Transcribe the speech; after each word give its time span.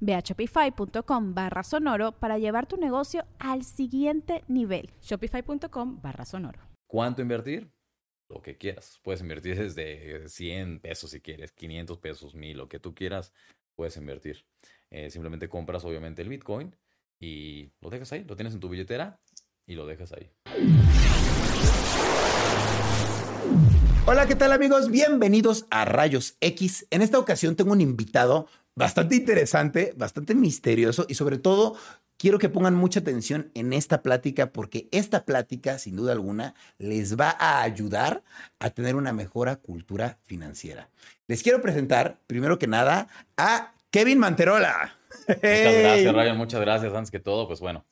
Ve 0.00 0.14
a 0.14 0.20
shopify.com 0.20 1.34
barra 1.34 1.62
sonoro 1.62 2.12
para 2.12 2.38
llevar 2.38 2.66
tu 2.66 2.76
negocio 2.76 3.24
al 3.38 3.64
siguiente 3.64 4.44
nivel. 4.48 4.90
Shopify.com 5.00 6.00
barra 6.00 6.24
sonoro. 6.24 6.60
¿Cuánto 6.86 7.22
invertir? 7.22 7.70
Lo 8.30 8.42
que 8.42 8.56
quieras. 8.56 9.00
Puedes 9.02 9.20
invertir 9.20 9.58
desde 9.58 10.28
100 10.28 10.80
pesos 10.80 11.10
si 11.10 11.20
quieres, 11.20 11.52
500 11.52 11.98
pesos, 11.98 12.34
1000, 12.34 12.56
lo 12.56 12.68
que 12.68 12.78
tú 12.78 12.94
quieras, 12.94 13.32
puedes 13.74 13.96
invertir. 13.96 14.44
Eh, 14.90 15.10
simplemente 15.10 15.48
compras 15.48 15.84
obviamente 15.84 16.22
el 16.22 16.28
Bitcoin 16.28 16.74
y 17.20 17.70
lo 17.80 17.90
dejas 17.90 18.12
ahí, 18.12 18.24
lo 18.24 18.36
tienes 18.36 18.54
en 18.54 18.60
tu 18.60 18.68
billetera 18.68 19.20
y 19.66 19.74
lo 19.74 19.86
dejas 19.86 20.12
ahí. 20.12 20.30
Hola, 24.06 24.26
¿qué 24.26 24.34
tal 24.34 24.52
amigos? 24.52 24.90
Bienvenidos 24.90 25.66
a 25.70 25.84
Rayos 25.84 26.38
X. 26.40 26.86
En 26.90 27.02
esta 27.02 27.18
ocasión 27.18 27.56
tengo 27.56 27.72
un 27.72 27.82
invitado 27.82 28.48
bastante 28.78 29.16
interesante, 29.16 29.92
bastante 29.96 30.34
misterioso 30.34 31.04
y 31.08 31.14
sobre 31.14 31.38
todo 31.38 31.76
quiero 32.16 32.38
que 32.38 32.48
pongan 32.48 32.74
mucha 32.74 33.00
atención 33.00 33.50
en 33.54 33.72
esta 33.72 34.02
plática 34.02 34.52
porque 34.52 34.88
esta 34.92 35.24
plática, 35.24 35.78
sin 35.78 35.96
duda 35.96 36.12
alguna, 36.12 36.54
les 36.78 37.18
va 37.18 37.36
a 37.38 37.62
ayudar 37.62 38.22
a 38.58 38.70
tener 38.70 38.96
una 38.96 39.12
mejora 39.12 39.56
cultura 39.56 40.18
financiera. 40.24 40.90
Les 41.26 41.42
quiero 41.42 41.60
presentar, 41.60 42.20
primero 42.26 42.58
que 42.58 42.66
nada, 42.66 43.08
a 43.36 43.74
Kevin 43.90 44.18
Manterola. 44.18 44.96
Muchas 45.26 45.42
gracias, 45.42 46.14
Ryan. 46.14 46.36
Muchas 46.36 46.60
gracias. 46.60 46.94
Antes 46.94 47.10
que 47.10 47.20
todo, 47.20 47.46
pues 47.48 47.60
bueno, 47.60 47.84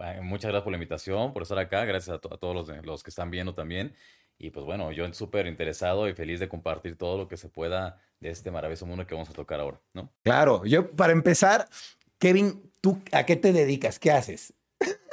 eh, 0.00 0.20
muchas 0.22 0.50
gracias 0.50 0.64
por 0.64 0.72
la 0.72 0.76
invitación, 0.76 1.32
por 1.32 1.42
estar 1.42 1.58
acá. 1.58 1.84
Gracias 1.84 2.14
a, 2.14 2.18
todos 2.20 2.54
los, 2.54 2.86
los 2.86 3.02
que 3.02 3.10
están 3.10 3.30
viendo 3.30 3.54
también. 3.54 3.94
Y 4.38 4.50
pues 4.50 4.64
bueno, 4.64 4.92
yo 4.92 5.12
súper 5.12 5.46
interesado 5.46 6.08
y 6.08 6.14
feliz 6.14 6.38
de 6.38 6.48
compartir 6.48 6.96
todo 6.96 7.18
lo 7.18 7.28
que 7.28 7.36
se 7.36 7.48
pueda 7.48 8.00
de 8.20 8.30
este 8.30 8.50
maravilloso 8.50 8.86
mundo 8.86 9.06
que 9.06 9.14
vamos 9.14 9.30
a 9.30 9.32
tocar 9.32 9.60
ahora, 9.60 9.80
¿no? 9.92 10.12
Claro, 10.22 10.64
yo 10.64 10.90
para 10.92 11.12
empezar, 11.12 11.68
Kevin, 12.18 12.70
¿tú 12.80 13.02
a 13.12 13.24
qué 13.24 13.36
te 13.36 13.52
dedicas? 13.52 13.98
¿Qué 13.98 14.12
haces? 14.12 14.54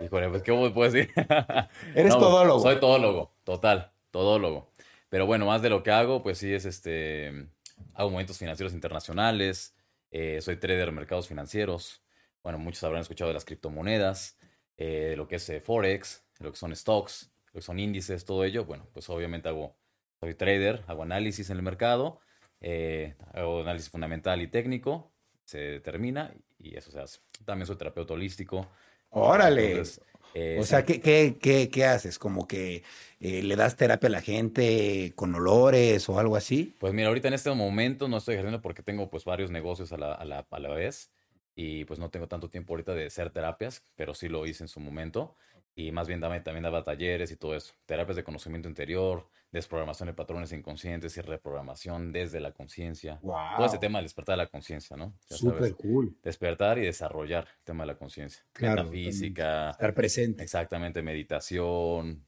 Híjole, 0.04 0.30
pues, 0.30 0.44
¿qué 0.44 0.52
puedo 0.52 0.92
decir? 0.92 1.12
Eres 1.96 2.14
todólogo. 2.14 2.60
Soy 2.60 2.80
todólogo, 2.80 3.32
total, 3.44 3.92
todólogo. 4.12 4.72
Pero 5.10 5.26
bueno, 5.26 5.46
más 5.46 5.62
de 5.62 5.70
lo 5.70 5.82
que 5.82 5.92
hago, 5.92 6.22
pues 6.22 6.38
sí 6.38 6.54
es 6.54 6.66
este, 6.66 7.48
hago 7.94 8.10
movimientos 8.10 8.38
financieros 8.38 8.74
internacionales, 8.74 9.74
eh, 10.12 10.40
soy 10.42 10.58
trader 10.58 10.88
de 10.88 10.92
mercados 10.92 11.28
financieros. 11.28 12.04
Bueno, 12.44 12.60
muchos 12.60 12.84
habrán 12.84 13.02
escuchado 13.02 13.30
de 13.30 13.34
las 13.34 13.46
criptomonedas, 13.46 14.38
eh, 14.78 15.16
lo 15.18 15.28
que 15.28 15.38
es 15.38 15.50
eh, 15.50 15.62
Forex, 15.62 16.24
lo 16.40 16.52
que 16.52 16.58
son 16.58 16.76
stocks, 16.76 17.32
lo 17.56 17.62
que 17.62 17.66
son 17.66 17.80
índices, 17.80 18.26
todo 18.26 18.44
ello. 18.44 18.66
Bueno, 18.66 18.86
pues 18.94 19.10
obviamente 19.10 19.50
hago, 19.50 19.76
soy 20.20 20.36
trader, 20.36 20.84
hago 20.88 21.04
análisis 21.04 21.50
en 21.50 21.58
el 21.58 21.64
mercado 21.64 22.20
eh, 22.62 23.14
hago 23.34 23.62
análisis 23.62 23.90
fundamental 23.90 24.42
y 24.42 24.48
técnico, 24.48 25.12
se 25.44 25.60
determina 25.60 26.34
y 26.58 26.76
eso 26.76 26.92
se 26.92 27.00
hace. 27.00 27.20
También 27.46 27.68
soy 27.68 27.76
terapeuta 27.76 28.14
holístico. 28.14 28.68
Órale. 29.10 29.84
Eh, 30.34 30.58
o 30.60 30.64
sea, 30.64 30.84
¿qué, 30.84 31.00
qué, 31.00 31.70
qué, 31.72 31.86
haces? 31.86 32.20
¿Como 32.20 32.48
que 32.48 32.84
eh, 33.20 33.42
le 33.42 33.56
das 33.56 33.78
terapia 33.78 34.08
a 34.08 34.12
la 34.12 34.22
gente 34.22 35.14
con 35.16 35.34
olores 35.36 36.10
o 36.10 36.20
algo 36.20 36.36
así? 36.36 36.76
Pues 36.80 36.92
mira, 36.92 37.08
ahorita 37.08 37.30
en 37.30 37.36
este 37.36 37.52
momento 37.52 38.08
no 38.08 38.18
estoy 38.18 38.34
ejerciendo 38.34 38.62
porque 38.62 38.82
tengo 38.82 39.10
pues 39.10 39.24
varios 39.24 39.50
negocios 39.52 39.94
a 39.94 39.98
la, 39.98 40.14
a 40.14 40.26
la, 40.26 40.46
a 40.50 40.60
la 40.60 40.70
vez 40.70 41.12
y 41.56 41.86
pues 41.86 42.00
no 42.00 42.10
tengo 42.10 42.28
tanto 42.28 42.50
tiempo 42.50 42.74
ahorita 42.74 42.94
de 42.94 43.06
hacer 43.06 43.30
terapias, 43.30 43.86
pero 43.96 44.14
sí 44.14 44.28
lo 44.28 44.46
hice 44.46 44.64
en 44.64 44.68
su 44.68 44.82
momento 44.82 45.36
y 45.76 45.92
más 45.92 46.08
bien 46.08 46.22
dame, 46.22 46.40
también 46.40 46.64
daba 46.64 46.84
talleres 46.84 47.32
y 47.32 47.36
todo 47.36 47.54
eso, 47.56 47.74
terapias 47.86 48.16
de 48.16 48.24
conocimiento 48.24 48.70
interior, 48.70 49.28
desprogramación 49.52 50.08
de 50.08 50.14
patrones 50.14 50.52
inconscientes 50.54 51.16
y 51.18 51.22
reprogramación 51.22 52.12
desde 52.12 52.40
la 52.40 52.52
conciencia. 52.52 53.20
Todo 53.22 53.66
ese 53.66 53.78
tema 53.78 54.00
del 54.00 54.06
despertar 54.06 54.34
de 54.34 54.44
la 54.44 54.48
conciencia, 54.48 54.96
¿no? 54.96 55.14
Súper 55.30 55.76
cool. 55.76 56.18
Despertar 56.24 56.78
y 56.78 56.82
desarrollar 56.82 57.48
el 57.60 57.64
tema 57.64 57.84
de 57.84 57.88
la 57.88 57.98
conciencia. 57.98 58.44
Claro. 58.54 58.84
Metafísica. 58.84 59.72
Estar 59.72 59.94
presente. 59.94 60.44
Exactamente, 60.44 61.02
meditación, 61.02 62.26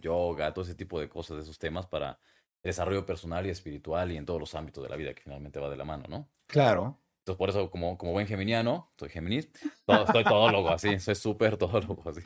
yoga, 0.00 0.52
todo 0.52 0.64
ese 0.64 0.74
tipo 0.74 0.98
de 0.98 1.08
cosas, 1.08 1.36
de 1.36 1.42
esos 1.42 1.58
temas 1.58 1.86
para 1.86 2.18
desarrollo 2.62 3.06
personal 3.06 3.46
y 3.46 3.50
espiritual 3.50 4.10
y 4.10 4.16
en 4.16 4.26
todos 4.26 4.40
los 4.40 4.54
ámbitos 4.54 4.82
de 4.82 4.90
la 4.90 4.96
vida 4.96 5.14
que 5.14 5.22
finalmente 5.22 5.60
va 5.60 5.70
de 5.70 5.76
la 5.76 5.84
mano, 5.84 6.04
¿no? 6.08 6.28
Claro. 6.46 6.98
Entonces, 7.26 7.38
por 7.38 7.50
eso, 7.50 7.70
como, 7.72 7.98
como 7.98 8.12
buen 8.12 8.28
geminiano, 8.28 8.92
soy 8.96 9.08
Géminis, 9.08 9.48
todo, 9.84 10.06
soy 10.06 10.22
todólogo 10.22 10.70
así, 10.70 11.00
soy 11.00 11.16
súper 11.16 11.56
todólogo 11.56 12.08
así. 12.08 12.20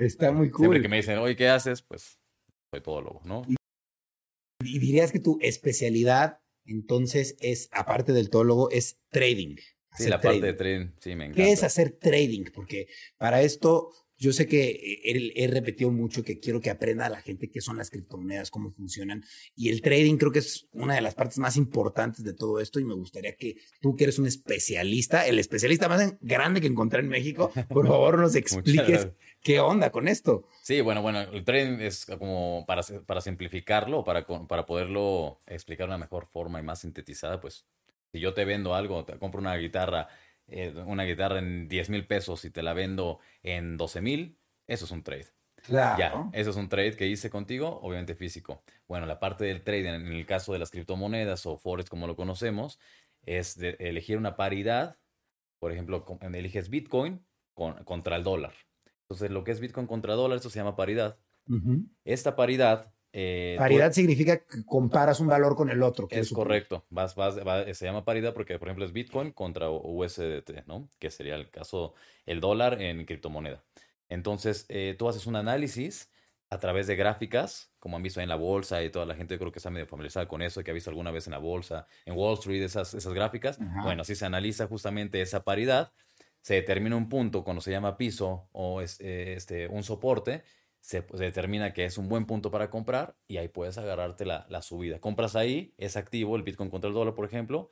Está 0.00 0.32
muy 0.32 0.50
cool. 0.50 0.62
Siempre 0.62 0.82
que 0.82 0.88
me 0.88 0.96
dicen, 0.96 1.18
oye, 1.18 1.36
¿qué 1.36 1.48
haces? 1.48 1.80
Pues 1.80 2.18
soy 2.72 2.82
todólogo, 2.82 3.20
¿no? 3.24 3.42
Y, 3.46 4.80
dirías 4.80 5.12
que 5.12 5.20
tu 5.20 5.38
especialidad, 5.42 6.40
entonces, 6.64 7.36
es, 7.38 7.68
aparte 7.70 8.12
del 8.12 8.30
todólogo, 8.30 8.68
es 8.72 8.98
trading. 9.10 9.58
Sí, 9.94 10.08
la 10.08 10.20
parte 10.20 10.40
de 10.40 10.54
trading, 10.54 10.88
sí, 10.98 11.14
me 11.14 11.26
encanta. 11.26 11.44
¿Qué 11.44 11.52
es 11.52 11.62
hacer 11.62 11.92
trading? 11.92 12.46
Porque 12.52 12.88
para 13.18 13.42
esto 13.42 13.92
yo 14.22 14.32
sé 14.32 14.46
que 14.46 14.70
eh, 15.04 15.32
he, 15.34 15.48
repetido 15.48 15.90
mucho 15.90 16.22
que 16.22 16.38
quiero 16.38 16.60
que 16.60 16.70
aprenda 16.70 17.06
a 17.06 17.08
la 17.08 17.20
gente 17.20 17.50
qué 17.50 17.60
son 17.60 17.76
las 17.76 17.90
criptomonedas, 17.90 18.52
cómo 18.52 18.70
funcionan. 18.70 19.24
Y 19.56 19.68
el 19.70 19.82
trading 19.82 20.16
creo 20.16 20.30
que 20.30 20.38
es 20.38 20.68
una 20.72 20.94
de 20.94 21.00
las 21.00 21.16
partes 21.16 21.38
más 21.38 21.56
importantes 21.56 22.22
de 22.22 22.32
todo 22.32 22.60
esto. 22.60 22.78
Y 22.78 22.84
me 22.84 22.94
gustaría 22.94 23.34
que 23.34 23.56
tú, 23.80 23.96
que 23.96 24.04
eres 24.04 24.20
un 24.20 24.28
especialista, 24.28 25.26
el 25.26 25.40
especialista 25.40 25.88
más 25.88 26.14
grande 26.20 26.60
que 26.60 26.68
encontré 26.68 27.00
en 27.00 27.08
México, 27.08 27.50
por 27.68 27.88
favor 27.88 28.16
nos 28.16 28.36
expliques 28.36 29.08
qué 29.42 29.58
onda 29.58 29.90
con 29.90 30.06
esto. 30.06 30.46
Sí, 30.62 30.80
bueno, 30.82 31.02
bueno, 31.02 31.22
el 31.22 31.42
trading 31.42 31.80
es 31.80 32.06
como 32.06 32.64
para, 32.64 32.82
para 33.04 33.20
simplificarlo, 33.20 34.04
para, 34.04 34.24
para 34.24 34.66
poderlo 34.66 35.40
explicar 35.48 35.88
de 35.88 35.94
una 35.94 35.98
mejor 35.98 36.28
forma 36.28 36.60
y 36.60 36.62
más 36.62 36.82
sintetizada, 36.82 37.40
pues 37.40 37.66
si 38.12 38.20
yo 38.20 38.34
te 38.34 38.44
vendo 38.44 38.76
algo, 38.76 39.04
te 39.04 39.18
compro 39.18 39.40
una 39.40 39.56
guitarra 39.56 40.06
eh, 40.52 40.74
una 40.86 41.04
guitarra 41.04 41.38
en 41.38 41.68
10 41.68 41.90
mil 41.90 42.06
pesos 42.06 42.44
y 42.44 42.50
te 42.50 42.62
la 42.62 42.72
vendo 42.72 43.18
en 43.42 43.76
12 43.76 44.00
mil, 44.00 44.38
eso 44.66 44.84
es 44.84 44.90
un 44.90 45.02
trade. 45.02 45.26
Claro. 45.62 45.98
Ya, 45.98 46.38
eso 46.38 46.50
es 46.50 46.56
un 46.56 46.68
trade 46.68 46.96
que 46.96 47.06
hice 47.06 47.30
contigo, 47.30 47.80
obviamente 47.82 48.14
físico. 48.14 48.64
Bueno, 48.88 49.06
la 49.06 49.20
parte 49.20 49.44
del 49.44 49.62
trade 49.62 49.94
en 49.94 50.06
el 50.12 50.26
caso 50.26 50.52
de 50.52 50.58
las 50.58 50.70
criptomonedas 50.70 51.46
o 51.46 51.56
forex 51.56 51.88
como 51.88 52.06
lo 52.06 52.16
conocemos, 52.16 52.78
es 53.24 53.56
de 53.56 53.76
elegir 53.78 54.18
una 54.18 54.36
paridad. 54.36 54.98
Por 55.60 55.72
ejemplo, 55.72 56.04
eliges 56.20 56.68
Bitcoin 56.68 57.24
contra 57.54 58.16
el 58.16 58.24
dólar. 58.24 58.54
Entonces, 59.02 59.30
lo 59.30 59.44
que 59.44 59.52
es 59.52 59.60
Bitcoin 59.60 59.86
contra 59.86 60.14
dólar, 60.14 60.38
eso 60.38 60.50
se 60.50 60.58
llama 60.58 60.74
paridad. 60.74 61.18
Esta 62.04 62.34
paridad 62.34 62.91
eh, 63.12 63.56
paridad 63.58 63.92
significa 63.92 64.38
que 64.38 64.64
comparas 64.64 65.20
un 65.20 65.26
valor 65.26 65.54
con 65.54 65.68
el 65.68 65.82
otro. 65.82 66.08
es 66.10 66.32
correcto. 66.32 66.84
Vas, 66.88 67.14
vas, 67.14 67.36
se 67.76 67.84
llama 67.84 68.04
paridad 68.04 68.32
porque, 68.32 68.58
por 68.58 68.68
ejemplo, 68.68 68.84
es 68.84 68.92
Bitcoin 68.92 69.32
contra 69.32 69.70
USDT, 69.70 70.66
¿no? 70.66 70.88
Que 70.98 71.10
sería 71.10 71.34
el 71.34 71.50
caso, 71.50 71.94
el 72.24 72.40
dólar 72.40 72.80
en 72.80 73.04
criptomoneda. 73.04 73.62
Entonces, 74.08 74.66
eh, 74.68 74.94
tú 74.98 75.08
haces 75.08 75.26
un 75.26 75.36
análisis 75.36 76.10
a 76.50 76.58
través 76.58 76.86
de 76.86 76.96
gráficas, 76.96 77.72
como 77.78 77.96
han 77.96 78.02
visto 78.02 78.20
en 78.20 78.28
la 78.28 78.36
bolsa 78.36 78.82
y 78.82 78.90
toda 78.90 79.06
la 79.06 79.14
gente 79.14 79.38
creo 79.38 79.50
que 79.52 79.58
está 79.58 79.70
medio 79.70 79.86
familiarizada 79.86 80.28
con 80.28 80.42
eso, 80.42 80.62
que 80.62 80.70
ha 80.70 80.74
visto 80.74 80.90
alguna 80.90 81.10
vez 81.10 81.26
en 81.26 81.32
la 81.32 81.38
bolsa, 81.38 81.86
en 82.04 82.14
Wall 82.14 82.34
Street, 82.34 82.62
esas, 82.62 82.92
esas 82.92 83.14
gráficas. 83.14 83.58
Bueno, 83.82 84.02
así 84.02 84.14
se 84.14 84.26
analiza 84.26 84.66
justamente 84.66 85.22
esa 85.22 85.44
paridad, 85.44 85.92
se 86.42 86.54
determina 86.54 86.94
un 86.96 87.08
punto 87.08 87.42
cuando 87.42 87.62
se 87.62 87.70
llama 87.70 87.96
piso 87.96 88.48
o 88.52 88.82
eh, 88.82 89.34
este, 89.34 89.66
un 89.68 89.82
soporte 89.82 90.42
se, 90.82 91.00
determina 91.12 91.72
que 91.72 91.84
es 91.84 91.96
un 91.96 92.08
buen 92.08 92.26
punto 92.26 92.50
para 92.50 92.68
comprar 92.68 93.16
y 93.28 93.36
ahí 93.38 93.48
puedes 93.48 93.78
agarrarte 93.78 94.26
la, 94.26 94.46
la, 94.50 94.62
subida. 94.62 95.00
Compras 95.00 95.36
ahí, 95.36 95.72
es 95.78 95.96
activo 95.96 96.36
el 96.36 96.42
Bitcoin 96.42 96.70
contra 96.70 96.88
el 96.88 96.94
dólar, 96.94 97.14
por 97.14 97.24
ejemplo, 97.24 97.70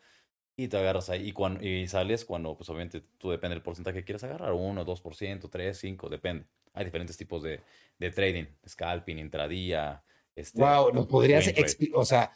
y 0.56 0.68
te 0.68 0.78
agarras 0.78 1.10
ahí 1.10 1.28
y, 1.28 1.32
cuando, 1.32 1.66
y 1.66 1.88
sales 1.88 2.24
cuando, 2.24 2.56
pues 2.56 2.70
obviamente 2.70 3.02
tú 3.18 3.30
depende 3.30 3.56
del 3.56 3.62
porcentaje 3.62 3.98
que 3.98 4.04
quieras 4.04 4.22
agarrar, 4.24 4.52
1, 4.52 4.86
2%, 4.86 5.50
3, 5.50 5.78
5, 5.78 6.08
depende. 6.08 6.46
Hay 6.72 6.84
diferentes 6.84 7.16
tipos 7.16 7.42
de, 7.42 7.60
de 7.98 8.10
trading, 8.10 8.44
scalping, 8.66 9.18
intradía, 9.18 10.04
Este, 10.36 10.62
wow, 10.62 10.92
¿nos 10.92 11.08
podrías 11.08 11.48
explicar? 11.48 11.98
O 11.98 12.04
sea, 12.04 12.32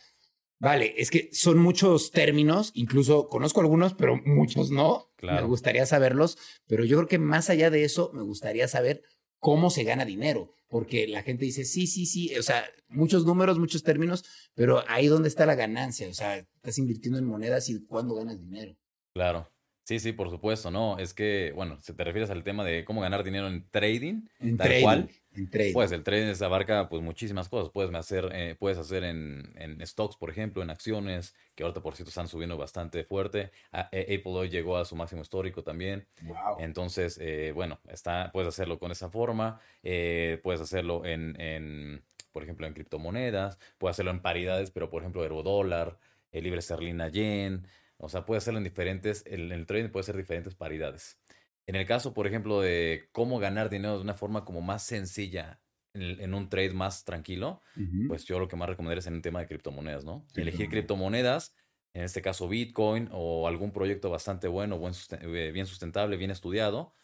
vale, 0.58 0.92
es 0.96 1.08
que 1.08 1.28
son 1.32 1.58
muchos 1.58 2.10
términos, 2.10 2.72
incluso 2.74 3.28
conozco 3.28 3.60
algunos, 3.60 3.94
pero 3.94 4.16
muchos 4.16 4.72
no. 4.72 5.12
Claro. 5.14 5.42
Me 5.42 5.48
gustaría 5.48 5.86
saberlos, 5.86 6.36
pero 6.66 6.84
yo 6.84 6.96
creo 6.96 7.08
que 7.08 7.18
más 7.18 7.48
allá 7.48 7.70
de 7.70 7.84
eso, 7.84 8.10
me 8.12 8.22
gustaría 8.22 8.66
saber 8.66 9.04
cómo 9.44 9.68
se 9.68 9.84
gana 9.84 10.06
dinero, 10.06 10.54
porque 10.68 11.06
la 11.06 11.22
gente 11.22 11.44
dice, 11.44 11.66
sí, 11.66 11.86
sí, 11.86 12.06
sí, 12.06 12.34
o 12.34 12.42
sea, 12.42 12.64
muchos 12.88 13.26
números, 13.26 13.58
muchos 13.58 13.82
términos, 13.82 14.24
pero 14.54 14.82
ahí 14.88 15.06
donde 15.06 15.28
está 15.28 15.44
la 15.44 15.54
ganancia, 15.54 16.08
o 16.08 16.14
sea, 16.14 16.38
estás 16.38 16.78
invirtiendo 16.78 17.18
en 17.18 17.26
monedas 17.26 17.68
y 17.68 17.84
cuándo 17.84 18.14
ganas 18.14 18.40
dinero. 18.40 18.74
Claro. 19.12 19.46
Sí, 19.84 19.98
sí, 19.98 20.12
por 20.12 20.30
supuesto, 20.30 20.70
¿no? 20.70 20.96
Es 20.98 21.12
que, 21.12 21.52
bueno, 21.54 21.78
si 21.82 21.92
te 21.92 22.04
refieres 22.04 22.30
al 22.30 22.42
tema 22.42 22.64
de 22.64 22.86
cómo 22.86 23.02
ganar 23.02 23.22
dinero 23.22 23.46
en 23.46 23.68
trading, 23.68 24.22
En 24.40 24.56
tal 24.56 24.68
trading, 24.68 24.82
cual, 24.82 25.10
en 25.34 25.48
trading. 25.50 25.72
pues 25.72 25.92
el 25.92 26.02
trading 26.04 26.32
abarca 26.44 26.88
pues 26.88 27.02
muchísimas 27.02 27.48
cosas. 27.48 27.70
Puedes 27.72 27.92
hacer, 27.94 28.30
eh, 28.32 28.56
puedes 28.58 28.78
hacer 28.78 29.04
en, 29.04 29.52
en 29.56 29.84
stocks, 29.86 30.16
por 30.16 30.30
ejemplo, 30.30 30.62
en 30.62 30.70
acciones, 30.70 31.34
que 31.54 31.64
ahorita 31.64 31.82
por 31.82 31.94
cierto 31.96 32.10
están 32.10 32.28
subiendo 32.28 32.56
bastante 32.56 33.04
fuerte. 33.04 33.50
A- 33.72 33.88
eh, 33.92 34.18
Apple 34.18 34.32
hoy 34.32 34.48
llegó 34.50 34.76
a 34.76 34.84
su 34.84 34.96
máximo 34.96 35.22
histórico 35.22 35.62
también. 35.64 36.08
Wow. 36.22 36.56
Entonces, 36.58 37.18
eh, 37.20 37.52
bueno, 37.52 37.80
está, 37.88 38.30
puedes 38.32 38.48
hacerlo 38.48 38.78
con 38.78 38.90
esa 38.92 39.10
forma, 39.10 39.60
eh, 39.82 40.40
puedes 40.42 40.60
hacerlo 40.60 41.04
en, 41.04 41.40
en, 41.40 42.04
por 42.32 42.42
ejemplo, 42.42 42.66
en 42.66 42.74
criptomonedas, 42.74 43.58
puedes 43.78 43.94
hacerlo 43.96 44.10
en 44.12 44.22
paridades, 44.22 44.70
pero 44.70 44.90
por 44.90 45.02
ejemplo, 45.02 45.22
eurodólar, 45.22 45.98
libra 46.32 46.58
esterlina 46.58 47.08
yen, 47.08 47.66
o 47.96 48.08
sea, 48.08 48.24
puedes 48.26 48.44
hacerlo 48.44 48.58
en 48.58 48.64
diferentes, 48.64 49.24
en 49.26 49.52
el 49.52 49.66
trading 49.66 49.90
puede 49.90 50.04
ser 50.04 50.16
diferentes 50.16 50.54
paridades. 50.54 51.20
En 51.66 51.76
el 51.76 51.86
caso, 51.86 52.12
por 52.14 52.26
ejemplo, 52.26 52.60
de 52.60 53.08
cómo 53.12 53.38
ganar 53.38 53.70
dinero 53.70 53.96
de 53.96 54.02
una 54.02 54.14
forma 54.14 54.44
como 54.44 54.60
más 54.60 54.82
sencilla 54.84 55.62
en, 55.94 56.02
el- 56.02 56.20
en 56.20 56.34
un 56.34 56.48
trade 56.48 56.70
más 56.74 57.04
tranquilo, 57.04 57.62
pues 58.06 58.24
yo 58.26 58.38
lo 58.38 58.48
que 58.48 58.56
más 58.56 58.68
recomendaría 58.68 59.00
es 59.00 59.06
en 59.06 59.14
un 59.14 59.22
tema 59.22 59.40
de 59.40 59.46
criptomonedas, 59.46 60.04
¿no? 60.04 60.26
Elegir 60.34 60.68
Criptomonedas. 60.68 61.50
criptomonedas, 61.50 61.54
en 61.94 62.02
este 62.04 62.22
caso 62.22 62.48
Bitcoin 62.48 63.08
o 63.12 63.48
algún 63.48 63.72
proyecto 63.72 64.10
bastante 64.10 64.48
bueno, 64.48 64.78
buen 64.78 64.92
susten- 64.94 65.22
eh, 65.36 65.52
bien 65.52 65.66
sustentable, 65.66 66.16
bien 66.16 66.30
estudiado. 66.30 66.94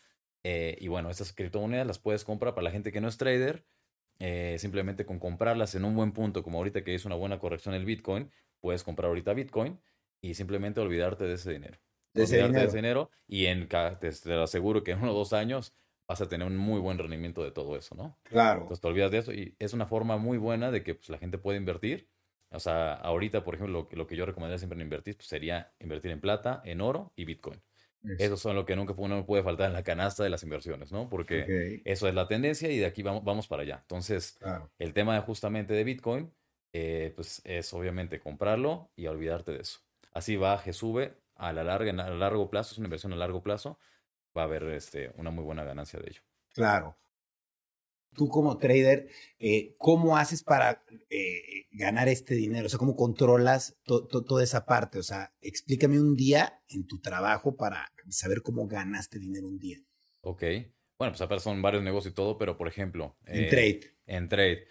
eh, 0.45 0.77
y 0.81 0.89
bueno, 0.89 1.11
estas 1.11 1.33
criptomonedas 1.35 1.87
las 1.87 1.99
puedes 1.99 2.25
comprar 2.25 2.55
para 2.55 2.65
la 2.65 2.71
gente 2.71 2.93
que 2.93 3.01
no 3.03 3.09
es 3.09 3.19
trader, 3.19 3.67
eh, 4.19 4.57
simplemente 4.59 5.05
con 5.07 5.19
comprarlas 5.19 5.75
en 5.75 5.85
un 5.85 5.95
buen 5.97 6.13
punto, 6.13 6.43
como 6.43 6.59
ahorita 6.59 6.83
que 6.85 6.95
hizo 6.95 7.09
una 7.09 7.17
buena 7.17 7.39
corrección 7.39 7.75
el 7.75 7.85
Bitcoin, 7.85 8.31
puedes 8.61 8.83
comprar 8.85 9.09
ahorita 9.09 9.35
Bitcoin 9.35 9.81
y 10.23 10.35
simplemente 10.35 10.81
olvidarte 10.81 11.25
de 11.25 11.35
ese 11.35 11.53
dinero. 11.53 11.79
De 12.13 12.23
ese 12.25 12.37
de 12.49 12.65
ese 12.65 12.77
dinero 12.79 13.11
y 13.27 13.47
en, 13.47 13.69
te, 13.69 14.11
te 14.11 14.29
lo 14.31 14.43
aseguro 14.43 14.83
que 14.83 14.93
en 14.93 14.99
uno 14.99 15.13
o 15.13 15.15
dos 15.15 15.33
años 15.33 15.75
vas 16.09 16.21
a 16.21 16.29
tener 16.29 16.47
un 16.47 16.57
muy 16.57 16.81
buen 16.81 16.99
rendimiento 16.99 17.43
de 17.45 17.53
todo 17.53 17.77
eso, 17.77 17.95
¿no? 17.95 18.19
Claro. 18.25 18.63
Entonces 18.63 18.81
te 18.81 18.89
olvidas 18.89 19.11
de 19.11 19.19
eso 19.19 19.33
y 19.33 19.55
es 19.59 19.73
una 19.75 19.87
forma 19.87 20.17
muy 20.17 20.39
buena 20.39 20.71
de 20.71 20.83
que 20.83 20.95
pues, 20.97 21.09
la 21.09 21.19
gente 21.19 21.39
puede 21.39 21.59
invertir. 21.59 22.09
O 22.51 22.59
sea, 22.59 22.95
ahorita, 22.95 23.45
por 23.45 23.55
ejemplo, 23.55 23.81
lo, 23.83 23.89
que- 23.89 23.97
lo 23.97 24.07
que 24.09 24.17
yo 24.17 24.27
recomendaría 24.27 24.59
siempre 24.59 24.77
en 24.77 24.83
invertir 24.83 25.17
pues, 25.17 25.29
sería 25.29 25.73
invertir 25.79 26.11
en 26.11 26.21
plata, 26.21 26.61
en 26.65 26.81
oro 26.81 27.13
y 27.17 27.25
Bitcoin. 27.25 27.63
Eso 28.17 28.37
son 28.37 28.55
lo 28.57 28.67
que 28.67 28.77
nunca 28.77 28.95
pu- 28.95 29.09
no 29.09 29.25
puede 29.25 29.43
faltar 29.43 29.69
en 29.69 29.73
la 29.73 29.83
canasta 29.83 30.23
de 30.25 30.31
las 30.31 30.43
inversiones, 30.43 30.93
¿no? 30.93 31.09
Porque 31.09 31.55
eso 31.85 32.07
es 32.09 32.15
la 32.15 32.29
tendencia 32.29 32.71
y 32.71 32.79
de 32.79 32.87
aquí 32.87 33.03
vamos, 33.03 33.25
vamos 33.25 33.49
para 33.49 33.63
allá. 33.63 33.79
Entonces, 33.83 34.37
claro. 34.39 34.71
el 34.79 34.93
tema 34.93 35.15
de 35.15 35.21
justamente 35.21 35.73
de 35.75 35.85
Bitcoin, 35.85 36.35
eh, 36.73 37.13
pues 37.17 37.41
es 37.45 37.73
obviamente 37.73 38.21
comprarlo 38.21 38.93
y 38.97 39.07
olvidarte 39.07 39.53
de 39.53 39.61
eso. 39.61 39.81
Así 40.13 40.37
baje, 40.37 40.73
sube, 40.73 41.20
a 41.41 41.53
la 41.53 41.65
larga, 41.65 41.91
a 41.91 42.11
largo 42.11 42.49
plazo, 42.51 42.73
es 42.73 42.79
una 42.79 42.87
inversión 42.87 43.13
a 43.13 43.17
largo 43.17 43.43
plazo, 43.43 43.79
va 44.37 44.43
a 44.43 44.45
haber 44.45 44.65
este, 44.65 45.13
una 45.17 45.31
muy 45.31 45.45
buena 45.45 45.65
ganancia 45.65 45.99
de 45.99 46.11
ello. 46.11 46.23
Claro. 46.53 46.97
Tú 48.17 48.29
como 48.29 48.59
trader, 48.59 49.09
eh, 49.39 49.77
¿cómo 49.79 50.17
haces 50.17 50.43
para 50.43 50.83
eh, 51.11 51.67
ganar 51.71 52.09
este 52.09 52.35
dinero? 52.35 52.67
O 52.67 52.69
sea, 52.69 52.79
¿cómo 52.79 52.97
controlas 52.97 53.77
to- 53.85 54.07
to- 54.09 54.25
toda 54.25 54.43
esa 54.43 54.67
parte? 54.67 54.99
O 54.99 55.03
sea, 55.05 55.33
explícame 55.41 56.01
un 56.01 56.17
día 56.17 56.61
en 56.69 56.87
tu 56.89 57.01
trabajo 57.01 57.57
para 57.57 57.93
saber 58.09 58.43
cómo 58.43 58.67
ganaste 58.67 59.21
dinero 59.21 59.47
un 59.47 59.59
día. 59.59 59.79
Ok. 60.23 60.43
Bueno, 60.99 61.13
pues 61.13 61.21
aparte 61.21 61.45
son 61.45 61.63
varios 61.63 61.85
negocios 61.85 62.11
y 62.13 62.15
todo, 62.17 62.37
pero 62.37 62.57
por 62.57 62.67
ejemplo, 62.67 63.17
En 63.27 63.45
eh, 63.45 63.49
trade. 63.49 63.81
en 64.07 64.29
trade, 64.29 64.65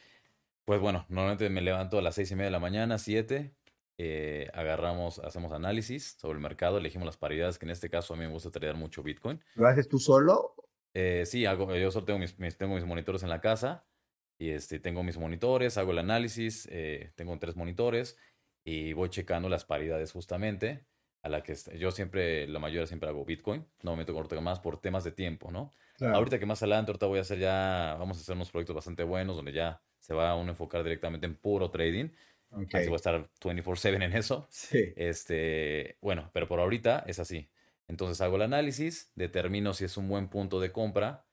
pues 0.65 0.81
bueno, 0.81 1.05
normalmente 1.09 1.49
me 1.49 1.61
levanto 1.61 1.97
a 1.97 2.01
las 2.01 2.15
seis 2.15 2.29
y 2.31 2.35
media 2.35 2.47
de 2.47 2.51
la 2.51 2.59
mañana, 2.59 2.97
siete, 2.99 3.55
eh, 3.99 4.49
agarramos, 4.53 5.19
hacemos 5.19 5.51
análisis 5.51 6.15
sobre 6.19 6.37
el 6.37 6.41
mercado, 6.41 6.77
elegimos 6.79 7.05
las 7.05 7.17
paridades, 7.17 7.59
que 7.59 7.65
en 7.65 7.71
este 7.71 7.89
caso 7.89 8.13
a 8.13 8.17
mí 8.17 8.25
me 8.25 8.31
gusta 8.31 8.49
tradear 8.51 8.75
mucho 8.77 9.03
Bitcoin. 9.03 9.41
¿Lo 9.53 9.67
haces 9.67 9.87
tú 9.87 9.99
solo? 9.99 10.55
Eh, 10.93 11.23
sí, 11.25 11.45
hago, 11.45 11.75
yo 11.75 11.91
solo 11.91 12.05
tengo 12.05 12.19
mis, 12.19 12.37
mis- 12.39 12.57
tengo 12.57 12.75
mis 12.75 12.85
monitores 12.85 13.23
en 13.23 13.29
la 13.29 13.41
casa 13.41 13.87
y 14.39 14.49
este, 14.51 14.79
tengo 14.79 15.03
mis 15.03 15.17
monitores, 15.17 15.77
hago 15.77 15.91
el 15.91 15.99
análisis, 15.99 16.67
eh, 16.71 17.13
tengo 17.15 17.37
tres 17.39 17.55
monitores 17.55 18.17
y 18.65 18.93
voy 18.93 19.09
checando 19.09 19.49
las 19.49 19.65
paridades 19.65 20.11
justamente 20.11 20.87
a 21.21 21.29
la 21.29 21.43
que 21.43 21.53
yo 21.77 21.91
siempre, 21.91 22.47
la 22.47 22.59
mayoría 22.59 22.87
siempre 22.87 23.09
hago 23.09 23.25
Bitcoin, 23.25 23.67
no 23.83 23.91
me 23.91 23.97
meto 23.99 24.13
con 24.13 24.43
más 24.43 24.59
por 24.61 24.79
temas 24.81 25.03
de 25.03 25.11
tiempo, 25.11 25.51
¿no? 25.51 25.71
Ahorita 26.11 26.39
que 26.39 26.45
más 26.45 26.61
adelante, 26.63 26.91
ahorita 26.91 27.05
voy 27.05 27.19
a 27.19 27.21
hacer 27.21 27.39
ya, 27.39 27.95
vamos 27.99 28.17
a 28.17 28.21
hacer 28.21 28.35
unos 28.35 28.49
proyectos 28.51 28.75
bastante 28.75 29.03
buenos 29.03 29.35
donde 29.35 29.51
ya 29.53 29.83
se 29.99 30.13
va 30.13 30.31
a 30.31 30.35
uno 30.35 30.49
enfocar 30.51 30.83
directamente 30.83 31.27
en 31.27 31.35
puro 31.35 31.69
trading. 31.69 32.09
Así 32.71 32.89
voy 32.89 32.95
a 32.95 32.97
estar 32.97 33.29
24/7 33.43 34.03
en 34.03 34.13
eso. 34.13 34.47
Sí. 34.49 34.95
Este, 34.95 35.97
bueno, 36.01 36.29
pero 36.33 36.47
por 36.47 36.59
ahorita 36.59 37.03
es 37.07 37.19
así. 37.19 37.49
Entonces 37.87 38.21
hago 38.21 38.35
el 38.35 38.43
análisis, 38.43 39.11
determino 39.15 39.73
si 39.73 39.85
es 39.85 39.97
un 39.97 40.07
buen 40.09 40.29
punto 40.29 40.59
de 40.59 40.71
compra 40.71 41.27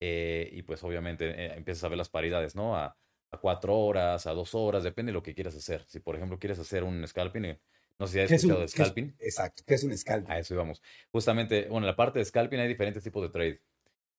eh, 0.00 0.48
y 0.52 0.62
pues 0.62 0.82
obviamente 0.84 1.28
eh, 1.30 1.54
empiezas 1.56 1.84
a 1.84 1.88
ver 1.88 1.98
las 1.98 2.08
paridades, 2.10 2.54
¿no? 2.56 2.76
A, 2.76 2.98
a 3.30 3.38
cuatro 3.40 3.76
horas, 3.78 4.26
a 4.26 4.32
dos 4.32 4.54
horas, 4.54 4.82
depende 4.84 5.10
de 5.10 5.14
lo 5.14 5.22
que 5.22 5.34
quieras 5.34 5.56
hacer. 5.56 5.84
Si 5.88 6.00
por 6.00 6.16
ejemplo 6.16 6.38
quieres 6.38 6.58
hacer 6.58 6.84
un 6.84 7.06
scalping, 7.06 7.44
eh, 7.46 7.60
no 7.98 8.06
sé 8.06 8.14
si 8.14 8.18
has 8.20 8.26
¿Qué 8.28 8.34
es 8.36 8.44
un- 8.44 8.50
escuchado 8.50 8.60
de 8.60 8.68
es- 8.72 8.72
scalping. 8.72 9.18
exacto. 9.18 9.62
¿Qué 9.66 9.74
es 9.74 9.82
un 9.84 9.96
scalping? 9.96 10.30
A 10.30 10.38
eso 10.38 10.54
íbamos. 10.54 10.82
Justamente, 11.12 11.62
bueno, 11.68 11.86
en 11.86 11.90
la 11.92 11.96
parte 11.96 12.18
de 12.18 12.24
scalping 12.24 12.60
hay 12.60 12.68
diferentes 12.68 13.02
tipos 13.02 13.22
de 13.22 13.30
trade. 13.30 13.62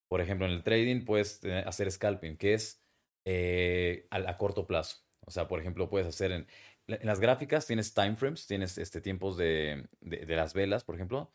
Por 0.10 0.22
ejemplo, 0.22 0.48
en 0.48 0.54
el 0.54 0.63
trading 0.63 1.06
puedes 1.06 1.44
hacer 1.66 1.92
scalping, 1.92 2.38
que 2.38 2.54
es 2.56 2.84
eh, 3.25 4.07
a, 4.12 4.18
a 4.31 4.38
corto 4.38 4.68
plazo. 4.68 4.98
O 5.30 5.31
sea, 5.31 5.48
por 5.48 5.60
ejemplo, 5.60 5.90
puedes 5.90 6.08
hacer 6.08 6.31
en, 6.31 6.48
en 6.88 7.06
las 7.08 7.20
gráficas, 7.20 7.66
tienes 7.68 7.94
time 7.94 8.16
frames, 8.18 8.48
tienes 8.48 8.78
este, 8.78 9.02
tiempos 9.02 9.38
de, 9.38 9.88
de, 10.02 10.26
de 10.26 10.36
las 10.36 10.54
velas, 10.54 10.84
por 10.84 10.96
ejemplo. 10.96 11.31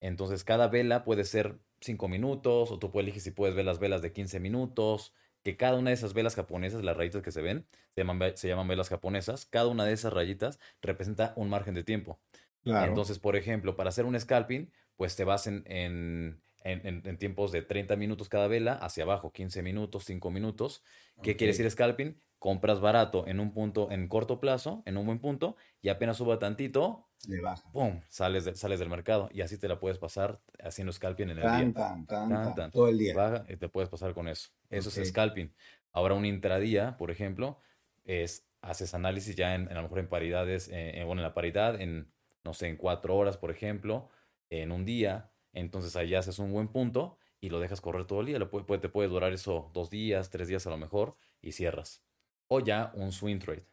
Entonces, 0.00 0.44
cada 0.44 0.68
vela 0.68 1.04
puede 1.04 1.24
ser 1.24 1.60
5 1.80 2.08
minutos, 2.08 2.70
o 2.70 2.78
tú 2.78 2.90
puedes 2.90 3.06
elegir 3.06 3.22
si 3.22 3.30
puedes 3.30 3.54
ver 3.54 3.64
las 3.64 3.78
velas 3.78 4.02
de 4.02 4.12
15 4.12 4.40
minutos, 4.40 5.14
que 5.42 5.56
cada 5.56 5.78
una 5.78 5.90
de 5.90 5.94
esas 5.94 6.14
velas 6.14 6.34
japonesas, 6.34 6.82
las 6.84 6.96
rayitas 6.96 7.22
que 7.22 7.32
se 7.32 7.42
ven, 7.42 7.66
se 7.94 8.02
llaman, 8.02 8.36
se 8.36 8.48
llaman 8.48 8.68
velas 8.68 8.88
japonesas, 8.88 9.46
cada 9.46 9.68
una 9.68 9.84
de 9.84 9.92
esas 9.92 10.12
rayitas 10.12 10.58
representa 10.82 11.32
un 11.36 11.50
margen 11.50 11.74
de 11.74 11.84
tiempo. 11.84 12.20
Claro. 12.62 12.86
Entonces, 12.86 13.18
por 13.18 13.36
ejemplo, 13.36 13.76
para 13.76 13.90
hacer 13.90 14.04
un 14.06 14.18
scalping, 14.18 14.72
pues 14.96 15.16
te 15.16 15.24
vas 15.24 15.46
en, 15.46 15.62
en, 15.66 16.40
en- 16.64 16.86
en- 16.86 17.02
en 17.06 17.18
tiempos 17.18 17.52
de 17.52 17.62
30 17.62 17.96
minutos 17.96 18.28
cada 18.28 18.48
vela, 18.48 18.74
hacia 18.74 19.04
abajo, 19.04 19.32
15 19.32 19.62
minutos, 19.62 20.04
5 20.04 20.30
minutos. 20.30 20.82
¿Qué 21.20 21.36
quiere 21.36 21.52
decir 21.52 21.70
scalping? 21.70 22.20
Compras 22.44 22.78
barato 22.78 23.26
en 23.26 23.40
un 23.40 23.52
punto, 23.54 23.90
en 23.90 24.06
corto 24.06 24.38
plazo, 24.38 24.82
en 24.84 24.98
un 24.98 25.06
buen 25.06 25.18
punto, 25.18 25.56
y 25.80 25.88
apenas 25.88 26.18
suba 26.18 26.38
tantito, 26.38 27.06
Le 27.26 27.40
baja. 27.40 27.70
¡pum! 27.72 28.02
Sales, 28.10 28.44
de- 28.44 28.54
sales 28.54 28.78
del 28.80 28.90
mercado. 28.90 29.30
Y 29.32 29.40
así 29.40 29.56
te 29.56 29.66
la 29.66 29.80
puedes 29.80 29.96
pasar 29.96 30.42
haciendo 30.62 30.92
scalping 30.92 31.30
en 31.30 31.38
el 31.38 31.44
Tan, 31.44 31.72
día. 31.72 31.82
tan, 31.82 32.06
tan, 32.06 32.28
Tan, 32.28 32.54
tan. 32.54 32.70
Todo 32.70 32.88
el 32.88 32.98
día. 32.98 33.14
Baja 33.14 33.46
y 33.48 33.56
te 33.56 33.70
puedes 33.70 33.88
pasar 33.88 34.12
con 34.12 34.28
eso. 34.28 34.50
Eso 34.68 34.90
es 34.90 35.08
scalping. 35.08 35.54
Ahora 35.90 36.12
un 36.14 36.26
intradía, 36.26 36.98
por 36.98 37.10
ejemplo, 37.10 37.60
es 38.04 38.46
haces 38.60 38.92
análisis 38.92 39.36
ya 39.36 39.54
en, 39.54 39.62
en 39.62 39.72
a 39.72 39.76
lo 39.76 39.82
mejor 39.84 40.00
en 40.00 40.08
paridades, 40.10 40.68
eh, 40.68 40.98
en- 41.00 41.06
bueno, 41.06 41.22
en 41.22 41.28
la 41.28 41.32
paridad, 41.34 41.80
en, 41.80 42.12
no 42.44 42.52
sé, 42.52 42.68
en 42.68 42.76
cuatro 42.76 43.16
horas, 43.16 43.38
por 43.38 43.50
ejemplo, 43.52 44.10
en 44.50 44.70
un 44.70 44.84
día. 44.84 45.32
Entonces 45.54 45.96
ahí 45.96 46.14
haces 46.14 46.38
un 46.38 46.52
buen 46.52 46.68
punto 46.68 47.16
y 47.40 47.48
lo 47.48 47.58
dejas 47.60 47.80
correr 47.80 48.04
todo 48.06 48.20
el 48.20 48.26
día. 48.26 48.38
Lo 48.38 48.50
puede, 48.50 48.66
puede- 48.66 48.82
te 48.82 48.90
puede 48.90 49.08
durar 49.08 49.32
eso 49.32 49.70
dos 49.72 49.88
días, 49.88 50.28
tres 50.28 50.48
días 50.48 50.66
a 50.66 50.70
lo 50.70 50.76
mejor 50.76 51.16
y 51.40 51.52
cierras. 51.52 52.02
O 52.48 52.60
ya 52.60 52.92
un 52.94 53.12
swing 53.12 53.38
trade. 53.38 53.66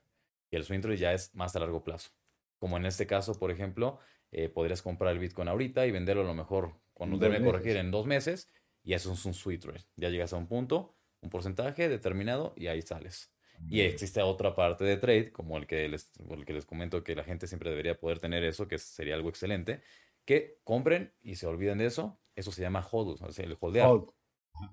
Y 0.50 0.56
el 0.56 0.64
swing 0.64 0.82
trade 0.82 0.98
ya 0.98 1.14
es 1.14 1.34
más 1.36 1.56
a 1.56 1.60
largo 1.60 1.84
plazo. 1.84 2.12
Como 2.58 2.78
en 2.78 2.86
este 2.86 3.08
caso, 3.08 3.38
por 3.40 3.52
ejemplo, 3.52 4.00
eh, 4.32 4.50
podrías 4.50 4.82
comprar 4.82 5.14
el 5.14 5.20
Bitcoin 5.20 5.48
ahorita 5.48 5.86
y 5.86 5.92
venderlo 5.92 6.24
a 6.24 6.26
lo 6.26 6.34
mejor 6.34 6.80
cuando 6.94 7.18
debe 7.18 7.44
corregir 7.44 7.78
en 7.78 7.90
dos 7.90 8.06
meses 8.06 8.50
y 8.84 8.94
eso 8.94 9.14
es 9.14 9.26
un 9.26 9.34
swing 9.34 9.60
trade. 9.60 9.84
Ya 9.96 10.10
llegas 10.10 10.34
a 10.34 10.38
un 10.38 10.48
punto, 10.48 10.96
un 11.22 11.30
porcentaje 11.30 11.90
determinado 11.90 12.54
y 12.56 12.68
ahí 12.68 12.82
sales. 12.82 13.32
Y 13.70 13.82
existe 13.82 14.22
otra 14.22 14.56
parte 14.56 14.84
de 14.84 14.98
trade, 14.98 15.32
como 15.32 15.58
el 15.58 15.68
que 15.68 15.88
les, 15.88 16.12
el 16.30 16.46
que 16.46 16.54
les 16.54 16.66
comento 16.66 17.04
que 17.04 17.16
la 17.16 17.24
gente 17.24 17.46
siempre 17.46 17.70
debería 17.70 18.00
poder 18.00 18.20
tener 18.20 18.44
eso, 18.44 18.68
que 18.68 18.80
sería 18.80 19.14
algo 19.14 19.30
excelente, 19.30 19.82
que 20.26 20.60
compren 20.64 21.14
y 21.22 21.36
se 21.36 21.46
olviden 21.46 21.78
de 21.78 21.86
eso. 21.86 22.20
Eso 22.36 22.52
se 22.52 22.62
llama 22.62 22.86
hold, 22.90 23.22
o 23.22 23.32
sea, 23.32 23.46
el 23.46 23.58
holdear. 23.60 23.88
Hold. 23.88 24.10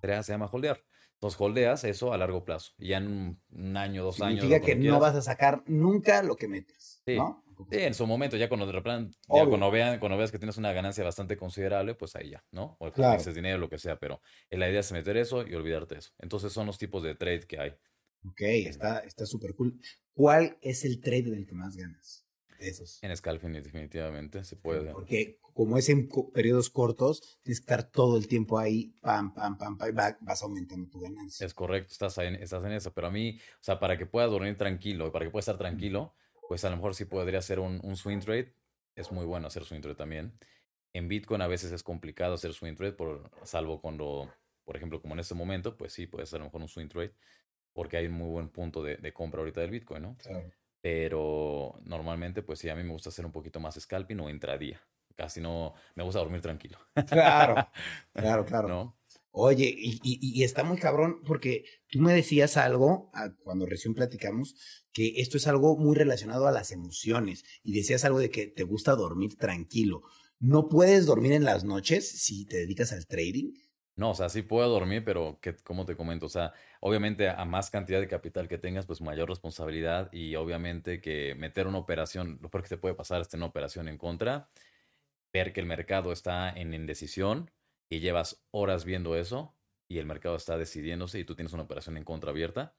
Se 0.03 0.33
llama 0.33 0.49
holdear. 0.51 0.83
Entonces 1.19 1.41
holdeas 1.41 1.85
eso 1.85 2.13
a 2.13 2.19
largo 2.19 2.45
plazo. 2.45 2.73
Y 2.79 2.89
ya 2.89 2.99
en 2.99 3.09
un, 3.09 3.43
un 3.51 3.77
año, 3.77 4.05
dos 4.05 4.21
años. 4.23 4.41
Significa 4.41 4.67
que 4.67 4.77
no 4.77 5.01
vas 5.01 5.17
a 5.17 5.23
sacar 5.23 5.65
nunca 5.67 6.23
lo 6.23 6.37
que 6.37 6.49
metes. 6.49 7.03
Sí. 7.07 7.17
¿no? 7.17 7.43
Sí, 7.71 7.79
en 7.79 7.93
su 7.95 8.07
momento, 8.07 8.37
ya 8.37 8.49
cuando 8.49 8.67
de 8.67 8.73
repente, 8.73 9.19
ya 9.29 9.45
cuando 9.47 9.71
vean, 9.71 9.99
cuando 9.99 10.17
veas 10.17 10.31
que 10.31 10.39
tienes 10.39 10.57
una 10.59 10.73
ganancia 10.73 11.03
bastante 11.03 11.37
considerable, 11.37 11.97
pues 11.97 12.15
ahí 12.15 12.31
ya, 12.31 12.45
¿no? 12.53 12.77
O 12.79 12.87
que 12.93 12.93
Claro. 12.93 13.23
dinero, 13.35 13.59
lo 13.59 13.69
que 13.69 13.79
sea, 13.79 13.97
pero 13.99 14.21
la 14.51 14.69
idea 14.71 14.79
es 14.81 14.93
meter 14.93 15.17
eso 15.17 15.45
y 15.45 15.55
olvidarte 15.55 15.99
eso. 15.99 16.13
Entonces 16.19 16.53
son 16.53 16.67
los 16.67 16.79
tipos 16.79 17.03
de 17.03 17.17
trade 17.17 17.47
que 17.49 17.59
hay. 17.59 17.75
Ok, 18.25 18.41
está 18.43 19.01
está 19.01 19.27
súper 19.27 19.55
cool. 19.57 19.81
¿Cuál 20.15 20.57
es 20.63 20.85
el 20.85 21.01
trade 21.01 21.31
del 21.31 21.47
que 21.47 21.55
más 21.57 21.77
ganas? 21.77 22.28
Esos. 22.59 23.03
En 23.03 23.17
scalping 23.17 23.53
definitivamente 23.53 24.45
se 24.45 24.57
puede. 24.57 24.93
Porque 24.93 25.39
como 25.55 25.79
es 25.79 25.89
en 25.89 26.09
periodos 26.33 26.71
cortos, 26.71 27.39
tienes 27.43 27.61
que 27.61 27.65
estar 27.65 27.91
todo 27.91 28.17
el 28.17 28.29
tiempo 28.29 28.59
ahí, 28.59 28.95
pam, 29.01 29.33
pam, 29.33 29.57
pam, 29.57 29.79
pam, 29.79 29.89
y 29.89 29.93
va- 29.93 30.19
vas 30.21 30.43
aumentando 30.43 30.89
tu 30.89 31.01
ganancia. 31.01 31.47
Es 31.47 31.55
correcto, 31.55 31.93
estás 31.93 32.19
en, 32.19 32.35
estás 32.37 32.65
en 32.65 32.73
eso, 32.73 32.93
pero 32.93 33.07
a 33.09 33.11
mí, 33.11 33.39
o 33.55 33.63
sea, 33.63 33.79
para 33.79 33.97
que 33.97 34.07
puedas 34.07 34.31
dormir 34.31 34.57
tranquilo, 34.57 35.11
para 35.13 35.25
que 35.25 35.31
puedas 35.31 35.45
estar 35.45 35.59
tranquilo, 35.59 36.15
pues 36.49 36.65
a 36.65 36.71
lo 36.71 36.77
mejor 36.77 36.95
sí 36.95 37.05
podría 37.05 37.39
hacer 37.39 37.61
un, 37.61 37.81
un 37.83 37.97
swing 37.97 38.21
trade. 38.21 38.55
Es 38.95 39.13
muy 39.13 39.25
bueno 39.25 39.47
hacer 39.47 39.65
swing 39.65 39.81
trade 39.81 39.97
también. 39.97 40.33
En 40.93 41.09
Bitcoin 41.09 41.43
a 41.43 41.47
veces 41.47 41.71
es 41.73 41.83
complicado 41.83 42.35
hacer 42.35 42.53
swing 42.53 42.75
trade, 42.75 42.93
por, 42.93 43.31
salvo 43.45 43.81
cuando, 43.81 44.29
por 44.65 44.77
ejemplo, 44.77 45.01
como 45.01 45.15
en 45.15 45.21
este 45.21 45.35
momento, 45.35 45.77
pues 45.77 45.93
sí, 45.93 46.07
puede 46.07 46.27
ser 46.27 46.37
a 46.37 46.41
lo 46.41 46.45
mejor 46.47 46.63
un 46.63 46.69
swing 46.69 46.89
trade, 46.89 47.13
porque 47.73 47.97
hay 47.99 48.07
un 48.07 48.15
muy 48.15 48.29
buen 48.29 48.49
punto 48.49 48.83
de, 48.83 48.97
de 48.97 49.13
compra 49.13 49.41
ahorita 49.41 49.61
del 49.61 49.71
Bitcoin, 49.71 50.03
¿no? 50.03 50.17
Claro. 50.19 50.51
Pero 50.91 51.81
normalmente, 51.85 52.43
pues 52.43 52.59
sí, 52.61 52.69
a 52.69 52.75
mí 52.77 52.83
me 52.83 52.93
gusta 52.93 53.11
hacer 53.11 53.27
un 53.27 53.33
poquito 53.33 53.61
más 53.61 53.75
scalping 53.79 54.21
o 54.21 54.31
intradía. 54.31 54.81
Casi 55.17 55.41
no, 55.41 55.75
me 55.97 56.05
gusta 56.05 56.21
dormir 56.21 56.41
tranquilo, 56.41 56.79
Claro, 57.11 57.71
claro, 58.15 58.45
claro. 58.45 58.69
¿no? 58.69 58.97
Oye, 59.31 59.67
y, 59.77 60.01
y- 60.03 60.19
y 60.41 60.45
está 60.45 60.65
muy 60.65 60.79
cabrón 60.79 61.23
porque 61.27 61.65
tú 61.89 62.01
me 62.01 62.13
decías 62.15 62.57
algo 62.57 63.11
ah, 63.15 63.35
cuando 63.45 63.67
recién 63.67 63.95
platicamos, 63.95 64.57
que 64.93 65.21
esto 65.21 65.37
es 65.37 65.47
algo 65.47 65.77
muy 65.79 65.97
relacionado 65.97 66.47
a 66.49 66.53
las 66.53 66.73
emociones 66.73 67.45
y 67.63 67.73
decías 67.75 68.05
algo 68.05 68.19
de 68.21 68.31
que 68.31 68.47
te 68.49 68.65
gusta 68.65 68.95
dormir 68.97 69.37
tranquilo. 69.37 70.03
¿No 70.41 70.69
puedes 70.69 71.07
dormir 71.07 71.33
en 71.33 71.45
las 71.45 71.65
noches 71.65 72.09
si 72.11 72.47
te 72.47 72.59
dedicas 72.59 72.93
al 72.93 73.07
trading? 73.07 73.53
No, 73.99 74.11
o 74.11 74.15
sea, 74.15 74.29
sí 74.29 74.43
puedo 74.43 74.69
dormir, 74.69 75.05
pero 75.05 75.41
que, 75.43 75.57
como 75.57 75.85
te 75.85 75.97
comento, 75.97 76.27
o 76.27 76.29
sea, 76.29 76.53
obviamente 76.81 77.29
a 77.29 77.45
más 77.45 77.69
cantidad 77.69 77.99
de 78.01 78.07
capital 78.07 78.47
que 78.47 78.57
tengas, 78.57 78.87
pues 78.87 79.01
mayor 79.01 79.29
responsabilidad 79.29 80.09
y 80.13 80.37
obviamente 80.37 81.01
que 81.01 81.35
meter 81.35 81.67
una 81.67 81.79
operación, 81.79 82.39
lo 82.41 82.49
peor 82.49 82.63
que 82.63 82.69
te 82.69 82.77
puede 82.79 82.95
pasar 82.95 83.21
es 83.21 83.29
tener 83.29 83.43
una 83.43 83.51
operación 83.51 83.89
en 83.89 83.99
contra, 83.99 84.51
ver 85.33 85.53
que 85.53 85.61
el 85.61 85.67
mercado 85.67 86.13
está 86.13 86.51
en 86.51 86.75
indecisión 86.75 87.51
y 87.91 88.01
llevas 88.01 88.45
horas 88.53 88.85
viendo 88.85 89.17
eso 89.17 89.57
y 89.89 89.99
el 89.99 90.07
mercado 90.07 90.37
está 90.37 90.59
decidiéndose 90.59 91.19
y 91.21 91.25
tú 91.25 91.37
tienes 91.37 91.53
una 91.55 91.65
operación 91.65 91.97
en 91.97 92.05
contra 92.05 92.31
abierta, 92.31 92.77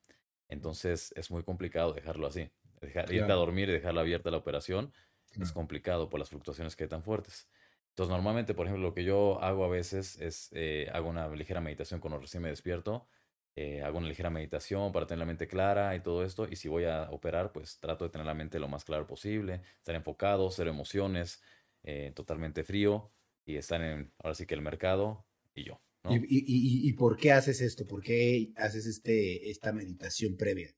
entonces 0.49 1.13
es 1.17 1.31
muy 1.31 1.43
complicado 1.43 1.93
dejarlo 1.93 2.27
así. 2.27 2.51
Dejar, 2.81 3.13
irte 3.13 3.31
a 3.33 3.35
Claro. 3.35 3.37
dormir 3.37 3.69
y 3.69 3.73
dejarla 3.73 4.01
abierta 4.01 4.31
la 4.31 4.37
operación 4.37 4.93
es 5.39 5.51
complicado 5.51 6.09
por 6.09 6.19
las 6.19 6.29
fluctuaciones 6.29 6.75
que 6.75 6.85
hay 6.85 6.89
tan 6.89 7.03
fuertes. 7.03 7.49
Entonces, 7.91 8.11
normalmente, 8.11 8.53
por 8.53 8.65
ejemplo, 8.67 8.87
lo 8.87 8.93
que 8.93 9.03
yo 9.03 9.41
hago 9.41 9.65
a 9.65 9.67
veces 9.69 10.17
es, 10.21 10.49
eh, 10.53 10.89
hago 10.93 11.09
una 11.09 11.27
ligera 11.35 11.61
meditación 11.61 11.99
cuando 11.99 12.19
recién 12.19 12.41
me 12.43 12.49
despierto, 12.49 13.07
eh, 13.55 13.81
hago 13.81 13.97
una 13.97 14.07
ligera 14.07 14.29
meditación 14.29 14.91
para 14.93 15.05
tener 15.05 15.19
la 15.19 15.25
mente 15.25 15.47
clara 15.47 15.95
y 15.95 16.01
todo 16.01 16.23
esto, 16.23 16.47
y 16.49 16.55
si 16.55 16.69
voy 16.69 16.85
a 16.85 17.09
operar, 17.11 17.51
pues 17.51 17.77
trato 17.79 18.05
de 18.05 18.11
tener 18.11 18.25
la 18.25 18.33
mente 18.33 18.59
lo 18.59 18.67
más 18.69 18.85
claro 18.85 19.05
posible, 19.07 19.61
estar 19.77 19.95
enfocado, 19.95 20.49
cero 20.51 20.69
emociones, 20.69 21.41
eh, 21.83 22.11
totalmente 22.15 22.63
frío, 22.63 23.11
y 23.45 23.57
estar 23.57 23.81
en, 23.81 24.13
ahora 24.19 24.35
sí 24.35 24.45
que 24.45 24.53
el 24.55 24.61
mercado 24.61 25.25
y 25.53 25.63
yo, 25.65 25.81
¿no? 26.03 26.13
¿Y, 26.13 26.37
y- 26.37 26.85
y- 26.87 26.89
y 26.89 26.93
por 26.93 27.17
qué 27.17 27.31
haces 27.31 27.61
esto? 27.61 27.85
¿Por 27.87 28.01
qué 28.01 28.51
haces 28.55 28.85
este, 28.85 29.49
esta 29.49 29.71
meditación 29.73 30.37
previa? 30.37 30.75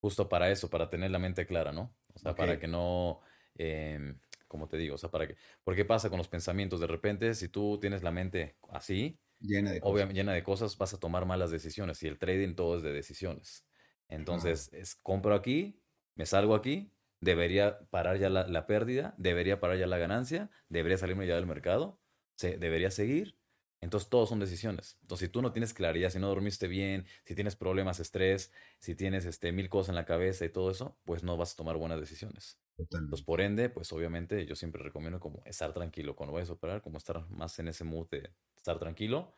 Justo 0.00 0.28
para 0.28 0.50
eso, 0.50 0.70
para 0.70 0.88
tener 0.90 1.10
la 1.10 1.18
mente 1.18 1.46
clara, 1.46 1.72
¿no? 1.72 1.96
O 2.14 2.18
sea, 2.18 2.36
para 2.36 2.58
que 2.58 2.68
no, 2.68 3.20
em, 3.56 4.20
como 4.48 4.68
te 4.68 4.76
digo, 4.78 4.94
o 4.96 4.98
sea, 4.98 5.10
para 5.10 5.26
que, 5.28 5.36
porque 5.64 5.84
pasa 5.84 6.08
con 6.10 6.18
los 6.18 6.28
pensamientos, 6.28 6.80
de 6.80 6.86
repente, 6.88 7.34
si 7.34 7.48
tú 7.48 7.78
tienes 7.80 8.02
la 8.02 8.10
mente 8.12 8.58
así, 8.70 9.20
Llena 9.40 9.72
de 9.72 9.82
cosas. 9.82 10.12
llena 10.12 10.32
de 10.32 10.42
cosas, 10.42 10.76
vas 10.78 10.94
a 10.94 11.00
tomar 11.00 11.26
malas 11.26 11.50
decisiones 11.50 12.02
y 12.02 12.08
el 12.08 12.18
trading 12.18 12.54
todo 12.54 12.76
es 12.76 12.82
de 12.82 12.92
decisiones. 12.92 13.66
Entonces, 14.08 14.72
es 14.72 14.96
compro 14.96 15.34
aquí, 15.34 15.82
me 16.14 16.26
salgo 16.26 16.54
aquí, 16.54 16.94
debería 17.20 17.80
parar 17.90 18.18
ya 18.18 18.30
la, 18.30 18.46
la 18.48 18.66
pérdida, 18.66 19.14
debería 19.18 19.60
parar 19.60 19.78
ya 19.78 19.86
la 19.86 19.98
ganancia, 19.98 20.50
debería 20.68 20.98
salirme 20.98 21.26
ya 21.26 21.36
del 21.36 21.46
mercado, 21.46 22.00
se, 22.36 22.58
debería 22.58 22.90
seguir. 22.90 23.37
Entonces, 23.80 24.08
todos 24.10 24.28
son 24.28 24.40
decisiones. 24.40 24.98
Entonces, 25.02 25.26
si 25.28 25.32
tú 25.32 25.40
no 25.42 25.52
tienes 25.52 25.72
claridad, 25.74 26.10
si 26.10 26.18
no 26.18 26.28
dormiste 26.28 26.66
bien, 26.68 27.06
si 27.24 27.34
tienes 27.34 27.56
problemas, 27.56 28.00
estrés, 28.00 28.52
si 28.80 28.94
tienes 28.96 29.24
este, 29.24 29.52
mil 29.52 29.68
cosas 29.68 29.90
en 29.90 29.94
la 29.96 30.04
cabeza 30.04 30.44
y 30.44 30.50
todo 30.50 30.70
eso, 30.70 30.98
pues 31.04 31.22
no 31.22 31.36
vas 31.36 31.52
a 31.54 31.56
tomar 31.56 31.76
buenas 31.76 32.00
decisiones. 32.00 32.60
Totalmente. 32.76 33.10
Entonces, 33.10 33.24
por 33.24 33.40
ende, 33.40 33.70
pues 33.70 33.92
obviamente 33.92 34.44
yo 34.46 34.54
siempre 34.56 34.82
recomiendo 34.82 35.20
como 35.20 35.42
estar 35.46 35.72
tranquilo 35.72 36.16
cuando 36.16 36.32
vayas 36.34 36.50
a 36.50 36.54
operar, 36.54 36.82
como 36.82 36.98
estar 36.98 37.28
más 37.30 37.58
en 37.58 37.68
ese 37.68 37.84
mood 37.84 38.08
de 38.10 38.34
estar 38.56 38.78
tranquilo 38.78 39.34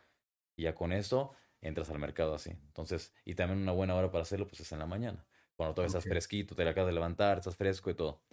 y 0.56 0.64
ya 0.64 0.74
con 0.74 0.92
eso 0.92 1.32
entras 1.60 1.90
al 1.90 1.98
mercado 1.98 2.34
así. 2.34 2.50
Entonces, 2.50 3.14
y 3.24 3.34
también 3.34 3.60
una 3.62 3.72
buena 3.72 3.94
hora 3.94 4.10
para 4.10 4.22
hacerlo, 4.22 4.46
pues 4.46 4.60
es 4.60 4.72
en 4.72 4.78
la 4.80 4.86
mañana, 4.86 5.26
cuando 5.56 5.74
todavía 5.74 5.88
estás 5.88 6.04
Ok. 6.04 6.06
fresquito, 6.06 6.54
te 6.54 6.66
acabas 6.68 6.88
de 6.88 6.94
levantar, 6.94 7.38
estás 7.38 7.56
fresco 7.56 7.90
y 7.90 7.94
todo. 7.94 8.24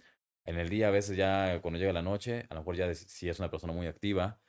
En 0.44 0.58
el 0.58 0.68
día, 0.70 0.88
a 0.88 0.90
veces 0.90 1.16
ya 1.16 1.60
cuando 1.62 1.78
llega 1.78 1.92
la 1.92 2.02
noche, 2.02 2.46
a 2.50 2.54
lo 2.54 2.60
mejor 2.60 2.76
ya 2.76 2.94
si 2.94 3.28
es 3.28 3.38
una 3.38 3.50
persona 3.50 3.72
muy 3.72 3.86
activa 3.86 4.42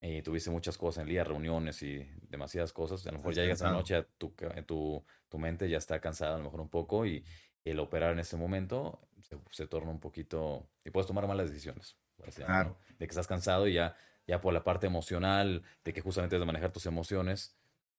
y 0.00 0.22
tuviste 0.22 0.50
muchas 0.50 0.78
cosas 0.78 0.98
en 0.98 1.02
el 1.04 1.08
día, 1.10 1.24
reuniones 1.24 1.82
y 1.82 2.08
demasiadas 2.28 2.72
cosas, 2.72 3.04
a 3.06 3.10
lo 3.12 3.18
mejor 3.18 3.32
Estás 3.32 3.42
ya 3.42 3.42
llegas 3.46 3.60
en 3.62 3.66
la 3.66 3.72
noche, 3.72 3.96
a 3.96 4.02
tu, 4.18 4.34
ca- 4.34 4.62
tu, 4.62 5.04
tu 5.28 5.38
mente 5.38 5.68
ya 5.68 5.78
está 5.78 6.00
cansada 6.00 6.34
a 6.34 6.38
lo 6.38 6.44
mejor 6.44 6.60
un 6.60 6.68
poco 6.68 7.04
y 7.06 7.24
el 7.64 7.78
operar 7.80 8.12
en 8.12 8.20
ese 8.20 8.36
momento 8.36 9.00
se, 9.20 9.36
se 9.50 9.66
torna 9.66 9.90
un 9.90 10.00
poquito 10.00 10.70
y 10.84 10.90
puedes 10.90 11.06
tomar 11.06 11.26
malas 11.26 11.50
decisiones. 11.50 11.96
Claro. 12.34 12.78
De 12.98 13.06
que 13.06 13.10
estás 13.10 13.26
cansado 13.26 13.66
y 13.68 13.74
ya, 13.74 13.96
ya 14.26 14.40
por 14.40 14.52
la 14.52 14.64
parte 14.64 14.86
emocional, 14.86 15.62
de 15.84 15.92
que 15.92 16.00
justamente 16.00 16.36
es 16.36 16.40
de 16.40 16.46
manejar 16.46 16.70
tus 16.72 16.86
emociones, 16.86 17.56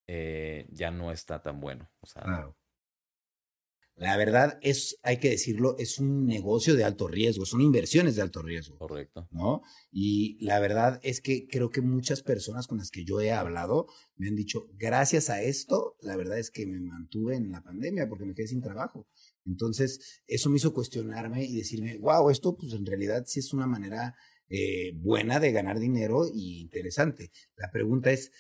eh, 0.08 0.68
ya 0.72 0.92
no 0.92 1.12
está 1.12 1.42
tan 1.42 1.60
bueno. 1.60 1.90
O 2.02 2.06
sea, 2.08 2.24
Claro. 2.24 2.56
La 4.00 4.16
verdad 4.16 4.58
es, 4.62 4.98
hay 5.04 5.18
que 5.18 5.30
decirlo, 5.30 5.76
es 5.78 6.00
un 6.00 6.26
negocio 6.26 6.76
de 6.76 6.86
alto 6.86 7.10
riesgo, 7.10 7.46
son 7.46 7.60
inversiones 7.60 8.16
de 8.16 8.22
alto 8.22 8.42
riesgo. 8.42 8.78
correcto. 8.78 9.28
¿no? 9.32 9.62
Y 9.92 10.38
la 10.40 10.60
verdad 10.60 11.02
es 11.04 11.20
que 11.20 11.48
creo 11.48 11.70
que 11.70 11.82
muchas 11.82 12.24
personas 12.24 12.66
con 12.68 12.78
las 12.78 12.92
que 12.92 13.04
yo 13.04 13.20
he 13.20 13.34
hablado 13.34 13.88
me 14.16 14.30
han 14.30 14.38
dicho, 14.38 14.70
gracias 14.78 15.30
a 15.30 15.42
esto, 15.42 15.98
la 16.00 16.16
verdad 16.16 16.40
es 16.40 16.50
que 16.50 16.66
me 16.66 16.80
mantuve 16.80 17.36
en 17.36 17.52
la 17.52 17.62
pandemia 17.62 18.08
porque 18.08 18.24
me 18.24 18.34
quedé 18.34 18.48
sin 18.48 18.62
trabajo. 18.62 19.06
Entonces, 19.46 20.22
eso 20.28 20.50
me 20.50 20.56
hizo 20.56 20.74
cuestionarme 20.74 21.44
y 21.44 21.58
decirme, 21.58 21.98
wow, 21.98 22.30
esto 22.30 22.56
pues 22.56 22.72
en 22.72 22.86
realidad 22.86 23.26
sí 23.28 23.42
es 23.42 23.52
una 23.52 23.68
manera 23.68 24.16
eh, 24.48 24.94
buena 24.96 25.42
de 25.42 25.52
ganar 25.52 25.78
dinero 25.78 26.24
y 26.34 26.62
interesante. 26.62 27.32
La 27.58 27.70
pregunta 27.70 28.12
es, 28.12 28.32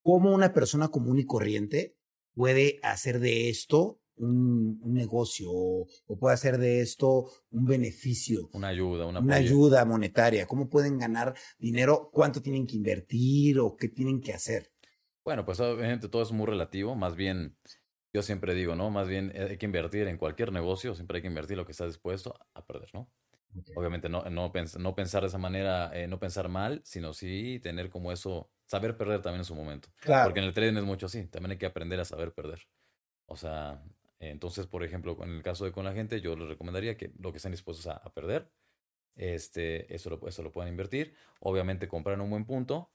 ¿cómo 0.00 0.32
una 0.32 0.54
persona 0.54 0.88
común 0.88 1.18
y 1.18 1.24
corriente 1.24 1.98
puede 2.34 2.78
hacer 2.84 3.18
de 3.18 3.48
esto 3.48 4.00
un, 4.16 4.78
un 4.82 4.94
negocio 4.94 5.50
o, 5.50 5.86
o 6.06 6.18
puede 6.18 6.34
hacer 6.34 6.58
de 6.58 6.80
esto 6.80 7.30
un 7.50 7.64
beneficio? 7.64 8.48
Una 8.52 8.68
ayuda, 8.68 9.06
una 9.06 9.20
una 9.20 9.36
ayuda 9.36 9.84
monetaria, 9.84 10.46
cómo 10.46 10.68
pueden 10.68 10.98
ganar 10.98 11.34
dinero, 11.58 12.10
cuánto 12.12 12.42
tienen 12.42 12.66
que 12.66 12.76
invertir 12.76 13.58
o 13.58 13.76
qué 13.76 13.88
tienen 13.88 14.20
que 14.20 14.32
hacer. 14.32 14.72
Bueno, 15.24 15.44
pues 15.44 15.58
obviamente 15.60 16.08
todo 16.08 16.22
es 16.22 16.32
muy 16.32 16.46
relativo, 16.46 16.94
más 16.94 17.16
bien, 17.16 17.56
yo 18.12 18.22
siempre 18.22 18.54
digo, 18.54 18.76
¿no? 18.76 18.90
Más 18.90 19.08
bien 19.08 19.32
eh, 19.34 19.46
hay 19.50 19.56
que 19.58 19.66
invertir 19.66 20.06
en 20.06 20.18
cualquier 20.18 20.52
negocio, 20.52 20.94
siempre 20.94 21.16
hay 21.18 21.22
que 21.22 21.28
invertir 21.28 21.56
lo 21.56 21.64
que 21.64 21.72
estás 21.72 21.88
dispuesto 21.88 22.34
a 22.52 22.66
perder, 22.66 22.90
¿no? 22.92 23.10
Obviamente 23.76 24.08
no, 24.08 24.22
no, 24.24 24.52
pens- 24.52 24.78
no 24.78 24.94
pensar 24.94 25.22
de 25.22 25.28
esa 25.28 25.38
manera, 25.38 25.90
eh, 25.94 26.08
no 26.08 26.18
pensar 26.18 26.48
mal, 26.48 26.82
sino 26.84 27.14
sí 27.14 27.60
tener 27.62 27.88
como 27.88 28.12
eso, 28.12 28.50
saber 28.66 28.96
perder 28.96 29.22
también 29.22 29.40
en 29.40 29.44
su 29.44 29.54
momento. 29.54 29.88
Claro. 30.00 30.24
Porque 30.24 30.40
en 30.40 30.46
el 30.46 30.52
trading 30.54 30.76
es 30.76 30.84
mucho 30.84 31.06
así, 31.06 31.26
también 31.28 31.52
hay 31.52 31.58
que 31.58 31.66
aprender 31.66 31.98
a 32.00 32.04
saber 32.04 32.34
perder. 32.34 32.60
O 33.26 33.36
sea, 33.36 33.82
entonces, 34.30 34.66
por 34.66 34.84
ejemplo, 34.84 35.16
en 35.22 35.30
el 35.30 35.42
caso 35.42 35.64
de 35.64 35.72
con 35.72 35.84
la 35.84 35.92
gente, 35.94 36.20
yo 36.20 36.36
les 36.36 36.48
recomendaría 36.48 36.96
que 36.96 37.12
lo 37.18 37.32
que 37.32 37.38
estén 37.38 37.52
dispuestos 37.52 37.86
a, 37.86 37.94
a 37.96 38.12
perder, 38.12 38.50
este, 39.16 39.94
eso 39.94 40.10
lo, 40.10 40.28
eso 40.28 40.42
lo 40.42 40.52
puedan 40.52 40.70
invertir. 40.70 41.14
Obviamente 41.40 41.88
comprar 41.88 42.14
en 42.14 42.22
un 42.22 42.30
buen 42.30 42.46
punto. 42.46 42.92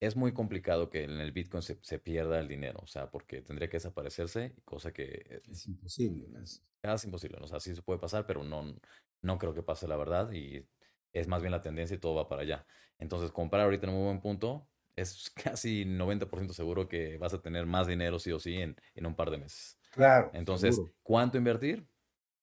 Es 0.00 0.14
muy 0.14 0.32
complicado 0.32 0.90
que 0.90 1.04
en 1.04 1.20
el 1.20 1.32
Bitcoin 1.32 1.62
se, 1.62 1.78
se 1.82 1.98
pierda 1.98 2.38
el 2.38 2.46
dinero, 2.46 2.78
o 2.82 2.86
sea, 2.86 3.10
porque 3.10 3.42
tendría 3.42 3.68
que 3.68 3.78
desaparecerse, 3.78 4.54
cosa 4.64 4.92
que 4.92 5.26
eh, 5.28 5.42
Es 5.50 5.66
imposible. 5.66 6.28
¿no? 6.28 6.40
es 6.40 6.64
casi 6.80 7.08
imposible. 7.08 7.38
¿no? 7.38 7.46
O 7.46 7.48
sea, 7.48 7.58
sí 7.58 7.74
se 7.74 7.82
puede 7.82 7.98
pasar, 7.98 8.24
pero 8.24 8.44
no, 8.44 8.76
no 9.22 9.38
creo 9.38 9.54
que 9.54 9.62
pase 9.62 9.88
la 9.88 9.96
verdad 9.96 10.30
y 10.32 10.64
es 11.12 11.26
más 11.26 11.42
bien 11.42 11.50
la 11.52 11.62
tendencia 11.62 11.96
y 11.96 11.98
todo 11.98 12.14
va 12.14 12.28
para 12.28 12.42
allá. 12.42 12.66
Entonces, 12.98 13.32
comprar 13.32 13.62
ahorita 13.64 13.86
en 13.86 13.92
un 13.92 13.98
muy 13.98 14.04
buen 14.06 14.20
punto 14.20 14.68
es 14.94 15.30
casi 15.34 15.84
90% 15.84 16.52
seguro 16.52 16.88
que 16.88 17.18
vas 17.18 17.34
a 17.34 17.42
tener 17.42 17.66
más 17.66 17.86
dinero 17.88 18.18
sí 18.18 18.32
o 18.32 18.38
sí 18.38 18.56
en, 18.56 18.76
en 18.94 19.06
un 19.06 19.16
par 19.16 19.30
de 19.30 19.38
meses. 19.38 19.77
Claro. 19.90 20.30
Entonces, 20.34 20.76
seguro. 20.76 20.94
¿cuánto 21.02 21.38
invertir? 21.38 21.86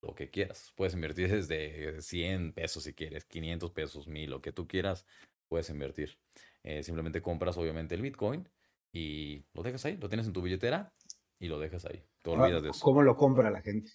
Lo 0.01 0.13
que 0.13 0.29
quieras. 0.29 0.71
Puedes 0.75 0.93
invertir 0.93 1.31
desde 1.31 2.01
100 2.01 2.53
pesos 2.53 2.83
si 2.83 2.93
quieres, 2.93 3.25
500 3.25 3.71
pesos, 3.71 4.07
1000, 4.07 4.29
lo 4.29 4.41
que 4.41 4.51
tú 4.51 4.67
quieras, 4.67 5.05
puedes 5.47 5.69
invertir. 5.69 6.17
Eh, 6.63 6.83
simplemente 6.83 7.21
compras 7.21 7.57
obviamente 7.57 7.95
el 7.95 8.01
Bitcoin 8.01 8.49
y 8.91 9.45
lo 9.53 9.63
dejas 9.63 9.85
ahí, 9.85 9.97
lo 9.97 10.09
tienes 10.09 10.27
en 10.27 10.33
tu 10.33 10.41
billetera 10.41 10.93
y 11.39 11.47
lo 11.47 11.59
dejas 11.59 11.85
ahí. 11.85 12.03
Te 12.21 12.29
olvidas 12.29 12.63
de 12.63 12.69
eso. 12.69 12.83
¿Cómo 12.83 13.01
lo 13.01 13.15
compra 13.15 13.51
la 13.51 13.61
gente? 13.61 13.91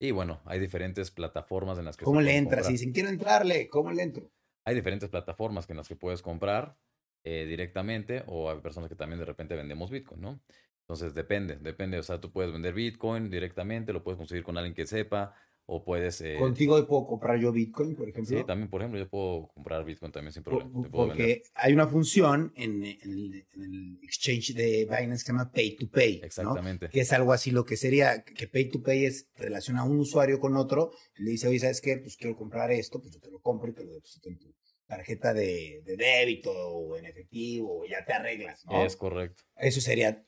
Y 0.00 0.10
bueno, 0.10 0.40
hay 0.46 0.58
diferentes 0.58 1.10
plataformas 1.10 1.78
en 1.78 1.84
las 1.84 1.96
que 1.96 2.04
se 2.04 2.06
¿Cómo 2.06 2.20
le 2.20 2.36
entras? 2.36 2.66
Si 2.66 2.72
dicen, 2.72 2.92
quiero 2.92 3.08
entrarle, 3.08 3.68
¿cómo 3.68 3.92
le 3.92 4.02
entro? 4.02 4.30
Hay 4.64 4.74
diferentes 4.74 5.08
plataformas 5.08 5.68
en 5.70 5.76
las 5.76 5.86
que 5.86 5.96
puedes 5.96 6.22
comprar 6.22 6.76
eh, 7.24 7.46
directamente 7.46 8.24
o 8.26 8.50
hay 8.50 8.58
personas 8.58 8.88
que 8.88 8.96
también 8.96 9.20
de 9.20 9.26
repente 9.26 9.54
vendemos 9.54 9.90
Bitcoin, 9.90 10.20
¿no? 10.20 10.40
Entonces 10.82 11.14
depende, 11.14 11.56
depende. 11.56 11.98
O 11.98 12.02
sea, 12.02 12.20
tú 12.20 12.30
puedes 12.32 12.52
vender 12.52 12.74
Bitcoin 12.74 13.30
directamente, 13.30 13.92
lo 13.92 14.02
puedes 14.02 14.18
conseguir 14.18 14.44
con 14.44 14.56
alguien 14.58 14.74
que 14.74 14.86
sepa, 14.86 15.34
o 15.64 15.84
puedes... 15.84 16.20
eh, 16.20 16.36
Contigo 16.40 16.84
puedo 16.88 17.06
comprar 17.06 17.38
yo 17.38 17.52
Bitcoin, 17.52 17.94
por 17.94 18.08
ejemplo. 18.08 18.36
Sí, 18.36 18.44
también, 18.44 18.68
por 18.68 18.80
ejemplo, 18.82 18.98
yo 18.98 19.08
puedo 19.08 19.46
comprar 19.54 19.84
Bitcoin 19.84 20.10
también 20.10 20.32
sin 20.32 20.42
Por- 20.42 20.58
problema. 20.58 20.82
te 20.82 20.90
puedo 20.90 21.08
vender. 21.08 21.26
Porque 21.38 21.42
hay 21.54 21.72
una 21.72 21.86
función 21.86 22.52
en, 22.56 22.84
en 22.84 23.00
el, 23.00 23.46
en 23.52 23.62
el 23.62 23.98
exchange 24.02 24.54
de 24.54 24.84
Binance 24.86 25.22
que 25.22 25.26
se 25.26 25.32
llama 25.32 25.52
Pay 25.52 25.76
to 25.76 25.88
Pay. 25.88 26.18
¿no? 26.18 26.26
Exactamente. 26.26 26.88
Que 26.90 27.00
es 27.00 27.12
algo 27.12 27.32
así 27.32 27.52
lo 27.52 27.64
que 27.64 27.76
sería, 27.76 28.24
que 28.24 28.48
Pay 28.48 28.70
to 28.70 28.82
Pay 28.82 29.04
es 29.06 29.28
relaciona 29.36 29.82
a 29.82 29.84
un 29.84 30.00
usuario 30.00 30.40
con 30.40 30.56
otro, 30.56 30.90
y 31.16 31.22
le 31.22 31.30
dice, 31.30 31.46
oye, 31.46 31.60
¿sabes 31.60 31.80
qué? 31.80 31.96
Pues 31.98 32.16
quiero 32.16 32.36
comprar 32.36 32.72
esto, 32.72 33.00
pues 33.00 33.14
yo 33.14 33.20
te 33.20 33.30
lo 33.30 33.40
compro 33.40 33.70
y 33.70 33.72
te 33.74 33.84
lo 33.84 33.92
deposito 33.94 34.28
en 34.30 34.38
tu 34.40 34.52
tarjeta 34.88 35.32
de, 35.32 35.80
de 35.86 35.96
débito 35.96 36.50
o 36.52 36.98
en 36.98 37.06
efectivo, 37.06 37.82
o 37.82 37.86
ya 37.86 38.04
te 38.04 38.12
arreglas, 38.12 38.66
¿no? 38.66 38.84
Es 38.84 38.96
correcto. 38.96 39.44
Eso 39.56 39.80
sería 39.80 40.22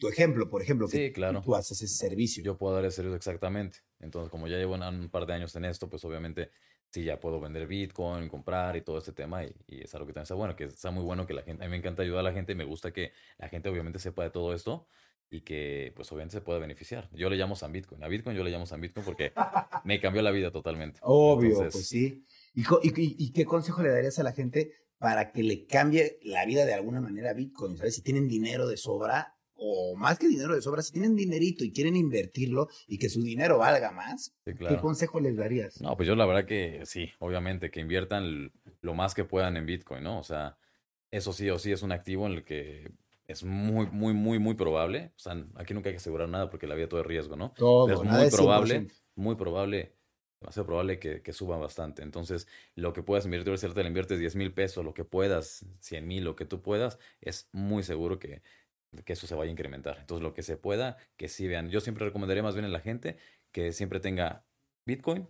tu 0.00 0.08
ejemplo, 0.08 0.48
por 0.50 0.62
ejemplo, 0.62 0.88
que 0.88 0.96
Sí, 0.96 1.12
claro. 1.12 1.40
tú 1.42 1.54
haces 1.54 1.80
ese 1.82 1.94
servicio. 1.94 2.42
Yo 2.42 2.56
puedo 2.58 2.74
dar 2.74 2.84
ese 2.84 2.96
servicio 2.96 3.16
exactamente. 3.16 3.78
Entonces, 4.00 4.30
como 4.30 4.48
ya 4.48 4.56
llevo 4.56 4.74
un, 4.74 5.08
par 5.10 5.26
de 5.26 5.34
años 5.34 5.54
en 5.54 5.66
esto, 5.66 5.88
pues 5.88 6.04
obviamente 6.04 6.50
sí 6.88 7.04
ya 7.04 7.20
puedo 7.20 7.38
vender 7.40 7.68
Bitcoin, 7.68 8.28
comprar 8.28 8.76
y 8.76 8.80
todo 8.82 8.98
este 8.98 9.12
tema. 9.12 9.44
Y, 9.44 9.54
y 9.68 9.82
es 9.84 9.94
algo 9.94 10.06
que 10.06 10.12
también 10.12 10.24
está 10.24 10.34
bueno, 10.34 10.56
que 10.56 10.64
está 10.64 10.90
muy 10.90 11.04
bueno 11.04 11.26
que 11.26 11.34
la 11.34 11.42
gente, 11.42 11.62
a 11.62 11.66
mí 11.66 11.70
me 11.70 11.76
encanta 11.76 12.02
ayudar 12.02 12.20
a 12.20 12.22
la 12.24 12.32
gente 12.32 12.52
y 12.52 12.54
me 12.56 12.64
gusta 12.64 12.92
que 12.92 13.12
la 13.38 13.48
gente 13.48 13.68
obviamente 13.68 13.98
sepa 14.00 14.24
de 14.24 14.30
todo 14.30 14.54
esto 14.54 14.88
y 15.30 15.42
que 15.42 15.92
pues 15.94 16.10
obviamente 16.10 16.32
se 16.32 16.40
pueda 16.40 16.58
beneficiar. 16.58 17.08
Yo 17.12 17.30
le 17.30 17.36
llamo 17.36 17.54
San 17.54 17.70
Bitcoin. 17.70 18.02
A 18.02 18.08
Bitcoin 18.08 18.36
yo 18.36 18.42
le 18.42 18.50
llamo 18.50 18.66
San 18.66 18.80
Bitcoin 18.80 19.04
porque 19.04 19.32
me 19.84 20.00
cambió 20.00 20.22
la 20.22 20.32
vida 20.32 20.50
totalmente. 20.50 20.98
Obvio, 21.02 21.50
Entonces, 21.50 21.72
pues 21.72 21.86
sí. 21.88 22.24
¿Y, 22.54 22.64
co- 22.64 22.80
y- 22.82 22.88
y- 22.88 23.16
y 23.18 23.32
qué 23.32 23.44
consejo 23.44 23.82
le 23.82 23.90
darías 23.90 24.18
a 24.18 24.24
la 24.24 24.32
gente 24.32 24.72
para 24.98 25.30
que 25.30 25.42
le 25.44 25.66
cambie 25.66 26.18
la 26.22 26.44
vida 26.46 26.64
de 26.66 26.74
alguna 26.74 27.00
manera 27.00 27.30
a 27.30 27.34
Bitcoin? 27.34 27.76
¿Sabes? 27.76 27.94
Si 27.94 28.02
tienen 28.02 28.26
dinero 28.26 28.66
de 28.66 28.76
sobra, 28.76 29.36
o 29.62 29.94
más 29.94 30.18
que 30.18 30.26
dinero 30.26 30.54
de 30.54 30.62
sobra, 30.62 30.80
si 30.80 30.92
tienen 30.92 31.14
dinerito 31.14 31.64
y 31.64 31.72
quieren 31.72 31.94
invertirlo 31.94 32.68
y 32.86 32.98
que 32.98 33.10
su 33.10 33.22
dinero 33.22 33.58
valga 33.58 33.92
más, 33.92 34.34
Sí, 34.46 34.54
¿qué 34.54 34.78
consejo 34.78 35.20
les 35.20 35.36
darías? 35.36 35.80
No, 35.82 35.96
pues 35.96 36.08
yo 36.08 36.14
la 36.14 36.24
verdad 36.24 36.46
que 36.46 36.80
sí, 36.86 37.10
obviamente, 37.18 37.70
que 37.70 37.80
inviertan 37.80 38.52
lo 38.80 38.94
más 38.94 39.14
que 39.14 39.24
puedan 39.24 39.58
en 39.58 39.66
Bitcoin, 39.66 40.02
¿no? 40.02 40.18
O 40.18 40.22
sea, 40.24 40.56
eso 41.10 41.32
sí 41.34 41.50
o 41.50 41.58
sí 41.58 41.72
es 41.72 41.82
un 41.82 41.92
activo 41.92 42.26
en 42.26 42.32
el 42.32 42.44
que 42.44 42.90
es 43.26 43.44
muy, 43.44 43.86
muy, 43.86 44.14
muy, 44.14 44.38
muy 44.38 44.54
probable. 44.54 45.12
O 45.16 45.18
sea, 45.18 45.44
aquí 45.56 45.74
nunca 45.74 45.90
hay 45.90 45.94
que 45.94 46.00
asegurar 46.00 46.28
nada 46.28 46.48
porque 46.48 46.66
la 46.66 46.74
vida 46.74 46.88
todo 46.88 47.00
es 47.00 47.06
riesgo, 47.06 47.36
¿no? 47.36 47.52
Todo, 47.56 47.88
es 47.90 48.02
muy 48.02 48.30
probable, 48.30 48.80
100%. 48.80 48.92
muy 49.14 49.34
probable, 49.34 49.94
demasiado 50.40 50.66
probable 50.66 50.98
que, 50.98 51.20
que 51.20 51.32
suba 51.34 51.58
bastante. 51.58 52.02
Entonces, 52.02 52.48
lo 52.74 52.94
que 52.94 53.02
puedas 53.02 53.26
invertir, 53.26 53.58
si 53.58 53.66
ahorita 53.66 53.82
le 53.82 53.88
inviertes 53.88 54.18
10 54.18 54.36
mil 54.36 54.54
pesos, 54.54 54.84
lo 54.84 54.94
que 54.94 55.04
puedas, 55.04 55.66
100 55.80 56.08
mil, 56.08 56.24
lo 56.24 56.34
que 56.34 56.46
tú 56.46 56.62
puedas, 56.62 56.98
es 57.20 57.50
muy 57.52 57.82
seguro 57.82 58.18
que, 58.18 58.42
que 59.04 59.12
eso 59.12 59.26
se 59.26 59.34
vaya 59.34 59.48
a 59.48 59.52
incrementar. 59.52 59.98
Entonces, 60.00 60.22
lo 60.22 60.34
que 60.34 60.42
se 60.42 60.56
pueda, 60.56 60.96
que 61.16 61.28
sí 61.28 61.46
vean. 61.48 61.70
Yo 61.70 61.80
siempre 61.80 62.04
recomendaría 62.04 62.42
más 62.42 62.54
bien 62.54 62.64
a 62.64 62.68
la 62.68 62.80
gente 62.80 63.16
que 63.52 63.72
siempre 63.72 64.00
tenga 64.00 64.46
Bitcoin, 64.86 65.28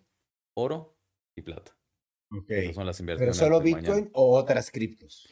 oro 0.54 0.98
y 1.36 1.42
plata. 1.42 1.76
Ok. 2.32 2.50
Esas 2.50 2.74
son 2.76 2.86
las 2.86 3.00
¿Pero 3.16 3.32
inversiones 3.32 3.36
solo 3.36 3.58
de 3.58 3.70
mañana. 3.70 3.94
Bitcoin 3.96 4.10
o 4.14 4.36
otras 4.38 4.70
criptos? 4.70 5.28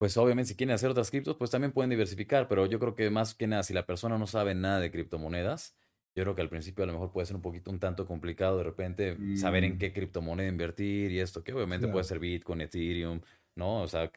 Pues 0.00 0.16
obviamente 0.16 0.48
si 0.50 0.56
quieren 0.56 0.74
hacer 0.74 0.90
otras 0.90 1.10
criptos, 1.10 1.36
pues 1.36 1.50
también 1.50 1.72
pueden 1.72 1.90
diversificar, 1.90 2.48
pero 2.48 2.66
yo 2.66 2.78
creo 2.80 2.94
que 2.96 3.08
más 3.10 3.34
que 3.34 3.46
nada, 3.46 3.62
si 3.62 3.72
la 3.72 3.86
persona 3.86 4.18
no 4.18 4.26
sabe 4.26 4.54
nada 4.54 4.80
de 4.80 4.90
criptomonedas, 4.90 5.76
yo 6.16 6.24
creo 6.24 6.34
que 6.34 6.42
al 6.42 6.48
principio 6.50 6.82
a 6.84 6.86
lo 6.88 6.92
mejor 6.92 7.12
puede 7.12 7.26
ser 7.26 7.36
un 7.36 7.42
poquito, 7.42 7.70
un 7.70 7.78
tanto 7.78 8.06
complicado 8.06 8.58
de 8.58 8.64
repente 8.64 9.16
saber 9.36 9.64
en 9.64 9.76
Mm. 9.76 9.78
qué 9.78 9.92
criptomoneda 9.92 10.48
invertir 10.48 11.12
y 11.12 11.20
esto, 11.20 11.44
que 11.44 11.52
obviamente 11.52 11.86
Claro. 11.86 11.92
puede 11.92 12.04
ser 12.04 12.18
Bitcoin, 12.18 12.60
Ethereum, 12.62 13.20
¿no? 13.54 13.82
O 13.82 13.88
sea, 13.88 14.10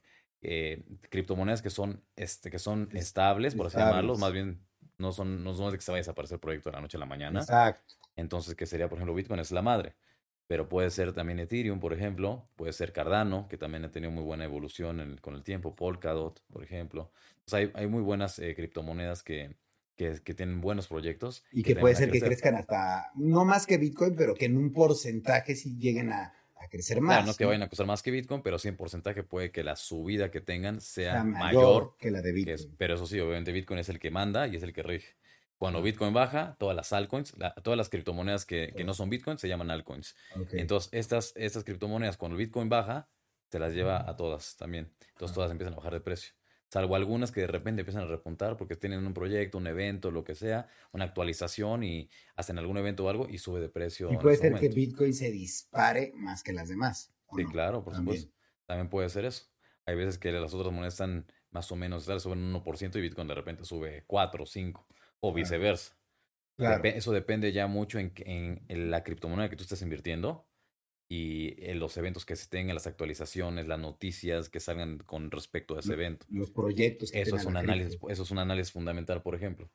eh, 0.47 0.85
criptomonedas 1.09 1.61
que 1.61 1.69
son, 1.69 2.03
este, 2.15 2.49
que 2.51 2.59
son 2.59 2.89
Es- 2.93 3.05
estables, 3.07 3.55
por 3.55 3.67
así 3.67 3.77
llamarlo, 3.77 4.13
estables. 4.13 4.19
más 4.21 4.33
bien 4.33 4.65
no 4.97 5.11
son, 5.11 5.43
no 5.43 5.53
son 5.53 5.71
de 5.71 5.77
que 5.77 5.83
se 5.83 5.91
vaya 5.91 5.99
a 5.99 6.03
desaparecer 6.03 6.35
el 6.35 6.39
proyecto 6.41 6.69
de 6.69 6.75
la 6.75 6.81
noche 6.81 6.97
a 6.97 6.99
la 6.99 7.05
mañana. 7.05 7.39
Exacto. 7.39 7.95
Entonces, 8.15 8.55
¿qué 8.55 8.65
sería, 8.65 8.87
por 8.89 8.97
ejemplo, 8.97 9.13
Bitcoin 9.15 9.39
es 9.39 9.51
la 9.51 9.61
madre? 9.61 9.95
Pero 10.47 10.69
puede 10.69 10.89
ser 10.91 11.11
también 11.13 11.39
Ethereum, 11.39 11.79
por 11.79 11.91
ejemplo, 11.93 12.47
puede 12.55 12.71
ser 12.73 12.93
Cardano, 12.93 13.47
que 13.49 13.57
también 13.57 13.83
ha 13.85 13.91
tenido 13.91 14.11
muy 14.11 14.23
buena 14.23 14.43
evolución 14.45 14.99
en- 14.99 15.17
con 15.17 15.35
el 15.35 15.43
tiempo, 15.43 15.75
Polkadot, 15.75 16.41
por 16.51 16.63
ejemplo. 16.63 17.11
Hay, 17.51 17.71
hay 17.73 17.87
muy 17.87 18.01
buenas 18.03 18.37
eh, 18.39 18.55
criptomonedas 18.55 19.23
que, 19.23 19.55
que, 19.97 20.21
que 20.23 20.33
tienen 20.35 20.61
buenos 20.61 20.87
proyectos. 20.87 21.43
Y 21.51 21.63
que 21.63 21.73
también 21.73 21.81
puede 21.81 21.95
ser 21.95 22.11
que 22.11 22.19
crezcan 22.21 22.55
hasta, 22.55 23.11
no 23.15 23.43
más 23.43 23.65
que 23.65 23.77
Bitcoin, 23.77 24.15
pero 24.15 24.35
que 24.35 24.45
en 24.45 24.57
un 24.57 24.71
porcentaje 24.71 25.55
sí 25.55 25.77
lleguen 25.77 26.11
a, 26.11 26.33
a 26.65 26.69
crecer 26.69 27.01
más. 27.01 27.15
Claro, 27.17 27.27
no 27.27 27.33
que 27.35 27.45
vayan 27.45 27.63
a 27.63 27.69
costar 27.69 27.87
más 27.87 28.03
que 28.03 28.11
Bitcoin, 28.11 28.41
pero 28.41 28.59
sí 28.59 28.67
en 28.67 28.75
porcentaje 28.77 29.23
puede 29.23 29.51
que 29.51 29.63
la 29.63 29.75
subida 29.75 30.31
que 30.31 30.41
tengan 30.41 30.81
sea 30.81 31.23
mayor. 31.23 31.95
que 31.99 32.11
la 32.11 32.21
de 32.21 32.31
Bitcoin. 32.31 32.55
es- 32.55 32.67
pero 32.77 32.95
eso 32.95 33.05
sí, 33.07 33.19
obviamente 33.19 33.51
Bitcoin 33.51 33.79
es 33.79 33.89
el 33.89 33.99
que 33.99 34.11
manda 34.11 34.47
y 34.47 34.55
es 34.55 34.63
el 34.63 34.73
que 34.73 34.83
rige. 34.83 35.15
Cuando. 35.57 35.81
Bitcoin 35.81 36.13
baja, 36.13 36.57
todas 36.59 36.75
las 36.75 36.91
altcoins, 36.91 37.37
la- 37.37 37.53
todas 37.55 37.77
las 37.77 37.89
criptomonedas 37.89 38.45
que, 38.45 38.73
que 38.75 38.83
no 38.83 38.93
son 38.93 39.09
Bitcoin 39.09 39.37
se 39.37 39.47
llaman 39.47 39.71
altcoins. 39.71 40.15
Entonces, 40.51 40.89
estas, 40.91 41.31
estas 41.35 41.63
criptomonedas, 41.63 42.17
cuando 42.17 42.37
el 42.37 42.45
Bitcoin 42.45 42.67
baja, 42.69 43.07
se 43.49 43.57
las 43.59 43.73
lleva 43.73 44.07
a 44.09 44.15
todas 44.17 44.57
también. 44.57 44.91
Entonces, 45.09 45.33
todas 45.33 45.49
empiezan 45.51 45.73
a 45.73 45.77
bajar 45.77 45.93
de 45.93 46.01
precio. 46.01 46.33
Salvo 46.75 46.97
algunas 46.97 47.31
que 47.31 47.39
de 47.39 47.47
repente 47.47 47.83
empiezan 47.83 48.03
a 48.03 48.07
repuntar 48.07 48.57
porque 48.57 48.75
tienen 48.75 49.07
un 49.07 49.13
proyecto, 49.13 49.57
un 49.57 49.65
evento, 49.65 50.11
lo 50.11 50.25
que 50.25 50.35
sea, 50.35 50.67
una 50.91 51.05
actualización 51.05 51.85
y 51.85 52.09
hacen 52.35 52.57
algún 52.57 52.75
evento 52.77 53.05
o 53.05 53.09
algo 53.09 53.29
y 53.29 53.37
sube 53.37 53.61
de 53.61 53.69
precio. 53.69 54.11
y 54.11 54.17
puede 54.17 54.35
ser 54.35 54.53
que. 54.55 54.67
Bitcoin 54.67 55.13
se 55.13 55.31
dispare 55.31 56.11
más 56.15 56.43
que 56.43 56.51
las 56.51 56.67
demás. 56.67 57.13
¿o 57.27 57.37
Sí, 57.37 57.43
no? 57.45 57.49
claro, 57.51 57.81
por 57.81 57.93
También. 57.93 58.17
supuesto. 58.17 58.37
También 58.65 58.89
puede 58.89 59.07
ser 59.07 59.23
eso. 59.23 59.45
Hay 59.85 59.95
veces 59.95 60.17
que 60.17 60.33
las 60.33 60.53
otras 60.53 60.73
monedas 60.73 60.95
están 60.95 61.25
más 61.49 61.71
o 61.71 61.77
menos, 61.77 62.03
suben 62.03 62.39
un 62.39 62.51
1% 62.51 62.97
y 62.97 63.01
Bitcoin 63.01 63.29
de 63.29 63.35
repente 63.35 63.63
sube 63.63 64.03
4 64.05 64.43
o 64.43 64.45
5 64.45 64.85
o 65.21 65.33
viceversa. 65.33 65.97
Claro. 66.57 66.83
Eso 66.83 67.13
depende 67.13 67.53
ya 67.53 67.67
mucho 67.67 67.99
en, 67.99 68.11
en- 68.17 68.65
en 68.67 68.91
la 68.91 69.01
criptomoneda 69.05 69.49
que 69.49 69.55
tú 69.55 69.63
estés 69.63 69.81
invirtiendo 69.81 70.45
y 71.07 71.55
en 71.69 71.79
los 71.79 71.95
eventos 71.97 72.25
que 72.25 72.35
se 72.35 72.47
tengan, 72.47 72.73
las 72.75 72.87
actualizaciones, 72.87 73.67
las 73.67 73.79
noticias 73.79 74.49
que 74.49 74.59
salgan 74.59 74.97
con 74.99 75.31
respecto 75.31 75.75
a 75.75 75.79
ese 75.79 75.89
Lo- 75.89 75.93
evento. 75.95 76.25
Los 76.29 76.51
proyectos 76.51 77.11
que 77.11 77.21
Eso 77.21 77.35
es 77.35 77.45
un 77.45 77.57
análisis, 77.57 77.99
eso 78.09 78.23
es 78.23 78.31
un 78.31 78.39
análisis 78.39 78.71
fundamental, 78.73 79.21
por 79.21 79.35
ejemplo. 79.35 79.69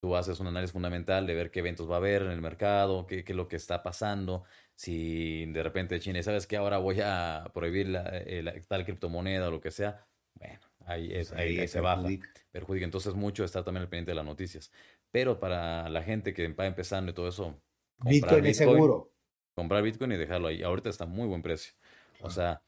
Tú 0.00 0.14
haces 0.14 0.38
un 0.40 0.46
análisis 0.46 0.72
fundamental 0.72 1.26
de 1.26 1.34
ver 1.34 1.50
qué 1.50 1.60
eventos 1.60 1.90
va 1.90 1.94
a 1.94 1.98
haber 1.98 2.22
en 2.22 2.30
el 2.30 2.42
mercado, 2.42 3.06
qué, 3.06 3.24
qué 3.24 3.32
es 3.32 3.36
lo 3.36 3.48
que 3.48 3.56
está 3.56 3.82
pasando. 3.82 4.44
Si 4.74 5.46
de 5.46 5.62
repente 5.62 5.98
China, 6.00 6.22
¿sabes 6.22 6.46
qué? 6.46 6.56
Ahora 6.58 6.78
voy 6.78 7.00
a 7.02 7.50
prohibir 7.54 7.88
la, 7.88 8.02
eh, 8.18 8.42
la- 8.42 8.60
tal 8.68 8.84
criptomoneda 8.84 9.48
o 9.48 9.50
lo 9.50 9.60
que 9.60 9.70
sea. 9.70 10.06
Bueno, 10.34 10.60
ahí, 10.84 11.10
es, 11.12 11.30
Pues 11.30 11.40
ahí, 11.40 11.48
ahí 11.52 11.58
ahí 11.60 11.68
se 11.68 11.80
baja 11.80 12.02
perjudica. 12.52 12.84
Entonces, 12.84 13.14
mucho 13.14 13.42
estar 13.44 13.64
también 13.64 13.82
al 13.82 13.88
pendiente 13.88 14.10
de 14.10 14.16
las 14.16 14.24
noticias. 14.24 14.70
Pero 15.10 15.40
para 15.40 15.88
la 15.88 16.02
gente 16.02 16.34
que 16.34 16.46
va 16.48 16.66
empezando 16.66 17.10
y 17.10 17.14
todo 17.14 17.28
eso, 17.28 17.58
comprar 17.98 18.12
Bitcoin 18.12 18.46
es 18.46 18.56
seguro. 18.58 19.12
Comprar 19.56 19.82
Bitcoin 19.82 20.12
y 20.12 20.16
dejarlo 20.16 20.48
ahí. 20.48 20.62
Ahorita 20.62 20.90
está 20.90 21.04
a 21.04 21.06
muy 21.08 21.26
buen 21.26 21.42
precio. 21.42 21.72
O 22.20 22.30
sea, 22.30 22.62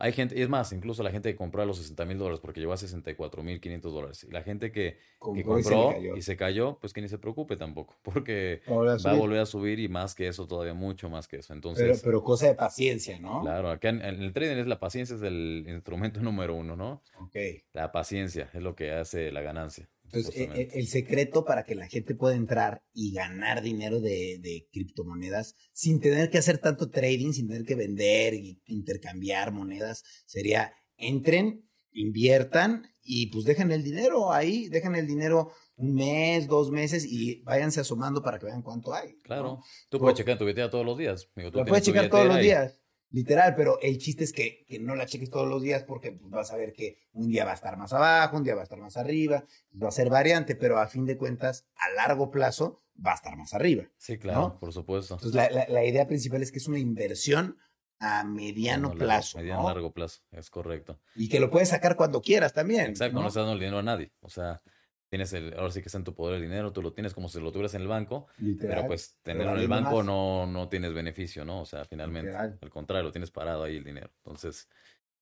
hay 0.00 0.12
gente, 0.12 0.38
y 0.38 0.42
es 0.42 0.48
más, 0.48 0.72
incluso 0.72 1.02
la 1.02 1.10
gente 1.10 1.28
que 1.28 1.36
compró 1.36 1.60
a 1.60 1.66
los 1.66 1.78
60 1.78 2.04
mil 2.04 2.18
dólares 2.18 2.38
porque 2.40 2.60
llegó 2.60 2.72
a 2.72 2.76
64 2.76 3.42
mil 3.42 3.60
500 3.60 3.92
dólares. 3.92 4.24
Y 4.24 4.30
la 4.30 4.42
gente 4.42 4.70
que, 4.70 4.92
que 4.92 4.98
Compró 5.18 5.58
y 5.58 5.64
se 5.64 5.70
le 5.70 5.76
compró 5.76 5.92
cayó. 5.94 6.16
y 6.16 6.22
se 6.22 6.36
cayó, 6.36 6.78
pues 6.80 6.92
que 6.92 7.00
ni 7.00 7.08
se 7.08 7.18
preocupe 7.18 7.56
tampoco, 7.56 7.96
porque 8.02 8.62
va 8.68 9.10
a 9.10 9.14
volver 9.14 9.40
a 9.40 9.46
subir 9.46 9.80
y 9.80 9.88
más 9.88 10.14
que 10.14 10.28
eso, 10.28 10.46
todavía 10.46 10.74
mucho 10.74 11.10
más 11.10 11.26
que 11.26 11.38
eso. 11.38 11.48
Pero, 11.48 11.56
Entonces, 11.56 12.02
pero 12.04 12.22
cosa 12.22 12.46
de 12.46 12.54
paciencia, 12.54 13.18
¿no? 13.18 13.40
claro, 13.42 13.70
acá 13.70 13.88
en, 13.88 14.00
en 14.02 14.22
el 14.22 14.32
trading 14.32 14.58
es 14.58 14.68
la 14.68 14.78
paciencia, 14.78 15.16
es 15.16 15.22
el 15.22 15.64
instrumento 15.66 16.20
número 16.22 16.54
uno, 16.54 16.76
¿no? 16.76 17.02
Ok. 17.20 17.36
La 17.72 17.90
paciencia 17.90 18.50
es 18.54 18.62
lo 18.62 18.76
que 18.76 18.92
hace 18.92 19.32
la 19.32 19.40
ganancia. 19.40 19.88
Entonces, 20.12 20.34
e- 20.36 20.44
e- 20.54 20.70
el 20.78 20.86
secreto 20.88 21.44
para 21.44 21.64
que 21.64 21.74
la 21.74 21.86
gente 21.86 22.14
pueda 22.14 22.34
entrar 22.34 22.82
y 22.92 23.12
ganar 23.12 23.62
dinero 23.62 24.00
de, 24.00 24.38
de 24.40 24.66
criptomonedas 24.72 25.54
sin 25.72 26.00
tener 26.00 26.30
que 26.30 26.38
hacer 26.38 26.58
tanto 26.58 26.90
trading, 26.90 27.32
sin 27.32 27.48
tener 27.48 27.64
que 27.64 27.74
vender 27.74 28.34
y 28.34 28.62
intercambiar 28.66 29.52
monedas, 29.52 30.02
sería 30.26 30.72
entren, 30.96 31.68
inviertan 31.92 32.86
y 33.02 33.26
pues 33.26 33.44
dejen 33.44 33.70
el 33.70 33.82
dinero 33.82 34.32
ahí, 34.32 34.68
dejen 34.68 34.94
el 34.94 35.06
dinero 35.06 35.52
un 35.76 35.94
mes, 35.94 36.46
dos 36.46 36.70
meses 36.70 37.04
y 37.06 37.42
váyanse 37.42 37.80
asomando 37.80 38.22
para 38.22 38.38
que 38.38 38.46
vean 38.46 38.62
cuánto 38.62 38.94
hay. 38.94 39.12
¿no? 39.12 39.22
Claro, 39.22 39.60
tú 39.88 39.98
puedes 39.98 40.16
checar 40.18 40.38
tu 40.38 40.44
billetera 40.44 40.70
todos 40.70 40.84
los 40.84 40.98
días. 40.98 41.28
Digo, 41.36 41.50
tú 41.50 41.58
La 41.58 41.64
tienes 41.64 41.70
puedes 41.70 41.84
checar 41.84 42.10
todos 42.10 42.26
los 42.26 42.40
días, 42.40 42.80
literal, 43.10 43.54
pero 43.56 43.78
el 43.80 43.98
chiste 43.98 44.24
es 44.24 44.32
que, 44.32 44.64
que 44.66 44.78
no 44.78 44.94
la 44.94 45.06
cheques 45.06 45.30
todos 45.30 45.48
los 45.48 45.62
días 45.62 45.82
porque 45.84 46.12
pues, 46.12 46.30
vas 46.30 46.50
a 46.52 46.56
ver 46.56 46.72
que 46.72 46.98
un 47.12 47.28
día 47.28 47.44
va 47.44 47.52
a 47.52 47.54
estar 47.54 47.76
más 47.76 47.92
abajo, 47.92 48.36
un 48.36 48.44
día 48.44 48.54
va 48.54 48.60
a 48.60 48.64
estar 48.64 48.78
más 48.78 48.96
arriba, 48.96 49.44
va 49.82 49.88
a 49.88 49.92
ser 49.92 50.10
variante, 50.10 50.54
pero 50.56 50.78
a 50.78 50.86
fin 50.88 51.06
de 51.06 51.16
cuentas, 51.16 51.66
a 51.76 51.90
largo 51.94 52.30
plazo, 52.30 52.82
va 53.04 53.12
a 53.12 53.14
estar 53.14 53.36
más 53.36 53.54
arriba. 53.54 53.84
Sí, 53.96 54.18
claro, 54.18 54.40
¿no? 54.40 54.58
por 54.58 54.72
supuesto. 54.72 55.14
Entonces, 55.14 55.34
la, 55.34 55.48
la- 55.50 55.68
la 55.68 55.84
idea 55.84 56.06
principal 56.06 56.42
es 56.42 56.52
que 56.52 56.58
es 56.58 56.68
una 56.68 56.78
inversión 56.78 57.56
a 58.00 58.22
mediano 58.24 58.92
plazo, 58.92 59.38
Mediano 59.38 59.62
¿no? 59.62 59.68
largo 59.68 59.92
plazo, 59.92 60.20
es 60.30 60.50
correcto. 60.50 61.00
Y 61.16 61.28
que 61.28 61.40
lo 61.40 61.50
puedes 61.50 61.70
sacar 61.70 61.96
cuando 61.96 62.20
quieras 62.22 62.52
también. 62.52 62.86
Exacto, 62.90 63.14
no, 63.16 63.22
¿no? 63.22 63.28
estás 63.28 63.40
dando 63.42 63.54
el 63.54 63.58
dinero 63.58 63.78
a 63.78 63.82
nadie. 63.82 64.12
O 64.20 64.28
sea, 64.30 64.60
tienes 65.08 65.32
el, 65.32 65.54
ahora 65.54 65.70
sí 65.70 65.80
que 65.80 65.88
está 65.88 65.98
en 65.98 66.04
tu 66.04 66.14
poder 66.14 66.36
el 66.36 66.42
dinero, 66.42 66.72
tú 66.72 66.82
lo 66.82 66.92
tienes 66.92 67.14
como 67.14 67.28
si 67.28 67.40
lo 67.40 67.50
tuvieras 67.52 67.74
en 67.74 67.82
el 67.82 67.88
banco, 67.88 68.26
Literal. 68.38 68.76
pero 68.76 68.86
pues 68.86 69.18
tenerlo 69.22 69.52
en 69.54 69.60
el 69.60 69.68
banco 69.68 69.96
más. 69.96 70.06
no, 70.06 70.46
no 70.46 70.68
tienes 70.68 70.92
beneficio, 70.94 71.44
¿no? 71.44 71.62
O 71.62 71.66
sea, 71.66 71.84
finalmente, 71.84 72.32
Literal. 72.32 72.58
al 72.60 72.70
contrario, 72.70 73.04
lo 73.04 73.12
tienes 73.12 73.30
parado 73.30 73.64
ahí 73.64 73.76
el 73.76 73.84
dinero. 73.84 74.10
Entonces, 74.18 74.68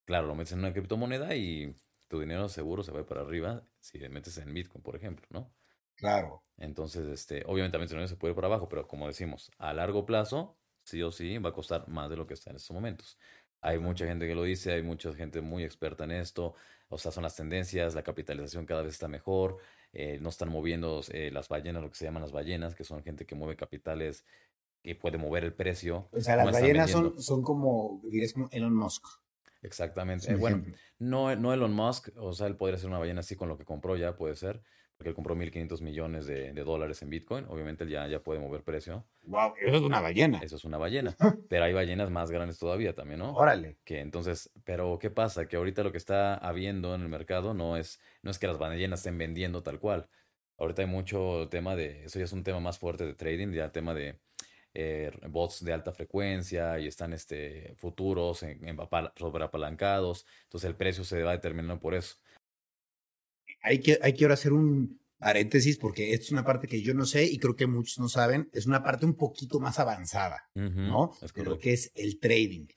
claro, 0.05 0.27
lo 0.27 0.35
metes 0.35 0.53
en 0.53 0.59
una 0.59 0.73
criptomoneda 0.73 1.35
y 1.35 1.75
tu 2.07 2.19
dinero 2.19 2.47
seguro 2.49 2.83
se 2.83 2.91
va 2.91 3.05
para 3.05 3.21
arriba 3.21 3.63
si 3.79 3.97
le 3.99 4.09
metes 4.09 4.37
en 4.37 4.53
Bitcoin, 4.53 4.81
por 4.83 4.95
ejemplo, 4.95 5.25
¿no? 5.29 5.53
Claro. 5.95 6.41
Entonces, 6.57 7.07
este, 7.07 7.43
obviamente 7.45 7.73
también 7.73 7.87
tu 7.89 7.95
dinero 7.95 8.07
se 8.07 8.15
puede 8.15 8.31
ir 8.31 8.35
para 8.35 8.47
abajo, 8.47 8.69
pero 8.69 8.87
como 8.87 9.07
decimos, 9.07 9.51
a 9.57 9.73
largo 9.73 10.05
plazo, 10.05 10.57
sí 10.83 11.01
o 11.01 11.11
sí, 11.11 11.37
va 11.39 11.49
a 11.49 11.53
costar 11.53 11.87
más 11.87 12.09
de 12.09 12.17
lo 12.17 12.27
que 12.27 12.33
está 12.35 12.51
en 12.51 12.57
estos 12.57 12.73
momentos. 12.73 13.17
Hay 13.61 13.79
mucha 13.79 14.05
gente 14.05 14.27
que 14.27 14.35
lo 14.35 14.43
dice, 14.43 14.71
hay 14.73 14.83
mucha 14.83 15.13
gente 15.13 15.41
muy 15.41 15.63
experta 15.63 16.03
en 16.03 16.11
esto, 16.11 16.53
o 16.89 16.97
sea, 16.97 17.11
son 17.11 17.23
las 17.23 17.35
tendencias, 17.35 17.95
la 17.95 18.03
capitalización 18.03 18.65
cada 18.65 18.83
vez 18.83 18.93
está 18.93 19.07
mejor, 19.07 19.57
eh, 19.99 20.19
no 20.21 20.29
están 20.29 20.49
moviendo 20.49 21.01
eh, 21.09 21.31
las 21.33 21.49
ballenas, 21.49 21.81
lo 21.81 21.89
que 21.89 21.95
se 21.95 22.05
llaman 22.05 22.21
las 22.21 22.31
ballenas, 22.31 22.75
que 22.75 22.83
son 22.83 23.01
gente 23.01 23.25
que 23.25 23.33
mueve 23.33 23.55
capitales, 23.55 24.25
que 24.83 24.93
puede 24.93 25.17
mover 25.17 25.43
el 25.43 25.55
precio. 25.55 26.07
O 26.11 26.21
sea, 26.21 26.35
las 26.35 26.51
ballenas 26.51 26.91
son, 26.91 27.19
son 27.19 27.41
como, 27.41 27.99
dirías 28.03 28.33
como 28.33 28.47
Elon 28.51 28.75
Musk. 28.75 29.07
Exactamente. 29.63 30.31
Eh, 30.31 30.35
bueno, 30.35 30.63
no, 30.99 31.35
no 31.35 31.51
Elon 31.51 31.73
Musk, 31.73 32.09
o 32.15 32.31
sea, 32.33 32.45
él 32.45 32.55
podría 32.55 32.77
ser 32.77 32.89
una 32.89 32.99
ballena 32.99 33.21
así 33.21 33.35
con 33.35 33.49
lo 33.49 33.57
que 33.57 33.65
compró 33.65 33.97
ya, 33.97 34.15
puede 34.15 34.35
ser, 34.35 34.61
porque 34.97 35.09
él 35.09 35.15
compró 35.15 35.35
1.500 35.35 35.81
millones 35.81 36.25
de, 36.25 36.51
dólares 36.53 37.03
en 37.03 37.09
Bitcoin. 37.11 37.45
Obviamente 37.49 37.83
él 37.83 37.91
ya, 37.91 38.07
ya 38.07 38.19
puede 38.19 38.39
mover 38.39 38.63
precio. 38.63 39.05
¡Wow! 39.25 39.53
Eso 39.61 39.75
es 39.75 39.81
una 39.83 40.01
ballena. 40.01 40.39
Eso 40.39 40.55
es 40.55 40.65
una 40.65 40.79
ballena. 40.79 41.15
pero 41.49 41.65
hay 41.65 41.73
ballenas 41.73 42.09
más 42.09 42.31
grandes 42.31 42.57
todavía 42.57 42.95
también, 42.95 43.19
¿no? 43.19 43.33
Órale. 43.33 43.77
Que 43.83 43.99
entonces, 43.99 44.49
pero 44.63 44.97
¿qué 44.99 45.11
pasa? 45.11 45.47
Que 45.47 45.55
ahorita 45.55 45.83
lo 45.83 45.91
que 45.91 45.99
está 45.99 46.35
habiendo 46.35 46.95
en 46.95 47.01
el 47.01 47.09
mercado 47.09 47.53
no 47.53 47.77
es, 47.77 47.99
no 48.23 48.31
es 48.31 48.39
que 48.39 48.47
las 48.47 48.57
ballenas 48.57 49.01
estén 49.01 49.19
vendiendo 49.19 49.61
tal 49.61 49.79
cual. 49.79 50.09
Ahorita 50.57 50.81
hay 50.81 50.87
mucho 50.87 51.47
tema 51.51 51.75
de, 51.75 52.05
eso 52.05 52.17
ya 52.17 52.25
es 52.25 52.33
un 52.33 52.43
tema 52.43 52.59
más 52.59 52.79
fuerte 52.79 53.05
de 53.05 53.13
trading, 53.13 53.51
ya 53.51 53.71
tema 53.71 53.93
de 53.93 54.19
eh, 54.73 55.11
bots 55.29 55.63
de 55.63 55.73
alta 55.73 55.91
frecuencia 55.91 56.79
y 56.79 56.87
están 56.87 57.13
este, 57.13 57.75
futuros 57.75 58.41
en, 58.41 58.67
en 58.67 58.77
sobreapalancados. 59.15 60.25
Entonces 60.45 60.67
el 60.67 60.75
precio 60.75 61.03
se 61.03 61.21
va 61.21 61.33
determinando 61.33 61.79
por 61.79 61.93
eso 61.93 62.15
hay 63.61 63.79
que, 63.79 63.99
hay 64.01 64.13
que 64.13 64.25
ahora 64.25 64.35
hacer 64.35 64.53
un 64.53 64.99
paréntesis 65.17 65.77
porque 65.77 66.13
esto 66.13 66.25
es 66.25 66.31
una 66.31 66.43
parte 66.43 66.67
que 66.67 66.81
yo 66.81 66.93
no 66.93 67.05
sé 67.05 67.25
y 67.25 67.37
creo 67.37 67.55
que 67.55 67.67
muchos 67.67 67.99
no 67.99 68.09
saben. 68.09 68.49
Es 68.53 68.65
una 68.65 68.83
parte 68.83 69.05
un 69.05 69.15
poquito 69.15 69.59
más 69.59 69.79
avanzada, 69.79 70.43
¿no? 70.53 71.11
Es 71.21 71.35
lo 71.35 71.57
que 71.57 71.73
es 71.73 71.91
el 71.95 72.19
trading. 72.19 72.67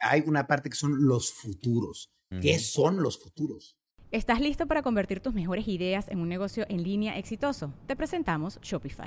Hay 0.00 0.22
una 0.26 0.46
parte 0.46 0.70
que 0.70 0.76
son 0.76 1.06
los 1.06 1.32
futuros. 1.32 2.12
¿Qué 2.42 2.58
son 2.58 3.02
los 3.02 3.18
futuros? 3.18 3.78
¿Estás 4.10 4.40
listo 4.40 4.66
para 4.66 4.82
convertir 4.82 5.20
tus 5.20 5.34
mejores 5.34 5.66
ideas 5.68 6.08
en 6.08 6.20
un 6.20 6.28
negocio 6.28 6.66
en 6.68 6.82
línea 6.82 7.18
exitoso? 7.18 7.74
Te 7.86 7.96
presentamos 7.96 8.58
Shopify. 8.62 9.06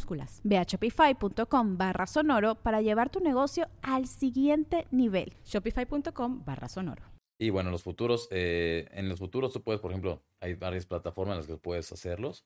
Ve 0.43 0.57
a 0.57 0.63
shopify.com 0.63 1.77
barra 1.77 2.07
sonoro 2.07 2.55
para 2.55 2.81
llevar 2.81 3.09
tu 3.09 3.19
negocio 3.19 3.67
al 3.81 4.07
siguiente 4.07 4.87
nivel. 4.91 5.33
Shopify.com 5.45 6.43
barra 6.45 6.67
sonoro. 6.67 7.03
Y 7.39 7.49
bueno, 7.49 7.71
los 7.71 7.81
futuros, 7.81 8.27
eh, 8.29 8.87
en 8.91 9.09
los 9.09 9.17
futuros 9.17 9.51
tú 9.51 9.63
puedes, 9.63 9.81
por 9.81 9.91
ejemplo, 9.91 10.21
hay 10.39 10.53
varias 10.53 10.85
plataformas 10.85 11.33
en 11.33 11.37
las 11.39 11.47
que 11.47 11.57
puedes 11.57 11.91
hacerlos. 11.91 12.45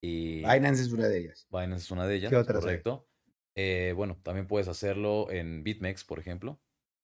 Y 0.00 0.38
Binance 0.38 0.82
es 0.82 0.92
una 0.92 1.08
de 1.08 1.18
ellas. 1.18 1.48
Binance 1.50 1.84
es 1.84 1.90
una 1.90 2.06
de 2.06 2.14
ellas, 2.14 2.46
correcto. 2.46 3.08
Eh, 3.56 3.92
bueno, 3.96 4.16
también 4.22 4.46
puedes 4.46 4.68
hacerlo 4.68 5.28
en 5.32 5.64
BitMEX, 5.64 6.04
por 6.04 6.20
ejemplo. 6.20 6.60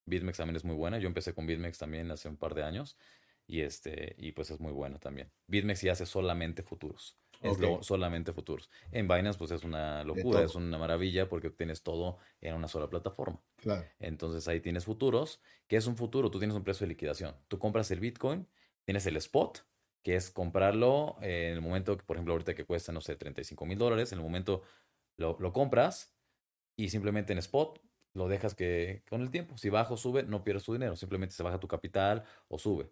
BitMEX 0.07 0.39
también 0.39 0.55
es 0.55 0.65
muy 0.65 0.77
buena. 0.77 0.99
Yo 0.99 1.09
empecé 1.09 1.35
con 1.35 1.47
BitMEX 1.47 1.79
también 1.79 2.11
hace 2.13 2.29
un 2.29 2.37
par 2.37 2.55
de 2.55 2.63
años 2.63 2.97
y 3.47 3.63
este 3.63 4.15
y 4.17 4.33
pues 4.33 4.53
es 4.53 4.61
muy 4.61 4.71
buena 4.71 5.01
también. 5.01 5.33
BitMEX 5.49 5.81
sí 5.81 5.89
hace 5.89 6.07
solamente 6.07 6.63
futuros. 6.63 7.19
Es 7.45 7.59
lo, 7.59 7.83
solamente 7.83 8.33
futuros. 8.33 8.71
En 8.91 9.07
Binance, 9.07 9.39
pues 9.39 9.51
es 9.51 9.65
una 9.65 10.03
locura, 10.05 10.43
es 10.43 10.55
una 10.55 10.79
maravilla 10.79 11.29
porque 11.29 11.51
tienes 11.51 11.83
todo 11.83 12.19
en 12.41 12.55
una 12.55 12.69
sola 12.69 12.89
plataforma. 12.89 13.41
Claro. 13.57 13.87
Entonces 13.99 14.49
ahí 14.49 14.61
tienes 14.61 14.85
futuros. 14.85 15.41
¿Qué 15.67 15.77
es 15.77 15.87
un 15.87 15.97
futuro? 15.97 16.31
Tú 16.31 16.39
tienes 16.39 16.57
un 16.57 16.65
precio 16.65 16.85
de 16.85 16.89
liquidación. 16.89 17.37
Tú 17.49 17.59
compras 17.59 17.91
el 17.91 18.01
Bitcoin, 18.01 18.49
tienes 18.85 19.07
el 19.07 19.17
spot, 19.17 19.67
que 20.03 20.17
es 20.17 20.31
comprarlo 20.31 21.17
en 21.21 21.55
el 21.55 21.61
momento, 21.61 21.97
por 21.99 22.17
ejemplo, 22.17 22.35
ahorita 22.35 22.55
que 22.55 22.65
cuesta, 22.65 22.93
no 22.93 23.01
sé, 23.01 23.17
35 23.17 23.67
mil 23.67 23.79
dólares, 23.79 24.13
en 24.13 24.19
el 24.19 24.25
momento 24.25 24.63
lo, 25.17 25.37
lo 25.39 25.53
compras 25.53 26.15
y 26.77 26.89
simplemente 26.89 27.33
en 27.33 27.39
spot 27.39 27.81
lo 28.15 28.29
dejas 28.29 28.55
que 28.55 29.03
con 29.09 29.21
el 29.21 29.31
tiempo, 29.31 29.59
si 29.59 29.69
baja 29.69 29.93
o 29.93 29.97
sube, 29.97 30.23
no 30.23 30.45
pierdes 30.45 30.65
tu 30.65 30.73
dinero, 30.73 30.97
simplemente 30.97 31.35
se 31.35 31.43
baja 31.43 31.59
tu 31.59 31.69
capital 31.69 32.25
o 32.49 32.59
sube. 32.59 32.91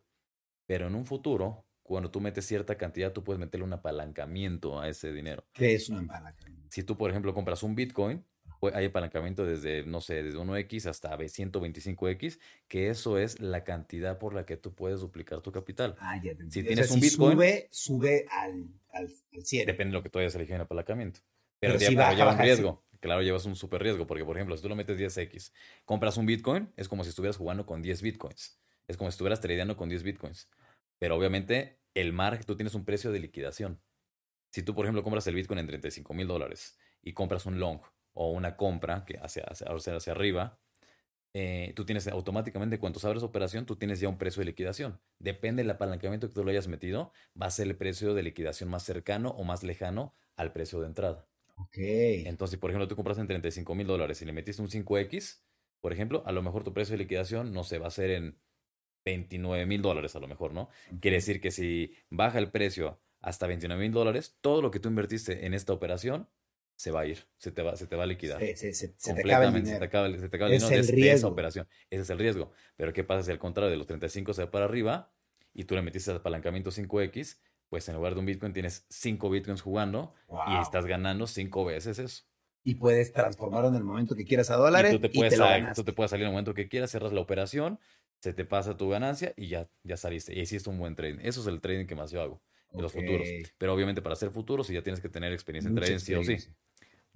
Pero 0.67 0.89
en 0.89 0.95
un 0.95 1.07
futuro, 1.07 1.65
cuando 1.83 2.11
tú 2.11 2.21
metes 2.21 2.47
cierta 2.47 2.77
cantidad, 2.77 3.13
tú 3.13 3.25
puedes 3.25 3.41
meterle 3.41 3.65
un 3.65 3.73
apalancamiento 3.73 4.81
a 4.81 4.89
ese 4.89 5.13
dinero. 5.13 5.45
¿Qué 5.53 5.75
es 5.75 5.89
un 5.89 6.09
apalancamiento? 6.09 6.69
Si 6.71 6.83
tú, 6.83 6.97
por 6.97 7.11
ejemplo, 7.11 7.35
compras 7.35 7.63
un 7.63 7.75
Bitcoin, 7.75 8.25
hay 8.73 8.87
apalancamiento 8.87 9.45
desde, 9.45 9.85
no 9.85 10.01
sé, 10.01 10.23
desde 10.23 10.39
1X 10.39 10.87
hasta 10.87 11.17
125X, 11.17 12.39
que 12.69 12.89
eso 12.89 13.19
es 13.19 13.41
la 13.41 13.65
cantidad 13.65 14.19
por 14.19 14.35
la 14.35 14.47
que 14.47 14.57
tú 14.57 14.75
puedes 14.75 15.01
duplicar 15.01 15.41
tu 15.41 15.51
capital. 15.51 15.97
Ah, 15.99 16.21
ya 16.23 16.35
te 16.35 16.49
Si 16.51 16.63
tienes 16.63 16.91
un 16.91 17.01
Bitcoin. 17.01 17.33
Sube, 17.33 17.69
sube 17.71 18.27
al, 18.31 18.69
al, 18.93 19.13
Depende 19.33 19.87
de 19.87 19.93
lo 19.93 20.03
que 20.03 20.11
tú 20.11 20.21
hayas 20.21 20.35
elegido 20.35 20.57
en 20.57 20.63
apalancamiento. 20.63 21.21
Pero, 21.59 21.75
Pero, 21.79 21.91
si 21.91 21.97
lleva 21.97 22.33
un 22.33 22.39
riesgo. 22.39 22.85
Claro, 23.01 23.23
llevas 23.23 23.45
un 23.47 23.57
super 23.57 23.83
riesgo, 23.83 24.07
porque, 24.07 24.25
por 24.25 24.37
ejemplo, 24.37 24.57
si 24.57 24.63
tú 24.63 24.69
lo 24.69 24.77
metes 24.77 24.97
10X, 24.97 25.53
compras 25.85 26.17
un 26.17 26.27
Bitcoin, 26.27 26.73
es 26.77 26.89
como 26.89 27.03
si 27.03 27.11
estuvieras 27.11 27.37
jugando 27.37 27.67
con 27.67 27.83
10 27.83 28.01
Bitcoins. 28.01 28.61
Es 28.87 28.97
como 28.97 29.11
si 29.11 29.15
estuvieras 29.15 29.41
tradeando 29.41 29.77
con 29.77 29.89
10 29.89 30.05
Bitcoins. 30.05 30.49
Pero 31.03 31.17
obviamente 31.17 31.81
el 31.95 32.13
margen, 32.13 32.47
tú 32.47 32.55
tienes 32.55 32.77
un 32.77 32.85
precio 32.85 33.11
de 33.11 33.19
liquidación. 33.19 33.83
Si 34.53 34.63
tú, 34.63 34.73
por 34.73 34.85
ejemplo, 34.85 35.03
compras 35.03 35.27
el 35.27 35.35
Bitcoin 35.35 35.59
en 35.59 35.67
35 35.67 36.15
mil 36.15 36.29
dólares 36.29 36.79
y 37.03 37.13
compras 37.13 37.45
un 37.45 37.59
long 37.59 37.81
o 38.13 38.31
una 38.31 38.57
compra 38.57 39.05
que 39.05 39.19
hacia, 39.21 39.43
hacia, 39.43 39.97
hacia 39.97 40.13
arriba, 40.13 40.61
eh, 41.35 41.73
tú 41.75 41.85
tienes 41.85 42.07
automáticamente, 42.07 42.79
cuando 42.79 43.01
abres 43.03 43.25
operación, 43.25 43.67
tú 43.67 43.75
tienes 43.75 43.99
ya 43.99 44.09
un 44.09 44.17
precio 44.17 44.43
de 44.43 44.45
liquidación. 44.45 45.01
Depende 45.19 45.65
del 45.65 45.73
apalancamiento 45.73 46.29
que 46.29 46.35
tú 46.35 46.45
lo 46.45 46.51
hayas 46.53 46.69
metido, 46.69 47.13
va 47.31 47.47
a 47.47 47.51
ser 47.51 47.67
el 47.67 47.77
precio 47.77 48.15
de 48.15 48.23
liquidación 48.23 48.71
más 48.71 48.85
cercano 48.85 49.31
o 49.31 49.43
más 49.43 49.65
lejano 49.65 50.15
al 50.37 50.53
precio 50.53 50.79
de 50.79 50.87
entrada. 50.87 51.27
Ok. 51.57 51.79
Entonces, 51.79 52.61
por 52.61 52.71
ejemplo, 52.71 52.87
tú 52.87 52.95
compras 52.95 53.19
en 53.19 53.27
35 53.27 53.75
mil 53.75 53.89
dólares 53.89 54.23
y 54.23 54.25
le 54.25 54.33
metiste 54.33 54.63
un 54.63 54.69
5X, 54.69 55.43
por 55.81 55.93
ejemplo, 55.93 56.23
a 56.27 56.31
lo 56.31 56.43
mejor 56.43 56.63
tu 56.63 56.73
precio 56.73 56.93
de 56.93 56.99
liquidación, 56.99 57.53
no 57.53 57.65
se 57.65 57.79
va 57.79 57.89
a 57.89 57.91
ser 57.91 58.11
en 58.11 58.39
29 59.05 59.67
mil 59.67 59.83
dólares 59.83 60.15
a 60.17 60.21
lo 60.21 60.29
mejor, 60.29 60.53
¿no? 60.53 60.69
Quiere 61.01 61.17
decir 61.17 61.41
que 61.41 61.51
si 61.51 61.95
baja 62.11 62.39
el 62.39 62.51
precio 62.51 63.01
hasta 63.21 63.47
29 63.47 63.81
mil 63.81 63.93
dólares, 63.93 64.37
todo 64.41 64.63
lo 64.63 64.71
que 64.71 64.81
tú 64.81 64.89
invertiste 64.89 65.47
en 65.47 65.55
esta 65.55 65.73
operación 65.73 66.29
se 66.77 66.91
va 66.91 67.03
a 67.03 67.07
ir, 67.07 67.27
se 67.39 67.53
te 67.53 67.63
va, 67.63 67.77
se 67.77 67.87
te 67.87 67.95
va 67.95 68.03
a 68.03 68.07
liquidar. 68.07 68.41
Se, 68.41 68.57
se, 68.57 68.75
se, 68.75 69.15
te 69.15 69.21
acaba 69.21 69.45
el 69.45 69.55
dinero. 69.55 69.75
Se 69.75 69.79
te 69.79 69.85
acaba, 69.85 70.11
se 70.11 70.29
te 70.29 70.37
acaba 70.37 70.51
el 70.51 70.59
dinero 70.59 70.83
de, 70.85 71.11
esa 71.13 71.29
operación. 71.29 71.69
Ese 71.91 72.03
es 72.03 72.11
el 72.11 72.19
riesgo. 72.19 72.51
Pero 72.77 72.93
¿qué 72.93 73.05
pasa 73.05 73.23
si 73.23 73.31
al 73.31 73.39
contrario 73.39 73.71
de 73.71 73.77
los 73.77 73.87
35 73.87 74.35
se 74.35 74.45
va 74.45 74.51
para 74.51 74.65
arriba 74.65 75.13
y 75.55 75.65
tú 75.65 75.77
le 75.77 75.83
metiste 75.83 76.11
al 76.11 76.17
apalancamiento 76.17 76.71
5X? 76.71 77.39
Pues 77.69 77.89
en 77.89 77.95
lugar 77.95 78.15
de 78.15 78.21
un 78.21 78.27
Bitcoin 78.27 78.53
tienes 78.53 78.85
5 78.89 79.31
Bitcoins 79.31 79.63
jugando 79.63 80.13
y 80.49 80.61
estás 80.61 80.85
ganando 80.87 81.27
5 81.27 81.65
veces 81.65 81.99
eso. 81.99 82.25
Y 82.65 82.77
puedes 82.77 83.13
transformarlo 83.13 83.69
en 83.69 83.75
el 83.77 83.85
momento 83.85 84.15
que 84.15 84.25
quieras 84.25 84.51
a 84.51 84.57
dólares. 84.57 84.93
Y 84.93 84.97
tú 84.97 85.01
te 85.01 85.09
puedes, 85.09 85.35
y 85.39 85.75
tú 85.75 85.85
te 85.85 85.93
puedes 85.93 86.11
salir 86.11 86.25
en 86.25 86.29
el 86.29 86.33
momento 86.33 86.55
que 86.55 86.69
quieras, 86.69 86.91
cerras 86.91 87.13
la 87.13 87.21
operación 87.21 87.79
se 88.23 88.33
te 88.33 88.45
pasa 88.45 88.77
tu 88.77 88.89
ganancia 88.89 89.35
y 89.37 89.49
ya, 89.49 89.69
ya 89.83 89.97
saliste. 89.97 90.33
Y 90.33 90.41
hiciste 90.41 90.71
un 90.71 90.79
buen 90.79 90.95
trading. 90.95 91.19
Eso 91.23 91.41
es 91.41 91.49
el 91.49 91.61
trading 91.61 91.87
que 91.87 91.97
más 91.97 92.13
yo 92.13 92.23
hago, 92.23 92.41
de 92.73 92.81
los 92.81 92.93
futuros. 92.93 93.27
Pero 93.59 93.75
obviamente 93.75 94.01
para 94.01 94.13
hacer 94.13 94.31
futuros 94.31 94.69
sí 94.69 94.75
ya 94.75 94.83
tienes 94.83 95.01
que 95.01 95.09
tener 95.09 95.33
experiencia 95.33 95.69
en 95.69 95.75
trading, 95.75 95.99
sí 95.99 96.15
o 96.15 96.23
sí. 96.23 96.37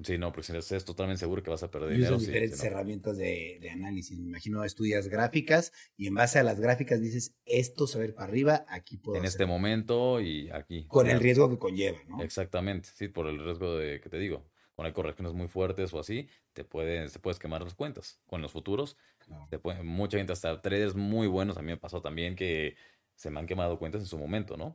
Sí, 0.02 0.18
no, 0.18 0.30
porque 0.32 0.52
si 0.52 0.56
estás 0.56 0.84
totalmente 0.84 1.20
seguro 1.20 1.42
que 1.44 1.48
vas 1.48 1.62
a 1.62 1.70
perder 1.70 1.90
dinero. 1.90 2.16
Son 2.16 2.26
diferentes 2.26 2.62
herramientas 2.62 3.16
de, 3.16 3.58
de, 3.62 3.70
análisis. 3.70 4.18
Me 4.18 4.26
imagino 4.26 4.62
estudias 4.64 5.08
gráficas 5.08 5.72
y 5.96 6.08
en 6.08 6.14
base 6.14 6.40
a 6.40 6.42
las 6.42 6.60
gráficas 6.60 7.00
dices, 7.00 7.34
esto 7.46 7.86
se 7.86 7.98
va 7.98 8.04
a 8.04 8.08
ir 8.08 8.14
para 8.14 8.26
arriba, 8.26 8.66
aquí 8.68 8.98
puedo 8.98 9.18
En 9.18 9.24
este 9.24 9.46
momento 9.46 10.20
y 10.20 10.50
aquí. 10.50 10.86
Con 10.86 11.08
el 11.08 11.20
riesgo 11.20 11.48
que 11.48 11.56
conlleva, 11.56 11.98
¿no? 12.08 12.20
Exactamente, 12.20 12.90
sí, 12.94 13.08
por 13.08 13.28
el 13.28 13.42
riesgo 13.42 13.78
de 13.78 14.00
que 14.00 14.10
te 14.10 14.18
digo. 14.18 14.44
Cuando 14.76 14.88
hay 14.88 14.92
correcciones 14.92 15.32
muy 15.32 15.48
fuertes 15.48 15.92
o 15.94 15.98
así, 15.98 16.28
te 16.52 16.62
puedes, 16.62 17.14
te 17.14 17.18
puedes 17.18 17.38
quemar 17.38 17.62
las 17.62 17.74
cuentas. 17.74 18.20
Con 18.26 18.42
los 18.42 18.52
futuros, 18.52 18.96
Claro. 19.18 19.46
te 19.50 19.58
puede- 19.58 19.82
mucha 19.82 20.18
gente, 20.18 20.34
hasta 20.34 20.60
traders 20.60 20.94
muy 20.94 21.26
buenos, 21.26 21.56
a 21.56 21.62
mí 21.62 21.68
me 21.68 21.78
pasó 21.78 22.02
también 22.02 22.36
que 22.36 22.76
se 23.14 23.30
me 23.30 23.40
han 23.40 23.46
quemado 23.46 23.78
cuentas 23.78 24.02
en 24.02 24.06
su 24.06 24.18
momento, 24.18 24.56
¿no? 24.58 24.66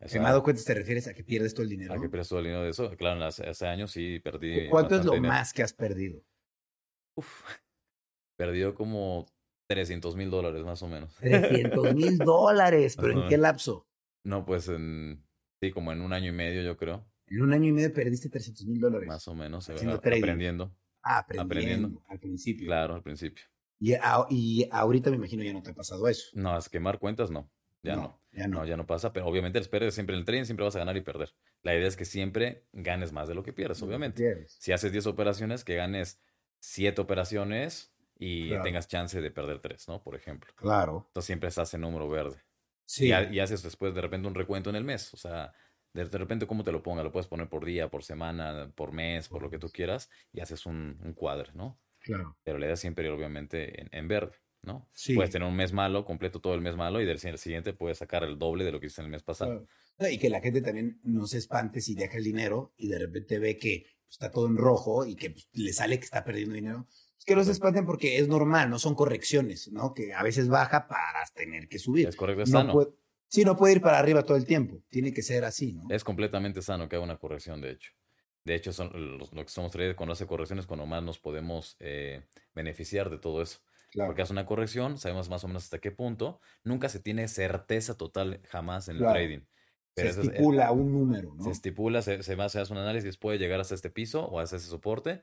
O 0.00 0.08
sea, 0.08 0.18
Quemado 0.20 0.42
cuentas 0.42 0.64
te 0.64 0.74
refieres 0.74 1.06
a 1.08 1.14
que 1.14 1.22
pierdes 1.22 1.52
todo 1.54 1.62
el 1.62 1.68
dinero. 1.68 1.92
¿A 1.94 2.00
qué 2.00 2.08
pierdes 2.08 2.28
todo 2.28 2.38
el 2.38 2.46
dinero 2.46 2.64
de 2.64 2.70
eso? 2.70 2.90
Claro, 2.96 3.22
hace, 3.24 3.46
hace 3.46 3.66
años 3.66 3.90
sí 3.92 4.18
perdí. 4.18 4.68
¿Cuánto 4.68 4.96
es 4.96 5.04
lo 5.04 5.12
dinero. 5.12 5.32
más 5.32 5.52
que 5.52 5.62
has 5.62 5.72
perdido? 5.74 6.22
Uf, 7.16 7.42
perdió 8.38 8.74
como 8.74 9.26
300 9.68 10.16
mil 10.16 10.30
dólares 10.30 10.64
más 10.64 10.82
o 10.82 10.88
menos. 10.88 11.14
300 11.16 11.94
mil 11.94 12.18
dólares, 12.18 12.96
pero 13.00 13.12
¿en 13.22 13.28
qué 13.28 13.36
lapso? 13.38 13.86
No, 14.24 14.44
pues 14.46 14.68
en, 14.68 15.22
sí, 15.62 15.70
como 15.70 15.92
en 15.92 16.00
un 16.00 16.12
año 16.14 16.30
y 16.30 16.32
medio 16.32 16.62
yo 16.62 16.76
creo, 16.76 17.04
En 17.28 17.42
un 17.42 17.52
año 17.52 17.68
y 17.68 17.72
medio 17.72 17.92
perdiste 17.92 18.28
300 18.28 18.66
mil 18.66 18.80
dólares. 18.80 19.08
más 19.08 19.26
o 19.28 19.34
menos, 19.34 19.68
Haciendo 19.70 19.98
trading. 20.00 20.22
aprendiendo. 20.22 20.76
Ah, 21.02 21.18
aprendiendo, 21.18 21.54
aprendiendo. 21.54 22.02
al 22.08 22.18
principio. 22.20 22.66
Claro, 22.66 22.94
al 22.94 23.02
principio. 23.02 23.44
Y, 23.80 23.92
a- 23.94 24.26
y 24.30 24.68
ahorita 24.70 25.10
me 25.10 25.16
imagino 25.16 25.42
ya 25.42 25.52
no 25.52 25.62
te 25.62 25.70
ha 25.70 25.74
pasado 25.74 26.08
eso. 26.08 26.28
No, 26.34 26.56
es 26.56 26.68
quemar 26.68 26.98
cuentas, 26.98 27.30
no. 27.30 27.50
Ya 27.82 27.96
no. 27.96 28.18
Ya 28.32 28.48
no. 28.48 28.60
No, 28.60 28.64
ya 28.66 28.76
no 28.78 28.86
pasa, 28.86 29.12
pero 29.12 29.26
obviamente 29.26 29.58
les 29.58 29.68
pierdes 29.68 29.94
siempre 29.94 30.14
en 30.14 30.20
el 30.20 30.24
trading, 30.24 30.44
siempre 30.44 30.64
vas 30.64 30.74
a 30.74 30.78
ganar 30.78 30.96
y 30.96 31.02
perder. 31.02 31.34
La 31.62 31.74
idea 31.74 31.86
es 31.86 31.96
que 31.96 32.04
siempre 32.06 32.66
ganes 32.72 33.12
más 33.12 33.28
de 33.28 33.34
lo 33.34 33.42
que 33.42 33.52
pierdes, 33.52 33.82
obviamente. 33.82 34.22
Pierdes. 34.22 34.56
Si 34.58 34.72
haces 34.72 34.90
10 34.90 35.06
operaciones, 35.06 35.64
que 35.64 35.74
ganes 35.76 36.18
7 36.60 37.00
operaciones 37.02 37.92
y 38.18 38.48
Claro. 38.48 38.62
tengas 38.64 38.88
chance 38.88 39.20
de 39.20 39.30
perder 39.30 39.60
3, 39.60 39.86
¿no? 39.88 40.02
Por 40.02 40.14
ejemplo. 40.14 40.50
Claro. 40.56 41.04
Entonces 41.08 41.26
siempre 41.26 41.48
estás 41.50 41.74
en 41.74 41.82
número 41.82 42.08
verde. 42.08 42.42
Sí. 42.86 43.06
Y, 43.08 43.34
y 43.36 43.40
haces 43.40 43.62
después 43.62 43.94
de 43.94 44.00
repente 44.00 44.26
un 44.28 44.34
recuento 44.34 44.70
en 44.70 44.76
el 44.76 44.84
mes. 44.84 45.12
O 45.12 45.16
sea, 45.18 45.52
de, 45.94 46.04
repente, 46.18 46.46
¿cómo 46.46 46.64
te 46.64 46.72
lo 46.72 46.82
ponga? 46.82 47.02
Lo 47.02 47.12
puedes 47.12 47.28
poner 47.28 47.48
por 47.48 47.64
día, 47.64 47.88
por 47.88 48.02
semana, 48.02 48.70
por 48.74 48.92
mes, 48.92 49.28
por 49.28 49.40
lo 49.42 49.48
que 49.48 49.58
tú 49.58 49.70
quieras, 49.70 50.10
y 50.32 50.40
haces 50.40 50.66
un, 50.66 50.98
un 51.02 51.14
cuadro, 51.14 51.52
¿no? 51.54 51.80
Claro. 52.00 52.36
Pero 52.42 52.58
le 52.58 52.66
das 52.68 52.80
siempre, 52.80 53.08
obviamente, 53.08 53.80
en, 53.80 53.88
en 53.92 54.08
verde, 54.08 54.36
¿no? 54.62 54.88
Sí. 54.92 55.14
Puedes 55.14 55.30
tener 55.30 55.48
un 55.48 55.56
mes 55.56 55.72
malo, 55.72 56.04
completo 56.04 56.40
todo 56.40 56.54
el 56.54 56.60
mes 56.60 56.76
malo, 56.76 57.00
y 57.00 57.06
del 57.06 57.18
si- 57.18 57.36
siguiente 57.38 57.72
puedes 57.72 57.98
sacar 57.98 58.24
el 58.24 58.38
doble 58.38 58.64
de 58.64 58.72
lo 58.72 58.80
que 58.80 58.86
hiciste 58.86 59.02
en 59.02 59.06
el 59.06 59.12
mes 59.12 59.22
pasado. 59.22 59.66
Claro. 59.96 60.12
Y 60.12 60.18
que 60.18 60.28
la 60.28 60.40
gente 60.40 60.60
también 60.60 61.00
no 61.04 61.26
se 61.26 61.38
espante 61.38 61.80
si 61.80 61.94
deja 61.94 62.18
el 62.18 62.24
dinero 62.24 62.74
y 62.76 62.88
de 62.88 62.98
repente 62.98 63.38
ve 63.38 63.56
que 63.56 63.84
pues, 64.04 64.14
está 64.16 64.30
todo 64.32 64.48
en 64.48 64.56
rojo 64.56 65.06
y 65.06 65.14
que 65.14 65.30
pues, 65.30 65.48
le 65.52 65.72
sale 65.72 65.98
que 65.98 66.04
está 66.04 66.24
perdiendo 66.24 66.56
dinero. 66.56 66.88
Es 67.16 67.24
que 67.24 67.36
no 67.36 67.44
se 67.44 67.52
espanten 67.52 67.86
porque 67.86 68.18
es 68.18 68.26
normal, 68.26 68.68
no 68.68 68.80
son 68.80 68.96
correcciones, 68.96 69.70
¿no? 69.70 69.94
Que 69.94 70.12
a 70.12 70.24
veces 70.24 70.48
baja 70.48 70.88
para 70.88 71.24
tener 71.34 71.68
que 71.68 71.78
subir. 71.78 72.08
Es 72.08 72.16
correcto, 72.16 72.42
no 72.50 72.72
puede- 72.72 72.90
sí, 73.28 73.44
no 73.44 73.56
puede 73.56 73.74
ir 73.74 73.80
para 73.80 73.98
arriba 73.98 74.22
todo 74.22 74.36
el 74.36 74.46
tiempo. 74.46 74.82
Tiene 74.88 75.12
que 75.12 75.22
ser 75.22 75.44
así, 75.44 75.72
¿no? 75.74 75.84
Es 75.90 76.04
completamente 76.04 76.62
sano 76.62 76.88
que 76.88 76.96
haga 76.96 77.04
una 77.04 77.16
corrección, 77.18 77.60
de 77.60 77.70
hecho. 77.72 77.92
De 78.44 78.54
hecho, 78.54 78.72
son 78.72 78.90
los, 79.18 79.32
lo 79.32 79.42
que 79.44 79.50
somos 79.50 79.72
traders 79.72 79.96
cuando 79.96 80.12
hace 80.12 80.26
correcciones, 80.26 80.66
cuando 80.66 80.84
más 80.86 81.02
nos 81.02 81.18
podemos 81.18 81.76
eh, 81.80 82.24
beneficiar 82.54 83.08
de 83.10 83.18
todo 83.18 83.40
eso. 83.42 83.60
Claro. 83.90 84.08
Porque 84.10 84.22
hace 84.22 84.32
una 84.32 84.44
corrección, 84.44 84.98
sabemos 84.98 85.30
más 85.30 85.44
o 85.44 85.48
menos 85.48 85.64
hasta 85.64 85.78
qué 85.78 85.90
punto. 85.92 86.40
Nunca 86.62 86.88
se 86.88 87.00
tiene 87.00 87.26
certeza 87.28 87.96
total 87.96 88.40
jamás 88.48 88.88
en 88.88 88.98
Claro. 88.98 89.18
el 89.18 89.26
trading. 89.28 89.46
se 89.96 90.08
es- 90.08 90.18
eh, 90.18 90.20
estipula 90.22 90.72
un 90.72 90.92
número, 90.92 91.34
¿no? 91.36 91.44
se 91.44 91.50
estipula, 91.52 92.02
se, 92.02 92.22
se 92.24 92.32
hace 92.34 92.72
un 92.72 92.78
análisis, 92.78 93.16
puede 93.16 93.38
llegar 93.38 93.60
hasta 93.60 93.76
este 93.76 93.90
piso 93.90 94.26
o 94.26 94.40
hasta 94.40 94.56
ese 94.56 94.66
soporte 94.66 95.22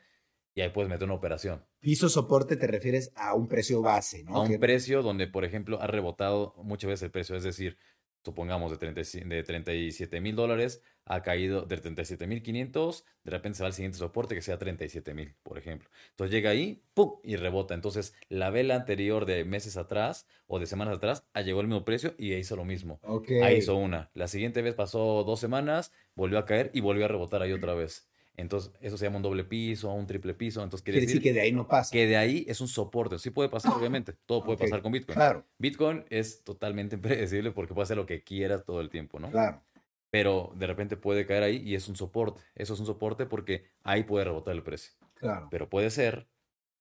y 0.53 0.61
ahí 0.61 0.69
puedes 0.69 0.89
meter 0.89 1.05
una 1.05 1.15
operación. 1.15 1.63
Piso 1.79 2.09
soporte 2.09 2.57
te 2.57 2.67
refieres 2.67 3.11
a 3.15 3.33
un 3.33 3.47
precio 3.47 3.81
base, 3.81 4.23
¿no? 4.23 4.35
a 4.35 4.41
un 4.41 4.59
precio 4.59 5.01
donde, 5.01 5.27
por 5.27 5.45
ejemplo, 5.45 5.81
ha 5.81 5.87
rebotado 5.87 6.53
muchas 6.57 6.89
veces 6.89 7.03
el 7.03 7.11
precio. 7.11 7.35
Es 7.35 7.43
decir, 7.43 7.77
supongamos 8.23 8.71
de, 8.71 8.77
35 8.77 9.29
de 9.29 9.43
37 9.43 10.21
mil 10.21 10.35
dólares, 10.35 10.81
ha 11.05 11.23
caído 11.23 11.63
de 11.63 11.77
37 11.77 12.27
mil 12.27 12.43
500, 12.43 13.03
de 13.23 13.31
repente 13.31 13.57
se 13.57 13.63
va 13.63 13.67
al 13.67 13.73
siguiente 13.73 13.97
soporte 13.97 14.35
que 14.35 14.41
sea 14.41 14.57
37 14.57 15.13
mil, 15.13 15.35
por 15.43 15.57
ejemplo. 15.57 15.89
Entonces 16.11 16.33
llega 16.33 16.51
ahí, 16.51 16.83
¡pum! 16.93 17.19
y 17.23 17.35
rebota. 17.35 17.73
Entonces 17.73 18.13
la 18.29 18.49
vela 18.49 18.75
anterior 18.75 19.25
de 19.25 19.43
meses 19.45 19.77
atrás 19.77 20.27
o 20.47 20.59
de 20.59 20.67
semanas 20.67 20.97
atrás, 20.97 21.25
ah, 21.33 21.41
llegó 21.41 21.61
al 21.61 21.67
mismo 21.67 21.85
precio 21.85 22.13
y 22.17 22.33
hizo 22.33 22.55
lo 22.55 22.65
mismo. 22.65 22.99
Ahí 23.41 23.57
hizo 23.57 23.75
una. 23.75 24.11
La 24.13 24.27
siguiente 24.27 24.61
vez 24.61 24.75
pasó 24.75 25.23
dos 25.23 25.39
semanas, 25.39 25.91
volvió 26.13 26.37
a 26.37 26.45
caer 26.45 26.71
y 26.73 26.81
volvió 26.81 27.05
a 27.05 27.07
rebotar 27.07 27.41
ahí 27.41 27.53
otra 27.53 27.73
vez. 27.73 28.10
Entonces, 28.37 28.71
eso 28.81 28.97
se 28.97 29.05
llama 29.05 29.17
un 29.17 29.23
doble 29.23 29.43
piso, 29.43 29.91
un 29.93 30.07
triple 30.07 30.33
piso. 30.33 30.63
Entonces, 30.63 30.83
quiere, 30.83 30.99
Quiere 30.99 31.05
decir 31.07 31.21
que 31.21 31.33
de 31.33 31.41
ahí 31.41 31.51
no 31.51 31.67
pasa. 31.67 31.91
que 31.91 32.07
de 32.07 32.17
ahí 32.17 32.45
es 32.47 32.61
un 32.61 32.67
soporte. 32.67 33.19
Sí 33.19 33.29
puede 33.29 33.49
pasar, 33.49 33.73
obviamente. 33.73 34.13
Todo 34.25 34.43
puede 34.43 34.55
Ok, 34.55 34.61
pasar 34.61 34.81
con 34.81 34.91
Bitcoin. 34.91 35.15
Claro, 35.15 35.45
Bitcoin 35.57 36.05
es 36.09 36.43
totalmente 36.43 36.95
impredecible 36.95 37.51
porque 37.51 37.73
puede 37.73 37.83
hacer 37.83 37.97
lo 37.97 38.05
que 38.05 38.23
quieras 38.23 38.63
todo 38.65 38.81
el 38.81 38.89
tiempo, 38.89 39.19
¿no? 39.19 39.29
claro. 39.31 39.61
Pero 40.09 40.51
de 40.57 40.67
repente 40.67 40.97
puede 40.97 41.25
caer 41.25 41.43
ahí 41.43 41.61
y 41.65 41.75
es 41.75 41.87
un 41.87 41.95
soporte. 41.95 42.41
Eso 42.55 42.73
es 42.73 42.79
un 42.81 42.85
soporte 42.85 43.25
porque 43.25 43.63
ahí 43.83 44.03
puede 44.03 44.25
rebotar 44.25 44.53
el 44.53 44.61
precio. 44.61 44.91
Claro. 45.13 45.47
Pero 45.49 45.69
puede 45.69 45.89
ser, 45.89 46.27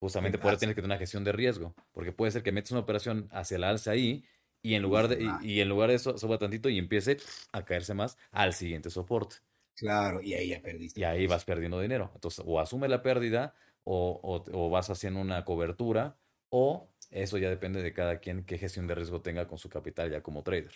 justamente 0.01 0.37
por 0.39 0.51
eso 0.51 0.59
tienes 0.59 0.75
que 0.75 0.83
tener 0.83 0.95
una 0.95 0.99
gestión 0.99 1.23
de 1.23 1.31
riesgo. 1.31 1.75
Porque 1.93 2.11
puede 2.11 2.33
ser 2.33 2.43
que 2.43 2.51
metes 2.51 2.73
una 2.73 2.81
operación 2.81 3.29
hacia 3.31 3.57
el 3.57 3.63
alza 3.63 3.93
ahí 3.93 4.25
y 4.63 4.75
en 4.75 4.83
lugar 4.83 5.07
de, 5.07 5.23
y, 5.43 5.53
y 5.53 5.61
en 5.61 5.69
lugar 5.69 5.91
de 5.91 5.97
eso 5.97 6.19
suba 6.19 6.39
tantito 6.39 6.69
y 6.69 6.79
empiece 6.79 7.19
a 7.53 7.65
caerse 7.65 7.95
más 7.95 8.17
al 8.33 8.53
siguiente 8.53 8.91
soporte. 8.91 9.37
Claro, 9.81 10.21
y 10.21 10.35
ahí 10.35 10.49
ya 10.49 10.61
perdiste. 10.61 11.01
Y 11.01 11.05
ahí 11.05 11.27
vas 11.27 11.45
perdiendo 11.47 11.81
dinero. 11.81 12.11
Entonces, 12.15 12.45
o 12.47 12.61
asume 12.61 12.87
la 12.87 13.03
pérdida 13.03 13.55
o, 13.85 14.21
o- 14.23 14.45
o 14.67 14.71
vas 14.71 14.91
haciendo 14.91 15.21
una 15.21 15.45
cobertura 15.47 16.19
o 16.51 16.93
eso 17.11 17.39
ya 17.39 17.49
depende 17.49 17.83
de 17.83 17.95
cada 17.95 18.21
quien 18.21 18.45
qué 18.45 18.59
gestión 18.59 18.87
de 18.87 18.95
riesgo 18.95 19.23
tenga 19.23 19.49
con 19.49 19.57
su 19.59 19.71
capital 19.71 20.11
ya 20.11 20.23
como 20.23 20.43
trader. 20.43 20.73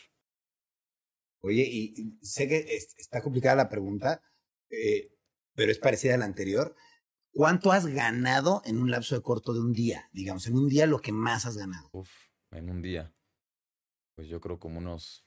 Oye, 1.43 1.63
y 1.71 2.19
sé 2.23 2.49
que 2.49 2.59
es- 2.77 2.95
está 2.97 3.21
complicada 3.23 3.57
la 3.57 3.69
pregunta, 3.69 4.23
eh, 4.71 5.11
pero 5.55 5.71
es 5.71 5.79
parecida 5.79 6.15
a 6.15 6.19
la 6.19 6.25
anterior. 6.25 6.75
¿Cuánto 7.33 7.73
has 7.73 7.87
ganado 7.87 8.63
en 8.65 8.79
un 8.79 8.91
lapso 8.91 9.15
de 9.17 9.23
corto 9.23 9.55
de 9.55 9.61
un 9.61 9.73
día? 9.73 10.09
Digamos, 10.13 10.47
en 10.47 10.57
un 10.57 10.69
día 10.69 10.87
lo 10.87 11.01
que 11.01 11.13
más 11.13 11.47
has 11.47 11.57
ganado. 11.59 11.91
Uf, 11.93 12.11
en 12.53 12.71
un 12.71 12.83
día. 12.83 13.13
Pues 14.17 14.29
yo 14.29 14.41
creo 14.41 14.59
como 14.59 14.79
unos 14.79 15.24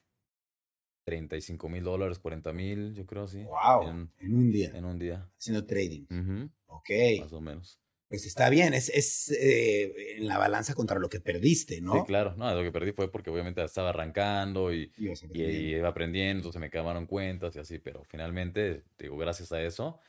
35 1.08 1.70
mil 1.70 1.84
dólares, 1.86 2.20
40 2.20 2.52
mil, 2.52 2.94
yo 2.94 3.06
creo 3.06 3.24
así. 3.24 3.38
Wow, 3.40 3.84
En, 3.88 4.12
en 4.20 4.36
un 4.36 4.52
día, 4.52 4.72
en 4.76 4.84
un 4.84 5.00
día. 5.00 5.26
haciendo 5.38 5.66
trading. 5.66 6.06
Ujú, 6.12 6.50
Ok, 6.68 6.90
Más 7.22 7.32
o 7.32 7.40
menos. 7.40 7.80
pues 8.10 8.26
está 8.26 8.50
bien, 8.50 8.74
es, 8.74 8.90
es 8.90 9.32
eh, 9.32 10.18
en 10.18 10.28
la 10.28 10.38
balanza 10.38 10.74
contra 10.74 11.00
lo 11.00 11.08
que 11.10 11.22
perdiste, 11.22 11.80
¿no? 11.80 11.94
Sí, 11.94 12.04
claro. 12.04 12.36
No, 12.36 12.54
lo 12.54 12.62
que 12.62 12.72
perdí 12.74 12.92
fue 12.92 13.10
porque 13.10 13.30
obviamente 13.30 13.64
estaba 13.64 13.90
arrancando 13.90 14.74
y, 14.74 14.92
y 15.32 15.76
iba 15.76 15.88
aprendiendo, 15.88 16.40
entonces 16.40 16.60
me 16.60 16.68
acabaron 16.68 17.06
cuentas 17.06 17.56
y 17.56 17.60
así, 17.60 17.80
pero 17.80 18.04
finalmente, 18.04 18.84
digo, 18.98 19.18
gracias 19.18 19.54
a 19.54 19.62
eso, 19.62 20.00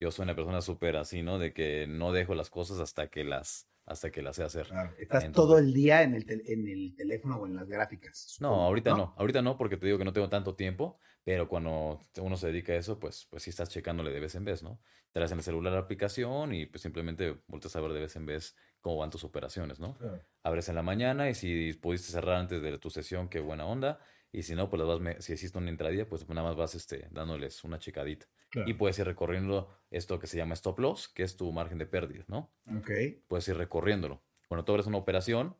yo 0.00 0.10
soy 0.10 0.24
una 0.24 0.34
persona 0.34 0.60
súper 0.60 0.96
así, 0.96 1.22
¿no? 1.22 1.38
De 1.38 1.52
que 1.52 1.86
no 1.86 2.12
dejo 2.12 2.34
las 2.34 2.50
cosas 2.50 2.80
hasta 2.80 3.08
que 3.08 3.22
las, 3.22 3.68
hasta 3.88 4.10
que 4.10 4.22
las 4.22 4.36
sé 4.36 4.42
hacer. 4.44 4.66
Claro, 4.68 4.90
Estás 4.98 5.24
Entonces- 5.24 5.32
todo 5.32 5.58
el 5.58 5.72
día 5.72 6.02
en 6.02 6.14
el, 6.14 6.24
en 6.28 6.68
el 6.68 6.94
teléfono 6.94 7.36
o 7.38 7.46
en 7.46 7.56
las 7.56 7.68
gráficas. 7.68 8.36
No, 8.40 8.62
ahorita 8.64 8.90
no. 8.94 9.14
ahorita 9.16 9.42
no, 9.42 9.56
porque 9.56 9.76
te 9.76 9.86
digo 9.86 9.98
que 9.98 10.04
no 10.04 10.12
tengo 10.12 10.28
tanto 10.28 10.54
tiempo, 10.54 10.98
pero 11.24 11.48
cuando 11.48 12.00
uno 12.20 12.36
se 12.36 12.46
dedica 12.48 12.72
a 12.72 12.76
eso, 12.76 12.98
pues, 12.98 13.26
pues 13.30 13.42
sí 13.42 13.50
estás 13.50 13.68
checándole 13.68 14.10
de 14.12 14.20
vez 14.20 14.34
en 14.34 14.44
vez, 14.44 14.62
¿no? 14.62 14.80
Traes 15.12 15.32
en 15.32 15.38
el 15.38 15.44
celular 15.44 15.72
la 15.72 15.78
aplicación 15.80 16.54
y 16.54 16.66
pues 16.66 16.82
simplemente 16.82 17.36
vuelves 17.46 17.74
a 17.74 17.80
ver 17.80 17.92
de 17.92 18.00
vez 18.00 18.16
en 18.16 18.26
vez 18.26 18.54
cómo 18.80 18.98
van 18.98 19.10
tus 19.10 19.24
operaciones, 19.24 19.80
¿no? 19.80 19.96
Claro. 19.98 20.22
Abres 20.42 20.68
en 20.68 20.74
la 20.74 20.82
mañana 20.82 21.28
y 21.30 21.34
si 21.34 21.72
pudiste 21.74 22.12
cerrar 22.12 22.36
antes 22.36 22.60
de 22.62 22.78
tu 22.78 22.90
sesión, 22.90 23.28
qué 23.28 23.40
buena 23.40 23.64
onda. 23.66 23.98
Y 24.30 24.42
si 24.42 24.54
no, 24.54 24.68
pues 24.68 24.78
las 24.80 24.88
vas, 24.88 25.00
me- 25.00 25.20
si 25.22 25.32
hiciste 25.32 25.56
una 25.58 25.70
entradilla, 25.70 26.06
pues 26.06 26.28
nada 26.28 26.42
más 26.42 26.54
vas 26.56 26.74
este, 26.74 27.08
dándoles 27.10 27.64
una 27.64 27.78
checadita. 27.78 28.26
Claro. 28.50 28.68
Y 28.70 28.74
puedes 28.74 28.98
ir 28.98 29.06
recorriendo 29.06 29.70
esto 29.90 30.18
que 30.18 30.26
se 30.26 30.36
llama 30.36 30.54
stop 30.54 30.78
loss, 30.80 31.08
que 31.08 31.22
es 31.22 31.36
tu 31.36 31.52
margen 31.52 31.78
de 31.78 31.86
pérdida, 31.86 32.24
¿no? 32.28 32.54
Ok, 32.70 32.90
puedes 33.28 33.48
ir 33.48 33.56
recorriéndolo. 33.56 34.24
Cuando 34.48 34.64
tú 34.64 34.72
abres 34.72 34.86
una 34.86 34.98
operación, 34.98 35.58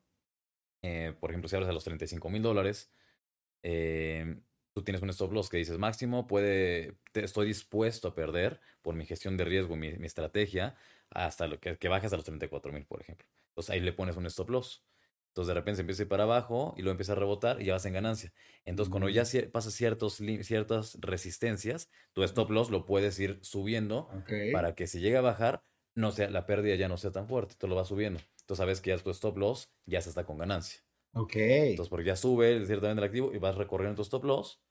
eh, 0.83 1.16
por 1.20 1.31
ejemplo, 1.31 1.48
si 1.48 1.57
abres 1.57 1.68
a 1.70 1.72
los 1.72 1.85
35 1.85 2.31
mil 2.31 2.42
dólares, 2.42 2.92
eh, 3.62 4.42
tú 4.74 4.85
tienes 4.85 5.03
un 5.03 5.11
stop 5.11 5.33
loss 5.33 5.51
que 5.51 5.59
dices 5.59 5.79
máximo, 5.79 6.27
puede, 6.29 6.98
te- 7.12 7.24
estoy 7.24 7.46
dispuesto 7.48 8.09
a 8.09 8.16
perder 8.16 8.61
por 8.83 8.96
mi 8.96 9.07
gestión 9.07 9.37
de 9.38 9.44
riesgo, 9.46 9.77
mi, 9.77 9.94
mi 9.98 10.07
estrategia, 10.07 10.77
hasta 11.11 11.48
lo 11.48 11.61
que, 11.61 11.79
que 11.79 11.88
bajes 11.88 12.12
a 12.14 12.16
los 12.16 12.24
34 12.27 12.72
mil, 12.72 12.87
por 12.87 13.03
ejemplo. 13.03 13.29
Entonces 13.51 13.70
ahí 13.70 13.81
le 13.81 13.94
pones 13.94 14.16
un 14.16 14.27
stop 14.27 14.51
loss. 14.51 14.88
Entonces 15.38 15.48
de 15.48 15.55
repente 15.55 15.77
se 15.77 15.81
empieza 15.83 16.03
a 16.03 16.05
ir 16.05 16.09
para 16.09 16.24
abajo 16.24 16.74
y 16.77 16.83
luego 16.83 16.92
empieza 16.92 17.12
a 17.12 17.16
rebotar 17.16 17.62
y 17.62 17.66
ya 17.66 17.74
vas 17.74 17.85
en 17.87 17.92
ganancia. 17.92 18.33
Entonces 18.64 18.90
cuando 18.90 19.09
ya 19.09 19.22
cier- 19.22 19.53
pasas 19.53 19.72
ciertos, 19.74 20.14
ciertas 20.42 20.98
resistencias, 21.01 21.90
tu 22.12 22.24
stop 22.24 22.51
loss 22.51 22.70
lo 22.70 22.85
puedes 22.87 23.18
ir 23.20 23.38
subiendo 23.42 24.09
para 24.51 24.74
que 24.74 24.87
si 24.88 25.01
llega 25.01 25.20
a 25.20 25.22
bajar, 25.22 25.62
no 25.94 26.11
sea, 26.11 26.29
la 26.31 26.44
pérdida 26.46 26.74
ya 26.74 26.88
no 26.88 26.96
sea 26.96 27.12
tan 27.12 27.29
fuerte, 27.29 27.55
tú 27.59 27.68
lo 27.68 27.77
vas 27.77 27.88
subiendo. 27.88 28.20
Entonces 28.40 28.59
sabes 28.59 28.81
que 28.81 28.90
ya 28.90 28.98
tu 28.98 29.11
stop 29.11 29.37
loss 29.38 29.70
ya 29.87 30.01
se 30.01 30.09
está 30.09 30.24
con 30.24 30.38
ganancia. 30.38 30.81
Ok. 31.12 31.37
Entonces, 31.70 31.90
porque 31.90 32.07
ya 32.07 32.16
sube 32.16 32.64
ciertamente 32.66 33.01
el 33.03 33.07
activo 33.07 33.33
y 33.33 33.38
vas 33.38 33.55
recorriendo 33.57 33.96
tu 33.96 34.03
stop 34.03 34.24
loss 34.24 34.62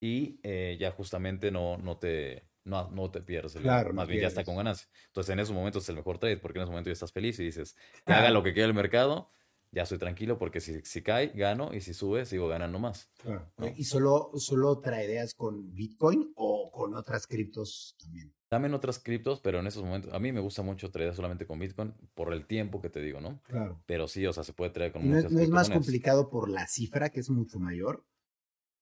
y 0.00 0.40
eh, 0.44 0.76
ya 0.80 0.92
justamente 0.92 1.50
no, 1.50 1.78
no, 1.78 1.98
te, 1.98 2.50
no, 2.64 2.90
no 2.90 3.10
te 3.10 3.22
pierdes 3.22 3.56
el 3.56 3.62
Claro, 3.62 3.92
no 3.92 4.02
Más 4.02 4.08
bien 4.08 4.20
ya 4.20 4.28
está 4.28 4.44
pierdes. 4.44 4.44
con 4.44 4.56
ganancia. 4.56 4.88
Entonces, 5.08 5.32
en 5.32 5.40
esos 5.40 5.54
momentos 5.54 5.84
es 5.84 5.90
el 5.90 5.96
mejor 5.96 6.18
trade 6.18 6.38
porque 6.38 6.58
en 6.58 6.64
ese 6.64 6.70
momento 6.72 6.90
ya 6.90 6.94
estás 6.94 7.12
feliz 7.12 7.38
y 7.40 7.44
dices, 7.44 7.76
que 8.06 8.14
haga 8.14 8.30
lo 8.30 8.42
que 8.42 8.54
quiera 8.54 8.68
el 8.68 8.74
mercado, 8.74 9.30
ya 9.74 9.82
estoy 9.82 9.98
tranquilo 9.98 10.38
porque 10.38 10.60
si, 10.60 10.80
si 10.82 11.02
cae, 11.02 11.28
gano 11.34 11.74
y 11.74 11.80
si 11.80 11.92
sube, 11.94 12.24
sigo 12.24 12.48
ganando 12.48 12.78
más. 12.78 13.10
Claro. 13.22 13.50
¿no? 13.58 13.66
¿Y 13.76 13.84
solo, 13.84 14.30
solo 14.36 14.78
tradeas 14.80 15.34
con 15.34 15.74
Bitcoin 15.74 16.32
o 16.36 16.70
con 16.70 16.94
otras 16.94 17.26
criptos 17.26 17.96
también? 17.98 18.32
También 18.48 18.74
otras 18.74 18.98
criptos, 18.98 19.40
pero 19.40 19.58
en 19.58 19.66
esos 19.66 19.82
momentos, 19.82 20.12
a 20.12 20.18
mí 20.20 20.30
me 20.30 20.40
gusta 20.40 20.62
mucho 20.62 20.90
traer 20.90 21.14
solamente 21.14 21.46
con 21.46 21.58
Bitcoin 21.58 21.92
por 22.14 22.32
el 22.32 22.46
tiempo 22.46 22.80
que 22.80 22.88
te 22.88 23.00
digo, 23.00 23.20
¿no? 23.20 23.40
Claro. 23.42 23.82
Pero 23.86 24.06
sí, 24.06 24.24
o 24.26 24.32
sea, 24.32 24.44
se 24.44 24.52
puede 24.52 24.70
traer 24.70 24.92
con 24.92 25.08
¿No, 25.08 25.16
es- 25.16 25.24
muchas 25.24 25.32
no 25.32 25.40
es 25.40 25.50
más 25.50 25.70
complicado 25.70 26.30
por 26.30 26.48
la 26.48 26.66
cifra, 26.68 27.10
que 27.10 27.20
es 27.20 27.30
mucho 27.30 27.58
mayor? 27.58 28.04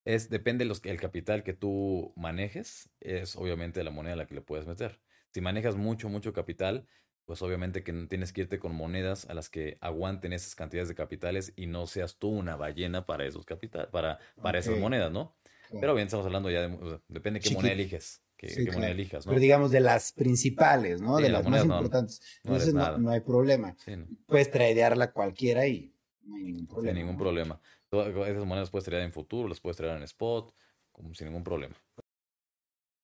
Es, 0.05 0.29
depende 0.31 0.65
los, 0.65 0.85
el 0.85 1.01
capital 1.01 1.45
que 1.45 1.53
tú 1.55 2.13
manejes, 2.17 2.91
es 3.01 3.37
obviamente 3.37 3.85
la 3.85 3.91
moneda 3.91 4.15
a 4.15 4.17
la 4.17 4.27
que 4.27 4.35
le 4.35 4.43
puedes 4.43 4.67
meter. 4.67 5.01
Si 5.33 5.41
manejas 5.41 5.77
mucho, 5.77 6.09
mucho 6.09 6.33
capital, 6.33 6.87
pues 7.25 7.41
obviamente 7.43 7.83
que 7.83 7.93
tienes 8.09 8.33
que 8.33 8.43
irte 8.43 8.59
con 8.59 8.75
monedas 8.75 9.29
a 9.29 9.35
las 9.35 9.49
que 9.49 9.79
aguanten 9.81 10.33
esas 10.33 10.55
cantidades 10.55 10.89
de 10.89 10.95
capitales 10.95 11.53
y 11.57 11.67
no 11.67 11.87
seas 11.87 12.17
tú 12.17 12.29
una 12.29 12.57
ballena 12.57 13.07
para 13.07 13.25
esos 13.25 13.45
capital, 13.47 13.89
para, 13.91 14.19
para 14.43 14.59
esas 14.59 14.79
monedas, 14.79 15.13
¿no? 15.13 15.35
Claro. 15.69 15.81
Pero 15.81 15.95
bien, 15.95 16.07
estamos 16.07 16.27
hablando 16.27 16.51
ya 16.51 16.69
de, 16.69 16.75
o 16.75 16.89
sea, 16.89 17.01
depende 17.09 17.41
qué 17.41 17.51
moneda 17.51 17.73
eliges, 17.73 18.23
qué, 18.37 18.49
Sí, 18.49 18.55
qué 18.57 18.63
claro. 18.65 18.79
moneda 18.79 18.91
elijas, 18.93 19.25
¿no? 19.27 19.31
Pero 19.31 19.41
digamos 19.41 19.71
de 19.71 19.81
las 19.81 20.13
principales, 20.13 21.01
¿no? 21.01 21.17
Sí, 21.17 21.23
de 21.23 21.29
las 21.31 21.43
las 21.43 21.51
más 21.51 21.65
no- 21.65 21.79
importantes. 21.79 22.21
Entonces 22.45 22.75
no, 22.75 23.11
hay 23.11 23.21
problema. 23.21 23.77
Sí, 23.79 23.93
Puedes 24.27 24.51
tradearla 24.51 25.13
cualquiera 25.13 25.67
y 25.67 25.95
no 26.25 26.37
hay 26.37 26.43
ningún 26.45 26.67
problema. 26.67 26.93
sin 26.95 27.07
ningún 27.07 27.19
problema. 27.19 27.61
Esas 27.93 28.45
monedas 28.47 28.71
puedes 28.71 28.85
traer 28.85 29.05
en 29.05 29.13
futuro, 29.13 29.49
las 29.49 29.61
puedes 29.61 29.77
traer 29.77 29.97
en 29.97 30.03
spot, 30.03 30.55
como 30.93 31.15
sin 31.15 31.29
ningún 31.29 31.45
problema. 31.45 31.77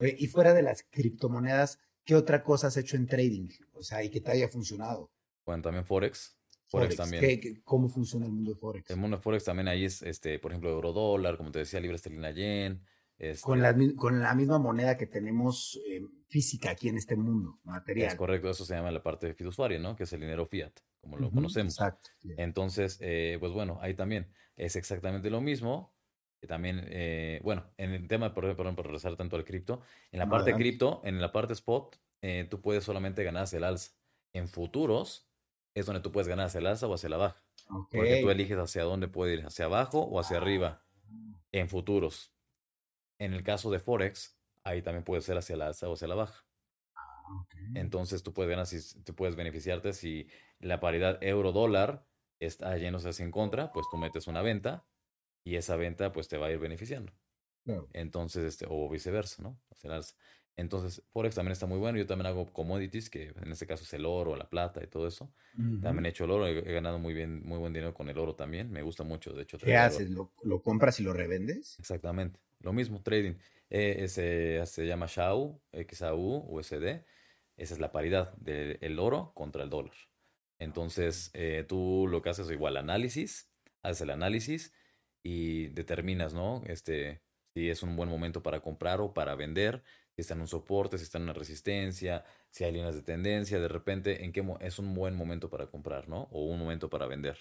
Y 0.01 0.29
fuera 0.29 0.55
de 0.55 0.63
las 0.63 0.85
criptomonedas, 0.85 1.81
¿qué 2.09 2.15
otra 2.15 2.43
cosa 2.43 2.69
has 2.69 2.77
hecho 2.79 2.97
en 2.97 3.07
trading? 3.07 3.49
O 3.75 3.83
sea, 3.83 4.03
y 4.03 4.09
que 4.09 4.23
te 4.23 4.31
haya 4.31 4.49
funcionado. 4.49 5.11
Bueno, 5.45 5.63
también 5.63 5.85
Forex. 5.85 6.39
Forex, 6.69 6.97
también. 6.97 7.23
¿Qué- 7.23 7.39
qué- 7.39 7.61
¿Cómo 7.63 7.87
funciona 7.91 8.25
el 8.25 8.33
mundo 8.33 8.53
de 8.53 8.57
Forex? 8.57 8.89
El 8.91 8.97
mundo 8.97 9.19
de 9.19 9.23
Forex 9.23 9.45
también 9.45 9.69
ahí 9.69 9.85
es, 9.85 10.01
este, 10.01 10.39
por 10.39 10.53
ejemplo, 10.53 10.71
euro 10.71 10.95
dólar, 10.95 11.37
como 11.37 11.51
te 11.51 11.59
decía, 11.59 11.81
libra 11.81 11.97
esterlina 11.97 12.31
yen. 12.31 12.83
Este, 13.19 13.43
Con 13.43 13.61
la, 13.61 13.75
mi- 13.75 13.95
con 13.95 14.21
la 14.21 14.35
misma 14.35 14.59
moneda 14.59 14.97
que 14.97 15.07
tenemos 15.07 15.79
eh, 15.87 16.01
física 16.29 16.71
aquí 16.71 16.89
en 16.89 16.97
este 16.97 17.15
mundo, 17.15 17.59
es 17.61 17.67
material. 17.67 18.17
correcto, 18.17 18.49
eso 18.49 18.65
se 18.65 18.75
llama 18.75 18.91
la 18.91 19.03
parte 19.03 19.35
fiduciaria, 19.35 19.79
¿no? 19.79 19.95
Que 19.95 20.05
es 20.05 20.13
el 20.15 20.21
dinero 20.21 20.47
fiat, 20.47 20.73
como 21.03 21.19
lo 21.19 21.31
conocemos. 21.31 21.75
Exacto. 21.75 22.09
Entonces, 22.39 22.97
eh, 23.03 23.37
pues 23.39 23.53
bueno, 23.53 23.79
ahí 23.83 23.93
también 23.95 24.29
es 24.57 24.77
exactamente 24.77 25.29
lo 25.29 25.43
mismo. 25.43 25.93
Que 26.41 26.47
También, 26.47 26.85
eh, 26.89 27.41
bueno, 27.43 27.65
en 27.79 27.93
el 27.93 28.07
tema, 28.07 28.33
por 28.33 28.45
ejemplo, 28.45 28.75
por 28.77 28.87
regresar 28.87 29.17
tanto 29.17 29.37
al 29.37 29.45
cripto, 29.45 29.83
en 30.13 30.21
la 30.21 30.29
parte 30.29 30.55
cripto, 30.55 31.01
en 31.05 31.21
la 31.21 31.33
parte 31.33 31.53
spot, 31.53 31.99
eh, 32.23 32.47
tú 32.49 32.61
puedes 32.61 32.85
solamente 32.85 33.25
ganar 33.25 33.45
hacia 33.45 33.57
el 33.57 33.65
alza. 33.65 33.93
En 34.33 34.49
futuros 34.49 35.29
es 35.75 35.87
donde 35.87 36.01
tú 36.01 36.13
puedes 36.13 36.29
ganar 36.29 36.47
hacia 36.47 36.59
el 36.59 36.67
alza 36.67 36.87
o 36.87 36.95
hacia 36.95 37.09
la 37.09 37.17
baja. 37.17 37.43
Porque 37.91 38.21
tú 38.23 38.31
eliges 38.31 38.57
hacia 38.57 38.85
dónde 38.85 39.09
puede 39.09 39.35
ir, 39.35 39.47
hacia 39.47 39.65
abajo 39.65 40.01
o 40.01 40.21
hacia 40.21 40.37
arriba, 40.37 40.85
en 41.51 41.69
futuros. 41.69 42.33
En 43.19 43.35
el 43.35 43.43
caso 43.43 43.71
de 43.71 43.81
Forex, 43.81 44.39
ahí 44.63 44.81
también 44.81 45.05
puede 45.05 45.23
ser 45.23 45.37
hacia 45.37 45.57
la 45.57 45.67
alza 45.67 45.89
o 45.89 45.95
hacia 45.95 46.07
la 46.07 46.15
baja. 46.15 46.45
Ok. 47.41 47.55
Entonces 47.75 48.23
tú 48.23 48.33
puedes 48.33 48.49
ganar, 48.49 48.67
si, 48.67 49.03
tú 49.03 49.15
puedes 49.15 49.35
beneficiarte 49.35 49.93
si 49.93 50.29
la 50.61 50.79
paridad 50.79 51.23
euro-dólar 51.23 52.07
está 52.39 52.77
yéndose 52.79 53.09
hacia 53.09 53.25
en 53.25 53.33
contra, 53.33 53.73
pues 53.73 53.87
tú 53.91 53.97
metes 53.99 54.29
una 54.29 54.41
venta 54.41 54.87
y 55.45 55.57
esa 55.57 55.77
venta 55.77 56.13
pues 56.13 56.29
te 56.29 56.37
va 56.37 56.47
a 56.47 56.53
ir 56.53 56.59
beneficiando. 56.59 57.13
Claro. 57.65 57.89
Entonces, 57.93 58.45
este, 58.45 58.67
o 58.69 58.89
viceversa, 58.89 59.43
¿no? 59.43 59.61
Entonces, 60.57 61.03
Forex 61.11 61.37
también 61.37 61.53
está 61.53 61.67
muy 61.67 61.79
bueno. 61.79 61.99
Yo 61.99 62.07
también 62.07 62.27
hago 62.27 62.53
commodities, 62.53 63.11
que 63.11 63.33
en 63.41 63.53
este 63.53 63.67
caso 63.67 63.85
es 63.85 63.93
el 63.93 64.05
oro, 64.05 64.35
la 64.35 64.51
plata 64.51 64.83
y 64.83 64.89
todo 64.89 65.07
eso. 65.07 65.33
También 65.83 66.07
he 66.07 66.09
hecho 66.09 66.25
el 66.25 66.33
oro, 66.33 66.47
he, 66.49 66.59
he 66.59 66.73
ganado 66.73 66.99
muy 66.99 67.15
bien, 67.15 67.43
muy 67.45 67.59
buen 67.59 67.73
dinero 67.73 67.95
con 67.95 68.09
el 68.09 68.19
oro 68.19 68.35
también. 68.35 68.71
Me 68.73 68.83
gusta 68.83 69.05
mucho, 69.05 69.33
de 69.33 69.43
hecho. 69.43 69.59
¿Qué 69.59 69.77
haces? 69.77 70.11
¿Lo, 70.11 70.33
lo 70.43 70.63
compras 70.63 70.99
y 70.99 71.05
lo 71.05 71.13
revendes? 71.13 71.79
Exactamente. 71.79 72.41
Lo 72.61 72.73
mismo, 72.73 73.03
trading. 73.03 73.35
Eh, 73.71 73.99
ese, 74.01 74.65
se 74.67 74.87
llama 74.87 75.07
SHAU, 75.07 75.61
XAU, 75.73 76.47
USD. 76.49 77.05
Esa 77.57 77.75
es 77.75 77.79
la 77.79 77.93
paridad 77.93 78.35
del 78.39 78.99
oro 78.99 79.33
contra 79.35 79.63
el 79.63 79.71
dólar. 79.71 79.95
Entonces, 80.59 81.31
eh, 81.35 81.65
tú 81.69 82.07
lo 82.09 82.21
que 82.23 82.31
haces 82.31 82.47
es 82.47 82.53
igual 82.53 82.77
análisis, 82.77 83.49
haces 83.83 84.01
el 84.03 84.11
análisis 84.11 84.73
y 85.23 85.69
determinas, 85.69 86.35
¿no? 86.35 86.63
Este, 86.67 87.23
si 87.55 87.71
es 87.71 87.83
un 87.83 87.97
buen 87.97 88.09
momento 88.09 88.43
para 88.43 88.61
comprar 88.61 89.01
o 89.01 89.15
para 89.15 89.35
vender, 89.35 89.83
si 90.15 90.23
está 90.23 90.35
en 90.35 90.41
un 90.43 90.49
soporte, 90.49 90.99
si 90.99 91.05
está 91.05 91.19
en 91.19 91.25
una 91.25 91.33
resistencia, 91.35 92.25
si 92.51 92.65
hay 92.65 92.73
líneas 92.73 92.95
de 92.95 93.03
tendencia, 93.03 93.61
de 93.61 93.69
repente, 93.69 94.25
en 94.25 94.33
qué 94.33 94.45
es 94.61 94.79
un 94.79 94.95
buen 94.95 95.15
momento 95.17 95.51
para 95.51 95.69
comprar, 95.69 96.09
¿no? 96.09 96.23
O 96.33 96.45
un 96.47 96.59
momento 96.59 96.89
para 96.91 97.07
vender. 97.07 97.39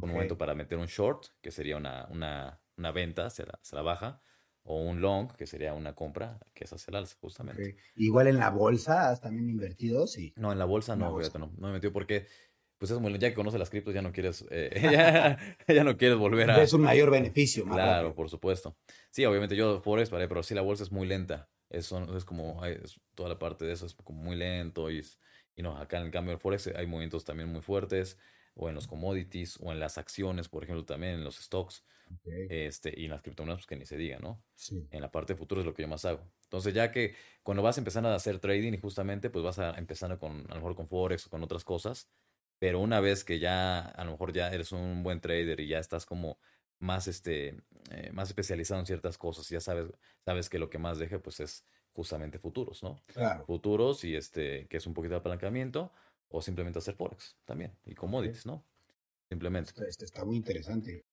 Un 0.00 0.10
momento 0.10 0.38
para 0.38 0.54
meter 0.54 0.78
un 0.78 0.86
short, 0.86 1.26
que 1.42 1.50
sería 1.50 1.76
una, 1.76 2.06
una, 2.10 2.62
una 2.76 2.92
venta 2.92 3.26
hacia 3.26 3.46
la, 3.46 3.60
la 3.72 3.82
baja, 3.82 4.22
o 4.62 4.82
un 4.82 5.00
long, 5.00 5.32
que 5.36 5.46
sería 5.46 5.74
una 5.74 5.94
compra, 5.94 6.40
que 6.54 6.64
es 6.64 6.72
hacia 6.72 6.90
el 6.92 6.96
alza, 6.96 7.16
justamente. 7.20 7.70
Ok. 7.70 7.78
Igual 7.96 8.28
en 8.28 8.38
la 8.38 8.50
bolsa, 8.50 9.10
¿has 9.10 9.20
también 9.20 9.48
invertido? 9.50 10.06
Sí. 10.06 10.36
No, 10.36 10.52
en 10.52 10.58
la 10.58 10.64
bolsa 10.64 10.94
En 10.94 11.00
la 11.00 11.08
no, 11.08 11.10
bolsa. 11.10 11.38
no, 11.38 11.52
no 11.56 11.66
me 11.68 11.72
metió 11.74 11.92
porque, 11.92 12.26
pues 12.78 12.90
es 12.90 12.98
muy, 12.98 13.12
ya 13.18 13.28
que 13.30 13.34
conoces 13.34 13.58
las 13.60 13.70
criptos, 13.70 13.94
ya 13.94 14.02
no 14.02 14.12
quieres, 14.12 14.44
eh, 14.50 14.70
ya, 14.92 15.38
ya 15.74 15.84
no 15.84 15.96
quieres 15.96 16.18
volver 16.18 16.50
a... 16.50 16.62
Es 16.62 16.72
un 16.72 16.82
mayor 16.82 17.10
beneficio, 17.10 17.66
más 17.66 17.76
Claro, 17.76 18.08
rápido. 18.08 18.14
por 18.14 18.30
supuesto. 18.30 18.76
Sí, 19.10 19.24
obviamente 19.26 19.56
yo 19.56 19.80
Forex 19.80 20.10
paré, 20.10 20.28
pero 20.28 20.42
sí 20.42 20.54
la 20.54 20.62
bolsa 20.62 20.84
es 20.84 20.92
muy 20.92 21.06
lenta. 21.06 21.50
Es, 21.68 21.86
son- 21.86 22.16
es 22.16 22.24
como, 22.24 22.64
es- 22.64 23.00
toda 23.14 23.28
la 23.28 23.38
parte 23.38 23.64
de 23.66 23.72
eso 23.72 23.84
es 23.86 23.94
como 23.94 24.22
muy 24.22 24.36
lento 24.36 24.90
y, 24.90 25.04
y 25.56 25.62
no, 25.62 25.76
acá 25.76 26.00
en 26.00 26.10
cambio 26.10 26.32
el 26.32 26.38
Forex 26.40 26.68
hay 26.68 26.86
movimientos 26.86 27.24
también 27.24 27.50
muy 27.50 27.60
fuertes, 27.60 28.18
o 28.54 28.68
en 28.68 28.74
los 28.74 28.86
commodities, 28.86 29.58
o 29.60 29.70
en 29.72 29.80
las 29.80 29.98
acciones, 29.98 30.48
por 30.48 30.64
ejemplo, 30.64 30.84
también 30.84 31.14
en 31.14 31.24
los 31.24 31.36
stocks, 31.36 31.84
este, 32.48 32.94
y 32.98 33.04
en 33.06 33.10
las 33.10 33.22
criptomonedas, 33.22 33.58
pues 33.60 33.66
que 33.66 33.76
ni 33.76 33.86
se 33.86 33.96
diga, 33.96 34.18
¿no? 34.18 34.42
sí. 34.54 34.88
En 34.90 35.02
la 35.02 35.10
parte 35.10 35.34
de 35.34 35.38
futuro 35.38 35.60
es 35.60 35.66
lo 35.66 35.74
que 35.74 35.82
yo 35.82 35.88
más 35.88 36.04
hago. 36.06 36.32
Entonces, 36.44 36.72
ya 36.74 36.90
que 36.90 37.14
cuando 37.42 37.62
vas 37.62 37.76
empezando 37.78 38.08
a 38.08 38.14
hacer 38.14 38.38
trading 38.40 38.72
y 38.72 38.78
justamente, 38.78 39.28
pues 39.30 39.44
vas 39.44 39.58
a 39.58 39.74
empezar 39.78 40.18
con, 40.18 40.40
a 40.50 40.54
lo 40.54 40.56
mejor 40.56 40.74
con 40.76 40.88
Forex 40.88 41.26
o 41.26 41.30
con 41.30 41.42
otras 41.42 41.64
cosas, 41.64 42.08
pero 42.58 42.80
una 42.80 43.00
vez 43.00 43.24
que 43.24 43.38
ya, 43.38 43.80
a 43.80 44.04
lo 44.04 44.12
mejor 44.12 44.32
ya 44.32 44.48
eres 44.48 44.72
un 44.72 45.02
buen 45.02 45.20
trader 45.20 45.60
y 45.60 45.68
ya 45.68 45.78
estás 45.78 46.06
como 46.06 46.38
más, 46.78 47.08
este, 47.08 47.62
eh, 47.90 48.10
más 48.12 48.28
especializado 48.28 48.80
en 48.80 48.86
ciertas 48.86 49.18
cosas, 49.18 49.48
ya 49.48 49.60
sabes, 49.60 49.86
sabes 50.24 50.48
que 50.48 50.58
lo 50.58 50.70
que 50.70 50.78
más 50.78 50.98
deja, 50.98 51.18
pues 51.20 51.40
es 51.40 51.64
justamente 51.92 52.38
futuros, 52.38 52.82
¿no? 52.82 53.02
Claro. 53.06 53.44
Futuros 53.44 54.04
y 54.04 54.14
este, 54.14 54.66
que 54.68 54.76
es 54.76 54.86
un 54.86 54.94
poquito 54.94 55.14
de 55.14 55.20
apalancamiento, 55.20 55.92
o 56.28 56.42
simplemente 56.42 56.78
hacer 56.78 56.94
Forex 56.94 57.36
también, 57.44 57.76
y 57.84 57.94
commodities, 57.94 58.46
¿no? 58.46 58.64
Simplemente. 59.28 59.72
Esto 59.88 60.04
está 60.04 60.24
muy 60.24 60.36
interesante. 60.36 61.04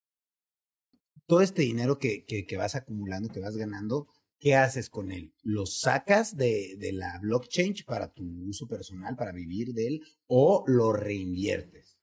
Todo 1.28 1.42
este 1.42 1.64
dinero 1.64 1.98
que, 1.98 2.26
que, 2.26 2.46
que 2.46 2.58
vas 2.58 2.76
acumulando, 2.76 3.30
que 3.30 3.40
vas 3.40 3.58
ganando, 3.58 4.08
¿qué 4.40 4.56
haces 4.56 4.90
con 4.90 5.12
él? 5.12 5.34
¿Lo 5.44 5.66
sacas 5.66 6.36
de, 6.36 6.76
de 6.78 6.94
la 6.94 7.20
blockchain 7.20 7.76
para 7.86 8.14
tu 8.14 8.24
uso 8.48 8.68
personal, 8.68 9.16
para 9.16 9.32
vivir 9.32 9.74
de 9.74 9.88
él, 9.88 10.04
o 10.28 10.64
lo 10.68 10.94
reinviertes? 10.94 12.00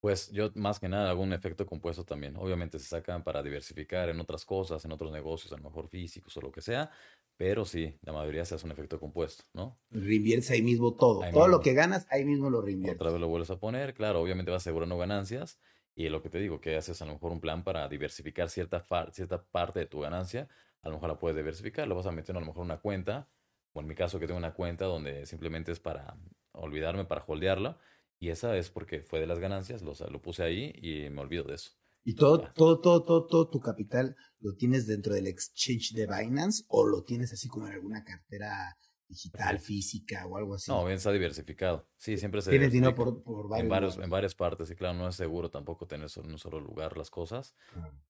Pues 0.00 0.30
yo 0.30 0.50
más 0.54 0.78
que 0.78 0.88
nada 0.88 1.10
hago 1.10 1.22
un 1.22 1.32
efecto 1.32 1.66
compuesto 1.66 2.04
también. 2.04 2.36
Obviamente 2.36 2.78
se 2.78 2.86
sacan 2.86 3.24
para 3.24 3.42
diversificar 3.42 4.08
en 4.08 4.20
otras 4.20 4.44
cosas, 4.44 4.84
en 4.84 4.92
otros 4.92 5.10
negocios, 5.10 5.52
a 5.52 5.56
lo 5.56 5.64
mejor 5.64 5.88
físicos 5.88 6.36
o 6.36 6.40
lo 6.40 6.52
que 6.52 6.60
sea, 6.60 6.90
pero 7.36 7.64
sí, 7.64 7.98
la 8.02 8.12
mayoría 8.12 8.44
se 8.44 8.54
hace 8.54 8.66
un 8.66 8.72
efecto 8.72 9.00
compuesto, 9.00 9.44
¿no? 9.54 9.80
Reinviertes 9.90 10.50
ahí 10.50 10.62
mismo 10.62 10.94
todo. 10.94 11.22
Ahí 11.22 11.32
todo 11.32 11.48
lo 11.48 11.58
mismo. 11.58 11.62
que 11.62 11.74
ganas, 11.74 12.06
ahí 12.10 12.24
mismo 12.24 12.48
lo 12.48 12.62
reinviertes. 12.62 13.00
Otra 13.00 13.10
vez 13.10 13.20
lo 13.20 13.28
vuelves 13.28 13.50
a 13.50 13.58
poner, 13.58 13.94
claro, 13.94 14.20
obviamente 14.20 14.50
vas 14.50 14.62
asegurando 14.62 14.96
ganancias 14.98 15.58
y 15.94 16.08
lo 16.08 16.22
que 16.22 16.30
te 16.30 16.38
digo, 16.38 16.60
que 16.60 16.76
haces 16.76 17.02
a 17.02 17.06
lo 17.06 17.14
mejor 17.14 17.32
un 17.32 17.40
plan 17.40 17.64
para 17.64 17.88
diversificar 17.88 18.48
cierta, 18.50 18.86
cierta 19.12 19.44
parte 19.44 19.80
de 19.80 19.86
tu 19.86 20.00
ganancia, 20.00 20.48
a 20.82 20.88
lo 20.88 20.94
mejor 20.94 21.08
la 21.08 21.18
puedes 21.18 21.36
diversificar, 21.36 21.86
lo 21.88 21.94
vas 21.94 22.06
a 22.06 22.12
meter 22.12 22.36
a 22.36 22.40
lo 22.40 22.46
mejor 22.46 22.62
en 22.62 22.70
una 22.70 22.80
cuenta, 22.80 23.28
o 23.72 23.80
en 23.80 23.86
mi 23.86 23.94
caso 23.94 24.18
que 24.18 24.26
tengo 24.26 24.38
una 24.38 24.54
cuenta 24.54 24.86
donde 24.86 25.26
simplemente 25.26 25.72
es 25.72 25.80
para 25.80 26.16
olvidarme, 26.52 27.04
para 27.04 27.24
holdearla, 27.26 27.78
y 28.18 28.30
esa 28.30 28.56
es 28.56 28.70
porque 28.70 29.02
fue 29.02 29.20
de 29.20 29.26
las 29.26 29.38
ganancias, 29.38 29.82
lo, 29.82 29.92
lo 30.10 30.22
puse 30.22 30.42
ahí 30.42 30.72
y 30.82 31.10
me 31.10 31.20
olvido 31.20 31.44
de 31.44 31.54
eso. 31.54 31.72
Y 32.04 32.14
todo, 32.14 32.50
todo, 32.54 32.80
todo, 32.80 33.04
todo, 33.04 33.26
todo 33.26 33.50
tu 33.50 33.60
capital 33.60 34.16
lo 34.40 34.54
tienes 34.54 34.86
dentro 34.86 35.12
del 35.12 35.26
exchange 35.26 35.92
de 35.92 36.06
Binance 36.06 36.64
o 36.68 36.86
lo 36.86 37.04
tienes 37.04 37.32
así 37.32 37.48
como 37.48 37.66
en 37.66 37.74
alguna 37.74 38.02
cartera 38.02 38.76
digital, 39.08 39.58
física 39.58 40.26
o 40.26 40.36
algo 40.36 40.54
así. 40.54 40.70
No, 40.70 40.84
bien 40.84 40.96
está 40.98 41.10
diversificado. 41.12 41.88
Sí, 41.96 42.16
siempre 42.18 42.42
se 42.42 42.50
Tienes 42.50 42.72
dinero 42.72 42.94
por, 42.94 43.22
por 43.22 43.48
varios. 43.48 43.64
en 43.64 43.68
varios, 43.70 43.98
en 43.98 44.10
varias 44.10 44.34
partes. 44.34 44.70
Y 44.70 44.74
claro, 44.76 44.98
no 44.98 45.08
es 45.08 45.14
seguro 45.16 45.50
tampoco 45.50 45.86
tener 45.86 46.08
solo 46.10 46.26
en 46.26 46.32
un 46.34 46.38
solo 46.38 46.60
lugar 46.60 46.96
las 46.96 47.10
cosas. 47.10 47.54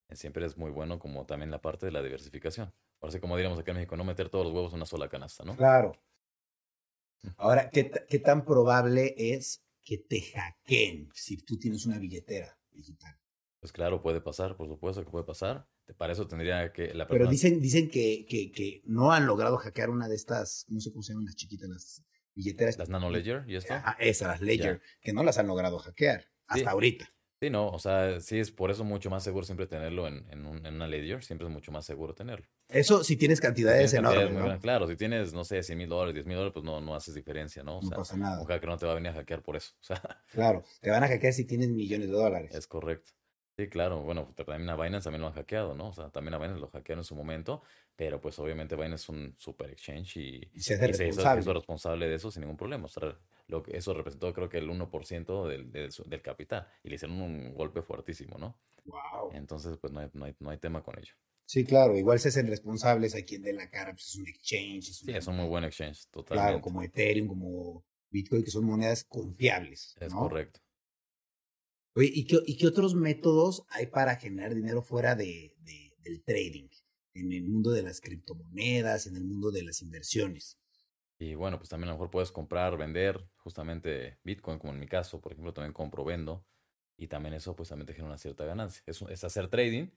Eh, 0.08 0.16
Siempre 0.16 0.44
es 0.44 0.56
muy 0.56 0.70
bueno 0.70 0.98
como 0.98 1.24
también 1.26 1.51
la 1.51 1.61
parte 1.61 1.86
de 1.86 1.92
la 1.92 2.03
diversificación. 2.03 2.72
Ahora 3.01 3.12
sí, 3.12 3.20
como 3.20 3.36
diríamos 3.36 3.59
acá 3.59 3.70
en 3.70 3.76
México, 3.78 3.96
no 3.96 4.05
meter 4.05 4.28
todos 4.28 4.44
los 4.46 4.55
huevos 4.55 4.72
en 4.72 4.76
una 4.76 4.86
sola 4.86 5.09
canasta, 5.09 5.44
¿no? 5.44 5.57
Claro. 5.57 5.92
Ahora, 7.36 7.70
¿qué, 7.70 7.90
¿qué 8.09 8.18
tan 8.18 8.44
probable 8.44 9.14
es 9.16 9.64
que 9.84 9.99
te 9.99 10.20
hackeen 10.20 11.09
si 11.14 11.36
tú 11.38 11.59
tienes 11.59 11.86
una 11.86 11.99
billetera 11.99 12.59
digital? 12.70 13.16
Pues 13.61 13.72
claro, 13.72 14.00
puede 14.02 14.20
pasar, 14.20 14.56
por 14.56 14.68
supuesto 14.68 15.04
que 15.04 15.11
puede 15.11 15.24
pasar. 15.24 15.66
Para 15.96 16.12
eso 16.12 16.26
tendría 16.28 16.72
que 16.72 16.94
la 16.94 17.06
Pero 17.06 17.24
persona... 17.24 17.30
dicen, 17.30 17.61
dicen 17.61 17.90
que, 17.90 18.24
que, 18.28 18.52
que 18.52 18.82
no 18.84 19.11
han 19.12 19.26
logrado 19.26 19.56
hackear 19.56 19.90
una 19.90 20.06
de 20.09 20.14
estas, 20.14 20.64
no 20.68 20.80
sé 20.80 20.92
cómo 20.92 21.02
se 21.02 21.12
llaman 21.12 21.24
las 21.26 21.34
chiquitas, 21.36 21.68
las 21.68 22.04
billeteras. 22.34 22.78
Las 22.78 22.88
Nano 22.88 23.11
Ledger 23.11 23.44
y 23.48 23.56
esto. 23.56 23.74
Ajá, 23.74 23.96
esas, 23.98 24.28
las 24.28 24.40
Ledger, 24.40 24.80
que 25.00 25.12
no 25.12 25.24
las 25.24 25.38
han 25.38 25.46
logrado 25.48 25.78
hackear 25.78 26.24
hasta 26.46 26.61
Sí. 26.62 26.66
ahorita. 26.66 27.12
Sí, 27.40 27.50
no, 27.50 27.68
o 27.68 27.78
sea, 27.78 28.20
sí 28.20 28.38
es 28.40 28.50
por 28.50 28.70
eso 28.72 28.82
mucho 28.84 29.11
más 29.11 29.22
seguro 29.22 29.46
siempre 29.46 29.68
tenerlo 29.68 30.09
en, 30.09 30.26
en, 30.30 30.44
un, 30.44 30.66
en 30.66 30.74
una 30.74 30.88
Ledger, 30.88 31.22
siempre 31.24 31.46
es 31.46 31.52
mucho 31.52 31.70
más 31.70 31.84
seguro 31.86 32.12
tenerlo. 32.12 32.44
Eso 32.68 33.02
si 33.04 33.16
tienes 33.16 33.40
cantidades 33.40 33.92
Tienes 33.92 34.11
enormes, 34.12 34.44
¿no? 34.44 34.61
Claro, 34.61 34.88
si 34.88 34.96
tienes, 34.96 35.32
no 35.32 35.44
sé, 35.44 35.62
100 35.62 35.78
mil 35.78 35.88
dólares, 35.88 36.14
10 36.14 36.26
mil 36.26 36.34
dólares, 36.36 36.52
pues 36.52 36.64
no, 36.64 36.80
no 36.80 36.96
haces 36.96 37.14
diferencia, 37.14 37.62
¿no? 37.62 37.78
O 37.78 37.82
No 37.82 37.88
sea, 37.88 37.96
pasa 37.96 38.16
nada. 38.16 38.40
un 38.40 38.46
hacker 38.46 38.68
no 38.68 38.76
te 38.76 38.86
va 38.86 38.92
a 38.92 38.94
venir 38.96 39.11
a 39.11 39.14
hackear 39.14 39.42
por 39.42 39.56
eso. 39.56 39.72
O 39.80 39.84
sea, 39.84 40.02
Claro, 40.32 40.64
te 40.80 40.90
van 40.90 41.02
a 41.04 41.09
hackear 41.09 41.32
si 41.32 41.44
tienes 41.46 41.68
millones 41.70 42.09
de 42.09 42.12
dólares. 42.14 42.52
es 42.54 42.66
correcto. 42.66 43.12
Sí, 43.59 43.68
claro, 43.68 44.02
bueno, 44.02 44.32
también 44.36 44.68
a 44.70 44.76
Binance 44.76 45.02
también 45.04 45.20
lo 45.20 45.26
han 45.26 45.32
hackeado, 45.34 45.74
¿no? 45.74 45.88
O 45.88 45.92
sea, 45.92 46.11
también 46.11 46.32
a 46.34 46.38
Binance 46.38 46.61
lo 46.61 46.68
hackearon 46.68 47.00
en 47.00 47.04
su 47.04 47.16
momento, 47.16 47.61
pero 47.96 48.20
pues 48.20 48.38
obviamente 48.38 48.76
Binance 48.76 49.02
es 49.02 49.09
un 49.09 49.34
super 49.36 49.68
exchange 49.70 50.16
y, 50.18 50.48
Y 50.54 50.61
se 50.61 50.74
hace 50.74 50.86
y 50.90 50.94
se 50.94 51.09
hizo, 51.09 51.22
responsable. 51.22 51.40
hizo 51.40 51.52
responsable 51.54 52.09
de 52.09 52.14
eso 52.14 52.30
sin 52.30 52.42
ningún 52.42 52.56
problema. 52.56 52.84
O 52.84 52.88
sea, 52.88 53.18
lo 53.48 53.64
que 53.64 53.76
eso 53.76 53.92
representó 53.94 54.32
creo 54.32 54.48
que 54.48 54.59
el 54.59 54.70
1% 54.70 55.48
del, 55.48 55.72
del, 55.72 56.22
capital 56.22 56.68
y 56.84 56.88
le 56.88 56.94
hicieron 56.94 57.20
un 57.20 57.52
golpe 57.52 57.82
fuertísimo, 57.82 58.38
¿no? 58.38 58.56
Wow. 58.84 59.32
Entonces, 59.32 59.76
pues 59.78 59.92
no 59.92 59.98
hay, 60.00 60.11
no 60.12 60.24
hay, 60.26 60.36
no 60.38 60.50
hay 60.50 60.59
tema 60.59 60.80
con 60.84 60.96
ello. 60.96 61.14
Sí, 61.44 61.64
claro, 61.64 61.96
igual 61.96 62.20
se 62.20 62.28
hacen 62.28 62.46
responsables 62.46 63.16
a 63.16 63.22
quien 63.24 63.42
dé 63.42 63.52
la 63.54 63.68
cara, 63.70 63.90
pues 63.92 64.06
es 64.06 64.16
un 64.16 64.28
exchange. 64.28 64.90
Es 64.90 64.96
Sí, 64.98 65.11
una- 65.11 65.18
es 65.18 65.26
un 65.26 65.36
muy 65.36 65.46
buen 65.48 65.64
exchange, 65.64 66.04
Claro, 66.04 66.22
totalmente. 66.22 66.61
como 66.61 66.82
Ethereum, 66.82 67.26
como 67.26 67.84
Bitcoin, 68.11 68.44
que 68.44 68.50
son 68.52 68.66
monedas 68.66 69.02
confiables. 69.02 69.96
Es 69.98 70.12
¿no? 70.14 70.20
correcto. 70.20 70.61
Oye, 71.99 72.12
¿y 72.14 72.24
qué, 72.26 72.38
¿y 72.46 72.57
qué 72.57 72.68
otros 72.68 72.94
métodos 72.94 73.64
hay 73.70 73.86
para 73.86 74.14
generar 74.14 74.55
dinero 74.55 74.82
fuera 74.82 75.16
de, 75.16 75.57
de- 75.64 75.92
del 75.99 76.22
trading? 76.22 76.68
En 77.12 77.32
el 77.32 77.42
mundo 77.49 77.72
de 77.72 77.82
las 77.82 78.01
criptomonedas, 78.01 79.09
en 79.09 79.16
el 79.16 79.24
mundo 79.24 79.51
de 79.51 79.64
las 79.64 79.82
inversiones. 79.82 80.57
Y 81.18 81.34
bueno, 81.34 81.59
pues 81.59 81.68
también 81.68 81.88
a 81.88 81.92
lo 81.92 81.96
mejor 81.96 82.12
puedes 82.12 82.30
comprar, 82.30 82.76
vender 82.76 83.28
justamente 83.38 84.20
Bitcoin, 84.22 84.61
como 84.61 84.72
en 84.72 84.78
mi 84.78 84.86
caso, 84.86 85.20
por 85.20 85.32
ejemplo, 85.32 85.53
también 85.53 85.72
compro, 85.72 86.05
vendo. 86.05 86.46
Y 86.96 87.09
también 87.09 87.34
eso 87.34 87.57
pues 87.57 87.68
también 87.70 87.86
te 87.86 87.94
genera 87.94 88.11
una 88.11 88.18
cierta 88.18 88.44
ganancia. 88.44 88.84
Es, 88.86 89.24
hacer 89.24 89.49
trading, 89.49 89.88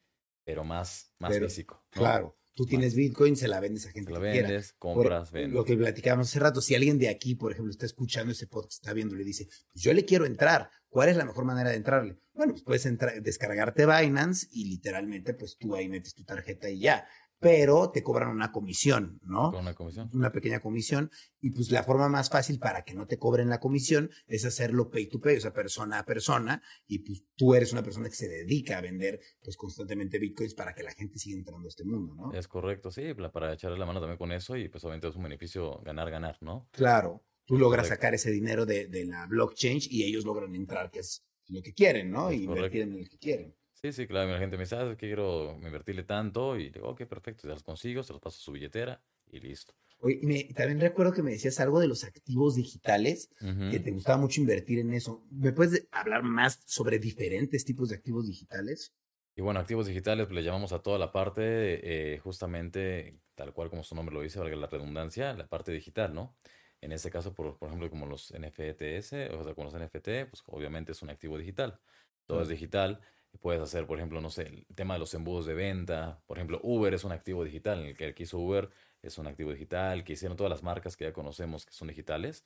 pero 0.44 0.64
más, 0.64 1.14
más 1.20 1.34
Pero, 1.34 1.46
físico. 1.46 1.86
¿no? 1.94 2.02
Claro, 2.02 2.36
tú 2.54 2.66
tienes 2.66 2.96
Bitcoin, 2.96 3.36
se 3.36 3.48
la 3.48 3.60
vendes 3.60 3.86
a 3.86 3.90
Te 3.90 3.94
gente 3.94 4.12
la 4.12 4.20
que 4.22 4.32
quiera. 4.32 4.48
vendes, 4.50 4.74
Por- 4.80 4.94
compras, 4.96 5.32
vendes. 5.32 5.54
Lo 5.54 5.64
que 5.66 5.76
platicábamos 5.78 6.28
hace 6.30 6.40
rato, 6.40 6.62
si 6.62 6.76
alguien 6.76 6.98
de 7.00 7.10
aquí, 7.10 7.36
por 7.36 7.52
ejemplo, 7.52 7.72
está 7.72 7.86
escuchando 7.86 8.32
este 8.32 8.48
podcast, 8.48 8.74
está 8.74 8.94
viendo, 8.94 9.16
le 9.16 9.24
dice, 9.24 9.48
pues 9.72 9.84
yo 9.84 9.94
le 9.94 10.06
quiero 10.06 10.26
entrar, 10.26 10.70
¿cuál 10.90 11.10
es 11.10 11.16
la 11.18 11.26
mejor 11.26 11.46
manera 11.46 11.70
de 11.70 11.78
entrarle? 11.78 12.20
Bueno, 12.34 12.54
pues 12.54 12.64
puedes 12.64 12.86
entrar, 12.86 13.22
descargarte 13.22 13.86
Binance 13.86 14.48
y 14.52 14.66
literalmente, 14.66 15.34
pues 15.34 15.58
tú 15.58 15.76
ahí 15.76 15.88
metes 15.90 16.14
tu 16.14 16.24
tarjeta 16.24 16.70
y 16.70 16.80
ya, 16.80 17.06
pero 17.42 17.90
te 17.90 18.04
cobran 18.04 18.30
una 18.30 18.52
comisión, 18.52 19.20
¿no? 19.24 19.50
Una 19.50 19.74
comisión. 19.74 20.12
Una 20.14 20.32
pequeña 20.32 20.60
comisión 20.60 21.10
y 21.42 21.50
pues 21.50 21.72
la 21.72 21.84
forma 21.84 22.08
más 22.08 22.30
fácil 22.30 22.60
para 22.60 22.84
que 22.84 22.94
no 22.94 23.08
te 23.08 23.18
cobren 23.18 23.50
la 23.50 23.60
comisión 23.60 24.12
es 24.28 24.46
hacerlo 24.46 24.92
pay 24.92 25.08
to 25.08 25.20
pay, 25.20 25.38
o 25.38 25.42
sea, 25.42 25.52
persona 25.52 25.98
a 25.98 26.06
persona 26.06 26.62
y 26.88 27.00
pues 27.00 27.26
tú 27.36 27.56
eres 27.56 27.74
una 27.74 27.82
persona 27.82 28.10
que 28.10 28.16
se 28.16 28.28
dedica 28.30 28.78
a 28.78 28.82
vender 28.82 29.20
pues 29.42 29.58
constantemente 29.58 30.20
bitcoins 30.20 30.54
para 30.54 30.76
que 30.76 30.84
la 30.84 30.92
gente 30.92 31.18
siga 31.18 31.36
entrando 31.36 31.66
a 31.66 31.70
este 31.70 31.84
mundo, 31.84 32.14
¿no? 32.14 32.32
Es 32.32 32.48
correcto, 32.48 32.92
sí, 32.92 33.06
para 33.34 33.54
echarle 33.54 33.80
la 33.80 33.88
mano 33.88 34.00
también 34.00 34.20
con 34.20 34.32
eso 34.32 34.56
y 34.56 34.70
pues 34.70 34.84
obviamente 34.84 35.08
es 35.08 35.16
un 35.16 35.24
beneficio 35.24 35.80
ganar, 35.80 36.12
ganar, 36.12 36.38
¿no? 36.42 36.70
Claro, 36.72 37.26
tú 37.46 37.58
logras 37.58 37.88
Correcto. 37.88 37.96
sacar 37.96 38.14
ese 38.14 38.30
dinero 38.30 38.68
de, 38.68 38.86
de 38.86 39.06
la 39.06 39.26
blockchain 39.26 39.80
y 39.90 40.04
ellos 40.04 40.26
logran 40.26 40.54
entrar, 40.54 40.92
que 40.92 41.00
es 41.00 41.26
lo 41.48 41.64
que 41.64 41.74
quieren, 41.74 42.12
¿no? 42.12 42.30
Es 42.30 42.40
Y 42.40 42.44
invertir 42.44 42.84
en 42.84 42.94
el 42.94 43.10
que 43.10 43.18
quieren. 43.18 43.56
Sí, 43.84 43.92
sí, 43.94 44.08
claro, 44.08 44.32
la 44.32 44.38
gente 44.40 44.58
me 44.58 44.64
dice, 44.64 44.76
ah, 44.76 44.96
quiero 44.96 45.54
invertirle 45.54 46.04
tanto 46.04 46.56
y 46.58 46.70
digo, 46.70 46.90
ok, 46.90 47.06
perfecto, 47.08 47.48
ya 47.48 47.54
los 47.56 47.64
consigo, 47.64 48.04
se 48.04 48.14
los 48.14 48.22
paso 48.22 48.38
a 48.38 48.42
su 48.42 48.52
billetera 48.52 49.04
y 49.26 49.40
listo. 49.40 49.74
Oye, 50.00 50.20
me- 50.24 50.44
también 50.54 50.80
recuerdo 50.82 51.14
que 51.14 51.24
me 51.24 51.32
decías 51.32 51.60
algo 51.60 51.80
de 51.80 51.88
los 51.88 52.04
activos 52.04 52.56
digitales, 52.56 53.30
que 53.70 53.80
te 53.80 53.92
gustaba 53.92 54.18
mucho 54.18 54.42
invertir 54.42 54.80
en 54.80 54.94
eso. 54.94 55.26
¿Me 55.30 55.54
puedes 55.54 55.72
de- 55.74 55.88
hablar 55.92 56.24
más 56.24 56.60
sobre 56.66 57.00
diferentes 57.00 57.64
tipos 57.66 57.90
de 57.90 57.96
activos 57.96 58.28
digitales? 58.28 58.94
Y 59.36 59.42
bueno, 59.42 59.60
activos 59.60 59.88
digitales 59.88 60.26
pues, 60.28 60.36
le 60.36 60.44
llamamos 60.44 60.74
a 60.74 60.82
toda 60.82 61.00
la 61.00 61.12
parte, 61.12 62.14
eh, 62.16 62.20
justamente, 62.20 63.22
tal 63.36 63.54
cual 63.54 63.70
como 63.70 63.84
su 63.84 63.96
nombre 63.96 64.14
lo 64.14 64.22
dice, 64.22 64.40
valga 64.40 64.56
la 64.58 64.68
redundancia, 64.68 65.34
la 65.34 65.48
parte 65.48 65.72
digital, 65.72 66.14
¿no? 66.14 66.38
En 66.82 66.92
este 66.92 67.10
caso, 67.12 67.34
por, 67.34 67.58
por 67.58 67.68
ejemplo, 67.70 67.90
como 67.90 68.06
los 68.08 68.32
NFTs, 68.32 69.14
o 69.34 69.44
sea, 69.44 69.54
con 69.56 69.66
los 69.66 69.74
NFT, 69.74 70.26
pues 70.26 70.44
obviamente 70.48 70.92
es 70.92 71.02
un 71.02 71.10
activo 71.12 71.38
digital. 71.38 71.80
Todo 72.26 72.42
es 72.42 72.50
digital. 72.50 73.02
Puedes 73.40 73.62
hacer, 73.62 73.88
por 73.88 73.98
ejemplo, 73.98 74.22
no 74.22 74.30
sé, 74.30 74.44
el 74.44 74.66
tema 74.76 74.94
de 74.96 75.00
los 75.00 75.14
embudos 75.14 75.46
de 75.46 75.54
venta. 75.54 76.22
Por 76.28 76.38
ejemplo, 76.38 76.60
Uber 76.64 76.94
es 76.94 77.04
un 77.04 77.12
activo 77.12 77.44
digital. 77.44 77.80
El 77.86 77.96
que, 77.98 78.06
el 78.08 78.14
que 78.14 78.24
hizo 78.24 78.38
Uber 78.38 78.70
es 79.02 79.18
un 79.18 79.26
activo 79.28 79.52
digital. 79.52 80.04
Que 80.04 80.14
hicieron 80.14 80.38
todas 80.38 80.52
las 80.52 80.64
marcas 80.64 80.96
que 80.98 81.06
ya 81.06 81.14
conocemos 81.14 81.66
que 81.66 81.74
son 81.74 81.88
digitales. 81.88 82.46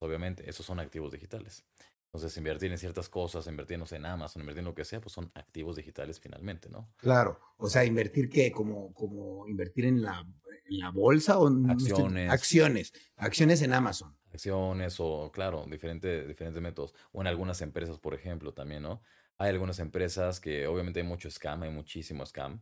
Obviamente, 0.00 0.48
esos 0.50 0.66
son 0.66 0.80
activos 0.80 1.12
digitales. 1.12 1.64
Entonces, 2.12 2.36
invertir 2.36 2.70
en 2.72 2.78
ciertas 2.78 3.08
cosas, 3.08 3.46
invertir, 3.46 3.78
no 3.78 3.86
sé, 3.86 3.96
en 3.96 4.06
Amazon, 4.06 4.42
invertir 4.42 4.60
en 4.60 4.66
lo 4.66 4.74
que 4.74 4.84
sea, 4.84 5.00
pues 5.00 5.12
son 5.12 5.30
activos 5.34 5.76
digitales 5.76 6.20
finalmente, 6.20 6.68
¿no? 6.68 6.92
Claro, 6.96 7.40
o 7.56 7.68
sea, 7.68 7.84
invertir 7.84 8.28
qué, 8.28 8.50
como, 8.52 8.92
como 8.94 9.46
invertir 9.48 9.84
en 9.86 10.02
la, 10.02 10.20
en 10.20 10.78
la 10.78 10.90
bolsa 10.90 11.38
o 11.38 11.48
en 11.48 11.68
Acciones. 11.70 12.30
acciones, 12.30 12.92
acciones 13.16 13.62
en 13.62 13.72
Amazon. 13.74 14.16
acciones 14.32 14.96
o, 15.00 15.30
claro, 15.32 15.64
diferentes, 15.68 16.26
diferentes 16.28 16.60
métodos. 16.62 16.94
O 17.12 17.20
en 17.20 17.26
algunas 17.26 17.60
empresas, 17.62 17.98
por 17.98 18.14
ejemplo, 18.14 18.52
también, 18.52 18.82
¿no? 18.82 19.02
Hay 19.38 19.50
algunas 19.50 19.78
empresas 19.78 20.40
que 20.40 20.66
obviamente 20.66 21.00
hay 21.00 21.06
mucho 21.06 21.30
scam, 21.30 21.62
hay 21.62 21.70
muchísimo 21.70 22.24
scam, 22.24 22.60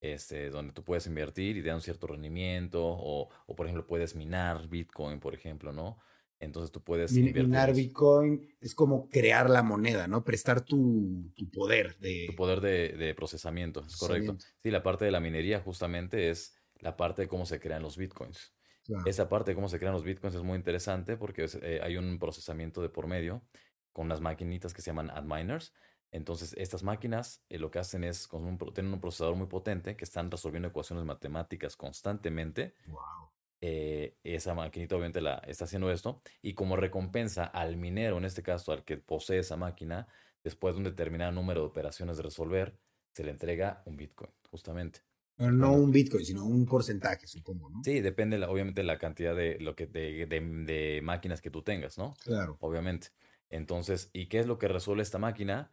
este, 0.00 0.50
donde 0.50 0.72
tú 0.72 0.84
puedes 0.84 1.06
invertir 1.06 1.56
y 1.56 1.62
te 1.62 1.68
dan 1.68 1.76
un 1.76 1.82
cierto 1.82 2.06
rendimiento, 2.06 2.82
o, 2.84 3.28
o 3.46 3.56
por 3.56 3.66
ejemplo, 3.66 3.86
puedes 3.86 4.14
minar 4.14 4.68
Bitcoin, 4.68 5.20
por 5.20 5.34
ejemplo, 5.34 5.72
¿no? 5.72 5.98
Entonces 6.40 6.72
tú 6.72 6.82
puedes 6.82 7.12
Min- 7.12 7.28
invertir 7.28 7.48
Minar. 7.48 7.74
Bitcoin 7.74 8.56
es 8.60 8.74
como 8.74 9.08
crear 9.08 9.48
la 9.48 9.62
moneda, 9.62 10.08
¿no? 10.08 10.24
Prestar 10.24 10.60
tu, 10.60 11.32
tu 11.36 11.48
poder 11.50 11.96
de... 11.98 12.26
Tu 12.28 12.34
poder 12.34 12.60
de, 12.60 12.88
de 12.90 13.14
procesamiento, 13.14 13.84
es 13.86 13.96
correcto. 13.96 14.36
Sí, 14.62 14.70
la 14.70 14.82
parte 14.82 15.04
de 15.04 15.12
la 15.12 15.20
minería 15.20 15.60
justamente 15.60 16.30
es 16.30 16.56
la 16.80 16.96
parte 16.96 17.22
de 17.22 17.28
cómo 17.28 17.46
se 17.46 17.60
crean 17.60 17.82
los 17.82 17.96
Bitcoins. 17.96 18.52
Claro. 18.84 19.04
Esa 19.06 19.28
parte 19.28 19.52
de 19.52 19.54
cómo 19.54 19.68
se 19.68 19.78
crean 19.78 19.94
los 19.94 20.02
bitcoins 20.02 20.34
es 20.34 20.42
muy 20.42 20.56
interesante 20.56 21.16
porque 21.16 21.44
es, 21.44 21.54
eh, 21.62 21.78
hay 21.80 21.96
un 21.96 22.18
procesamiento 22.18 22.82
de 22.82 22.88
por 22.88 23.06
medio 23.06 23.42
con 23.92 24.06
unas 24.06 24.20
maquinitas 24.20 24.74
que 24.74 24.82
se 24.82 24.90
llaman 24.90 25.10
adminers. 25.10 25.72
Entonces, 26.12 26.54
estas 26.58 26.82
máquinas 26.84 27.42
eh, 27.48 27.58
lo 27.58 27.70
que 27.70 27.80
hacen 27.80 28.04
es, 28.04 28.28
con 28.28 28.44
un, 28.44 28.58
tienen 28.72 28.92
un 28.92 29.00
procesador 29.00 29.34
muy 29.34 29.46
potente 29.48 29.96
que 29.96 30.04
están 30.04 30.30
resolviendo 30.30 30.68
ecuaciones 30.68 31.04
matemáticas 31.04 31.76
constantemente. 31.76 32.74
Wow. 32.86 33.30
Eh, 33.60 34.16
esa 34.24 34.54
maquinita 34.54 34.96
obviamente 34.96 35.20
la 35.20 35.36
está 35.46 35.64
haciendo 35.66 35.90
esto 35.92 36.20
y 36.42 36.54
como 36.54 36.76
recompensa 36.76 37.44
al 37.44 37.76
minero, 37.76 38.18
en 38.18 38.24
este 38.24 38.42
caso 38.42 38.72
al 38.72 38.84
que 38.84 38.96
posee 38.98 39.38
esa 39.38 39.56
máquina, 39.56 40.08
después 40.42 40.74
de 40.74 40.78
un 40.78 40.84
determinado 40.84 41.32
número 41.32 41.60
de 41.60 41.66
operaciones 41.68 42.16
de 42.16 42.24
resolver, 42.24 42.76
se 43.14 43.24
le 43.24 43.30
entrega 43.30 43.82
un 43.86 43.96
bitcoin, 43.96 44.30
justamente. 44.50 45.00
No, 45.38 45.72
un 45.72 45.90
Bitcoin, 45.90 46.24
sino 46.24 46.44
un 46.44 46.66
porcentaje, 46.66 47.26
supongo, 47.26 47.68
¿no? 47.70 47.82
Sí, 47.84 48.00
depende 48.00 48.38
la- 48.38 48.48
obviamente 48.50 48.82
la 48.84 48.98
cantidad 48.98 49.34
de, 49.34 49.58
lo 49.60 49.74
que, 49.74 49.86
de, 49.86 50.26
de- 50.26 50.40
de 50.40 51.00
máquinas 51.02 51.40
que 51.40 51.50
tú 51.50 51.62
tengas, 51.62 51.98
¿no? 51.98 52.14
Claro. 52.22 52.56
obviamente. 52.60 53.08
Entonces, 53.50 54.10
¿y 54.12 54.26
qué 54.26 54.38
es 54.40 54.46
lo 54.46 54.58
que 54.58 54.68
resuelve 54.68 55.02
esta 55.02 55.18
máquina? 55.18 55.72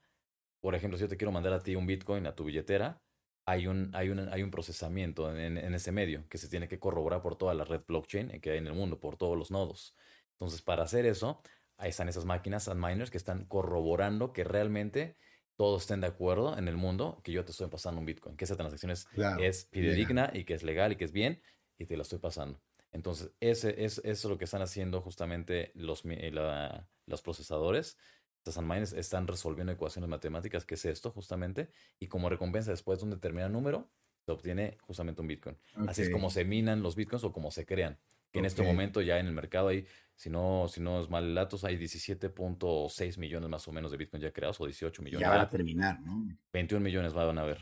Por 0.61 0.75
ejemplo, 0.75 0.97
si 0.97 1.03
yo 1.03 1.07
te 1.09 1.17
quiero 1.17 1.31
mandar 1.31 1.53
a 1.53 1.59
ti 1.63 1.75
un 1.75 1.85
Bitcoin 1.87 2.25
a 2.27 2.35
tu 2.35 2.43
billetera, 2.45 3.01
hay 3.45 3.67
un, 3.67 3.91
hay 3.95 4.09
un, 4.09 4.19
hay 4.29 4.43
un 4.43 4.51
procesamiento 4.51 5.35
en, 5.35 5.57
en 5.57 5.73
ese 5.73 5.91
medio 5.91 6.27
que 6.29 6.37
se 6.37 6.49
tiene 6.49 6.67
que 6.67 6.79
corroborar 6.79 7.21
por 7.21 7.37
toda 7.37 7.53
la 7.53 7.63
red 7.65 7.81
blockchain 7.87 8.39
que 8.41 8.51
hay 8.51 8.57
en 8.59 8.67
el 8.67 8.73
mundo, 8.73 8.99
por 8.99 9.17
todos 9.17 9.37
los 9.37 9.51
nodos. 9.51 9.95
Entonces, 10.33 10.61
para 10.61 10.83
hacer 10.83 11.05
eso, 11.05 11.41
ahí 11.77 11.89
están 11.89 12.09
esas 12.09 12.25
máquinas 12.25 12.67
miners 12.75 13.09
que 13.11 13.17
están 13.17 13.45
corroborando 13.45 14.33
que 14.33 14.43
realmente 14.43 15.17
todos 15.57 15.81
estén 15.83 16.01
de 16.01 16.07
acuerdo 16.07 16.57
en 16.57 16.67
el 16.67 16.77
mundo 16.77 17.21
que 17.23 17.31
yo 17.31 17.43
te 17.45 17.51
estoy 17.51 17.67
pasando 17.69 17.99
un 17.99 18.05
Bitcoin, 18.05 18.37
que 18.37 18.45
esa 18.45 18.55
transacción 18.55 18.91
es 18.91 19.07
Claro. 19.11 19.45
es 19.47 19.67
fidedigna 19.71 20.31
y 20.33 20.45
que 20.45 20.53
es 20.53 20.63
legal 20.63 20.91
y 20.91 20.95
que 20.97 21.05
es 21.05 21.11
bien 21.11 21.41
y 21.77 21.85
te 21.85 21.95
la 21.97 22.03
estoy 22.03 22.19
pasando. 22.19 22.61
Entonces, 22.91 23.33
ese 23.39 23.83
es, 23.85 23.99
eso 23.99 24.03
es 24.05 24.25
lo 24.25 24.37
que 24.37 24.45
están 24.45 24.61
haciendo 24.61 25.01
justamente 25.01 25.71
los, 25.75 26.03
eh, 26.05 26.31
la- 26.31 26.89
los 27.05 27.21
procesadores. 27.21 27.97
Estas 28.39 28.57
admines 28.57 28.93
están 28.93 29.27
resolviendo 29.27 29.71
ecuaciones 29.73 30.09
matemáticas, 30.09 30.65
que 30.65 30.75
es 30.75 30.85
esto 30.85 31.11
justamente, 31.11 31.69
y 31.99 32.07
como 32.07 32.29
recompensa 32.29 32.71
después 32.71 32.99
de 32.99 33.05
un 33.05 33.11
determinado 33.11 33.51
número, 33.51 33.89
se 34.25 34.31
obtiene 34.31 34.77
justamente 34.81 35.21
un 35.21 35.27
Bitcoin. 35.27 35.57
Así 35.87 36.01
es 36.03 36.09
como 36.09 36.29
se 36.29 36.45
minan 36.45 36.81
los 36.81 36.95
Bitcoins 36.95 37.23
o 37.23 37.31
como 37.33 37.51
se 37.51 37.65
crean. 37.65 37.99
Que 38.31 38.39
en 38.39 38.45
este 38.45 38.61
momento 38.61 39.01
ya 39.01 39.19
en 39.19 39.25
el 39.25 39.33
mercado 39.33 39.69
hay, 39.69 39.87
si 40.15 40.29
no, 40.29 40.67
si 40.67 40.81
no 40.81 40.99
es 40.99 41.09
mal 41.09 41.23
el 41.25 41.35
datos, 41.35 41.63
hay 41.63 41.77
17.6 41.77 43.17
millones 43.17 43.49
más 43.49 43.67
o 43.67 43.71
menos 43.71 43.91
de 43.91 43.97
Bitcoin 43.97 44.21
ya 44.21 44.31
creados, 44.31 44.61
o 44.61 44.65
18 44.65 45.01
millones. 45.01 45.27
Ya 45.27 45.35
ya. 45.35 45.41
a 45.41 45.49
terminar, 45.49 45.99
¿no? 46.01 46.27
21 46.53 46.83
millones 46.83 47.13
van 47.13 47.37
a 47.37 47.41
haber. 47.41 47.59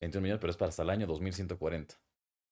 21 0.00 0.22
millones, 0.22 0.40
pero 0.40 0.50
es 0.50 0.56
para 0.56 0.68
hasta 0.70 0.82
el 0.82 0.90
año 0.90 1.06
2140. 1.06 1.94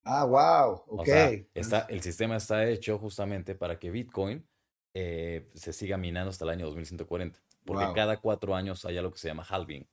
Ah, 0.04 0.24
wow. 0.24 0.82
O 0.86 1.00
Ok. 1.00 1.06
sea, 1.06 1.30
está, 1.54 1.80
el 1.90 2.00
sistema 2.02 2.36
está 2.36 2.68
hecho 2.68 2.98
justamente 2.98 3.54
para 3.56 3.78
que 3.78 3.90
Bitcoin 3.90 4.46
eh, 4.94 5.50
se 5.54 5.72
siga 5.72 5.96
minando 5.96 6.30
hasta 6.30 6.44
el 6.44 6.50
año 6.50 6.66
2140. 6.66 7.38
Porque 7.66 7.84
Wow. 7.84 7.94
cada 7.94 8.20
cuatro 8.20 8.54
años 8.54 8.84
hay 8.86 8.96
algo 8.96 9.12
que 9.12 9.18
se 9.18 9.28
llama 9.28 9.44
halving. 9.48 9.88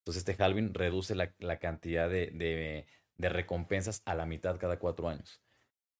Entonces, 0.00 0.26
este 0.28 0.42
halving 0.42 0.74
reduce 0.74 1.14
la, 1.14 1.34
la 1.38 1.58
cantidad 1.58 2.08
de, 2.08 2.30
de- 2.32 2.86
de 3.16 3.28
recompensas 3.28 4.02
a 4.06 4.14
la 4.14 4.26
mitad 4.26 4.58
cada 4.58 4.78
cuatro 4.78 5.08
años. 5.08 5.42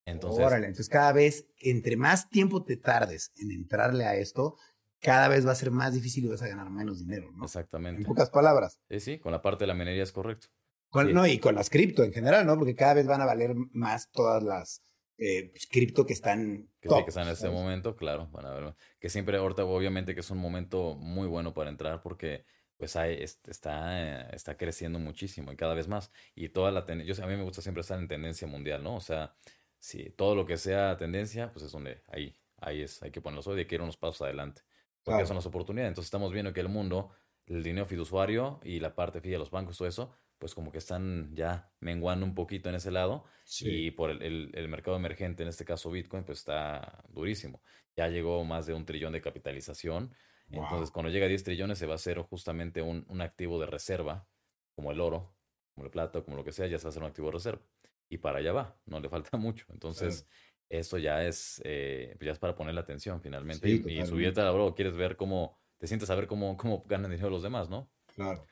Entonces, 0.07 0.45
Órale, 0.45 0.67
entonces 0.67 0.89
cada 0.89 1.13
vez, 1.13 1.47
entre 1.59 1.97
más 1.97 2.29
tiempo 2.31 2.65
te 2.65 2.77
tardes 2.79 3.33
en 3.37 3.51
entrarle 3.53 4.07
a 4.07 4.17
esto, 4.17 4.57
cada 5.01 5.29
vez 5.29 5.47
va 5.47 5.53
a 5.53 5.55
ser 5.55 5.71
más 5.71 5.93
difícil 5.93 6.25
y 6.25 6.29
vas 6.29 6.43
a 6.43 6.49
ganar 6.49 6.71
menos 6.71 6.99
dinero, 6.99 7.31
¿no? 7.33 7.45
Exactamente. 7.45 8.01
En 8.01 8.07
pocas 8.07 8.31
palabras. 8.31 8.81
Sí, 8.89 9.01
sí, 9.01 9.19
con 9.19 9.33
la 9.33 9.43
parte 9.43 9.65
de 9.65 9.69
la 9.69 9.75
minería 9.75 10.03
es 10.03 10.13
correcto. 10.13 10.49
Con- 10.89 11.09
Sí. 11.09 11.13
No, 11.13 11.27
y 11.27 11.39
con 11.39 11.55
las 11.55 11.71
cripto 11.71 12.03
en 12.03 12.13
general, 12.13 12.47
¿no? 12.47 12.57
Porque 12.59 12.75
cada 12.75 12.95
vez 12.95 13.07
van 13.07 13.21
a 13.21 13.27
valer 13.27 13.55
más 13.73 14.11
todas 14.11 14.43
las 14.43 14.83
eh, 15.21 15.51
pues, 15.53 15.67
cripto 15.69 16.07
que 16.07 16.13
están 16.15 16.71
Que 16.81 16.89
top, 16.89 17.05
que 17.05 17.11
están 17.11 17.27
en 17.27 17.33
este 17.35 17.49
¿sabes? 17.49 17.51
momento, 17.51 17.95
claro, 17.95 18.29
van 18.31 18.47
a 18.47 18.55
ver. 18.55 18.75
Que 18.99 19.11
siempre 19.11 19.37
ahorita, 19.37 19.65
obviamente, 19.67 20.15
que 20.15 20.21
es 20.21 20.31
un 20.31 20.39
momento 20.39 20.95
muy 20.95 21.29
bueno 21.29 21.53
para 21.53 21.69
entrar 21.69 22.01
porque 22.03 22.45
pues 22.79 22.97
hay, 22.97 23.23
es- 23.23 23.41
está, 23.47 24.31
está 24.31 24.57
creciendo 24.57 24.99
muchísimo 24.99 25.53
y 25.53 25.57
cada 25.57 25.75
vez 25.75 25.89
más. 25.89 26.11
Y 26.35 26.49
toda 26.49 26.71
la 26.71 26.87
tendencia, 26.87 27.23
a 27.25 27.27
mí 27.29 27.37
me 27.37 27.43
gusta 27.43 27.61
siempre 27.61 27.83
estar 27.83 27.99
en 27.99 28.09
tendencia 28.09 28.49
mundial, 28.49 28.83
¿no? 28.83 28.97
O 28.97 29.01
sea, 29.01 29.35
si 29.79 30.09
todo 30.11 30.35
lo 30.35 30.47
que 30.47 30.57
sea 30.57 30.97
tendencia, 30.97 31.53
pues 31.53 31.67
es 31.67 31.73
donde 31.73 32.03
ahí, 32.09 32.35
ahí 32.57 32.81
es, 32.83 33.03
hay 33.03 33.11
que 33.11 33.21
ponerlos 33.21 33.47
hoy, 33.47 33.59
hay 33.61 33.67
que 33.67 33.75
ir 33.75 33.83
unos 33.83 33.99
pasos 33.99 34.23
adelante. 34.23 34.63
Porque 35.03 35.27
Claro. 35.27 35.27
son 35.27 35.37
las 35.37 35.45
oportunidades. 35.47 35.91
Entonces 35.91 36.07
estamos 36.07 36.33
viendo 36.33 36.53
que 36.55 36.61
el 36.61 36.69
mundo, 36.71 37.11
el 37.47 37.63
dinero 37.63 37.85
fiduciario 37.87 38.59
y 38.65 38.81
la 38.81 38.95
parte 38.95 39.21
fija 39.21 39.35
de 39.35 39.39
los 39.41 39.51
bancos, 39.51 39.77
todo 39.77 39.89
eso, 39.89 40.15
pues 40.41 40.55
como 40.57 40.73
que 40.73 40.79
están 40.79 41.35
ya 41.37 41.73
menguando 41.81 42.27
un 42.27 42.35
poquito 42.35 42.69
en 42.71 42.75
ese 42.77 42.91
lado. 42.91 43.25
Y 43.59 43.93
por 43.93 44.11
el, 44.11 44.23
el- 44.23 44.51
el 44.55 44.69
mercado 44.69 44.97
emergente, 44.97 45.43
en 45.45 45.49
este 45.51 45.65
caso 45.67 45.91
Bitcoin, 45.91 46.25
pues 46.25 46.39
está 46.39 47.05
durísimo. 47.11 47.63
Ya 47.97 48.09
llegó 48.09 48.45
más 48.45 48.67
de 48.67 48.75
un 48.75 48.87
trillón 48.87 49.13
de 49.13 49.21
capitalización. 49.21 50.15
Wow. 50.49 50.63
Entonces, 50.65 50.91
cuando 50.91 51.11
llega 51.11 51.27
a 51.27 51.29
10 51.29 51.45
trillones, 51.45 51.79
se 51.79 51.87
va 51.87 51.93
a 51.93 51.97
hacer 51.97 52.19
justamente 52.21 52.83
un, 52.83 53.05
un 53.09 53.21
activo 53.21 53.61
de 53.61 53.67
reserva, 53.67 54.29
como 54.75 54.93
el 54.93 55.01
oro, 55.01 55.37
como 55.75 55.85
el 55.87 55.91
plata, 55.91 56.23
como 56.23 56.37
lo 56.37 56.45
que 56.45 56.53
sea, 56.53 56.67
ya 56.67 56.79
se 56.79 56.85
va 56.85 56.89
a 56.89 56.91
hacer 56.91 57.03
un 57.03 57.09
activo 57.09 57.29
de 57.29 57.33
reserva. 57.35 57.63
Y 58.09 58.19
para 58.19 58.39
allá 58.39 58.53
va, 58.53 58.81
no 58.87 59.01
le 59.01 59.09
falta 59.09 59.37
mucho. 59.37 59.67
Entonces, 59.73 60.27
esto 60.69 60.99
ya 60.99 61.25
es, 61.25 61.61
eh, 61.65 62.15
pues 62.19 62.27
ya 62.27 62.33
es 62.33 62.39
para 62.39 62.55
poner 62.55 62.75
la 62.75 62.81
atención 62.83 63.21
finalmente. 63.21 63.69
Sí, 63.69 63.83
y, 63.87 63.99
y 64.01 64.05
subirte 64.05 64.41
a 64.41 64.45
la 64.45 64.51
bro, 64.53 64.75
quieres 64.75 64.97
ver 64.97 65.17
cómo, 65.17 65.59
te 65.79 65.87
sientes 65.87 66.11
a 66.11 66.15
ver 66.15 66.27
cómo, 66.27 66.57
cómo 66.57 66.83
ganan 66.87 67.11
dinero 67.11 67.31
los 67.31 67.43
demás, 67.43 67.69
¿no? 67.69 67.91
Claro. 68.07 68.47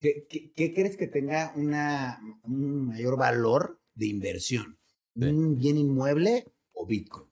¿Qué, 0.00 0.26
qué, 0.28 0.52
qué 0.52 0.74
crees 0.74 0.96
que 0.96 1.06
tenga 1.06 1.52
una, 1.56 2.20
un 2.44 2.86
mayor 2.86 3.16
valor 3.16 3.80
de 3.94 4.06
inversión? 4.06 4.78
¿Un 5.14 5.56
bien 5.56 5.78
inmueble 5.78 6.44
o 6.72 6.86
Bitcoin? 6.86 7.30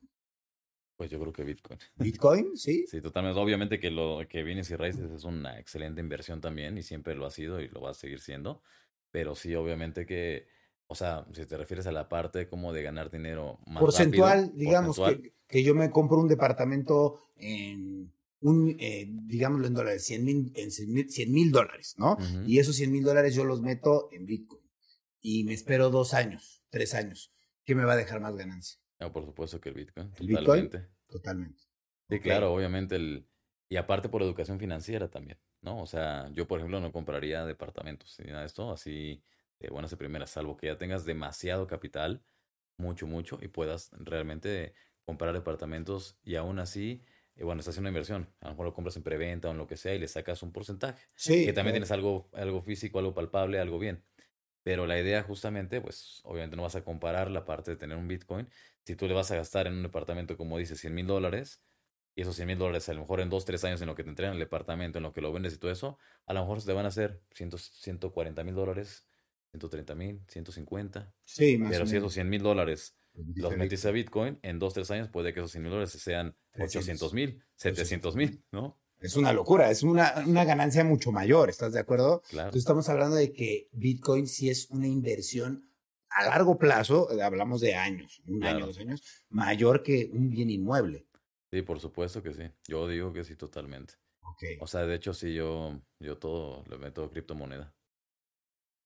Pues 0.95 1.11
yo 1.11 1.19
creo 1.19 1.33
que 1.33 1.43
Bitcoin. 1.43 1.77
¿Bitcoin? 1.97 2.57
Sí. 2.57 2.85
Sí, 2.87 3.01
totalmente. 3.01 3.39
Obviamente 3.39 3.79
que 3.79 3.91
lo 3.91 4.21
que 4.29 4.43
bienes 4.43 4.71
y 4.71 4.75
raíces 4.75 5.11
es 5.11 5.23
una 5.25 5.59
excelente 5.59 5.99
inversión 6.01 6.41
también 6.41 6.77
y 6.77 6.83
siempre 6.83 7.15
lo 7.15 7.25
ha 7.25 7.31
sido 7.31 7.59
y 7.61 7.67
lo 7.67 7.81
va 7.81 7.91
a 7.91 7.93
seguir 7.93 8.21
siendo. 8.21 8.61
Pero 9.11 9.35
sí, 9.35 9.53
obviamente 9.55 10.05
que, 10.05 10.47
o 10.87 10.95
sea, 10.95 11.27
si 11.33 11.45
te 11.45 11.57
refieres 11.57 11.85
a 11.87 11.91
la 11.91 12.07
parte 12.07 12.47
como 12.47 12.71
de 12.73 12.81
ganar 12.81 13.11
dinero 13.11 13.59
más 13.67 13.81
Porcentual, 13.81 14.45
rápido, 14.45 14.57
digamos, 14.57 14.97
porcentual, 14.97 15.21
Que, 15.21 15.33
que 15.47 15.63
yo 15.63 15.75
me 15.75 15.91
compro 15.91 16.17
un 16.17 16.27
departamento 16.27 17.19
en 17.35 18.11
un, 18.45 18.75
eh, 18.79 19.07
digámoslo 19.09 19.65
en 19.67 19.73
dólares, 19.73 20.05
100 20.05 20.23
mil, 20.23 20.51
en 20.55 20.71
100 20.71 21.31
mil 21.31 21.51
dólares, 21.51 21.95
¿no? 21.97 22.17
Y 22.45 22.59
esos 22.59 22.75
100 22.75 22.91
mil 22.91 23.03
dólares 23.03 23.33
yo 23.33 23.43
los 23.43 23.61
meto 23.61 24.09
en 24.11 24.25
Bitcoin. 24.25 24.61
Y 25.19 25.43
me 25.45 25.53
espero 25.53 25.89
dos 25.89 26.13
años, 26.13 26.63
tres 26.69 26.93
años. 26.93 27.33
¿Qué 27.65 27.73
me 27.73 27.83
va 27.83 27.93
a 27.93 27.97
dejar 27.97 28.21
más 28.21 28.35
ganancia? 28.35 28.79
No, 28.99 29.11
por 29.11 29.25
supuesto 29.25 29.59
que 29.59 29.69
el 29.69 29.75
Bitcoin, 29.75 30.11
¿El 30.19 30.27
Bitcoin? 30.27 30.69
totalmente. 30.69 30.87
Totalmente. 31.07 31.63
Sí, 32.09 32.19
claro, 32.19 32.53
obviamente 32.53 32.95
el... 32.95 33.27
Y 33.67 33.77
aparte 33.77 34.09
por 34.09 34.21
educación 34.21 34.59
financiera 34.59 35.09
también, 35.09 35.39
¿no? 35.61 35.81
O 35.81 35.87
sea, 35.87 36.29
yo 36.33 36.47
por 36.47 36.59
ejemplo 36.59 36.79
no 36.79 36.91
compraría 36.91 37.45
departamentos 37.45 38.15
ni 38.19 38.27
nada 38.27 38.41
de 38.41 38.45
esto 38.45 38.71
así 38.71 39.23
de 39.59 39.69
buenas 39.69 39.89
de 39.89 39.97
primeras, 39.97 40.29
salvo 40.29 40.55
que 40.55 40.67
ya 40.67 40.77
tengas 40.77 41.03
demasiado 41.03 41.65
capital, 41.65 42.23
mucho, 42.77 43.07
mucho, 43.07 43.39
y 43.41 43.47
puedas 43.47 43.89
realmente 43.93 44.73
comprar 45.03 45.33
departamentos 45.33 46.19
y 46.23 46.35
aún 46.35 46.59
así, 46.59 47.01
eh, 47.35 47.43
bueno, 47.43 47.59
estás 47.59 47.73
haciendo 47.73 47.89
una 47.89 47.89
inversión, 47.97 48.33
a 48.41 48.45
lo 48.45 48.51
mejor 48.51 48.65
lo 48.67 48.73
compras 48.73 48.95
en 48.97 49.03
preventa 49.03 49.49
o 49.49 49.51
en 49.51 49.57
lo 49.57 49.67
que 49.67 49.77
sea 49.77 49.93
y 49.93 49.99
le 49.99 50.07
sacas 50.07 50.41
un 50.43 50.51
porcentaje, 50.51 51.07
Sí. 51.15 51.45
que 51.45 51.53
también 51.53 51.73
tienes 51.73 51.91
algo, 51.91 52.29
algo 52.33 52.61
físico, 52.61 52.99
algo 52.99 53.13
palpable, 53.13 53.59
algo 53.59 53.79
bien. 53.79 54.05
Pero 54.63 54.87
la 54.87 54.99
idea 54.99 55.21
justamente, 55.23 55.81
pues 55.81 56.21
obviamente 56.23 56.55
no 56.57 56.63
vas 56.63 56.75
a 56.75 56.83
comparar 56.83 57.29
la 57.31 57.45
parte 57.45 57.71
de 57.71 57.77
tener 57.77 57.97
un 57.97 58.07
Bitcoin. 58.07 58.49
Si 58.85 58.95
tú 58.95 59.07
le 59.07 59.13
vas 59.13 59.29
a 59.31 59.35
gastar 59.35 59.67
en 59.67 59.73
un 59.73 59.83
departamento, 59.83 60.37
como 60.37 60.57
dices, 60.57 60.79
100 60.79 60.93
mil 60.95 61.07
dólares, 61.07 61.63
y 62.15 62.21
esos 62.21 62.35
100 62.35 62.47
mil 62.47 62.57
dólares 62.57 62.87
a 62.89 62.93
lo 62.93 63.01
mejor 63.01 63.19
en 63.21 63.29
dos, 63.29 63.45
tres 63.45 63.63
años 63.65 63.81
en 63.81 63.87
lo 63.87 63.95
que 63.95 64.03
te 64.03 64.09
entregan 64.09 64.33
el 64.35 64.39
departamento, 64.39 64.99
en 64.99 65.03
lo 65.03 65.13
que 65.13 65.21
lo 65.21 65.31
vendes 65.33 65.53
y 65.53 65.57
todo 65.59 65.71
eso, 65.71 65.99
a 66.25 66.33
lo 66.33 66.41
mejor 66.41 66.61
se 66.61 66.67
te 66.67 66.73
van 66.73 66.85
a 66.85 66.89
hacer 66.89 67.21
100, 67.31 67.51
140 67.57 68.43
mil 68.43 68.55
dólares, 68.55 69.07
130 69.51 69.95
mil, 69.95 70.21
150. 70.27 71.13
Sí, 71.25 71.57
más 71.57 71.69
Pero 71.71 71.83
o 71.83 71.87
si 71.87 71.95
menos. 71.95 71.97
esos 71.97 72.13
100 72.13 72.29
mil 72.29 72.41
dólares 72.41 72.97
Los 73.35 73.55
metiste 73.57 73.87
a 73.87 73.91
Bitcoin, 73.91 74.39
en 74.41 74.59
dos, 74.59 74.73
tres 74.73 74.91
años 74.91 75.09
puede 75.09 75.33
que 75.33 75.39
esos 75.39 75.51
100 75.51 75.63
mil 75.63 75.71
dólares 75.71 75.91
sean 75.91 76.35
300. 76.51 76.75
800 76.75 77.13
mil, 77.13 77.43
700 77.55 78.15
mil, 78.15 78.43
¿no? 78.51 78.79
Es 78.99 79.15
una 79.15 79.33
locura, 79.33 79.69
es 79.69 79.83
una, 79.83 80.23
una 80.25 80.45
ganancia 80.45 80.83
mucho 80.83 81.11
mayor, 81.11 81.49
¿estás 81.49 81.73
de 81.73 81.79
acuerdo? 81.79 82.21
Claro. 82.29 82.47
Entonces 82.47 82.61
estamos 82.63 82.89
hablando 82.89 83.15
de 83.15 83.33
que 83.33 83.69
Bitcoin 83.73 84.27
sí 84.27 84.49
es 84.49 84.69
una 84.69 84.87
inversión 84.87 85.69
a 86.09 86.25
largo 86.25 86.57
plazo, 86.57 87.11
eh, 87.11 87.21
hablamos 87.21 87.61
de 87.61 87.75
años, 87.75 88.21
un 88.25 88.43
año, 88.43 88.65
dos 88.65 88.79
años, 88.79 89.03
mayor 89.29 89.83
que 89.83 90.09
un 90.11 90.29
bien 90.29 90.49
inmueble. 90.49 91.07
Sí, 91.51 91.61
por 91.61 91.79
supuesto 91.79 92.23
que 92.23 92.33
sí. 92.33 92.43
Yo 92.67 92.87
digo 92.87 93.13
que 93.13 93.23
sí, 93.23 93.35
totalmente. 93.35 93.95
Ok. 94.21 94.43
O 94.61 94.67
sea, 94.67 94.85
de 94.85 94.95
hecho, 94.95 95.13
sí, 95.13 95.33
yo, 95.33 95.81
yo 95.99 96.17
todo 96.17 96.63
le 96.69 96.77
meto 96.77 97.09
criptomoneda. 97.09 97.75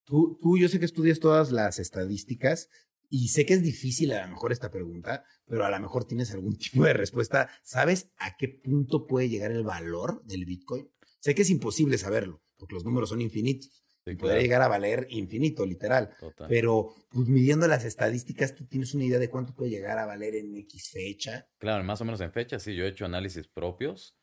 Tú, 0.06 0.40
tú, 0.42 0.58
yo 0.58 0.68
sé 0.68 0.80
que 0.80 0.86
estudias 0.86 1.20
todas 1.20 1.52
las 1.52 1.78
estadísticas 1.78 2.70
y 3.10 3.30
sé 3.30 3.46
que 3.46 3.56
es 3.56 3.64
difícil 3.64 4.12
a 4.14 4.26
lo 4.26 4.34
mejor 4.34 4.52
esta 4.52 4.70
pregunta, 4.72 5.24
pero 5.46 5.66
a 5.66 5.70
lo 5.70 5.80
mejor 5.80 6.06
tienes 6.06 6.32
algún 6.32 6.58
tipo 6.58 6.84
de 6.84 6.94
respuesta. 6.94 7.50
¿Sabes 7.64 8.12
a 8.18 8.38
qué 8.38 8.48
punto 8.48 9.08
puede 9.08 9.30
llegar 9.30 9.52
el 9.52 9.64
valor 9.64 10.24
del 10.26 10.46
Bitcoin? 10.46 10.90
Sé 11.20 11.36
que 11.36 11.42
es 11.42 11.50
imposible 11.50 11.98
saberlo, 11.98 12.42
porque 12.58 12.76
los 12.76 12.86
números 12.86 13.10
son 13.10 13.22
infinitos. 13.22 13.84
Sí, 14.06 14.16
Podría 14.16 14.36
claro, 14.36 14.42
llegar 14.42 14.62
a 14.62 14.68
valer 14.70 15.08
infinito, 15.10 15.66
literal. 15.66 16.12
total. 16.20 16.48
Pero 16.48 16.96
pues, 17.10 17.28
midiendo 17.28 17.68
las 17.68 17.84
estadísticas, 17.84 18.56
¿tú 18.56 18.66
tienes 18.66 18.94
una 18.94 19.04
idea 19.04 19.20
de 19.20 19.30
cuánto 19.30 19.54
puede 19.54 19.72
llegar 19.72 20.00
a 20.00 20.06
valer 20.06 20.36
en 20.36 20.56
X 20.56 20.90
fecha? 20.92 21.48
Claro, 21.58 21.84
más 21.84 22.00
o 22.00 22.06
menos 22.06 22.22
en 22.22 22.32
fecha, 22.32 22.60
sí, 22.60 22.76
yo 22.76 22.86
he 22.86 22.90
hecho 22.90 23.06
análisis 23.06 23.48
propios 23.48 24.16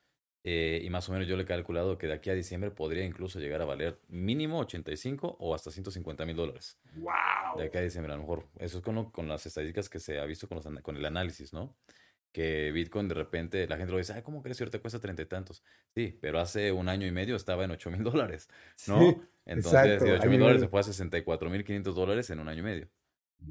eh, 0.48 0.80
y 0.84 0.90
más 0.90 1.08
o 1.08 1.12
menos 1.12 1.26
yo 1.26 1.36
le 1.36 1.42
he 1.42 1.46
calculado 1.46 1.98
que 1.98 2.06
de 2.06 2.12
aquí 2.12 2.30
a 2.30 2.34
diciembre 2.34 2.70
podría 2.70 3.04
incluso 3.04 3.40
llegar 3.40 3.60
a 3.62 3.64
valer 3.64 3.98
mínimo 4.06 4.60
85 4.60 5.36
o 5.40 5.54
hasta 5.56 5.72
150 5.72 6.24
mil 6.24 6.36
dólares. 6.36 6.78
¡Wow! 6.94 7.58
De 7.58 7.64
aquí 7.64 7.78
a 7.78 7.80
diciembre, 7.80 8.12
a 8.12 8.16
lo 8.16 8.22
mejor. 8.22 8.46
Eso 8.60 8.78
es 8.78 8.84
con, 8.84 8.94
lo- 8.94 9.10
con 9.10 9.26
las 9.26 9.44
estadísticas 9.44 9.88
que 9.88 9.98
se 9.98 10.20
ha 10.20 10.24
visto 10.24 10.46
con, 10.48 10.56
los 10.62 10.82
con 10.82 10.96
el 10.96 11.04
análisis, 11.04 11.52
¿no? 11.52 11.76
Que 12.30 12.70
Bitcoin 12.70 13.08
de 13.08 13.14
repente, 13.14 13.66
la 13.66 13.76
gente 13.76 13.90
lo 13.90 13.98
dice, 13.98 14.12
ay, 14.12 14.22
¿cómo 14.22 14.40
crees 14.40 14.58
que 14.58 14.62
ahorita 14.64 14.78
cuesta 14.78 15.00
treinta 15.00 15.22
y 15.22 15.26
tantos? 15.26 15.64
Sí, 15.94 16.16
pero 16.20 16.38
hace 16.38 16.70
un 16.70 16.88
año 16.88 17.08
y 17.08 17.10
medio 17.10 17.34
estaba 17.34 17.64
en 17.64 17.72
8 17.72 17.90
mil 17.90 18.04
dólares, 18.04 18.48
¿no? 18.86 19.00
Sí, 19.00 19.16
Entonces, 19.46 20.00
de 20.00 20.12
8 20.12 20.22
hay 20.22 20.28
mil 20.28 20.38
dólares 20.40 20.60
se 20.62 20.68
fue 20.68 20.78
a 20.78 20.82
64 20.84 21.50
mil 21.50 21.64
500 21.64 21.94
dólares 21.96 22.30
en 22.30 22.38
un 22.38 22.48
año 22.48 22.60
y 22.60 22.62
medio. 22.62 22.88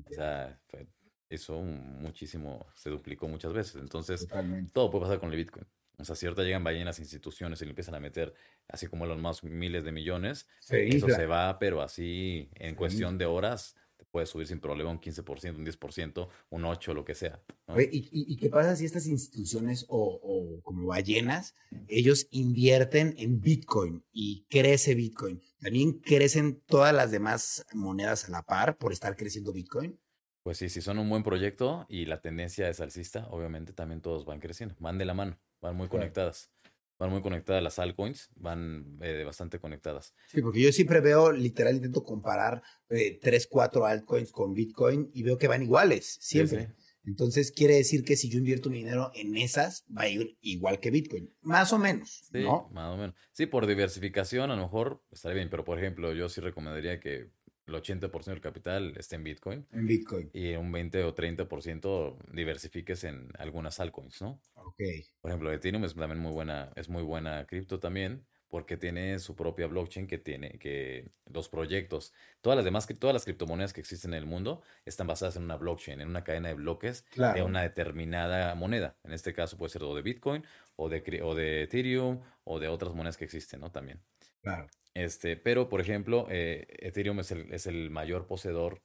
O 0.06 0.14
sea, 0.14 0.58
fue- 0.68 0.88
eso 1.28 1.60
muchísimo, 1.62 2.66
se 2.76 2.90
duplicó 2.90 3.28
muchas 3.28 3.52
veces. 3.52 3.76
Entonces, 3.82 4.22
Totalmente. 4.28 4.72
todo 4.72 4.90
puede 4.92 5.04
pasar 5.06 5.20
con 5.20 5.32
el 5.32 5.38
Bitcoin. 5.38 5.66
O 5.98 6.06
sea, 6.06 6.16
si 6.16 6.26
ahorita 6.26 6.44
llegan 6.44 6.64
ballenas 6.64 7.00
instituciones 7.00 7.62
y 7.62 7.66
le 7.66 7.72
empiezan 7.72 7.96
a 7.96 8.00
meter, 8.00 8.34
así 8.68 8.88
como 8.88 9.06
los 9.06 9.18
más 9.20 9.44
miles 9.44 9.84
de 9.84 9.92
millones, 9.92 10.48
Se 10.60 10.88
eso 10.88 11.08
se 11.08 11.26
va, 11.26 11.58
pero 11.60 11.82
así 11.82 12.50
en 12.56 12.72
Se 12.72 12.76
cuestión 12.76 13.18
de 13.18 13.26
horas, 13.26 13.76
te 13.98 14.06
puede 14.06 14.26
subir 14.26 14.48
sin 14.48 14.60
problema 14.60 14.92
un 14.92 15.00
15%, 15.00 15.56
un 15.56 15.66
10%, 15.66 16.30
un 16.50 16.64
8%, 16.64 16.94
lo 16.94 17.06
que 17.06 17.16
sea. 17.16 17.42
¿no? 17.68 17.76
Oye, 17.76 17.90
¿Y, 17.92 18.00
y, 18.12 18.34
y 18.34 18.36
qué 18.36 18.50
pasa 18.50 18.76
si 18.76 18.86
estas 18.86 19.08
instituciones 19.08 19.86
o, 19.88 20.20
o 20.22 20.62
como 20.62 20.88
ballenas, 20.88 21.56
ellos 21.88 22.28
invierten 22.32 23.16
en 23.18 23.40
Bitcoin 23.40 24.04
y 24.12 24.46
crece 24.50 24.96
Bitcoin? 24.96 25.42
¿También 25.60 25.94
crecen 25.94 26.62
todas 26.66 26.94
las 26.94 27.12
demás 27.12 27.66
monedas 27.74 28.26
a 28.28 28.32
la 28.32 28.44
par 28.44 28.78
por 28.78 28.92
estar 28.92 29.16
creciendo 29.16 29.54
Bitcoin? 29.54 29.98
Pues 30.46 30.60
sí, 30.60 30.70
si 30.70 30.80
son 30.80 31.00
un 31.00 31.10
buen 31.10 31.24
proyecto 31.24 31.88
y 31.90 32.06
la 32.06 32.22
tendencia 32.22 32.70
es 32.70 32.80
alcista, 32.80 33.28
obviamente 33.32 33.74
también 33.74 34.02
todos 34.02 34.26
van 34.26 34.40
creciendo, 34.40 34.76
van 34.78 35.00
de 35.00 35.06
la 35.06 35.16
mano, 35.16 35.40
van 35.66 35.76
muy 35.76 35.88
Claro. 35.88 36.02
conectadas. 36.04 36.52
Van 36.98 37.10
muy 37.10 37.22
conectadas 37.22 37.62
las 37.62 37.78
altcoins, 37.78 38.30
van 38.36 38.98
eh, 39.02 39.24
bastante 39.26 39.60
conectadas. 39.60 40.14
Sí, 40.32 40.42
porque 40.42 40.62
yo 40.62 40.72
siempre 40.72 41.02
veo, 41.02 41.34
literal, 41.34 41.76
intento 41.76 42.04
comparar 42.06 42.64
eh, 42.90 43.20
tres, 43.22 43.48
cuatro 43.52 43.86
altcoins 43.86 44.32
con 44.32 44.54
Bitcoin 44.54 45.10
y 45.14 45.24
veo 45.24 45.38
que 45.38 45.50
van 45.50 45.62
iguales, 45.62 46.06
Sí, 46.22 46.38
siempre. 46.38 46.68
sí. 46.68 46.74
Entonces 47.08 47.52
quiere 47.52 47.76
decir 47.76 48.04
que 48.06 48.16
si 48.16 48.30
yo 48.30 48.38
invierto 48.40 48.70
mi 48.70 48.78
dinero 48.78 49.12
en 49.14 49.36
esas, 49.36 49.84
va 49.96 50.04
a 50.04 50.08
ir 50.10 50.38
igual 50.42 50.80
que 50.80 50.90
Bitcoin. 50.90 51.30
Más 51.42 51.74
o 51.74 51.78
menos, 51.78 52.30
Sí, 52.32 52.40
¿no? 52.44 52.70
más 52.72 52.94
o 52.94 52.98
menos. 52.98 53.16
Sí, 53.34 53.46
por 53.46 53.68
diversificación 53.68 54.50
a 54.50 54.56
lo 54.56 54.62
mejor 54.64 55.04
estaría 55.12 55.36
bien, 55.36 55.50
pero 55.50 55.66
por 55.66 55.78
ejemplo, 55.78 56.14
yo 56.14 56.30
sí 56.30 56.40
recomendaría 56.40 57.00
que 57.02 57.30
el 57.68 57.76
80% 57.76 58.26
del 58.26 58.42
capital 58.42 58.94
esté 58.98 59.16
en 59.16 59.24
Bitcoin 59.24 59.68
En 59.72 59.86
Bitcoin. 59.86 60.30
y 60.34 60.56
un 60.56 60.72
20 60.72 61.04
o 61.04 61.16
30% 61.16 62.18
diversifiques 62.32 63.04
en 63.04 63.30
algunas 63.38 63.80
altcoins, 63.80 64.22
¿no? 64.22 64.40
Ok. 64.56 64.82
Por 65.22 65.32
ejemplo, 65.32 65.52
Ethereum 65.52 65.84
es 65.86 65.96
también 65.96 66.20
muy 66.20 66.32
buena, 66.32 66.72
es 66.76 66.90
muy 66.90 67.04
buena 67.04 67.46
cripto 67.48 67.80
también, 67.80 68.26
porque 68.50 68.78
tiene 68.78 69.20
su 69.20 69.36
propia 69.36 69.68
blockchain 69.68 70.08
que 70.08 70.18
tiene 70.18 70.60
que 70.60 71.12
los 71.26 71.50
proyectos, 71.50 72.14
todas 72.42 72.56
las 72.56 72.66
demás, 72.66 72.88
todas 73.00 73.14
las 73.14 73.26
criptomonedas 73.26 73.74
que 73.74 73.82
existen 73.82 74.14
en 74.14 74.20
el 74.20 74.26
mundo 74.28 74.62
están 74.86 75.08
basadas 75.08 75.36
en 75.36 75.44
una 75.44 75.58
blockchain, 75.58 76.00
en 76.02 76.10
una 76.10 76.24
cadena 76.24 76.50
de 76.50 76.54
bloques 76.56 77.06
de 77.34 77.42
una 77.42 77.62
determinada 77.64 78.54
moneda. 78.56 78.98
En 79.04 79.14
este 79.14 79.34
caso 79.34 79.58
puede 79.58 79.72
ser 79.72 79.84
o 79.84 79.96
de 79.96 80.02
Bitcoin 80.04 80.46
o 80.76 80.90
de, 80.90 81.22
o 81.24 81.36
de 81.36 81.64
Ethereum 81.64 82.22
o 82.44 82.60
de 82.60 82.68
otras 82.68 82.94
monedas 82.94 83.18
que 83.18 83.26
existen, 83.26 83.60
¿no? 83.62 83.72
También. 83.72 84.04
Claro. 84.42 84.68
Este, 84.96 85.36
pero, 85.36 85.68
por 85.68 85.82
ejemplo, 85.82 86.26
eh, 86.30 86.66
Ethereum 86.80 87.20
es 87.20 87.32
el, 87.32 87.54
es 87.54 87.68
el 87.68 87.92
mayor 87.92 88.26
poseedor 88.26 88.82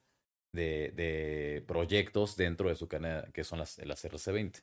de, 0.53 0.93
de, 0.97 1.65
proyectos 1.67 2.37
dentro 2.37 2.69
de 2.69 2.75
su 2.75 2.89
cadena, 2.89 3.31
que 3.33 3.45
son 3.45 3.61
las, 3.61 3.79
las 3.79 4.05
RC20. 4.05 4.63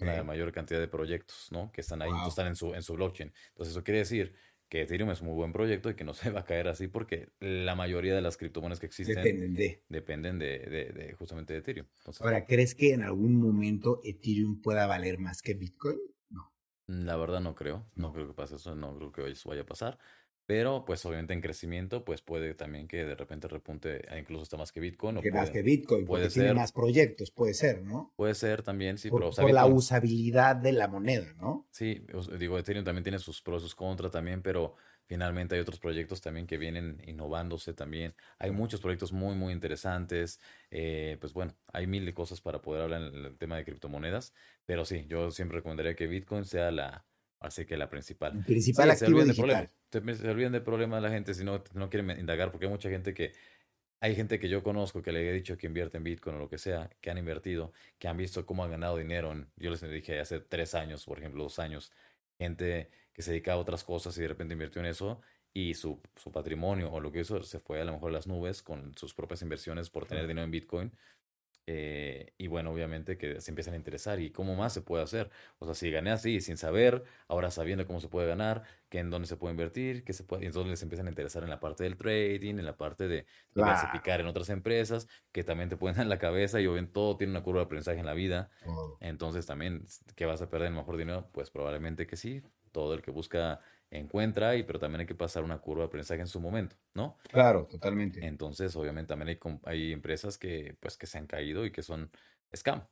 La 0.00 0.24
mayor 0.24 0.50
cantidad 0.50 0.80
de 0.80 0.88
proyectos, 0.88 1.48
¿no? 1.52 1.70
Que 1.70 1.82
están 1.82 2.02
ahí, 2.02 2.10
están 2.26 2.48
en 2.48 2.56
su, 2.56 2.74
en 2.74 2.82
su 2.82 2.94
blockchain. 2.94 3.32
Entonces, 3.50 3.72
eso 3.72 3.84
quiere 3.84 3.98
decir 4.00 4.34
que 4.68 4.82
Ethereum 4.82 5.10
es 5.10 5.20
un 5.20 5.28
muy 5.28 5.36
buen 5.36 5.52
proyecto 5.52 5.90
y 5.90 5.94
que 5.94 6.02
no 6.02 6.14
se 6.14 6.30
va 6.30 6.40
a 6.40 6.44
caer 6.44 6.66
así 6.66 6.88
porque 6.88 7.28
la 7.38 7.74
mayoría 7.74 8.14
de 8.14 8.20
las 8.20 8.36
criptomonedas 8.36 8.80
que 8.80 8.86
existen 8.86 9.22
dependen 9.22 9.54
de, 9.54 9.84
dependen 9.88 10.38
de, 10.38 10.58
de, 10.92 11.14
justamente 11.14 11.52
de 11.52 11.60
Ethereum. 11.60 11.86
Ahora, 12.20 12.46
¿crees 12.46 12.74
que 12.74 12.94
en 12.94 13.02
algún 13.02 13.36
momento 13.36 14.00
Ethereum 14.02 14.60
pueda 14.60 14.86
valer 14.86 15.18
más 15.18 15.42
que 15.42 15.54
Bitcoin? 15.54 15.98
No. 16.30 16.52
La 16.88 17.16
verdad 17.16 17.40
no 17.40 17.54
creo, 17.54 17.86
no, 17.94 18.12
creo 18.12 18.26
que 18.26 18.34
pase 18.34 18.56
eso, 18.56 18.74
no 18.74 18.96
creo 18.96 19.12
que 19.12 19.30
eso 19.30 19.48
vaya 19.50 19.62
a 19.62 19.66
pasar. 19.66 19.98
Pero, 20.46 20.84
pues, 20.84 21.04
obviamente 21.04 21.34
en 21.34 21.40
crecimiento, 21.40 22.04
pues 22.04 22.22
puede 22.22 22.54
también 22.54 22.86
que 22.86 23.04
de 23.04 23.16
repente 23.16 23.48
repunte 23.48 24.02
incluso 24.16 24.42
hasta 24.42 24.56
más 24.56 24.70
que 24.70 24.78
Bitcoin. 24.78 25.20
que 25.20 25.32
más 25.32 25.50
que 25.50 25.62
Bitcoin, 25.62 26.06
puede 26.06 26.30
ser, 26.30 26.44
tiene 26.44 26.54
más 26.54 26.70
proyectos, 26.70 27.32
puede 27.32 27.52
ser, 27.52 27.82
¿no? 27.82 28.12
Puede 28.14 28.34
ser 28.36 28.62
también, 28.62 28.96
sí, 28.96 29.10
por, 29.10 29.22
pero... 29.22 29.32
por 29.32 29.52
la 29.52 29.66
usabilidad 29.66 30.54
de 30.54 30.70
la 30.70 30.86
moneda, 30.86 31.34
¿no? 31.40 31.66
Sí, 31.72 32.06
digo, 32.38 32.58
Ethereum 32.60 32.84
también 32.84 33.02
tiene 33.02 33.18
sus 33.18 33.42
pros, 33.42 33.60
sus 33.60 33.74
contras 33.74 34.12
también, 34.12 34.40
pero 34.40 34.76
finalmente 35.06 35.56
hay 35.56 35.60
otros 35.60 35.80
proyectos 35.80 36.20
también 36.20 36.46
que 36.46 36.58
vienen 36.58 37.02
innovándose 37.04 37.74
también. 37.74 38.14
Hay 38.38 38.52
muchos 38.52 38.80
proyectos 38.80 39.12
muy, 39.12 39.34
muy 39.34 39.52
interesantes. 39.52 40.38
Eh, 40.70 41.16
pues 41.20 41.32
bueno, 41.32 41.54
hay 41.72 41.88
mil 41.88 42.06
de 42.06 42.14
cosas 42.14 42.40
para 42.40 42.62
poder 42.62 42.82
hablar 42.82 43.02
en 43.02 43.24
el 43.24 43.36
tema 43.36 43.56
de 43.56 43.64
criptomonedas, 43.64 44.32
pero 44.64 44.84
sí, 44.84 45.06
yo 45.08 45.32
siempre 45.32 45.56
recomendaría 45.56 45.96
que 45.96 46.06
Bitcoin 46.06 46.44
sea 46.44 46.70
la 46.70 47.04
Así 47.38 47.66
que 47.66 47.76
la 47.76 47.88
principal. 47.88 48.44
principal 48.44 48.90
activo 48.90 49.20
se 49.20 49.26
digital. 49.26 49.70
De 50.00 50.14
se, 50.14 50.28
olvidan 50.30 50.52
de 50.52 50.60
problemas 50.60 51.02
la 51.02 51.10
gente 51.10 51.34
si 51.34 51.44
no, 51.44 51.62
no 51.74 51.90
quieren 51.90 52.18
indagar, 52.18 52.50
porque 52.50 52.66
hay 52.66 52.72
mucha 52.72 52.88
gente 52.90 53.14
que, 53.14 53.32
hay 54.00 54.14
gente 54.14 54.38
que 54.38 54.48
yo 54.48 54.62
conozco 54.62 55.02
que 55.02 55.12
le 55.12 55.28
he 55.28 55.32
dicho 55.32 55.56
que 55.56 55.66
invierte 55.66 55.96
en 55.96 56.04
Bitcoin 56.04 56.36
o 56.36 56.38
lo 56.38 56.48
que 56.48 56.58
sea, 56.58 56.90
que 57.00 57.10
han 57.10 57.18
invertido, 57.18 57.72
que 57.98 58.08
han 58.08 58.16
visto 58.16 58.44
cómo 58.46 58.64
han 58.64 58.70
ganado 58.70 58.98
dinero. 58.98 59.32
En, 59.32 59.50
yo 59.56 59.70
les 59.70 59.80
dije 59.82 60.20
hace 60.20 60.40
tres 60.40 60.74
años, 60.74 61.04
por 61.04 61.18
ejemplo, 61.18 61.42
dos 61.42 61.58
años, 61.58 61.92
gente 62.38 62.90
que 63.12 63.22
se 63.22 63.30
dedica 63.30 63.54
a 63.54 63.56
otras 63.56 63.84
cosas 63.84 64.16
y 64.18 64.22
de 64.22 64.28
repente 64.28 64.52
invirtió 64.54 64.80
en 64.80 64.86
eso 64.88 65.20
y 65.54 65.74
su, 65.74 66.00
su 66.16 66.30
patrimonio 66.30 66.92
o 66.92 67.00
lo 67.00 67.10
que 67.10 67.20
hizo 67.20 67.42
se 67.42 67.58
fue 67.58 67.80
a 67.80 67.84
lo 67.84 67.94
mejor 67.94 68.10
a 68.10 68.12
las 68.12 68.26
nubes 68.26 68.62
con 68.62 68.94
sus 68.96 69.14
propias 69.14 69.40
inversiones 69.42 69.88
por 69.88 70.06
tener 70.06 70.26
dinero 70.26 70.44
en 70.44 70.50
Bitcoin 70.50 70.92
eh, 71.66 72.32
y 72.38 72.46
bueno, 72.46 72.72
obviamente 72.72 73.18
que 73.18 73.40
se 73.40 73.50
empiezan 73.50 73.74
a 73.74 73.76
interesar 73.76 74.20
y 74.20 74.30
cómo 74.30 74.54
más 74.54 74.72
se 74.72 74.82
puede 74.82 75.02
hacer. 75.02 75.30
O 75.58 75.64
sea, 75.66 75.74
si 75.74 75.90
gané 75.90 76.10
así 76.12 76.40
sin 76.40 76.56
saber, 76.56 77.04
ahora 77.28 77.50
sabiendo 77.50 77.86
cómo 77.86 78.00
se 78.00 78.08
puede 78.08 78.28
ganar, 78.28 78.62
que 78.88 79.00
en 79.00 79.10
dónde 79.10 79.26
se 79.26 79.36
puede 79.36 79.52
invertir, 79.52 80.04
que 80.04 80.12
se 80.12 80.24
puede, 80.24 80.44
y 80.44 80.46
entonces 80.46 80.70
les 80.70 80.82
empiezan 80.82 81.06
a 81.06 81.10
interesar 81.10 81.42
en 81.42 81.50
la 81.50 81.60
parte 81.60 81.84
del 81.84 81.96
trading, 81.96 82.58
en 82.58 82.64
la 82.64 82.76
parte 82.76 83.08
de 83.08 83.26
diversificar 83.54 84.20
en 84.20 84.26
otras 84.26 84.48
empresas, 84.50 85.08
que 85.32 85.44
también 85.44 85.68
te 85.68 85.76
pueden 85.76 85.96
dar 85.96 86.04
en 86.04 86.10
la 86.10 86.18
cabeza 86.18 86.60
y 86.60 86.66
obviamente 86.66 86.92
todo 86.92 87.16
tiene 87.16 87.32
una 87.32 87.42
curva 87.42 87.60
de 87.60 87.64
aprendizaje 87.66 87.98
en 87.98 88.06
la 88.06 88.14
vida. 88.14 88.50
Entonces 89.00 89.46
también, 89.46 89.84
¿qué 90.14 90.24
vas 90.26 90.40
a 90.42 90.48
perder 90.50 90.68
el 90.68 90.74
mejor 90.74 90.96
dinero? 90.96 91.28
Pues 91.32 91.50
probablemente 91.50 92.06
que 92.06 92.16
sí. 92.16 92.42
Todo 92.72 92.94
el 92.94 93.02
que 93.02 93.10
busca 93.10 93.60
encuentra, 93.98 94.56
y, 94.56 94.62
pero 94.62 94.78
también 94.78 95.00
hay 95.00 95.06
que 95.06 95.14
pasar 95.14 95.44
una 95.44 95.58
curva 95.58 95.82
de 95.82 95.86
aprendizaje 95.86 96.20
en 96.20 96.26
su 96.26 96.40
momento, 96.40 96.76
¿no? 96.94 97.16
Claro, 97.30 97.66
totalmente. 97.66 98.24
Entonces, 98.26 98.74
obviamente, 98.76 99.08
también 99.08 99.28
hay, 99.28 99.58
hay 99.64 99.92
empresas 99.92 100.38
que, 100.38 100.76
pues, 100.80 100.96
que 100.96 101.06
se 101.06 101.18
han 101.18 101.26
caído 101.26 101.64
y 101.64 101.70
que 101.70 101.82
son 101.82 102.10
scam. 102.54 102.86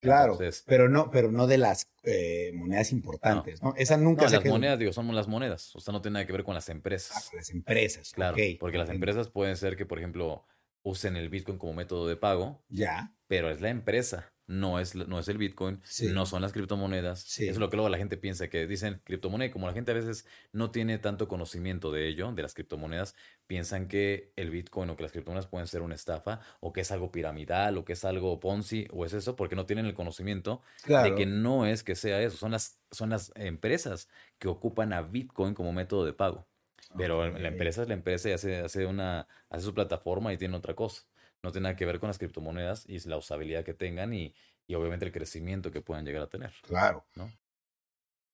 Claro, 0.00 0.38
pero 0.64 0.88
no, 0.88 1.10
pero 1.10 1.30
no 1.30 1.46
de 1.46 1.58
las 1.58 1.92
eh, 2.04 2.52
monedas 2.54 2.90
importantes, 2.90 3.62
¿no? 3.62 3.74
Esa 3.76 3.98
nunca 3.98 4.24
no, 4.24 4.30
las 4.30 4.44
monedas, 4.46 4.78
digo, 4.78 4.94
son 4.94 5.14
las 5.14 5.28
monedas. 5.28 5.76
O 5.76 5.80
sea, 5.80 5.92
no 5.92 6.00
tiene 6.00 6.14
nada 6.14 6.26
que 6.26 6.32
ver 6.32 6.42
con 6.42 6.54
las 6.54 6.70
empresas. 6.70 7.28
Ah, 7.30 7.36
las 7.36 7.50
empresas, 7.50 8.12
claro. 8.12 8.36
porque 8.58 8.78
las 8.78 8.88
empresas 8.88 9.28
pueden 9.28 9.56
ser 9.56 9.76
que, 9.76 9.84
por 9.84 9.98
ejemplo, 9.98 10.46
usen 10.82 11.16
el 11.16 11.28
Bitcoin 11.28 11.58
como 11.58 11.74
método 11.74 12.08
de 12.08 12.16
pago. 12.16 12.64
Ya. 12.70 13.14
Pero 13.26 13.50
es 13.50 13.60
la 13.60 13.68
empresa 13.68 14.32
no 14.50 14.80
es, 14.80 14.96
no 14.96 15.20
es 15.20 15.28
el 15.28 15.38
Bitcoin, 15.38 15.80
no 16.12 16.26
son 16.26 16.42
las 16.42 16.52
criptomonedas. 16.52 17.38
Eso 17.38 17.52
es 17.52 17.58
lo 17.58 17.70
que 17.70 17.76
luego 17.76 17.88
la 17.88 17.98
gente 17.98 18.16
piensa, 18.16 18.48
que 18.48 18.66
dicen 18.66 19.00
criptomoneda, 19.04 19.46
y 19.46 19.50
como 19.52 19.68
la 19.68 19.72
gente 19.72 19.92
a 19.92 19.94
veces 19.94 20.26
no 20.52 20.72
tiene 20.72 20.98
tanto 20.98 21.28
conocimiento 21.28 21.92
de 21.92 22.08
ello, 22.08 22.32
de 22.32 22.42
las 22.42 22.52
criptomonedas, 22.54 23.14
piensan 23.46 23.86
que 23.86 24.32
el 24.34 24.50
Bitcoin 24.50 24.90
o 24.90 24.96
que 24.96 25.04
las 25.04 25.12
criptomonedas 25.12 25.46
pueden 25.46 25.68
ser 25.68 25.82
una 25.82 25.94
estafa, 25.94 26.40
o 26.58 26.72
que 26.72 26.80
es 26.80 26.90
algo 26.90 27.12
piramidal, 27.12 27.78
o 27.78 27.84
que 27.84 27.92
es 27.92 28.04
algo 28.04 28.40
Ponzi, 28.40 28.88
o 28.90 29.04
es 29.06 29.12
eso, 29.12 29.36
porque 29.36 29.54
no 29.54 29.66
tienen 29.66 29.86
el 29.86 29.94
conocimiento 29.94 30.62
de 30.84 31.14
que 31.14 31.26
no 31.26 31.64
es 31.64 31.84
que 31.84 31.94
sea 31.94 32.20
eso, 32.20 32.36
son 32.36 32.50
las, 32.50 32.80
son 32.90 33.10
las 33.10 33.30
empresas 33.36 34.08
que 34.40 34.48
ocupan 34.48 34.92
a 34.92 35.02
Bitcoin 35.02 35.54
como 35.54 35.72
método 35.72 36.04
de 36.04 36.12
pago. 36.12 36.48
Pero 36.96 37.30
la 37.38 37.48
empresa 37.48 37.82
es 37.82 37.88
la 37.88 37.94
empresa 37.94 38.30
y 38.30 38.32
hace, 38.32 38.58
hace, 38.58 38.84
una, 38.84 39.28
hace 39.48 39.64
su 39.64 39.72
plataforma 39.72 40.32
y 40.32 40.38
tiene 40.38 40.56
otra 40.56 40.74
cosa 40.74 41.04
no 41.42 41.52
tiene 41.52 41.64
nada 41.64 41.76
que 41.76 41.86
ver 41.86 42.00
con 42.00 42.08
las 42.08 42.18
criptomonedas 42.18 42.84
y 42.88 42.98
la 43.08 43.16
usabilidad 43.16 43.64
que 43.64 43.74
tengan 43.74 44.12
y, 44.12 44.34
y 44.66 44.74
obviamente 44.74 45.06
el 45.06 45.12
crecimiento 45.12 45.70
que 45.70 45.80
puedan 45.80 46.04
llegar 46.04 46.22
a 46.22 46.28
tener. 46.28 46.52
Claro. 46.62 47.04
¿no? 47.16 47.30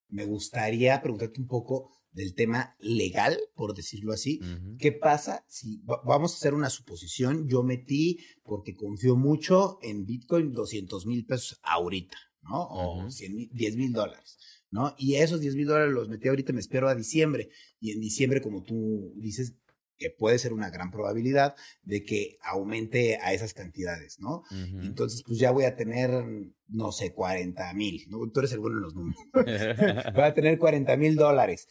Me 0.09 0.25
gustaría 0.25 1.01
preguntarte 1.01 1.39
un 1.39 1.47
poco 1.47 1.91
del 2.11 2.33
tema 2.33 2.75
legal, 2.79 3.37
por 3.53 3.75
decirlo 3.75 4.13
así. 4.13 4.39
¿Qué 4.79 4.91
pasa 4.91 5.45
si 5.47 5.81
vamos 5.83 6.33
a 6.33 6.37
hacer 6.37 6.53
una 6.53 6.69
suposición? 6.69 7.47
Yo 7.47 7.61
metí, 7.63 8.19
porque 8.43 8.75
confío 8.75 9.15
mucho 9.15 9.77
en 9.83 10.05
Bitcoin, 10.05 10.51
200 10.51 11.05
mil 11.05 11.25
pesos 11.25 11.59
ahorita, 11.61 12.17
¿no? 12.41 12.63
O 12.63 13.07
10 13.07 13.75
mil 13.75 13.93
dólares, 13.93 14.39
¿no? 14.71 14.95
Y 14.97 15.15
esos 15.15 15.41
10 15.41 15.55
mil 15.55 15.67
dólares 15.67 15.93
los 15.93 16.09
metí 16.09 16.27
ahorita, 16.27 16.53
me 16.53 16.59
espero 16.59 16.87
a 16.87 16.95
diciembre. 16.95 17.49
Y 17.79 17.91
en 17.91 17.99
diciembre, 17.99 18.41
como 18.41 18.63
tú 18.63 19.13
dices, 19.17 19.53
que 19.97 20.09
puede 20.09 20.39
ser 20.39 20.53
una 20.53 20.69
gran 20.69 20.91
probabilidad 20.91 21.55
de 21.83 22.03
que 22.03 22.37
aumente 22.41 23.17
a 23.21 23.33
esas 23.33 23.53
cantidades, 23.53 24.19
¿no? 24.19 24.43
Entonces, 24.51 25.23
pues 25.25 25.39
ya 25.39 25.51
voy 25.51 25.65
a 25.65 25.75
tener, 25.75 26.23
no 26.67 26.91
sé, 26.91 27.13
40 27.13 27.73
mil, 27.73 28.05
¿no? 28.09 28.29
Tú 28.31 28.39
eres 28.39 28.51
el 28.51 28.59
bueno 28.59 28.77
en 28.77 28.83
los 28.83 28.95
números. 28.95 29.19
voy 30.13 30.23
a 30.23 30.33
tener 30.33 30.57
40 30.57 30.95
mil 30.97 31.15
dólares. 31.15 31.67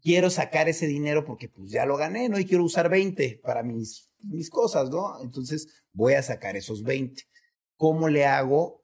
Quiero 0.00 0.30
sacar 0.30 0.68
ese 0.68 0.86
dinero 0.86 1.24
porque 1.24 1.48
pues 1.48 1.70
ya 1.70 1.84
lo 1.84 1.96
gané, 1.96 2.28
¿no? 2.28 2.38
Y 2.38 2.46
quiero 2.46 2.64
usar 2.64 2.88
20 2.88 3.40
para 3.42 3.62
mis, 3.62 4.10
mis 4.20 4.50
cosas, 4.50 4.90
¿no? 4.90 5.20
Entonces, 5.22 5.84
voy 5.92 6.14
a 6.14 6.22
sacar 6.22 6.56
esos 6.56 6.82
20. 6.82 7.24
¿Cómo 7.76 8.08
le 8.08 8.24
hago 8.24 8.82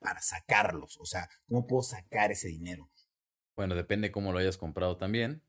para 0.00 0.20
sacarlos? 0.20 0.98
O 1.00 1.06
sea, 1.06 1.28
¿cómo 1.48 1.66
puedo 1.66 1.82
sacar 1.82 2.30
ese 2.30 2.48
dinero? 2.48 2.90
Bueno, 3.56 3.74
depende 3.74 4.12
cómo 4.12 4.32
lo 4.32 4.38
hayas 4.38 4.58
comprado 4.58 4.98
también. 4.98 5.42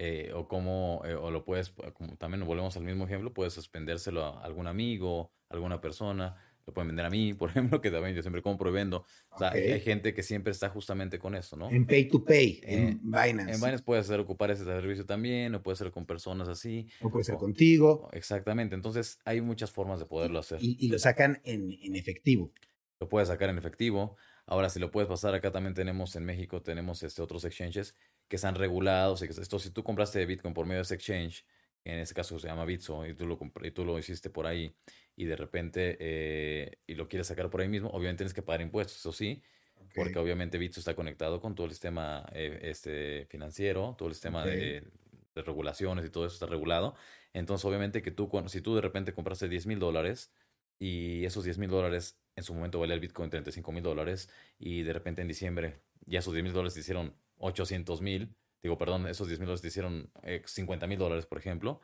Eh, 0.00 0.30
o 0.32 0.46
cómo, 0.46 1.02
eh, 1.04 1.14
o 1.14 1.32
lo 1.32 1.44
puedes, 1.44 1.70
como 1.92 2.16
también 2.16 2.46
volvemos 2.46 2.76
al 2.76 2.84
mismo 2.84 3.04
ejemplo, 3.04 3.34
puedes 3.34 3.52
suspendérselo 3.52 4.24
a 4.24 4.44
algún 4.44 4.68
amigo, 4.68 5.32
alguna 5.48 5.80
persona, 5.80 6.36
lo 6.68 6.72
pueden 6.72 6.88
vender 6.88 7.06
a 7.06 7.10
mí, 7.10 7.34
por 7.34 7.50
ejemplo, 7.50 7.80
que 7.80 7.90
también 7.90 8.14
yo 8.14 8.22
siempre 8.22 8.40
compro 8.40 8.70
y 8.70 8.72
vendo. 8.74 9.04
O 9.30 9.38
sea, 9.38 9.50
hay, 9.50 9.80
gente 9.80 10.14
que 10.14 10.22
siempre 10.22 10.52
está 10.52 10.68
justamente 10.68 11.18
con 11.18 11.34
eso, 11.34 11.56
¿no? 11.56 11.68
En 11.68 11.84
Pay 11.84 12.08
to 12.08 12.24
Pay, 12.24 12.60
en 12.62 12.88
eh, 12.88 12.98
Binance. 13.02 13.54
En 13.54 13.60
Binance 13.60 13.82
puedes 13.82 14.04
hacer 14.04 14.20
ocupar 14.20 14.52
ese 14.52 14.64
servicio 14.64 15.04
también, 15.04 15.54
o 15.56 15.62
puede 15.62 15.76
ser 15.76 15.90
con 15.90 16.06
personas 16.06 16.46
así. 16.46 16.88
O 17.00 17.10
puede 17.10 17.24
ser 17.24 17.34
contigo. 17.34 18.08
Exactamente, 18.12 18.76
entonces 18.76 19.18
hay 19.24 19.40
muchas 19.40 19.72
formas 19.72 19.98
de 19.98 20.06
poderlo 20.06 20.38
hacer. 20.38 20.58
Y, 20.62 20.76
y 20.78 20.90
lo 20.90 20.98
sacan 21.00 21.40
en, 21.42 21.72
en 21.82 21.96
efectivo. 21.96 22.52
Lo 23.00 23.08
puedes 23.08 23.28
sacar 23.28 23.48
en 23.48 23.58
efectivo. 23.58 24.16
Ahora, 24.46 24.70
si 24.70 24.78
lo 24.78 24.90
puedes 24.90 25.08
pasar 25.08 25.34
acá, 25.34 25.50
también 25.50 25.74
tenemos 25.74 26.16
en 26.16 26.24
México, 26.24 26.62
tenemos 26.62 27.02
este, 27.02 27.20
otros 27.20 27.44
exchanges 27.44 27.94
que 28.28 28.36
están 28.36 28.54
regulados. 28.54 29.22
Esto, 29.22 29.58
si 29.58 29.70
tú 29.70 29.82
compraste 29.82 30.24
Bitcoin 30.26 30.54
por 30.54 30.66
medio 30.66 30.78
de 30.78 30.82
ese 30.82 30.94
exchange, 30.94 31.44
en 31.84 31.98
este 31.98 32.14
caso 32.14 32.38
se 32.38 32.48
llama 32.48 32.64
Bitso, 32.64 33.06
y 33.06 33.14
tú 33.14 33.26
lo, 33.26 33.38
y 33.62 33.70
tú 33.70 33.84
lo 33.84 33.98
hiciste 33.98 34.30
por 34.30 34.46
ahí, 34.46 34.74
y 35.16 35.24
de 35.24 35.36
repente 35.36 35.96
eh, 36.00 36.78
y 36.86 36.94
lo 36.94 37.08
quieres 37.08 37.26
sacar 37.26 37.50
por 37.50 37.60
ahí 37.60 37.68
mismo, 37.68 37.88
obviamente 37.90 38.18
tienes 38.18 38.34
que 38.34 38.42
pagar 38.42 38.60
impuestos, 38.60 38.98
eso 38.98 39.12
sí, 39.12 39.42
porque 39.94 40.18
obviamente 40.18 40.58
Bitso 40.58 40.80
está 40.80 40.94
conectado 40.94 41.40
con 41.40 41.54
todo 41.54 41.66
el 41.66 41.72
sistema 41.72 42.26
eh, 42.32 42.58
este, 42.62 43.26
financiero, 43.26 43.94
todo 43.96 44.08
el 44.08 44.14
sistema 44.14 44.44
de, 44.44 44.84
de, 45.34 45.42
regulaciones 45.42 46.04
y 46.04 46.10
todo 46.10 46.26
eso 46.26 46.34
está 46.34 46.46
regulado. 46.46 46.94
Entonces, 47.32 47.64
obviamente 47.64 48.02
que 48.02 48.10
tú, 48.10 48.28
si 48.48 48.60
tú 48.60 48.74
de 48.74 48.80
repente 48.80 49.14
compraste 49.14 49.48
10 49.48 49.66
mil 49.66 49.78
dólares, 49.78 50.32
y 50.78 51.24
esos 51.24 51.44
10 51.44 51.58
mil 51.58 51.70
dólares 51.70 52.18
en 52.36 52.44
su 52.44 52.54
momento 52.54 52.78
valía 52.78 52.94
el 52.94 53.00
Bitcoin 53.00 53.30
35 53.30 53.72
mil 53.72 53.82
dólares 53.82 54.28
y 54.58 54.82
de 54.82 54.92
repente 54.92 55.22
en 55.22 55.28
diciembre 55.28 55.80
ya 56.06 56.20
esos 56.20 56.32
10 56.32 56.44
mil 56.44 56.52
dólares 56.52 56.76
hicieron 56.76 57.14
800 57.38 58.00
mil, 58.02 58.34
digo, 58.62 58.78
perdón, 58.78 59.06
esos 59.06 59.28
10 59.28 59.40
mil 59.40 59.46
dólares 59.46 59.62
te 59.62 59.68
hicieron 59.68 60.10
50 60.44 60.84
eh, 60.84 60.88
mil 60.88 60.98
dólares, 60.98 61.26
por 61.26 61.38
ejemplo. 61.38 61.80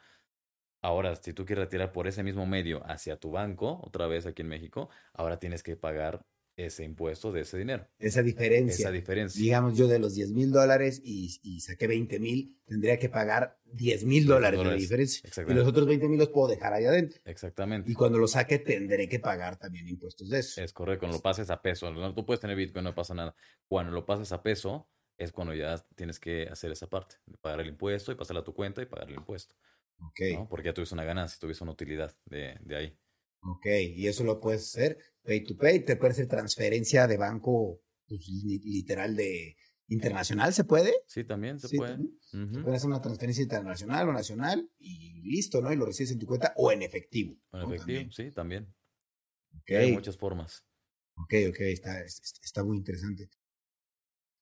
Ahora, 0.82 1.16
si 1.16 1.32
tú 1.32 1.46
quieres 1.46 1.64
retirar 1.64 1.92
por 1.92 2.06
ese 2.06 2.22
mismo 2.22 2.44
medio 2.46 2.82
hacia 2.86 3.16
tu 3.16 3.30
banco, 3.30 3.80
otra 3.82 4.06
vez 4.06 4.26
aquí 4.26 4.42
en 4.42 4.48
México, 4.48 4.90
ahora 5.14 5.38
tienes 5.38 5.62
que 5.62 5.76
pagar 5.76 6.26
ese 6.56 6.84
impuesto 6.84 7.32
de 7.32 7.40
ese 7.40 7.58
dinero. 7.58 7.88
Esa 7.98 8.22
diferencia. 8.22 8.84
Esa 8.84 8.92
diferencia. 8.92 9.42
Digamos, 9.42 9.76
yo 9.76 9.88
de 9.88 9.98
los 9.98 10.14
10 10.14 10.32
mil 10.32 10.52
dólares 10.52 11.00
y, 11.02 11.40
y, 11.42 11.60
saqué 11.60 11.86
20 11.86 12.20
mil, 12.20 12.56
tendría 12.64 12.98
que 12.98 13.08
pagar 13.08 13.58
10 13.64 14.04
mil 14.04 14.26
dólares 14.26 14.62
de 14.62 14.76
diferencia. 14.76 15.28
Y 15.48 15.52
los 15.52 15.66
otros 15.66 15.86
20 15.86 16.08
mil 16.08 16.18
los 16.18 16.28
puedo 16.28 16.48
dejar 16.48 16.72
ahí 16.72 16.84
adentro. 16.84 17.20
Exactamente. 17.24 17.90
Y 17.90 17.94
cuando 17.94 18.18
lo 18.18 18.28
saque, 18.28 18.58
tendré 18.58 19.08
que 19.08 19.18
pagar 19.18 19.56
también 19.56 19.88
impuestos 19.88 20.28
de 20.28 20.40
eso. 20.40 20.62
Es 20.62 20.72
correcto, 20.72 21.00
cuando 21.00 21.18
lo 21.18 21.22
pases 21.22 21.50
a 21.50 21.60
peso. 21.60 21.90
No, 21.92 22.14
tú 22.14 22.24
puedes 22.24 22.40
tener 22.40 22.56
Bitcoin, 22.56 22.84
no 22.84 22.94
pasa 22.94 23.14
nada. 23.14 23.34
Cuando 23.66 23.90
lo 23.92 24.06
pases 24.06 24.30
a 24.32 24.42
peso, 24.42 24.88
es 25.16 25.32
cuando 25.32 25.54
ya 25.54 25.78
tienes 25.94 26.18
que 26.18 26.48
hacer 26.50 26.72
esa 26.72 26.88
parte, 26.88 27.16
pagar 27.40 27.60
el 27.60 27.68
impuesto 27.68 28.12
y 28.12 28.14
pasarla 28.14 28.40
a 28.40 28.44
tu 28.44 28.54
cuenta 28.54 28.82
y 28.82 28.86
pagar 28.86 29.08
el 29.08 29.16
impuesto. 29.16 29.54
Ok. 29.98 30.48
Porque 30.48 30.66
ya 30.66 30.74
tuviste 30.74 30.94
una 30.94 31.04
ganancia, 31.04 31.38
tuviste 31.38 31.62
una 31.64 31.72
utilidad 31.72 32.16
de, 32.24 32.58
de 32.60 32.76
ahí. 32.76 32.98
Ok, 33.46 33.66
y 33.94 34.06
eso 34.06 34.24
lo 34.24 34.40
puedes 34.40 34.62
hacer 34.62 34.98
pay 35.22 35.44
to 35.44 35.56
pay, 35.56 35.84
te 35.84 35.96
puede 35.96 36.12
hacer 36.12 36.26
transferencia 36.26 37.06
de 37.06 37.16
banco 37.16 37.82
pues, 38.08 38.26
literal 38.28 39.16
de 39.16 39.56
internacional, 39.88 40.52
¿se 40.54 40.64
puede? 40.64 40.94
Sí, 41.06 41.24
también 41.24 41.58
se 41.58 41.76
puede. 41.76 41.98
puedes 42.30 42.76
hacer 42.76 42.88
una 42.88 43.02
transferencia 43.02 43.42
internacional 43.42 44.08
o 44.08 44.12
nacional 44.12 44.70
y 44.78 45.22
listo, 45.22 45.60
¿no? 45.60 45.72
Y 45.72 45.76
lo 45.76 45.84
recibes 45.84 46.12
en 46.12 46.18
tu 46.18 46.26
cuenta 46.26 46.54
o 46.56 46.72
en 46.72 46.82
efectivo. 46.82 47.36
En 47.52 47.72
efectivo, 47.72 48.10
sí, 48.12 48.30
también. 48.30 48.74
Hay 49.68 49.92
muchas 49.92 50.16
formas. 50.16 50.64
Ok, 51.16 51.34
ok, 51.50 51.60
está, 51.60 52.02
está 52.02 52.64
muy 52.64 52.78
interesante. 52.78 53.28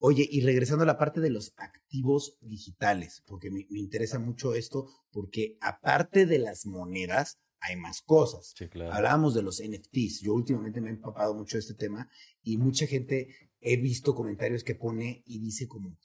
Oye, 0.05 0.27
y 0.29 0.41
regresando 0.41 0.83
a 0.83 0.87
la 0.87 0.99
parte 0.99 1.21
de 1.21 1.31
los 1.31 1.55
activos 1.57 2.37
digitales, 2.41 3.23
porque 3.25 3.51
me, 3.51 3.67
me 3.71 3.79
interesa 3.79 4.19
mucho 4.19 4.55
esto, 4.55 4.89
porque 5.13 5.57
aparte 5.61 6.27
de 6.27 6.41
las 6.41 6.67
monedas, 6.67 7.39
hay 7.61 7.77
más 7.77 8.03
cosas. 8.03 8.53
Hablábamos 8.91 9.35
de 9.35 9.43
los 9.43 9.63
NFTs. 9.63 10.21
Yo 10.21 10.35
últimamente 10.35 10.81
me 10.81 10.91
he 10.91 10.93
empapado 10.95 11.35
mucho 11.35 11.57
de 11.57 11.61
este 11.61 11.75
tema 11.75 12.11
y 12.43 12.57
mucha 12.57 12.87
gente 12.89 13.29
he 13.61 13.77
visto 13.77 14.17
comentarios 14.17 14.65
que 14.65 14.75
pone 14.75 15.23
y 15.25 15.39
dice 15.39 15.69
como, 15.69 15.97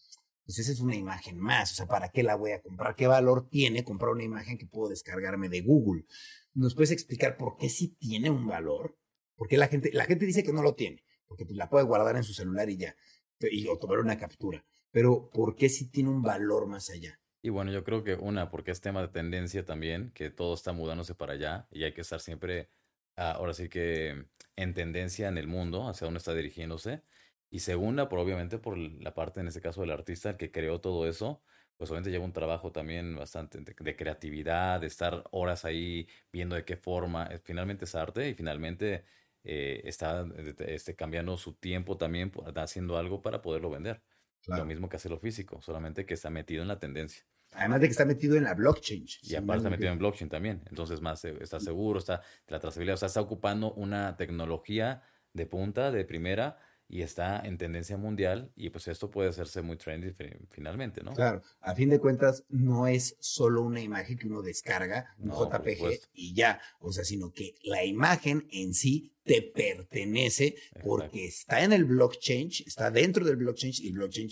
pues 0.46 0.60
esa 0.60 0.72
es 0.72 0.80
una 0.80 0.96
imagen 0.96 1.40
más, 1.40 1.72
o 1.72 1.76
sea, 1.76 1.88
¿para 1.88 2.10
qué 2.10 2.22
la 2.22 2.36
voy 2.36 2.52
a 2.52 2.62
comprar? 2.62 2.96
¿Qué 2.96 3.08
valor 3.08 3.50
tiene 3.50 3.84
comprar 3.84 4.12
una 4.12 4.24
imagen 4.24 4.60
que 4.60 4.68
puedo 4.68 4.90
descargarme 4.90 5.50
de 5.50 5.62
Google? 5.62 6.06
¿Nos 6.54 6.76
puedes 6.76 6.92
explicar 6.92 7.36
por 7.36 7.58
qué 7.58 7.70
sí 7.70 7.98
tiene 8.00 8.30
un 8.30 8.46
valor? 8.46 8.96
Porque 9.36 9.58
la 9.58 9.68
gente, 9.68 9.92
la 9.92 10.06
gente 10.06 10.26
dice 10.28 10.44
que 10.44 10.54
no 10.54 10.62
lo 10.62 10.76
tiene, 10.76 11.04
porque 11.26 11.46
pues 11.46 11.58
la 11.58 11.70
puede 11.70 11.86
guardar 11.86 12.16
en 12.16 12.24
su 12.24 12.34
celular 12.34 12.70
y 12.70 12.78
ya, 12.78 12.96
y, 13.40 13.66
tomar 13.80 14.00
una 14.00 14.18
captura. 14.18 14.64
Pero 14.92 15.30
¿por 15.32 15.56
qué 15.56 15.70
sí 15.70 15.90
tiene 15.90 16.10
un 16.10 16.22
valor 16.22 16.68
más 16.68 16.90
allá? 16.90 17.20
Y 17.42 17.50
bueno, 17.50 17.72
yo 17.72 17.84
creo 17.84 18.04
que 18.04 18.16
una, 18.16 18.50
porque 18.50 18.72
es 18.72 18.82
tema 18.82 19.02
de 19.02 19.10
tendencia 19.10 19.64
también, 19.66 20.12
que 20.12 20.30
todo 20.30 20.54
está 20.54 20.74
mudándose 20.74 21.16
para 21.16 21.34
allá 21.34 21.68
y 21.72 21.84
hay 21.84 21.94
que 21.94 22.02
estar 22.02 22.20
siempre, 22.20 22.70
ah, 23.16 23.32
ahora 23.32 23.54
sí 23.54 23.70
que 23.70 24.26
en 24.56 24.74
tendencia 24.74 25.28
en 25.28 25.38
el 25.38 25.48
mundo, 25.48 25.88
hacia 25.88 26.06
dónde 26.06 26.18
está 26.18 26.34
dirigiéndose. 26.34 27.04
Y 27.50 27.60
segunda, 27.60 28.10
por, 28.10 28.20
obviamente 28.20 28.58
por 28.58 28.78
la 28.78 29.14
parte, 29.14 29.40
en 29.40 29.48
este 29.48 29.62
caso, 29.62 29.82
del 29.82 29.92
artista, 29.92 30.36
que 30.38 30.52
creó 30.52 30.82
todo 30.82 31.08
eso, 31.08 31.42
pues 31.78 31.92
obviamente 31.92 32.12
lleva 32.12 32.26
un 32.26 32.34
trabajo 32.34 32.72
también 32.72 33.16
bastante 33.16 33.60
de, 33.62 33.96
creatividad, 33.96 34.82
de 34.82 34.88
estar 34.88 35.24
horas 35.32 35.64
ahí 35.64 36.08
viendo 36.32 36.56
de 36.56 36.66
qué 36.66 36.76
forma, 36.76 37.28
eh, 37.28 37.40
finalmente 37.40 37.86
es 37.86 37.96
arte 37.96 38.30
y 38.30 38.34
finalmente 38.34 39.06
eh, 39.50 39.82
está 39.86 40.26
este, 40.60 40.94
cambiando 40.94 41.38
su 41.38 41.54
tiempo 41.54 41.98
también, 41.98 42.34
haciendo 42.58 42.98
algo 42.98 43.22
para 43.22 43.42
poderlo 43.42 43.70
vender. 43.70 44.02
Lo 44.46 44.66
mismo 44.66 44.90
que 44.90 44.98
hace 44.98 45.10
lo 45.10 45.20
físico, 45.20 45.62
solamente 45.62 46.06
que 46.06 46.14
está 46.14 46.30
metido 46.30 46.62
en 46.62 46.68
la 46.68 46.80
tendencia. 46.80 47.26
Además 47.52 47.80
de 47.80 47.88
que 47.88 47.92
está 47.92 48.06
metido 48.06 48.36
en 48.36 48.44
la 48.44 48.54
blockchain. 48.54 49.06
Y 49.22 49.36
aparte 49.36 49.60
está 49.60 49.70
metido 49.70 49.92
en 49.92 50.00
blockchain 50.00 50.30
también. 50.30 50.64
Entonces, 50.70 51.00
más 51.00 51.24
está 51.24 51.62
seguro, 51.62 52.00
está 52.00 52.22
la 52.48 52.60
trazabilidad, 52.60 52.96
o 52.96 52.98
sea, 52.98 53.08
está 53.08 53.22
ocupando 53.22 53.74
una 53.74 54.18
tecnología 54.18 55.02
de 55.32 55.46
punta, 55.46 55.92
de 55.92 56.04
primera, 56.04 56.58
y 56.90 57.02
está 57.02 57.40
en 57.46 57.58
tendencia 57.58 57.98
mundial 57.98 58.52
y 58.56 58.70
pues 58.70 58.88
esto 58.88 59.12
puede 59.12 59.30
hacerse 59.30 59.62
muy 59.62 59.78
trendy 59.78 60.14
finalmente, 60.50 61.04
¿no? 61.04 61.14
Claro, 61.14 61.42
a 61.60 61.76
fin 61.76 61.90
de 61.90 62.00
cuentas 62.00 62.46
no 62.50 62.88
es 62.88 63.18
solo 63.20 63.62
una 63.64 63.82
imagen 63.82 64.18
que 64.18 64.28
uno 64.28 64.42
descarga, 64.42 65.14
un 65.20 65.32
JPG 65.32 66.10
y 66.14 66.34
ya, 66.34 66.62
o 66.80 66.92
sea, 66.92 67.04
sino 67.04 67.32
que 67.32 67.56
la 67.64 67.84
imagen 67.84 68.48
en 68.52 68.74
sí 68.74 69.14
te 69.24 69.42
pertenece 69.42 70.56
porque 70.84 71.26
está 71.26 71.64
en 71.64 71.74
el 71.74 71.84
blockchain, 71.84 72.50
está 72.66 72.90
dentro 72.90 73.26
del 73.26 73.36
blockchain 73.36 73.74
y 73.80 73.88
el 73.88 73.94
blockchain 73.94 74.30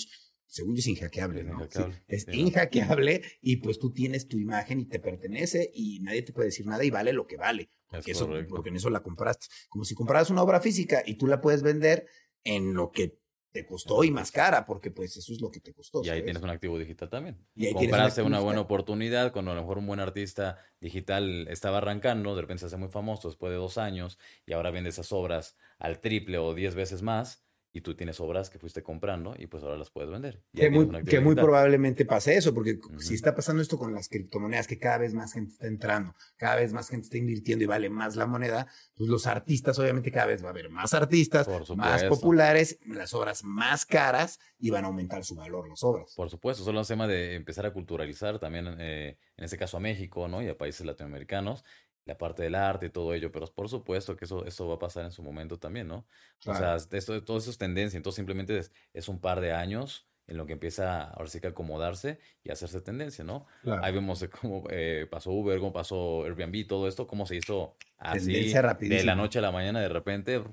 según 0.55 0.75
yo 0.75 0.79
es 0.79 0.87
inhackeable, 0.87 1.43
¿no? 1.43 1.67
es 2.07 2.27
inhackeable 2.31 3.21
y 3.41 3.57
pues 3.57 3.77
tú 3.77 3.91
tienes 3.91 4.29
tu 4.29 4.37
imagen 4.37 4.79
y 4.79 4.85
te 4.85 4.99
pertenece 4.99 5.69
y 5.73 5.99
nadie 5.99 6.21
te 6.21 6.31
puede 6.31 6.47
decir 6.47 6.65
nada 6.65 6.85
y 6.85 6.89
vale 6.89 7.11
lo 7.11 7.27
que 7.27 7.35
vale. 7.35 7.69
Porque, 7.89 8.11
eso, 8.11 8.29
porque 8.47 8.69
en 8.69 8.77
eso 8.77 8.89
la 8.89 9.01
compraste. 9.01 9.47
Como 9.67 9.83
si 9.83 9.95
compraras 9.95 10.29
una 10.29 10.41
obra 10.41 10.61
física 10.61 11.03
y 11.05 11.15
tú 11.15 11.27
la 11.27 11.41
puedes 11.41 11.61
vender 11.61 12.07
en 12.45 12.73
lo 12.73 12.91
que 12.91 13.19
te 13.51 13.65
costó 13.65 14.03
y 14.03 14.11
más 14.11 14.31
cara, 14.31 14.65
porque 14.65 14.91
pues 14.91 15.15
eso 15.15 15.31
es 15.31 15.39
lo 15.39 15.49
que 15.49 15.61
te 15.61 15.73
costó. 15.73 16.03
Y 16.03 16.09
ahí 16.09 16.23
tienes 16.23 16.43
un 16.43 16.49
activo 16.49 16.77
digital 16.77 17.09
también. 17.09 17.37
Y 17.55 17.67
ahí 17.67 17.73
Compraste 17.73 18.21
una 18.21 18.39
buena 18.39 18.61
oportunidad 18.61 19.31
cuando 19.31 19.51
a 19.51 19.55
lo 19.55 19.61
mejor 19.61 19.77
un 19.77 19.87
buen 19.87 20.01
artista 20.01 20.57
digital 20.81 21.47
estaba 21.49 21.77
arrancando, 21.77 22.35
de 22.35 22.41
repente 22.41 22.61
se 22.61 22.65
hace 22.67 22.77
muy 22.77 22.89
famoso 22.89 23.29
después 23.29 23.51
de 23.51 23.57
dos 23.57 23.77
años 23.77 24.19
y 24.45 24.53
ahora 24.53 24.71
vende 24.71 24.89
esas 24.89 25.11
obras 25.13 25.57
al 25.79 26.01
triple 26.01 26.37
o 26.37 26.53
diez 26.53 26.75
veces 26.75 27.01
más 27.01 27.44
y 27.75 27.81
tú 27.81 27.93
tienes 27.93 28.21
obras 28.21 28.49
que 28.49 28.57
fuiste 28.57 28.81
comprando 28.81 29.35
y 29.37 29.47
pues 29.47 29.61
ahora 29.61 29.77
las 29.77 29.89
puedes 29.89 30.09
vender. 30.09 30.41
Que 30.53 30.69
muy, 30.69 30.87
que 31.03 31.19
muy, 31.19 31.35
probablemente 31.35 32.05
pase 32.05 32.37
eso, 32.37 32.53
porque 32.53 32.79
si 32.99 33.15
está 33.15 33.35
pasando 33.35 33.61
esto 33.61 33.77
con 33.77 33.93
las 33.93 34.07
criptomonedas, 34.07 34.65
que 34.65 34.79
cada 34.79 34.99
vez 34.99 35.13
más 35.13 35.33
gente 35.33 35.51
está 35.51 35.67
entrando, 35.67 36.15
cada 36.37 36.55
vez 36.55 36.71
más 36.71 36.87
gente 36.87 37.07
está 37.07 37.17
invirtiendo 37.17 37.65
y 37.65 37.67
vale 37.67 37.89
más 37.89 38.15
la 38.15 38.27
moneda, 38.27 38.67
pues 38.95 39.09
los 39.09 39.27
artistas, 39.27 39.77
obviamente 39.77 40.09
cada 40.09 40.27
vez 40.27 40.41
va 40.41 40.47
a 40.47 40.51
haber 40.51 40.69
más 40.69 40.93
artistas, 40.93 41.49
más 41.75 42.05
populares, 42.05 42.79
las 42.87 43.13
obras 43.13 43.43
más 43.43 43.85
caras 43.85 44.39
y 44.57 44.69
van 44.69 44.85
a 44.85 44.87
aumentar 44.87 45.25
su 45.25 45.35
valor 45.35 45.67
las 45.67 45.83
obras. 45.83 46.13
Por 46.15 46.29
supuesto, 46.29 46.63
solo 46.63 46.79
es 46.79 46.87
tema 46.87 47.07
de 47.07 47.35
empezar 47.35 47.65
a 47.65 47.73
culturalizar 47.73 48.39
también, 48.39 48.73
eh, 48.79 49.17
en 49.35 49.43
este 49.43 49.57
caso 49.57 49.75
a 49.75 49.81
México, 49.81 50.29
¿no? 50.29 50.41
Y 50.41 50.47
a 50.47 50.57
países 50.57 50.85
latinoamericanos 50.85 51.65
la 52.05 52.17
parte 52.17 52.43
del 52.43 52.55
arte 52.55 52.85
y 52.85 52.89
todo 52.89 53.13
ello, 53.13 53.31
pero 53.31 53.47
por 53.47 53.67
supuesto 53.67 54.15
que 54.15 54.25
eso, 54.25 54.45
eso 54.45 54.67
va 54.67 54.75
a 54.75 54.79
pasar 54.79 55.05
en 55.05 55.11
su 55.11 55.23
momento 55.23 55.57
también, 55.57 55.87
¿no? 55.87 56.07
O 56.45 56.55
sea, 56.55 56.75
esto, 56.75 57.23
todo 57.23 57.37
eso 57.37 57.49
es 57.49 57.57
tendencia, 57.57 57.97
entonces 57.97 58.17
simplemente 58.17 58.61
es, 58.93 59.09
un 59.09 59.19
par 59.19 59.41
de 59.41 59.53
años 59.53 60.07
en 60.27 60.37
lo 60.37 60.45
que 60.45 60.53
empieza 60.53 61.03
ahora 61.09 61.27
sí 61.27 61.39
que 61.39 61.47
a 61.47 61.51
acomodarse 61.51 62.19
y 62.43 62.51
hacerse 62.51 62.81
tendencia, 62.81 63.23
¿no? 63.23 63.47
Ahí 63.81 63.91
vemos 63.91 64.23
cómo 64.41 64.63
eh, 64.69 65.07
pasó 65.09 65.31
Uber, 65.31 65.59
cómo 65.59 65.73
pasó 65.73 66.23
Airbnb, 66.25 66.67
todo 66.67 66.87
esto, 66.87 67.07
cómo 67.07 67.25
se 67.25 67.37
hizo 67.37 67.75
así 67.97 68.53
de 68.53 69.03
la 69.03 69.15
noche 69.15 69.39
a 69.39 69.41
la 69.41 69.51
mañana 69.51 69.81
de 69.81 69.89
repente, 69.89 70.43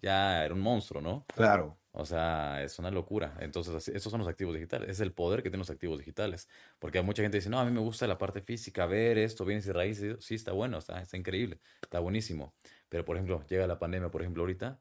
ya 0.00 0.44
era 0.44 0.54
un 0.54 0.60
monstruo, 0.60 1.02
¿no? 1.02 1.26
Claro. 1.34 1.79
O 1.92 2.04
sea, 2.04 2.62
es 2.62 2.78
una 2.78 2.90
locura. 2.90 3.36
Entonces, 3.40 3.88
esos 3.88 4.10
son 4.10 4.20
los 4.20 4.28
activos 4.28 4.54
digitales. 4.54 4.90
Es 4.90 5.00
el 5.00 5.12
poder 5.12 5.42
que 5.42 5.50
tienen 5.50 5.60
los 5.60 5.70
activos 5.70 5.98
digitales. 5.98 6.48
Porque 6.78 7.02
mucha 7.02 7.22
gente 7.22 7.38
dice, 7.38 7.50
no, 7.50 7.58
a 7.58 7.64
mí 7.64 7.72
me 7.72 7.80
gusta 7.80 8.06
la 8.06 8.16
parte 8.16 8.42
física, 8.42 8.86
ver 8.86 9.18
esto, 9.18 9.44
bienes 9.44 9.66
y 9.66 9.72
raíces. 9.72 10.16
Sí, 10.20 10.36
está 10.36 10.52
bueno, 10.52 10.78
está, 10.78 11.00
está 11.00 11.16
increíble, 11.16 11.58
está 11.82 11.98
buenísimo. 11.98 12.54
Pero, 12.88 13.04
por 13.04 13.16
ejemplo, 13.16 13.44
llega 13.48 13.66
la 13.66 13.78
pandemia, 13.78 14.10
por 14.10 14.22
ejemplo, 14.22 14.44
ahorita. 14.44 14.80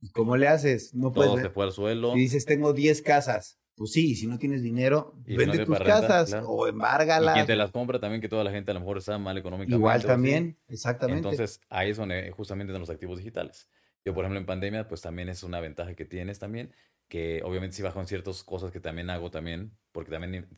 ¿Y 0.00 0.10
cómo 0.10 0.36
le 0.36 0.46
haces? 0.46 0.94
No 0.94 1.12
puedes. 1.12 1.32
Todo 1.32 1.42
se 1.42 1.50
fue 1.50 1.64
al 1.64 1.72
suelo. 1.72 2.16
Y 2.16 2.20
dices, 2.20 2.44
tengo 2.44 2.72
10 2.72 3.02
casas. 3.02 3.58
Pues 3.76 3.90
sí, 3.90 4.14
si 4.14 4.28
no 4.28 4.38
tienes 4.38 4.62
dinero, 4.62 5.14
vende 5.26 5.66
tus 5.66 5.78
casas 5.80 6.32
o 6.46 6.68
embárgalas. 6.68 7.34
Y 7.34 7.38
quien 7.38 7.46
te 7.46 7.56
las 7.56 7.72
compra 7.72 7.98
también, 7.98 8.20
que 8.20 8.28
toda 8.28 8.44
la 8.44 8.52
gente 8.52 8.70
a 8.70 8.74
lo 8.74 8.80
mejor 8.80 8.98
está 8.98 9.18
mal 9.18 9.36
económicamente. 9.36 9.76
Igual 9.76 10.04
también, 10.04 10.56
exactamente. 10.68 11.28
Entonces, 11.28 11.60
ahí 11.68 11.90
es 11.90 11.96
donde 11.96 12.30
justamente 12.30 12.70
están 12.70 12.80
los 12.80 12.90
activos 12.90 13.18
digitales. 13.18 13.68
Yo, 14.04 14.12
por 14.14 14.24
ejemplo, 14.24 14.38
en 14.38 14.46
pandemia, 14.46 14.86
pues 14.86 15.00
también 15.00 15.28
es 15.28 15.42
una 15.42 15.60
ventaja 15.60 15.94
que 15.94 16.04
tienes 16.04 16.38
también, 16.38 16.74
que 17.08 17.42
obviamente 17.42 17.76
si 17.76 17.82
bajo 17.82 18.00
en 18.00 18.06
ciertas 18.06 18.42
cosas 18.42 18.70
que 18.70 18.80
también 18.80 19.08
hago 19.10 19.30
también, 19.30 19.76
porque 19.92 20.10
también 20.10 20.48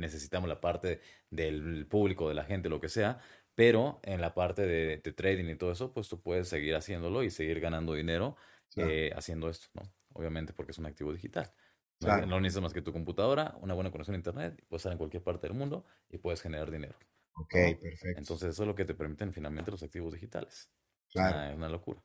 necesitamos 0.00 0.48
la 0.48 0.60
parte 0.60 1.00
del 1.30 1.86
público, 1.86 2.28
de 2.28 2.34
la 2.34 2.44
gente, 2.44 2.68
lo 2.68 2.80
que 2.80 2.88
sea, 2.88 3.20
pero 3.54 4.00
en 4.02 4.20
la 4.20 4.34
parte 4.34 4.62
de, 4.62 4.98
trading 4.98 5.46
y 5.46 5.56
todo 5.56 5.72
eso, 5.72 5.92
pues 5.92 6.08
tú 6.08 6.20
puedes 6.20 6.48
seguir 6.48 6.74
haciéndolo 6.74 7.22
y 7.22 7.30
seguir 7.30 7.60
ganando 7.60 7.94
dinero 7.94 8.36
eh, 8.76 9.10
haciendo 9.16 9.48
esto, 9.48 9.68
¿no? 9.74 9.82
Obviamente 10.12 10.52
porque 10.52 10.72
es 10.72 10.78
un 10.78 10.86
activo 10.86 11.12
digital. 11.12 11.52
No, 12.00 12.40
necesitas 12.40 12.62
más 12.62 12.72
que 12.72 12.82
tu 12.82 12.92
computadora, 12.92 13.56
una 13.60 13.74
buena 13.74 13.90
conexión 13.90 14.14
a 14.14 14.18
internet, 14.18 14.64
puedes 14.68 14.82
estar 14.82 14.92
en 14.92 14.98
cualquier 14.98 15.24
parte 15.24 15.48
del 15.48 15.56
mundo 15.56 15.84
y 16.08 16.18
puedes 16.18 16.40
generar 16.40 16.70
dinero. 16.70 16.94
Ok, 17.32 17.54
perfecto. 17.80 18.18
Entonces 18.18 18.50
eso 18.50 18.62
es 18.62 18.66
lo 18.68 18.74
que 18.74 18.84
te 18.84 18.94
permiten 18.94 19.32
finalmente 19.32 19.70
los 19.70 19.82
activos 19.82 20.12
digitales. 20.12 20.70
Claro. 21.10 21.50
es 21.50 21.56
una 21.56 21.68
locura. 21.68 22.00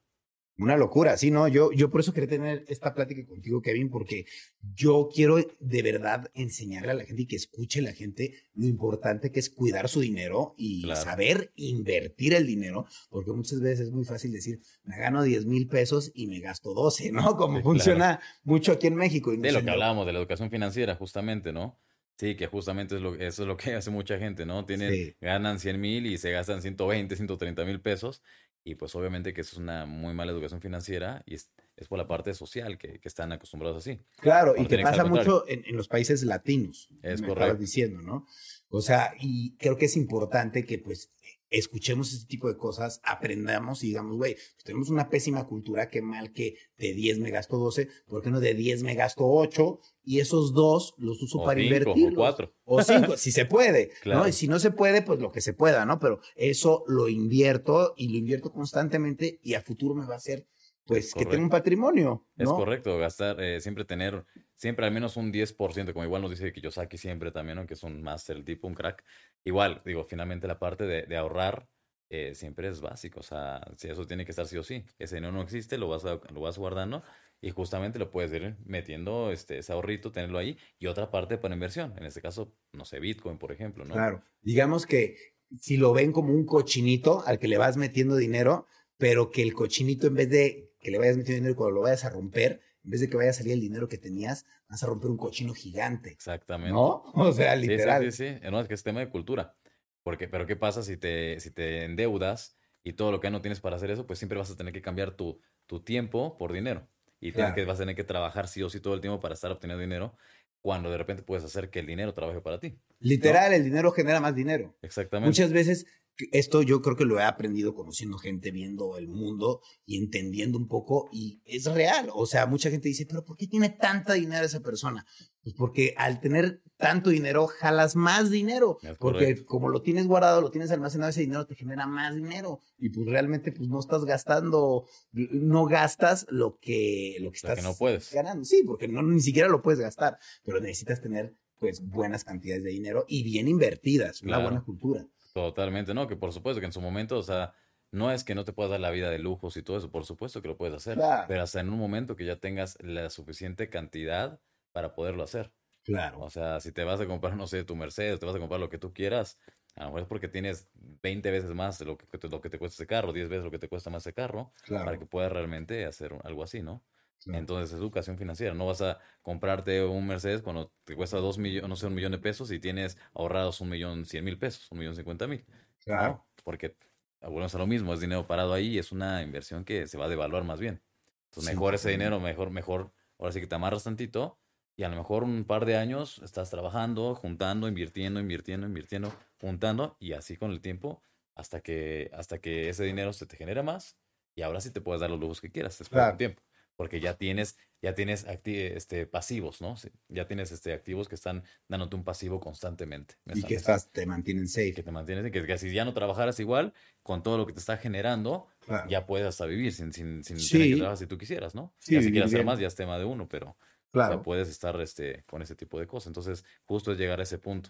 Una 0.57 0.77
locura, 0.77 1.17
sí, 1.17 1.31
¿no? 1.31 1.47
Yo, 1.47 1.71
yo 1.71 1.89
por 1.89 2.01
eso 2.01 2.13
quería 2.13 2.29
tener 2.29 2.63
esta 2.67 2.93
plática 2.93 3.25
contigo, 3.25 3.61
Kevin, 3.61 3.89
porque 3.89 4.25
yo 4.61 5.09
quiero 5.11 5.37
de 5.37 5.81
verdad 5.81 6.29
enseñarle 6.35 6.91
a 6.91 6.95
la 6.95 7.05
gente 7.05 7.23
y 7.23 7.25
que 7.25 7.35
escuche 7.35 7.81
la 7.81 7.91
gente 7.91 8.35
lo 8.53 8.67
importante 8.67 9.31
que 9.31 9.39
es 9.39 9.49
cuidar 9.49 9.89
su 9.89 10.01
dinero 10.01 10.53
y 10.55 10.83
saber 10.95 11.51
invertir 11.55 12.35
el 12.35 12.45
dinero, 12.45 12.85
porque 13.09 13.31
muchas 13.31 13.61
veces 13.61 13.87
es 13.87 13.91
muy 13.91 14.05
fácil 14.05 14.31
decir, 14.31 14.59
me 14.83 14.97
gano 14.99 15.23
10 15.23 15.47
mil 15.47 15.67
pesos 15.67 16.11
y 16.13 16.27
me 16.27 16.39
gasto 16.39 16.75
12, 16.75 17.11
¿no? 17.11 17.35
Como 17.35 17.61
funciona 17.63 18.19
mucho 18.43 18.73
aquí 18.73 18.87
en 18.87 18.95
México. 18.95 19.33
Y 19.33 19.37
de 19.37 19.51
lo 19.51 19.63
que 19.63 19.71
hablábamos, 19.71 20.05
de 20.05 20.13
la 20.13 20.19
educación 20.19 20.51
financiera, 20.51 20.95
justamente, 20.95 21.51
¿no? 21.51 21.79
Sí, 22.17 22.35
que 22.35 22.45
justamente 22.45 22.95
es 22.95 23.01
lo, 23.01 23.15
eso 23.15 23.41
es 23.41 23.47
lo 23.47 23.57
que 23.57 23.73
hace 23.75 23.89
mucha 23.89 24.19
gente, 24.19 24.45
¿no? 24.45 24.65
Tienen, 24.65 25.15
Ganan 25.19 25.59
100 25.59 25.81
mil 25.81 26.05
y 26.05 26.17
se 26.17 26.31
gastan 26.31 26.61
120, 26.61 27.15
130 27.15 27.65
mil 27.65 27.81
pesos 27.81 28.21
y 28.63 28.75
pues 28.75 28.95
obviamente 28.95 29.33
que 29.33 29.41
eso 29.41 29.55
es 29.55 29.57
una 29.59 29.85
muy 29.85 30.13
mala 30.13 30.31
educación 30.31 30.61
financiera 30.61 31.23
y, 31.25 31.35
es 31.75 31.87
por 31.87 31.97
la 31.97 32.07
parte 32.07 32.33
social 32.33 32.77
que, 32.77 32.99
que 32.99 33.07
están 33.07 33.31
acostumbrados 33.31 33.79
así. 33.79 33.99
Claro, 34.17 34.53
y 34.55 34.67
que 34.67 34.77
pasa 34.79 35.05
mucho 35.05 35.43
en, 35.47 35.63
en 35.65 35.75
los 35.75 35.87
países 35.87 36.23
latinos. 36.23 36.87
Es 37.01 37.19
me 37.19 37.27
correcto. 37.27 37.31
estabas 37.31 37.59
diciendo, 37.59 38.01
¿no? 38.01 38.27
O 38.69 38.81
sea, 38.81 39.13
y 39.19 39.55
creo 39.57 39.75
que 39.75 39.85
es 39.85 39.97
importante 39.97 40.65
que 40.65 40.77
pues 40.77 41.11
escuchemos 41.53 42.11
este 42.13 42.25
tipo 42.27 42.47
de 42.49 42.57
cosas, 42.57 42.99
aprendamos 43.03 43.83
y 43.83 43.87
digamos, 43.87 44.17
güey, 44.17 44.33
pues 44.33 44.63
tenemos 44.65 44.89
una 44.89 45.09
pésima 45.09 45.45
cultura, 45.47 45.89
qué 45.89 46.01
mal 46.01 46.33
que 46.33 46.55
de 46.77 46.93
10 46.93 47.19
me 47.19 47.31
gasto 47.31 47.57
12, 47.57 47.87
¿por 48.07 48.21
qué 48.21 48.31
no 48.31 48.39
de 48.39 48.53
10 48.53 48.83
me 48.83 48.95
gasto 48.95 49.23
8? 49.25 49.79
Y 50.03 50.19
esos 50.19 50.53
dos 50.53 50.95
los 50.97 51.21
uso 51.23 51.39
O 51.39 51.45
para 51.45 51.61
invertir. 51.61 52.11
o 52.11 52.15
cuatro. 52.15 52.53
O 52.65 52.81
cinco, 52.81 53.15
si 53.17 53.31
se 53.31 53.45
puede, 53.45 53.89
Claro. 54.01 54.21
¿no? 54.21 54.27
Y 54.27 54.33
si 54.33 54.47
no 54.47 54.59
se 54.59 54.71
puede, 54.71 55.01
pues 55.01 55.19
lo 55.19 55.31
que 55.31 55.39
se 55.41 55.53
pueda, 55.53 55.85
¿no? 55.85 55.99
Pero 55.99 56.19
eso 56.35 56.83
lo 56.87 57.07
invierto 57.07 57.93
y 57.95 58.09
lo 58.09 58.17
invierto 58.17 58.51
constantemente 58.51 59.39
y 59.43 59.53
a 59.53 59.61
futuro 59.61 59.95
me 59.95 60.05
va 60.05 60.15
a 60.15 60.17
hacer, 60.17 60.47
pues, 60.85 61.13
que 61.13 61.25
tenga 61.25 61.43
un 61.43 61.49
patrimonio, 61.49 62.25
Es 62.35 62.49
correcto, 62.49 62.97
gastar, 62.97 63.39
eh, 63.41 63.61
siempre 63.61 63.85
tener, 63.85 64.25
siempre 64.55 64.85
al 64.85 64.91
menos 64.91 65.17
un 65.17 65.31
10%, 65.31 65.93
como 65.93 66.05
igual 66.05 66.21
nos 66.21 66.31
dice 66.31 66.51
Kiyosaki 66.51 66.97
siempre 66.97 67.31
también, 67.31 67.57
¿no? 67.57 67.67
que 67.67 67.75
es 67.75 67.83
un 67.83 68.01
máster, 68.01 68.37
el 68.37 68.43
tipo, 68.43 68.67
un 68.67 68.73
crack. 68.73 69.03
Igual, 69.43 69.81
digo, 69.85 70.03
finalmente 70.03 70.47
la 70.47 70.57
parte 70.59 70.85
de, 70.85 71.03
de 71.03 71.15
ahorrar 71.17 71.69
eh, 72.09 72.33
siempre 72.35 72.67
es 72.69 72.81
básico, 72.81 73.19
o 73.19 73.23
sea, 73.23 73.61
si 73.77 73.87
eso 73.87 74.05
tiene 74.07 74.25
que 74.25 74.31
estar 74.31 74.47
sí 74.47 74.57
o 74.57 74.63
sí. 74.63 74.83
Ese 74.99 75.15
dinero 75.15 75.31
no 75.33 75.41
existe, 75.41 75.77
lo 75.77 75.87
vas, 75.89 76.05
a- 76.05 76.19
lo 76.31 76.41
vas 76.41 76.57
guardando 76.57 77.03
y 77.41 77.51
justamente 77.51 77.99
lo 77.99 78.09
puedes 78.09 78.31
ir 78.33 78.55
metiendo, 78.65 79.31
este, 79.31 79.57
ese 79.59 79.73
ahorrito, 79.73 80.11
tenerlo 80.11 80.37
ahí 80.39 80.57
y 80.79 80.87
otra 80.87 81.11
parte 81.11 81.37
para 81.37 81.53
inversión. 81.53 81.93
En 81.97 82.05
este 82.05 82.21
caso, 82.21 82.55
no 82.73 82.85
sé, 82.85 82.99
Bitcoin, 82.99 83.37
por 83.37 83.51
ejemplo, 83.51 83.83
¿no? 83.85 83.93
Claro. 83.93 84.23
Digamos 84.41 84.85
que 84.85 85.17
si 85.59 85.77
lo 85.77 85.93
ven 85.93 86.11
como 86.11 86.33
un 86.33 86.45
cochinito 86.45 87.23
al 87.25 87.37
que 87.39 87.47
le 87.47 87.57
vas 87.57 87.77
metiendo 87.77 88.15
dinero, 88.15 88.65
pero 88.97 89.29
que 89.29 89.41
el 89.41 89.53
cochinito 89.53 90.07
en 90.07 90.15
vez 90.15 90.29
de 90.29 90.72
que 90.83 90.91
le 90.91 90.99
vayas 90.99 91.17
metiendo 91.17 91.37
dinero 91.37 91.55
cuando 91.55 91.75
lo 91.75 91.81
vayas 91.81 92.05
a 92.05 92.09
romper, 92.09 92.61
en 92.83 92.91
vez 92.91 93.01
de 93.01 93.09
que 93.09 93.17
vaya 93.17 93.31
a 93.31 93.33
salir 93.33 93.53
el 93.53 93.61
dinero 93.61 93.87
que 93.87 93.97
tenías, 93.97 94.45
vas 94.67 94.83
a 94.83 94.87
romper 94.87 95.09
un 95.09 95.17
cochino 95.17 95.53
gigante. 95.53 96.11
Exactamente. 96.11 96.73
¿No? 96.73 97.03
O 97.15 97.31
sea, 97.31 97.55
Sí, 97.55 97.61
sí, 97.61 97.67
literal. 97.67 98.11
Sí, 98.11 98.27
sí, 98.27 98.49
No, 98.51 98.59
es 98.59 98.67
que 98.67 98.73
es 98.73 98.83
tema 98.83 98.99
de 98.99 99.09
cultura. 99.09 99.55
Porque, 100.03 100.27
pero 100.27 100.45
¿qué 100.45 100.55
pasa 100.55 100.83
si 100.83 100.97
te, 100.97 101.39
si 101.39 101.49
te 101.49 101.85
endeudas 101.85 102.57
y 102.83 102.93
todo 102.93 103.11
lo 103.11 103.21
que 103.21 103.31
no 103.31 103.41
tienes 103.41 103.61
para 103.61 103.77
hacer 103.77 103.89
eso? 103.89 104.05
Pues 104.05 104.19
siempre 104.19 104.37
vas 104.37 104.51
a 104.51 104.57
tener 104.57 104.73
que 104.73 104.81
cambiar 104.81 105.11
tu, 105.11 105.39
tu 105.65 105.81
tiempo 105.81 106.37
por 106.37 106.51
dinero. 106.51 106.87
Y 107.21 107.31
tienes 107.31 107.53
que, 107.53 107.63
vas 107.63 107.77
a 107.77 107.83
tener 107.83 107.95
que 107.95 108.03
trabajar 108.03 108.49
sí 108.49 108.61
o 108.63 108.69
sí 108.69 108.81
todo 108.81 108.93
el 108.93 108.99
tiempo 108.99 109.21
para 109.21 109.33
estar 109.33 109.49
obteniendo 109.49 109.81
dinero, 109.81 110.17
cuando 110.59 110.91
de 110.91 110.97
repente 110.97 111.23
puedes 111.23 111.45
hacer 111.45 111.69
que 111.69 111.79
el 111.79 111.85
dinero 111.85 112.13
trabaje 112.13 112.41
para 112.41 112.59
ti. 112.59 112.77
Literal, 112.99 113.53
el 113.53 113.63
dinero 113.63 113.91
genera 113.91 114.19
más 114.19 114.35
dinero. 114.35 114.75
Exactamente. 114.81 115.29
Muchas 115.29 115.53
veces, 115.53 115.85
esto 116.31 116.61
yo 116.61 116.81
creo 116.81 116.95
que 116.95 117.05
lo 117.05 117.19
he 117.19 117.23
aprendido 117.23 117.73
conociendo 117.73 118.17
gente, 118.17 118.51
viendo 118.51 118.97
el 118.97 119.07
mundo 119.07 119.61
y 119.85 119.97
entendiendo 119.97 120.57
un 120.57 120.67
poco, 120.67 121.09
y 121.11 121.41
es 121.45 121.65
real. 121.65 122.09
O 122.13 122.25
sea, 122.25 122.45
mucha 122.45 122.69
gente 122.69 122.89
dice, 122.89 123.05
pero 123.05 123.25
¿por 123.25 123.37
qué 123.37 123.47
tiene 123.47 123.69
tanta 123.69 124.13
dinero 124.13 124.45
esa 124.45 124.61
persona? 124.61 125.05
Pues 125.41 125.55
porque 125.55 125.93
al 125.97 126.21
tener 126.21 126.61
tanto 126.77 127.09
dinero, 127.09 127.47
jalas 127.47 127.95
más 127.95 128.29
dinero. 128.29 128.77
Porque 128.99 129.43
como 129.43 129.69
lo 129.69 129.81
tienes 129.81 130.07
guardado, 130.07 130.41
lo 130.41 130.51
tienes 130.51 130.71
almacenado, 130.71 131.09
ese 131.09 131.21
dinero 131.21 131.45
te 131.45 131.55
genera 131.55 131.87
más 131.87 132.15
dinero. 132.15 132.61
Y 132.77 132.89
pues 132.89 133.07
realmente 133.07 133.51
pues 133.51 133.67
no 133.67 133.79
estás 133.79 134.05
gastando, 134.05 134.85
no 135.11 135.65
gastas 135.65 136.25
lo 136.29 136.57
que, 136.59 137.17
lo 137.19 137.31
que 137.31 137.37
estás 137.37 137.55
que 137.57 137.61
no 137.63 137.75
puedes. 137.75 138.13
ganando. 138.13 138.45
Sí, 138.45 138.63
porque 138.65 138.87
no, 138.87 139.01
ni 139.01 139.21
siquiera 139.21 139.49
lo 139.49 139.61
puedes 139.61 139.79
gastar, 139.79 140.17
pero 140.43 140.59
necesitas 140.59 141.01
tener 141.01 141.35
pues 141.59 141.81
buenas 141.81 142.23
cantidades 142.23 142.63
de 142.63 142.71
dinero 142.71 143.05
y 143.07 143.23
bien 143.23 143.47
invertidas, 143.47 144.21
una 144.21 144.37
buena 144.39 144.63
cultura. 144.63 145.07
Totalmente, 145.35 145.95
no, 145.95 146.07
que 146.07 146.15
por 146.15 146.31
supuesto 146.31 146.59
que 146.59 146.67
en 146.67 146.71
su 146.73 146.81
momento, 146.81 147.17
o 147.17 147.23
sea, 147.23 147.55
no 147.91 148.11
es 148.11 148.23
que 148.23 148.35
no 148.35 148.43
te 148.43 148.53
puedas 148.53 148.69
dar 148.69 148.79
la 148.79 148.91
vida 148.91 149.09
de 149.09 149.17
lujos 149.17 149.57
y 149.57 149.63
todo 149.63 149.77
eso, 149.77 149.89
por 149.91 150.05
supuesto 150.05 150.43
que 150.43 150.47
lo 150.47 150.57
puedes 150.57 150.75
hacer, 150.75 151.05
Claro. 151.05 151.23
pero 151.25 151.41
hasta 151.41 151.59
en 151.59 151.69
un 151.69 151.79
momento 151.79 152.15
que 152.15 152.25
ya 152.25 152.39
tengas 152.39 152.77
la 152.83 153.09
suficiente 153.09 153.67
cantidad 153.69 154.41
para 154.71 154.93
poderlo 154.93 155.23
hacer. 155.23 155.51
Claro. 155.83 156.25
O 156.25 156.29
sea, 156.29 156.59
si 156.59 156.71
te 156.71 156.83
vas 156.83 157.01
a 157.01 157.07
comprar, 157.07 157.35
no 157.35 157.47
sé, 157.47 157.63
tu 157.63 157.75
Mercedes, 157.75 158.19
te 158.19 158.25
vas 158.27 158.35
a 158.35 158.39
comprar 158.39 158.59
lo 158.59 158.69
que 158.69 158.77
tú 158.77 158.93
quieras, 158.93 159.39
a 159.75 159.81
lo 159.83 159.87
mejor 159.87 160.01
es 160.03 160.07
porque 160.07 160.27
tienes 160.27 160.69
20 160.75 161.31
veces 161.31 161.51
más 161.55 161.79
de 161.79 161.85
lo 161.85 161.97
que, 161.97 162.05
te- 162.19 162.29
lo 162.29 162.41
que 162.41 162.49
te 162.51 162.59
cuesta 162.59 162.75
ese 162.83 162.87
carro, 162.87 163.11
10 163.13 163.29
veces 163.29 163.43
lo 163.45 163.51
que 163.51 163.59
te 163.59 163.69
cuesta 163.69 163.89
más 163.89 164.03
ese 164.03 164.13
carro, 164.13 164.53
Claro. 164.61 164.83
para 164.83 164.99
que 164.99 165.05
puedas 165.07 165.31
realmente 165.31 165.85
hacer 165.85 166.15
algo 166.23 166.43
así, 166.43 166.61
¿no? 166.61 166.85
Claro. 167.25 167.39
Entonces 167.39 167.71
es 167.71 167.79
educación 167.79 168.17
financiera. 168.17 168.53
No 168.53 168.65
vas 168.67 168.81
a 168.81 168.99
comprarte 169.21 169.83
un 169.85 170.05
Mercedes 170.07 170.41
cuando 170.41 170.73
te 170.83 170.95
cuesta 170.95 171.17
dos 171.17 171.37
millones, 171.37 171.69
no 171.69 171.75
sé, 171.75 171.87
un 171.87 171.95
millón 171.95 172.11
de 172.11 172.19
pesos 172.19 172.51
y 172.51 172.59
tienes 172.59 172.97
ahorrados 173.13 173.61
un 173.61 173.69
millón 173.69 174.05
cien 174.05 174.23
mil 174.23 174.37
pesos, 174.37 174.71
un 174.71 174.79
millón 174.79 174.95
cincuenta 174.95 175.27
mil. 175.27 175.45
Claro. 175.85 176.13
¿no? 176.13 176.27
Porque 176.43 176.75
volvemos 177.21 177.55
a 177.55 177.57
lo 177.57 177.67
mismo, 177.67 177.93
es 177.93 177.99
dinero 178.01 178.27
parado 178.27 178.53
ahí 178.53 178.67
y 178.75 178.77
es 178.79 178.91
una 178.91 179.21
inversión 179.23 179.63
que 179.65 179.87
se 179.87 179.97
va 179.97 180.05
a 180.05 180.09
devaluar 180.09 180.43
más 180.43 180.59
bien. 180.59 180.83
Entonces, 181.25 181.51
Sí, 181.51 181.55
mejor 181.55 181.73
ese 181.75 181.89
dinero, 181.89 182.19
mejor, 182.19 182.49
mejor, 182.51 182.93
ahora 183.17 183.31
sí 183.31 183.39
que 183.41 183.47
te 183.47 183.55
amarras 183.55 183.83
tantito 183.83 184.39
y 184.75 184.83
a 184.83 184.89
lo 184.89 184.95
mejor 184.95 185.23
un 185.23 185.45
par 185.45 185.65
de 185.65 185.77
años 185.77 186.19
estás 186.23 186.49
trabajando, 186.49 187.15
juntando, 187.15 187.67
invirtiendo, 187.67 188.19
invirtiendo, 188.19 188.67
invirtiendo, 188.67 189.13
juntando 189.39 189.95
y 189.99 190.13
así 190.13 190.35
con 190.37 190.51
el 190.51 190.61
tiempo 190.61 191.01
hasta 191.35 191.61
que, 191.61 192.11
hasta 192.13 192.39
que 192.39 192.69
ese 192.69 192.83
dinero 192.83 193.13
se 193.13 193.25
te 193.25 193.37
genera 193.37 193.63
más 193.63 193.97
y 194.35 194.41
ahora 194.41 194.61
sí 194.61 194.71
te 194.71 194.81
puedes 194.81 195.01
dar 195.01 195.09
los 195.09 195.19
lujos 195.19 195.41
que 195.41 195.51
quieras 195.51 195.77
después 195.77 196.03
de 196.03 196.09
Claro. 196.09 196.11
un 196.11 196.17
tiempo. 196.17 196.43
Porque 196.75 196.99
ya 196.99 197.17
tienes, 197.17 197.57
ya 197.81 197.93
tienes 197.93 198.25
este, 198.27 199.05
pasivos, 199.05 199.61
¿no? 199.61 199.75
Ya 200.07 200.25
tienes 200.27 200.51
este, 200.51 200.73
activos 200.73 201.07
que 201.07 201.15
están 201.15 201.43
dándote 201.67 201.95
un 201.95 202.03
pasivo 202.03 202.39
constantemente. 202.39 203.15
Y 203.33 203.43
que 203.43 203.55
estás, 203.55 203.91
te 203.91 204.05
mantienen 204.05 204.45
que 204.45 204.49
safe. 204.49 204.83
te 204.83 204.91
mantienes, 204.91 205.31
que, 205.31 205.45
que 205.45 205.57
si 205.57 205.71
ya 205.73 205.85
no 205.85 205.93
trabajaras 205.93 206.39
igual, 206.39 206.73
con 207.03 207.21
todo 207.23 207.37
lo 207.37 207.45
que 207.45 207.53
te 207.53 207.59
está 207.59 207.77
generando, 207.77 208.47
Claro. 208.65 208.89
ya 208.89 209.05
puedes 209.05 209.27
hasta 209.27 209.45
vivir 209.45 209.71
sin, 209.73 209.91
sin, 209.93 210.23
sin 210.23 210.37
tener 210.37 210.67
Sí. 210.67 210.69
que 210.71 210.75
trabajar 210.77 210.97
si 210.97 211.07
tú 211.07 211.17
quisieras, 211.17 211.53
¿no? 211.53 211.75
Sí, 211.79 211.93
ya 211.93 212.01
si 212.01 212.11
quieres 212.11 212.31
hacer 212.33 212.45
más, 212.45 212.59
ya 212.59 212.67
es 212.67 212.75
tema 212.75 212.97
de 212.97 213.05
uno, 213.05 213.27
pero 213.27 213.49
o 213.49 213.57
Claro. 213.91 214.13
sea, 214.15 214.21
puedes 214.23 214.49
estar 214.49 214.79
este, 214.81 215.23
con 215.25 215.41
ese 215.43 215.55
tipo 215.55 215.79
de 215.79 215.85
cosas. 215.85 216.07
Entonces, 216.07 216.43
justo 216.65 216.91
es 216.91 216.97
llegar 216.97 217.19
a 217.19 217.23
ese 217.23 217.37
punto. 217.37 217.69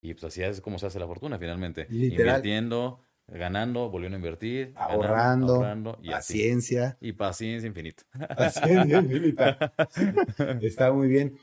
Y 0.00 0.14
pues 0.14 0.24
así 0.24 0.42
es 0.42 0.60
como 0.60 0.78
se 0.78 0.86
hace 0.86 0.98
la 1.00 1.06
fortuna 1.06 1.38
finalmente. 1.38 1.86
Literal. 1.90 2.36
Invirtiendo, 2.36 3.02
ganando, 3.28 3.90
volviendo 3.90 4.16
a 4.16 4.18
invertir, 4.18 4.72
ganando, 4.72 5.54
ahorrando, 5.54 5.98
así. 5.98 6.10
paciencia. 6.10 6.98
Y 7.00 7.12
paciencia 7.12 7.66
infinita. 7.68 8.02
Paciencia 8.36 8.98
infinita. 8.98 9.72
Está 10.62 10.92
muy 10.92 11.08
bien. 11.08 11.38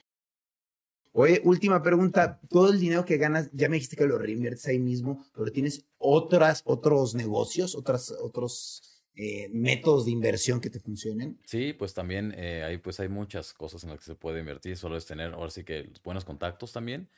Oye, 1.13 1.41
última 1.45 1.81
pregunta. 1.81 2.41
Todo 2.49 2.73
el 2.73 2.79
dinero 2.79 3.05
que 3.05 3.17
ganas, 3.17 3.49
ya 3.53 3.69
me 3.69 3.75
dijiste 3.75 3.95
que 3.95 4.05
lo 4.05 4.17
reinviertes 4.17 4.67
ahí 4.67 4.79
mismo, 4.79 5.25
pero 5.33 5.51
tienes 5.51 5.85
otras, 5.97 6.61
otros 6.65 7.15
negocios, 7.15 7.75
otras, 7.75 8.11
otros 8.21 8.95
eh, 9.15 9.47
métodos 9.53 10.05
de 10.05 10.11
inversión 10.11 10.59
que 10.59 10.69
te 10.69 10.81
funcionen. 10.81 11.39
Sí, 11.45 11.71
pues 11.71 11.93
también 11.93 12.33
eh, 12.37 12.63
hay, 12.63 12.79
pues 12.79 12.99
hay 12.99 13.07
muchas 13.07 13.53
cosas 13.53 13.81
en 13.85 13.91
las 13.91 13.99
que 13.99 14.05
se 14.05 14.15
puede 14.15 14.41
invertir, 14.41 14.75
solo 14.75 14.97
es 14.97 15.05
tener 15.05 15.33
ahora 15.33 15.51
sí 15.51 15.63
que 15.63 15.89
buenos 16.03 16.25
contactos 16.25 16.73
también, 16.73 17.09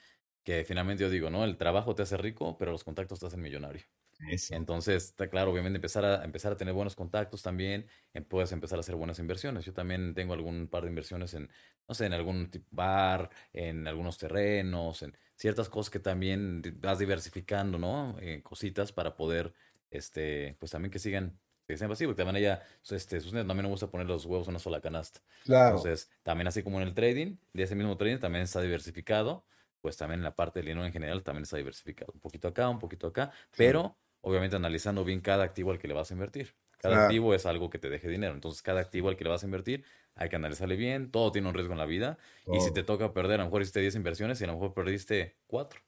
que 0.43 0.63
finalmente 0.63 1.01
yo 1.01 1.09
digo, 1.09 1.31
¿no? 1.31 1.43
El 1.43 1.57
trabajo 1.57 1.95
te 1.95 2.03
hace 2.03 2.17
rico, 2.17 2.55
pero 2.59 2.71
los 2.71 2.83
contactos 2.83 3.19
te 3.19 3.25
hacen 3.25 3.41
millonario. 3.41 3.81
Eso. 4.19 4.55
Entonces, 4.55 5.05
está 5.05 5.29
claro, 5.29 5.51
obviamente 5.51 5.77
empezar 5.77 6.03
a, 6.03 6.23
empezar 6.23 6.51
a 6.51 6.57
tener 6.57 6.73
buenos 6.73 6.95
contactos 6.95 7.43
también, 7.43 7.85
puedes 8.27 8.51
empezar 8.51 8.77
a 8.77 8.81
hacer 8.81 8.95
buenas 8.95 9.19
inversiones. 9.19 9.65
Yo 9.65 9.73
también 9.73 10.13
tengo 10.15 10.33
algún 10.33 10.67
par 10.67 10.83
de 10.83 10.89
inversiones 10.89 11.33
en, 11.33 11.49
no 11.87 11.93
sé, 11.93 12.07
en 12.07 12.13
algún 12.13 12.49
tipo 12.49 12.67
bar, 12.71 13.29
en 13.53 13.87
algunos 13.87 14.17
terrenos, 14.17 15.03
en 15.03 15.15
ciertas 15.35 15.69
cosas 15.69 15.91
que 15.91 15.99
también 15.99 16.61
vas 16.81 16.99
diversificando, 16.99 17.77
¿no? 17.77 18.17
Eh, 18.19 18.41
cositas 18.41 18.91
para 18.91 19.15
poder, 19.15 19.53
este, 19.91 20.55
pues 20.59 20.71
también 20.71 20.91
que 20.91 20.99
sigan, 20.99 21.39
que 21.67 21.77
sean 21.77 21.89
pasivos, 21.89 22.15
también 22.15 22.37
haya, 22.37 22.63
este, 22.89 23.21
sus, 23.21 23.33
a 23.33 23.43
mí 23.43 23.45
no 23.45 23.53
me 23.53 23.67
gusta 23.67 23.87
poner 23.91 24.07
los 24.07 24.25
huevos 24.25 24.47
en 24.47 24.53
una 24.53 24.59
sola 24.59 24.81
canasta. 24.81 25.21
Claro. 25.43 25.77
Entonces, 25.77 26.09
también 26.23 26.47
así 26.47 26.63
como 26.63 26.81
en 26.81 26.87
el 26.87 26.95
trading, 26.95 27.37
de 27.53 27.63
ese 27.63 27.75
mismo 27.75 27.97
trading 27.97 28.17
también 28.17 28.43
está 28.43 28.61
diversificado, 28.61 29.45
pues 29.79 29.95
también 29.95 30.21
en 30.21 30.23
la 30.23 30.35
parte 30.35 30.59
del 30.59 30.67
dinero 30.67 30.85
en 30.85 30.91
general 30.91 31.23
también 31.23 31.43
está 31.43 31.57
diversificado. 31.57 32.11
Un 32.13 32.19
poquito 32.19 32.47
acá, 32.47 32.67
un 32.67 32.79
poquito 32.79 33.07
acá, 33.07 33.31
pero 33.55 33.95
obviamente 34.27 34.57
analizando 34.57 35.05
bien 35.05 35.21
cada 35.21 35.45
activo 35.45 35.71
al 35.71 35.79
que 35.79 35.87
le 35.87 35.93
vas 35.93 36.11
a 36.11 36.13
invertir. 36.13 36.53
Cada 36.79 37.05
activo 37.05 37.33
es 37.33 37.45
algo 37.45 37.69
que 37.69 37.79
te 37.79 37.89
deje 37.89 38.07
dinero. 38.07 38.33
Entonces, 38.33 38.61
cada 38.61 38.81
activo 38.81 39.09
al 39.09 39.15
que 39.15 39.23
le 39.23 39.29
vas 39.29 39.41
a 39.41 39.45
invertir, 39.45 39.83
hay 40.15 40.29
que 40.29 40.35
analizarle 40.35 40.75
bien. 40.75 41.09
Todo 41.09 41.31
tiene 41.31 41.47
un 41.47 41.53
riesgo 41.53 41.73
en 41.73 41.79
la 41.79 41.85
vida. 41.85 42.17
Y 42.51 42.59
si 42.59 42.71
te 42.71 42.83
toca 42.83 43.13
perder, 43.13 43.39
a 43.39 43.43
lo 43.43 43.45
mejor 43.45 43.61
hiciste 43.61 43.79
10 43.79 43.95
inversiones 43.95 44.39
y 44.41 44.43
a 44.43 44.47
lo 44.47 44.53
mejor 44.53 44.73
perdiste 44.73 45.37
4. 45.47 45.81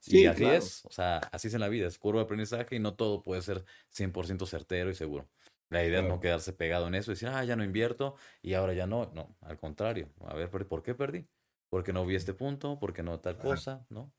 Sí, 0.00 0.22
y 0.22 0.26
así 0.26 0.42
claro. 0.42 0.56
es. 0.56 0.84
O 0.84 0.90
sea, 0.90 1.18
así 1.32 1.48
es 1.48 1.54
en 1.54 1.60
la 1.60 1.68
vida. 1.68 1.86
Es 1.86 1.98
curva 1.98 2.20
de 2.20 2.24
aprendizaje 2.24 2.76
y 2.76 2.80
no 2.80 2.94
todo 2.94 3.22
puede 3.22 3.40
ser 3.40 3.64
100% 3.94 4.46
certero 4.46 4.90
y 4.90 4.94
seguro. 4.94 5.28
La 5.70 5.84
idea 5.84 6.00
es 6.00 6.08
no 6.08 6.18
quedarse 6.18 6.52
pegado 6.52 6.88
en 6.88 6.96
eso 6.96 7.12
y 7.12 7.14
decir, 7.14 7.28
ah, 7.28 7.44
ya 7.44 7.54
no 7.54 7.62
invierto 7.62 8.16
y 8.42 8.54
ahora 8.54 8.74
ya 8.74 8.86
no. 8.86 9.10
No, 9.14 9.36
al 9.40 9.56
contrario. 9.56 10.10
A 10.26 10.34
ver, 10.34 10.50
¿por 10.50 10.82
qué 10.82 10.94
perdí? 10.94 11.28
Porque 11.68 11.92
no 11.92 12.04
vi 12.04 12.16
este 12.16 12.34
punto, 12.34 12.78
porque 12.80 13.04
no 13.04 13.20
tal 13.20 13.38
cosa, 13.38 13.86
¿no? 13.88 14.12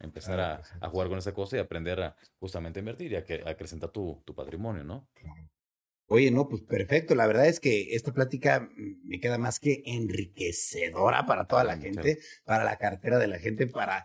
Empezar 0.00 0.36
Claro, 0.36 0.62
a, 0.80 0.86
a 0.86 0.88
jugar 0.88 1.08
con 1.08 1.18
esa 1.18 1.32
cosa 1.34 1.56
y 1.56 1.60
aprender 1.60 2.00
a 2.00 2.16
justamente 2.38 2.80
invertir 2.80 3.12
y 3.12 3.16
a, 3.16 3.24
que, 3.24 3.42
a 3.44 3.50
acrecentar 3.50 3.90
tu, 3.90 4.22
tu 4.24 4.34
patrimonio, 4.34 4.82
¿no? 4.82 5.08
Oye, 6.06 6.30
no, 6.32 6.48
pues 6.48 6.62
perfecto. 6.62 7.14
La 7.14 7.26
verdad 7.28 7.46
es 7.46 7.60
que 7.60 7.94
esta 7.94 8.12
plática 8.12 8.68
me 9.04 9.20
queda 9.20 9.38
más 9.38 9.60
que 9.60 9.82
enriquecedora 9.86 11.24
para 11.24 11.46
toda 11.46 11.62
la 11.62 11.78
gente, 11.78 12.18
para 12.44 12.64
la 12.64 12.78
cartera 12.78 13.18
de 13.18 13.28
la 13.28 13.38
gente, 13.38 13.68
para 13.68 14.04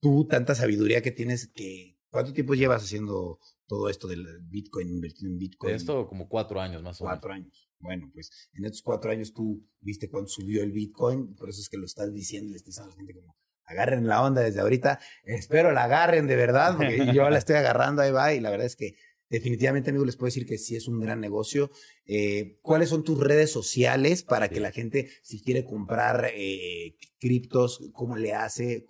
tú, 0.00 0.26
tanta 0.26 0.54
sabiduría 0.54 1.00
que 1.00 1.12
tienes 1.12 1.50
que... 1.54 1.96
¿Cuánto 2.10 2.32
tiempo 2.32 2.54
llevas 2.54 2.82
haciendo 2.82 3.38
todo 3.66 3.88
esto 3.88 4.06
del 4.06 4.26
Bitcoin, 4.42 4.88
invertido 4.88 5.30
en 5.30 5.38
Bitcoin? 5.38 5.74
Esto 5.74 6.06
como 6.06 6.28
cuatro 6.28 6.60
años 6.60 6.82
más 6.82 7.00
o 7.00 7.04
menos. 7.04 7.18
Cuatro 7.20 7.32
años. 7.32 7.70
Bueno, 7.78 8.10
pues 8.12 8.50
en 8.52 8.64
estos 8.64 8.82
cuatro 8.82 9.10
años 9.10 9.32
tú 9.32 9.66
viste 9.80 10.10
cuánto 10.10 10.28
subió 10.28 10.62
el 10.62 10.72
Bitcoin, 10.72 11.34
por 11.34 11.48
eso 11.48 11.60
es 11.60 11.68
que 11.68 11.76
lo 11.78 11.86
estás 11.86 12.12
diciendo, 12.12 12.50
le 12.50 12.56
estás 12.56 12.74
diciendo 12.74 12.92
a 12.92 12.94
la 12.94 12.96
gente 12.96 13.14
como, 13.14 13.36
agarren 13.66 14.06
la 14.06 14.22
onda 14.22 14.42
desde 14.42 14.60
ahorita. 14.60 14.98
Espero 15.24 15.72
la 15.72 15.84
agarren 15.84 16.26
de 16.26 16.36
verdad, 16.36 16.76
porque 16.76 16.96
yo 17.14 17.28
la 17.30 17.38
estoy 17.38 17.56
agarrando, 17.56 18.02
ahí 18.02 18.12
va, 18.12 18.32
y 18.34 18.40
la 18.40 18.50
verdad 18.50 18.66
es 18.66 18.76
que 18.76 18.94
definitivamente, 19.28 19.90
amigo, 19.90 20.04
les 20.04 20.16
puedo 20.16 20.28
decir 20.28 20.46
que 20.46 20.58
sí 20.58 20.76
es 20.76 20.88
un 20.88 21.00
gran 21.00 21.20
negocio. 21.20 21.70
Eh, 22.04 22.56
¿Cuáles 22.62 22.88
son 22.88 23.04
tus 23.04 23.18
redes 23.18 23.50
sociales 23.50 24.22
para 24.22 24.48
que 24.48 24.60
la 24.60 24.72
gente, 24.72 25.10
si 25.22 25.42
quiere 25.42 25.64
comprar 25.64 26.30
eh, 26.34 26.96
criptos, 27.18 27.90
cómo 27.92 28.16
le 28.16 28.32
hace? 28.32 28.86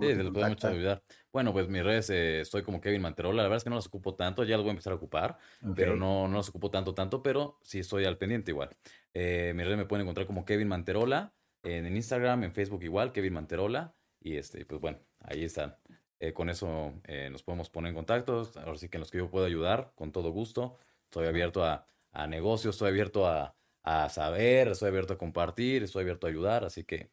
sí, 0.00 0.06
se 0.06 0.22
lo 0.22 0.32
podemos 0.32 0.64
ayudar. 0.64 1.02
Bueno, 1.32 1.52
pues 1.52 1.68
mis 1.68 1.84
redes 1.84 2.10
eh, 2.10 2.40
estoy 2.40 2.62
como 2.62 2.80
Kevin 2.80 3.02
Manterola. 3.02 3.38
La 3.38 3.42
verdad 3.44 3.58
es 3.58 3.64
que 3.64 3.70
no 3.70 3.76
las 3.76 3.86
ocupo 3.86 4.16
tanto, 4.16 4.42
ya 4.44 4.56
las 4.56 4.62
voy 4.62 4.70
a 4.70 4.72
empezar 4.72 4.92
a 4.92 4.96
ocupar, 4.96 5.38
pero 5.76 5.94
no, 5.94 6.26
no 6.26 6.36
las 6.36 6.48
ocupo 6.48 6.70
tanto, 6.70 6.94
tanto, 6.94 7.22
pero 7.22 7.58
sí 7.62 7.78
estoy 7.78 8.04
al 8.04 8.18
pendiente 8.18 8.50
igual. 8.50 8.76
Eh, 9.14 9.52
mis 9.54 9.64
redes 9.64 9.78
me 9.78 9.86
pueden 9.86 10.02
encontrar 10.02 10.26
como 10.26 10.44
Kevin 10.44 10.68
Manterola 10.68 11.34
en 11.62 11.94
Instagram, 11.94 12.44
en 12.44 12.52
Facebook 12.52 12.82
igual, 12.82 13.12
Kevin 13.12 13.34
Manterola. 13.34 13.94
Y 14.20 14.36
este, 14.36 14.64
pues 14.64 14.80
bueno, 14.80 14.98
ahí 15.20 15.44
están. 15.44 15.76
Eh, 16.18 16.34
con 16.34 16.50
eso 16.50 16.92
eh, 17.04 17.30
nos 17.30 17.42
podemos 17.42 17.70
poner 17.70 17.90
en 17.90 17.96
contacto. 17.96 18.50
Ahora 18.56 18.76
sí 18.76 18.88
que 18.88 18.98
en 18.98 19.00
los 19.00 19.10
que 19.10 19.18
yo 19.18 19.30
puedo 19.30 19.46
ayudar, 19.46 19.92
con 19.94 20.12
todo 20.12 20.30
gusto. 20.30 20.76
Estoy 21.04 21.26
abierto 21.26 21.64
a, 21.64 21.86
a 22.12 22.26
negocios, 22.26 22.74
estoy 22.74 22.90
abierto 22.90 23.26
a, 23.26 23.56
a, 23.82 24.08
saber, 24.10 24.68
estoy 24.68 24.88
abierto 24.88 25.14
a 25.14 25.18
compartir, 25.18 25.82
estoy 25.82 26.02
abierto 26.02 26.26
a 26.26 26.30
ayudar. 26.30 26.64
Así 26.64 26.84
que 26.84 27.10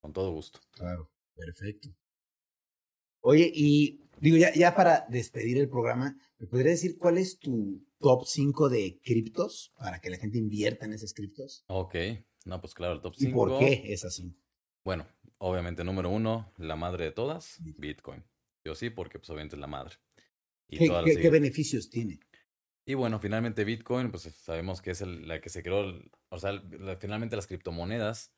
con 0.00 0.12
todo 0.12 0.30
gusto. 0.32 0.60
Claro, 0.70 1.10
perfecto. 1.34 1.88
Oye, 3.20 3.50
y 3.52 4.00
digo, 4.20 4.36
ya, 4.36 4.54
ya 4.54 4.74
para 4.74 5.04
despedir 5.08 5.58
el 5.58 5.68
programa, 5.68 6.16
¿me 6.38 6.46
podrías 6.46 6.80
decir 6.80 6.96
cuál 6.96 7.18
es 7.18 7.40
tu 7.40 7.84
top 7.98 8.24
5 8.24 8.68
de 8.68 9.00
criptos 9.02 9.72
para 9.76 10.00
que 10.00 10.10
la 10.10 10.18
gente 10.18 10.38
invierta 10.38 10.86
en 10.86 10.92
esos 10.92 11.12
criptos? 11.12 11.64
Ok, 11.66 11.96
no, 12.44 12.60
pues 12.60 12.74
claro, 12.74 12.94
el 12.94 13.00
top 13.00 13.14
5. 13.16 13.28
¿Y 13.28 13.34
por 13.34 13.58
qué 13.58 13.92
es 13.92 14.04
así? 14.04 14.34
Bueno, 14.84 15.06
obviamente, 15.38 15.84
número 15.84 16.10
uno, 16.10 16.52
la 16.58 16.76
madre 16.76 17.04
de 17.04 17.12
todas, 17.12 17.58
Bitcoin. 17.60 18.24
Yo 18.64 18.74
sí, 18.74 18.90
porque 18.90 19.18
pues 19.18 19.30
obviamente 19.30 19.56
es 19.56 19.60
la 19.60 19.66
madre. 19.66 19.96
Y 20.68 20.78
¿Qué, 20.78 20.88
¿qué, 21.04 21.16
¿qué, 21.16 21.30
beneficios 21.30 21.88
tiene? 21.88 22.20
Y 22.84 22.94
bueno, 22.94 23.18
finalmente 23.18 23.64
Bitcoin, 23.64 24.10
pues 24.10 24.22
sabemos 24.22 24.82
que 24.82 24.90
es 24.90 25.00
la 25.02 25.40
que 25.40 25.48
se 25.48 25.62
creó, 25.62 26.00
o 26.30 26.38
sea, 26.38 26.62
finalmente 26.98 27.36
las 27.36 27.46
criptomonedas 27.46 28.32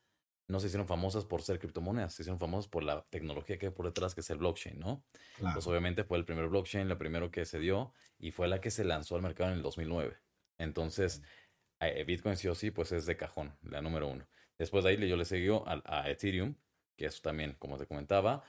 no 0.47 0.59
se 0.59 0.67
hicieron 0.67 0.87
famosas 0.87 1.25
por 1.25 1.41
ser 1.41 1.59
criptomonedas, 1.59 2.13
se 2.13 2.23
hicieron 2.23 2.39
famosas 2.39 2.67
por 2.67 2.83
la 2.83 3.05
tecnología 3.09 3.57
que 3.57 3.67
hay 3.67 3.71
por 3.71 3.85
detrás, 3.85 4.13
que 4.13 4.21
es 4.21 4.29
el 4.29 4.37
blockchain, 4.37 4.79
¿no? 4.79 5.03
Claro. 5.37 5.55
Pues 5.55 5.67
obviamente 5.67 6.03
fue 6.03 6.17
el 6.17 6.25
primer 6.25 6.47
blockchain, 6.47 6.89
la 6.89 6.97
primero 6.97 7.31
que 7.31 7.45
se 7.45 7.59
dio 7.59 7.93
y 8.19 8.31
fue 8.31 8.47
la 8.47 8.59
que 8.59 8.71
se 8.71 8.83
lanzó 8.83 9.15
al 9.15 9.21
mercado 9.21 9.51
en 9.51 9.57
el 9.57 9.63
2009. 9.63 10.17
Entonces, 10.57 11.21
eh, 11.79 12.03
Bitcoin 12.03 12.35
sí 12.35 12.47
o 12.47 12.55
sí, 12.55 12.71
pues 12.71 12.91
es 12.91 13.05
de 13.05 13.15
cajón, 13.15 13.55
la 13.63 13.81
número 13.81 14.07
uno. 14.07 14.27
Después 14.57 14.83
de 14.83 14.91
ahí 14.91 15.07
yo 15.07 15.15
le 15.15 15.25
seguí 15.25 15.47
a, 15.47 15.81
a 15.85 16.09
Ethereum, 16.09 16.55
que 16.95 17.05
eso 17.05 17.21
también, 17.21 17.55
como 17.59 17.77
te 17.77 17.85
comentaba, 17.85 18.43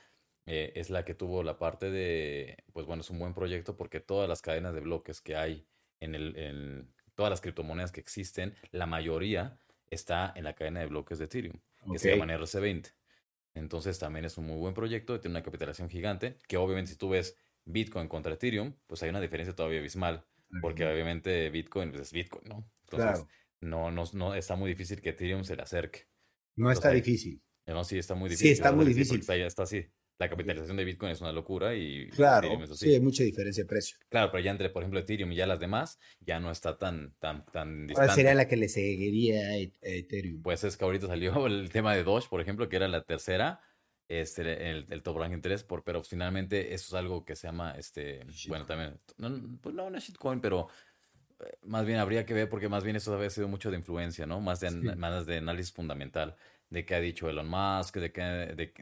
eh, 0.46 0.72
es 0.74 0.90
la 0.90 1.04
que 1.04 1.14
tuvo 1.14 1.42
la 1.42 1.58
parte 1.58 1.90
de, 1.90 2.56
pues 2.72 2.86
bueno, 2.86 3.02
es 3.02 3.10
un 3.10 3.18
buen 3.18 3.34
proyecto 3.34 3.76
porque 3.76 4.00
todas 4.00 4.28
las 4.28 4.42
cadenas 4.42 4.74
de 4.74 4.80
bloques 4.80 5.20
que 5.20 5.36
hay 5.36 5.66
en, 6.00 6.14
el, 6.14 6.36
en 6.36 6.92
todas 7.14 7.30
las 7.30 7.40
criptomonedas 7.40 7.92
que 7.92 8.00
existen, 8.00 8.54
la 8.72 8.86
mayoría 8.86 9.58
está 9.90 10.32
en 10.34 10.44
la 10.44 10.54
cadena 10.54 10.80
de 10.80 10.86
bloques 10.86 11.18
de 11.18 11.26
Ethereum, 11.26 11.60
que 11.92 11.98
se 11.98 12.16
llama 12.16 12.32
RC20. 12.32 12.92
Entonces 13.54 13.98
también 13.98 14.24
es 14.24 14.38
un 14.38 14.46
muy 14.46 14.56
buen 14.56 14.74
proyecto, 14.74 15.20
tiene 15.20 15.36
una 15.36 15.44
capitalización 15.44 15.90
gigante, 15.90 16.38
que 16.48 16.56
obviamente 16.56 16.92
si 16.92 16.96
tú 16.96 17.10
ves 17.10 17.36
Bitcoin 17.64 18.08
contra 18.08 18.32
Ethereum, 18.32 18.74
pues 18.86 19.02
hay 19.02 19.10
una 19.10 19.20
diferencia 19.20 19.54
todavía 19.54 19.78
abismal, 19.78 20.24
porque 20.60 20.86
obviamente 20.86 21.50
Bitcoin 21.50 21.90
pues, 21.90 22.02
es 22.02 22.12
Bitcoin, 22.12 22.48
¿no? 22.48 22.68
Entonces 22.84 23.26
no, 23.60 23.90
no, 23.90 24.04
no 24.14 24.34
está 24.34 24.56
muy 24.56 24.70
difícil 24.70 25.00
que 25.00 25.10
Ethereum 25.10 25.44
se 25.44 25.54
le 25.54 25.62
acerque. 25.62 26.06
No 26.56 26.70
está 26.70 26.90
difícil. 26.90 27.40
No, 27.66 27.84
sí, 27.84 27.98
está 27.98 28.14
muy 28.14 28.28
difícil. 28.28 28.48
Sí, 28.48 28.52
está 28.52 28.72
muy 28.72 28.84
difícil. 28.84 29.20
Está, 29.20 29.36
está 29.36 29.62
así. 29.62 29.86
La 30.18 30.28
capitalización 30.28 30.76
de 30.76 30.84
Bitcoin 30.84 31.10
es 31.10 31.20
una 31.20 31.32
locura 31.32 31.74
y 31.74 32.08
claro, 32.10 32.48
sí, 32.76 32.92
hay 32.92 33.00
mucha 33.00 33.24
diferencia 33.24 33.64
de 33.64 33.68
precio. 33.68 33.96
Claro, 34.08 34.30
pero 34.30 34.44
ya 34.44 34.52
entre, 34.52 34.70
por 34.70 34.82
ejemplo, 34.82 35.00
Ethereum 35.00 35.32
y 35.32 35.36
ya 35.36 35.46
las 35.46 35.58
demás, 35.58 35.98
ya 36.20 36.38
no 36.38 36.50
está 36.50 36.78
tan, 36.78 37.14
tan, 37.18 37.44
tan 37.46 37.88
distante. 37.88 37.94
¿Cuál 37.94 38.14
sería 38.14 38.34
la 38.34 38.46
que 38.46 38.56
le 38.56 38.68
seguiría 38.68 39.40
a 39.48 39.56
Ethereum? 39.56 40.42
Pues 40.42 40.62
es 40.62 40.76
que 40.76 40.84
ahorita 40.84 41.08
salió 41.08 41.46
el 41.46 41.70
tema 41.70 41.94
de 41.94 42.04
Doge, 42.04 42.28
por 42.28 42.40
ejemplo, 42.40 42.68
que 42.68 42.76
era 42.76 42.86
la 42.86 43.02
tercera, 43.02 43.60
este, 44.06 44.70
el, 44.70 44.86
el 44.90 45.02
top 45.02 45.18
ranking 45.18 45.40
3, 45.40 45.64
por, 45.64 45.82
pero 45.82 46.04
finalmente 46.04 46.72
eso 46.72 46.94
es 46.94 46.94
algo 46.94 47.24
que 47.24 47.34
se 47.34 47.48
llama, 47.48 47.74
este, 47.76 48.20
bueno, 48.46 48.64
también, 48.64 49.00
no, 49.16 49.58
pues 49.60 49.74
no, 49.74 49.90
no 49.90 49.98
shitcoin, 49.98 50.40
pero 50.40 50.68
eh, 51.40 51.58
más 51.62 51.84
bien 51.84 51.98
habría 51.98 52.24
que 52.24 52.34
ver 52.34 52.48
porque 52.48 52.68
más 52.68 52.84
bien 52.84 52.94
eso 52.94 53.12
había 53.12 53.30
sido 53.30 53.48
mucho 53.48 53.72
de 53.72 53.78
influencia, 53.78 54.26
¿no? 54.26 54.40
Más 54.40 54.60
de, 54.60 54.70
sí. 54.70 54.76
más 54.76 55.26
de 55.26 55.38
análisis 55.38 55.72
fundamental 55.72 56.36
de 56.72 56.86
qué 56.86 56.94
ha 56.94 57.00
dicho 57.00 57.28
Elon 57.28 57.48
Musk, 57.48 57.96
de 57.96 58.12
que, 58.12 58.22
de 58.22 58.72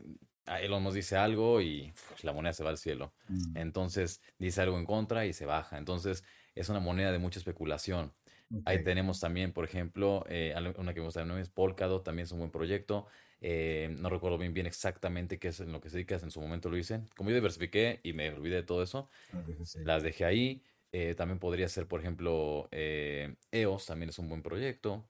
Elon 0.62 0.82
Musk 0.82 0.96
dice 0.96 1.16
algo 1.16 1.60
y 1.60 1.92
pues, 2.08 2.24
la 2.24 2.32
moneda 2.32 2.52
se 2.52 2.62
va 2.62 2.70
al 2.70 2.78
cielo. 2.78 3.12
Mm. 3.28 3.56
Entonces 3.56 4.22
dice 4.38 4.62
algo 4.62 4.78
en 4.78 4.86
contra 4.86 5.26
y 5.26 5.32
se 5.32 5.44
baja. 5.44 5.76
Entonces 5.76 6.24
es 6.54 6.68
una 6.68 6.80
moneda 6.80 7.10
de 7.10 7.18
mucha 7.18 7.38
especulación. 7.38 8.12
Okay. 8.48 8.62
Ahí 8.64 8.84
tenemos 8.84 9.20
también, 9.20 9.52
por 9.52 9.64
ejemplo, 9.64 10.24
eh, 10.28 10.54
una 10.76 10.94
que 10.94 11.00
me 11.00 11.06
gusta 11.06 11.22
es 11.40 11.48
Polkadot, 11.48 12.04
también 12.04 12.24
es 12.24 12.32
un 12.32 12.38
buen 12.38 12.50
proyecto. 12.50 13.06
Eh, 13.40 13.94
no 13.98 14.10
recuerdo 14.10 14.38
bien, 14.38 14.52
bien 14.52 14.66
exactamente 14.66 15.38
qué 15.38 15.48
es 15.48 15.60
en 15.60 15.72
lo 15.72 15.80
que 15.80 15.88
se 15.88 15.96
dedica, 15.96 16.16
en 16.16 16.30
su 16.30 16.40
momento 16.40 16.68
lo 16.68 16.76
hice. 16.76 17.00
Como 17.16 17.30
yo 17.30 17.36
diversifiqué 17.36 18.00
y 18.02 18.12
me 18.12 18.30
olvidé 18.30 18.56
de 18.56 18.62
todo 18.62 18.82
eso, 18.82 19.08
okay, 19.32 19.56
las 19.84 20.02
dejé 20.02 20.24
ahí. 20.24 20.62
Eh, 20.92 21.14
también 21.14 21.38
podría 21.38 21.68
ser, 21.68 21.86
por 21.86 22.00
ejemplo, 22.00 22.68
EOS, 22.72 23.86
también 23.86 24.10
es 24.10 24.18
un 24.18 24.28
buen 24.28 24.42
proyecto. 24.42 25.08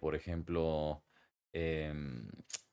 por 0.00 0.14
ejemplo, 0.14 1.02
eh, 1.52 1.92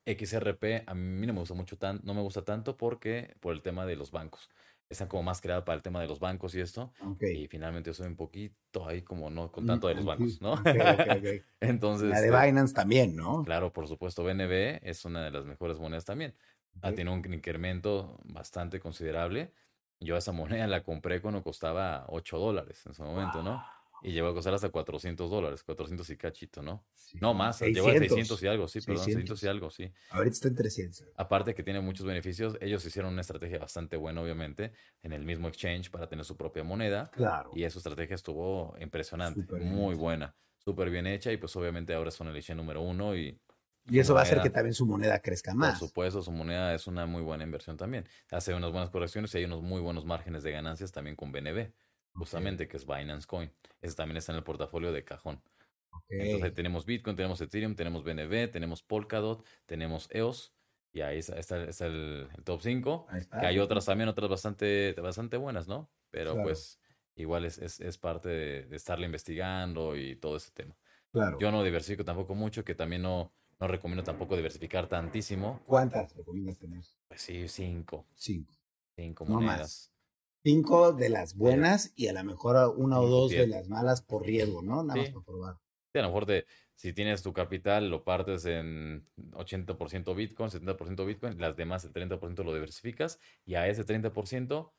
XRP 0.07 0.83
a 0.85 0.93
mí 0.93 1.27
no 1.27 1.33
me 1.33 1.39
gusta 1.39 1.53
mucho 1.53 1.77
tan, 1.77 1.99
no 2.03 2.13
me 2.13 2.21
gusta 2.21 2.43
tanto 2.43 2.77
porque 2.77 3.35
por 3.39 3.53
el 3.53 3.61
tema 3.61 3.85
de 3.85 3.95
los 3.95 4.11
bancos. 4.11 4.49
Están 4.89 5.09
como 5.09 5.23
más 5.23 5.41
creadas 5.41 5.65
para 5.65 5.75
el 5.75 5.81
tema 5.81 5.99
de 5.99 6.07
los 6.07 6.21
bancos 6.21 6.55
y 6.55 6.61
esto. 6.61 6.93
Okay. 7.01 7.43
Y 7.43 7.47
finalmente 7.47 7.89
yo 7.89 7.93
soy 7.93 8.07
un 8.07 8.15
poquito 8.15 8.87
ahí 8.87 9.01
como 9.01 9.29
no 9.29 9.51
con 9.51 9.65
tanto 9.65 9.89
de 9.89 9.95
los 9.95 10.05
bancos, 10.05 10.41
¿no? 10.41 10.53
Okay, 10.53 11.43
Entonces. 11.59 12.07
La 12.07 12.21
de 12.21 12.27
este 12.27 12.45
Binance 12.45 12.73
también, 12.73 13.13
¿no? 13.13 13.43
Claro, 13.43 13.73
por 13.73 13.89
supuesto. 13.89 14.23
BNB 14.23 14.79
es 14.83 15.03
una 15.03 15.25
de 15.25 15.31
las 15.31 15.43
mejores 15.43 15.77
monedas 15.77 16.05
también. 16.05 16.35
Ha 16.81 16.93
tenido 16.93 17.13
un 17.13 17.33
incremento 17.33 18.17
bastante 18.23 18.79
considerable. 18.79 19.51
Yo 19.99 20.15
esa 20.15 20.31
moneda 20.31 20.67
la 20.67 20.83
compré 20.83 21.21
cuando 21.21 21.43
costaba 21.43 22.05
8 22.07 22.37
dólares 22.37 22.85
en 22.85 22.93
su 22.93 23.03
momento, 23.03 23.43
¿no? 23.43 23.61
Y 24.01 24.11
llegó 24.11 24.27
a 24.27 24.33
costar 24.33 24.53
hasta 24.53 24.69
400 24.69 25.29
dólares, 25.29 25.63
400 25.63 26.09
y 26.09 26.17
cachito, 26.17 26.61
¿no? 26.61 26.85
Sí. 26.93 27.17
No 27.19 27.33
más, 27.33 27.57
600. 27.57 27.85
llegó 27.85 27.97
a 27.97 27.99
600 27.99 28.43
y 28.43 28.47
algo, 28.47 28.67
sí, 28.67 28.81
600. 28.81 28.85
perdón, 28.85 29.05
600 29.05 29.43
y 29.43 29.47
algo, 29.47 29.69
sí. 29.69 29.93
Ahorita 30.11 30.33
está 30.33 30.47
en 30.49 30.55
300. 30.55 31.07
Aparte 31.15 31.55
que 31.55 31.63
tiene 31.63 31.79
muchos 31.81 32.05
beneficios, 32.05 32.57
ellos 32.61 32.85
hicieron 32.85 33.13
una 33.13 33.21
estrategia 33.21 33.59
bastante 33.59 33.97
buena, 33.97 34.21
obviamente, 34.21 34.71
en 35.01 35.13
el 35.13 35.23
mismo 35.23 35.47
exchange 35.47 35.89
para 35.89 36.07
tener 36.07 36.25
su 36.25 36.37
propia 36.37 36.63
moneda. 36.63 37.09
Claro. 37.11 37.51
Y 37.53 37.63
esa 37.63 37.79
estrategia 37.79 38.15
estuvo 38.15 38.75
impresionante, 38.79 39.41
Super 39.41 39.61
muy 39.61 39.93
bien. 39.93 39.99
buena, 39.99 40.35
súper 40.57 40.89
bien 40.89 41.07
hecha 41.07 41.31
y 41.31 41.37
pues 41.37 41.55
obviamente 41.55 41.93
ahora 41.93 42.11
son 42.11 42.27
el 42.27 42.35
exchange 42.35 42.57
número 42.57 42.81
uno 42.81 43.15
y... 43.15 43.39
Y 43.89 43.99
eso 43.99 44.11
moneda, 44.11 44.15
va 44.15 44.19
a 44.19 44.23
hacer 44.23 44.41
que 44.41 44.49
también 44.49 44.73
su 44.73 44.85
moneda 44.85 45.19
crezca 45.21 45.53
más. 45.55 45.79
Por 45.79 45.87
supuesto, 45.87 46.21
su 46.21 46.31
moneda 46.31 46.75
es 46.75 46.87
una 46.87 47.05
muy 47.05 47.21
buena 47.21 47.45
inversión 47.45 47.77
también. 47.77 48.05
Hace 48.31 48.53
unas 48.53 48.71
buenas 48.73 48.89
correcciones 48.89 49.33
y 49.33 49.37
hay 49.37 49.45
unos 49.45 49.61
muy 49.61 49.79
buenos 49.79 50.03
márgenes 50.03 50.43
de 50.43 50.51
ganancias 50.51 50.91
también 50.91 51.15
con 51.15 51.31
BNB 51.31 51.71
justamente, 52.17 52.63
okay. 52.63 52.71
que 52.71 52.77
es 52.77 52.85
Binance 52.85 53.27
Coin. 53.27 53.51
Ese 53.81 53.95
también 53.95 54.17
está 54.17 54.31
en 54.31 54.39
el 54.39 54.43
portafolio 54.43 54.91
de 54.91 55.03
cajón. 55.03 55.41
Okay. 55.91 56.19
Entonces 56.19 56.43
ahí 56.43 56.51
tenemos 56.51 56.85
Bitcoin, 56.85 57.15
tenemos 57.15 57.39
Ethereum, 57.41 57.75
tenemos 57.75 58.03
BNB, 58.03 58.51
tenemos 58.51 58.83
Polkadot, 58.83 59.45
tenemos 59.65 60.09
EOS. 60.11 60.53
Y 60.93 61.01
ahí 61.01 61.19
está, 61.19 61.37
está, 61.37 61.63
está 61.63 61.85
el, 61.85 62.27
el, 62.35 62.43
top 62.43 62.61
5. 62.61 63.07
Que 63.39 63.45
hay 63.45 63.59
otras 63.59 63.85
también, 63.85 64.09
otras 64.09 64.29
bastante, 64.29 64.93
bastante 64.93 65.37
buenas, 65.37 65.67
¿no? 65.67 65.89
Pero 66.09 66.33
claro. 66.33 66.47
pues 66.47 66.79
igual 67.15 67.45
es, 67.45 67.59
es, 67.59 67.79
es 67.79 67.97
parte 67.97 68.29
de, 68.29 68.63
de, 68.65 68.75
estarle 68.75 69.05
investigando 69.05 69.95
y 69.95 70.15
todo 70.15 70.37
ese 70.37 70.51
tema. 70.51 70.75
Claro. 71.11 71.37
Yo 71.39 71.51
no 71.51 71.63
diversifico 71.63 72.03
tampoco 72.03 72.35
mucho, 72.35 72.63
que 72.63 72.73
también 72.73 73.01
no, 73.03 73.31
no 73.59 73.67
recomiendo 73.67 74.03
tampoco 74.03 74.35
diversificar 74.35 74.87
tantísimo. 74.87 75.61
¿Cuántas 75.65 76.15
recomiendas 76.15 76.57
tener? 76.57 76.83
Pues 77.07 77.21
sí, 77.21 77.47
cinco. 77.47 78.05
Cinco. 78.15 78.53
Cinco 78.95 79.25
no 79.25 79.35
monedas. 79.35 79.59
Más 79.59 79.96
cinco 80.47 80.93
de 80.93 81.09
las 81.09 81.35
buenas 81.35 81.91
y 81.97 82.07
a 82.07 82.13
lo 82.13 82.23
mejor 82.23 82.73
una 82.77 83.01
o 83.01 83.07
dos 83.07 83.31
de 83.31 83.47
las 83.47 83.67
malas 83.67 84.01
por 84.01 84.25
riesgo, 84.25 84.61
¿no? 84.61 84.81
Nada 84.81 84.93
sí. 84.93 84.99
más 85.01 85.09
por 85.09 85.25
probar. 85.25 85.57
Sí, 85.91 85.99
a 85.99 86.03
lo 86.03 86.07
mejor 86.07 86.25
te, 86.25 86.45
si 86.73 86.93
tienes 86.93 87.21
tu 87.21 87.33
capital, 87.33 87.89
lo 87.89 88.05
partes 88.05 88.45
en 88.45 89.05
80% 89.31 90.15
Bitcoin, 90.15 90.49
70% 90.49 91.05
Bitcoin, 91.05 91.37
las 91.37 91.57
demás, 91.57 91.83
el 91.83 91.91
30% 91.91 92.45
lo 92.45 92.53
diversificas 92.53 93.19
y 93.45 93.55
a 93.55 93.67
ese 93.67 93.85
30%, 93.85 94.71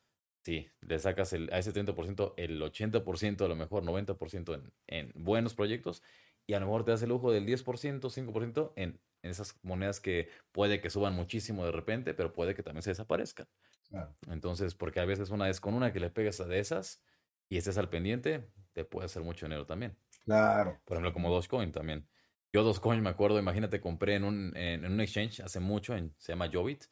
sí, 0.43 0.71
le 0.81 0.99
sacas 0.99 1.35
el, 1.35 1.53
a 1.53 1.59
ese 1.59 1.75
30% 1.75 2.33
el 2.39 2.63
80%, 2.63 3.45
a 3.45 3.49
lo 3.49 3.57
mejor 3.57 3.85
90% 3.85 4.55
en, 4.55 4.73
en 4.87 5.13
buenos 5.23 5.55
proyectos 5.55 6.03
y 6.47 6.55
a 6.55 6.61
lo 6.61 6.67
mejor 6.67 6.87
te 6.87 6.93
das 6.93 7.03
el 7.03 7.11
lujo 7.11 7.31
del 7.31 7.45
10%, 7.45 8.01
5% 8.01 8.73
en, 8.77 8.99
en 9.23 9.31
esas 9.31 9.59
monedas 9.63 10.01
que 10.01 10.31
puede 10.51 10.81
que 10.81 10.89
suban 10.89 11.13
muchísimo 11.13 11.67
de 11.67 11.73
repente, 11.73 12.15
pero 12.15 12.33
puede 12.33 12.55
que 12.55 12.63
también 12.63 12.83
se 12.83 12.93
desaparezcan. 12.93 13.47
Claro. 13.89 14.15
Entonces, 14.29 14.75
porque 14.75 15.01
a 15.01 15.05
veces 15.05 15.31
una 15.31 15.47
vez 15.47 15.61
con 15.61 15.75
una 15.75 15.93
que 15.93 16.01
le 16.01 16.11
pegas 16.11 16.41
a 16.41 16.45
de 16.45 16.59
esas 16.59 17.03
y 17.49 17.57
estés 17.57 17.79
al 17.79 17.89
pendiente, 17.89 18.51
te 18.73 18.85
puede 18.85 19.07
hacer 19.07 19.23
mucho 19.23 19.47
dinero 19.47 19.67
también. 19.67 19.97
Claro. 20.25 20.81
Por 20.85 20.97
ejemplo, 20.97 21.13
como 21.13 21.31
Dogecoin 21.31 21.73
también. 21.73 22.09
Yo 22.53 22.63
Dogecoin 22.63 23.03
me 23.03 23.11
acuerdo, 23.11 23.39
imagínate, 23.39 23.81
compré 23.81 24.15
en 24.15 24.25
un, 24.25 24.57
en, 24.57 24.85
un 24.85 25.01
exchange 25.01 25.41
hace 25.41 25.61
mucho, 25.61 25.97
en, 25.97 26.15
se 26.19 26.33
llama 26.33 26.51
Jovit. 26.53 26.85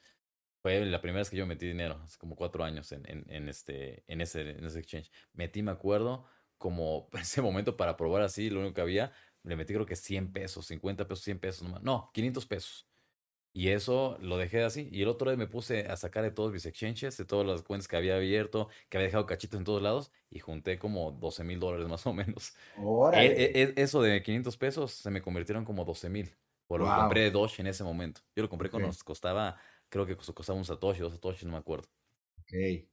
Fue 0.62 0.84
la 0.84 1.00
primera 1.00 1.20
vez 1.20 1.30
que 1.30 1.36
yo 1.36 1.46
metí 1.46 1.66
dinero, 1.66 2.00
hace 2.04 2.18
como 2.18 2.34
cuatro 2.34 2.64
años 2.64 2.90
en, 2.92 3.04
en, 3.06 3.48
este, 3.48 4.04
en, 4.08 4.20
ese, 4.20 4.50
en 4.50 4.64
ese 4.64 4.80
exchange. 4.80 5.10
Metí, 5.32 5.62
me 5.62 5.70
acuerdo, 5.70 6.26
como 6.58 7.08
ese 7.20 7.42
momento 7.42 7.76
para 7.76 7.96
probar 7.96 8.22
así, 8.22 8.50
lo 8.50 8.60
único 8.60 8.74
que 8.74 8.80
había, 8.80 9.12
le 9.44 9.56
metí 9.56 9.72
creo 9.72 9.86
que 9.86 9.96
100 9.96 10.32
pesos, 10.32 10.66
50 10.66 11.06
pesos, 11.06 11.24
100 11.24 11.38
pesos 11.38 11.62
nomás. 11.62 11.82
No, 11.82 12.10
500 12.12 12.46
pesos. 12.46 12.88
Y 13.56 13.70
eso 13.70 14.18
lo 14.20 14.36
dejé 14.36 14.64
así. 14.64 14.86
Y 14.92 15.00
el 15.00 15.08
otro 15.08 15.30
día 15.30 15.38
me 15.38 15.46
puse 15.46 15.86
a 15.86 15.96
sacar 15.96 16.22
de 16.22 16.30
todos 16.30 16.52
mis 16.52 16.66
exchanges, 16.66 17.16
de 17.16 17.24
todas 17.24 17.46
las 17.46 17.62
cuentas 17.62 17.88
que 17.88 17.96
había 17.96 18.16
abierto, 18.16 18.68
que 18.90 18.98
había 18.98 19.06
dejado 19.06 19.24
cachitos 19.24 19.58
en 19.58 19.64
todos 19.64 19.80
lados, 19.80 20.12
y 20.28 20.40
junté 20.40 20.78
como 20.78 21.12
12 21.12 21.42
mil 21.42 21.58
dólares 21.58 21.88
más 21.88 22.06
o 22.06 22.12
menos. 22.12 22.52
E, 23.14 23.24
e, 23.24 23.62
e, 23.62 23.74
eso 23.78 24.02
de 24.02 24.22
500 24.22 24.58
pesos 24.58 24.92
se 24.92 25.10
me 25.10 25.22
convirtieron 25.22 25.64
como 25.64 25.86
12 25.86 26.10
mil. 26.10 26.36
Por 26.66 26.80
lo 26.80 26.86
que 26.86 27.00
compré 27.00 27.20
de 27.22 27.30
Doge 27.30 27.62
en 27.62 27.68
ese 27.68 27.82
momento. 27.82 28.20
Yo 28.34 28.42
lo 28.42 28.50
compré 28.50 28.68
cuando 28.68 28.88
nos 28.88 29.02
costaba, 29.02 29.56
creo 29.88 30.04
que 30.04 30.18
costaba 30.18 30.58
un 30.58 30.66
Satoshi, 30.66 31.00
dos 31.00 31.14
Satoshi, 31.14 31.46
no 31.46 31.52
me 31.52 31.58
acuerdo. 31.58 31.88
Ok. 32.40 32.84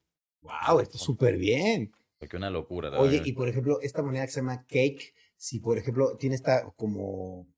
Wow, 0.44 0.80
esto 0.80 0.96
es 0.96 1.04
súper 1.04 1.36
bien. 1.36 1.92
Porque 2.18 2.38
una 2.38 2.50
locura. 2.50 2.90
Oye, 3.02 3.22
y 3.26 3.34
por 3.34 3.50
ejemplo, 3.50 3.82
esta 3.82 4.02
moneda 4.02 4.26
que 4.26 4.32
se 4.32 4.40
llama 4.40 4.66
Cake, 4.66 5.14
si 5.36 5.60
por 5.60 5.78
ejemplo 5.78 6.16
tiene 6.16 6.36
esta 6.36 6.72
como 6.78 7.50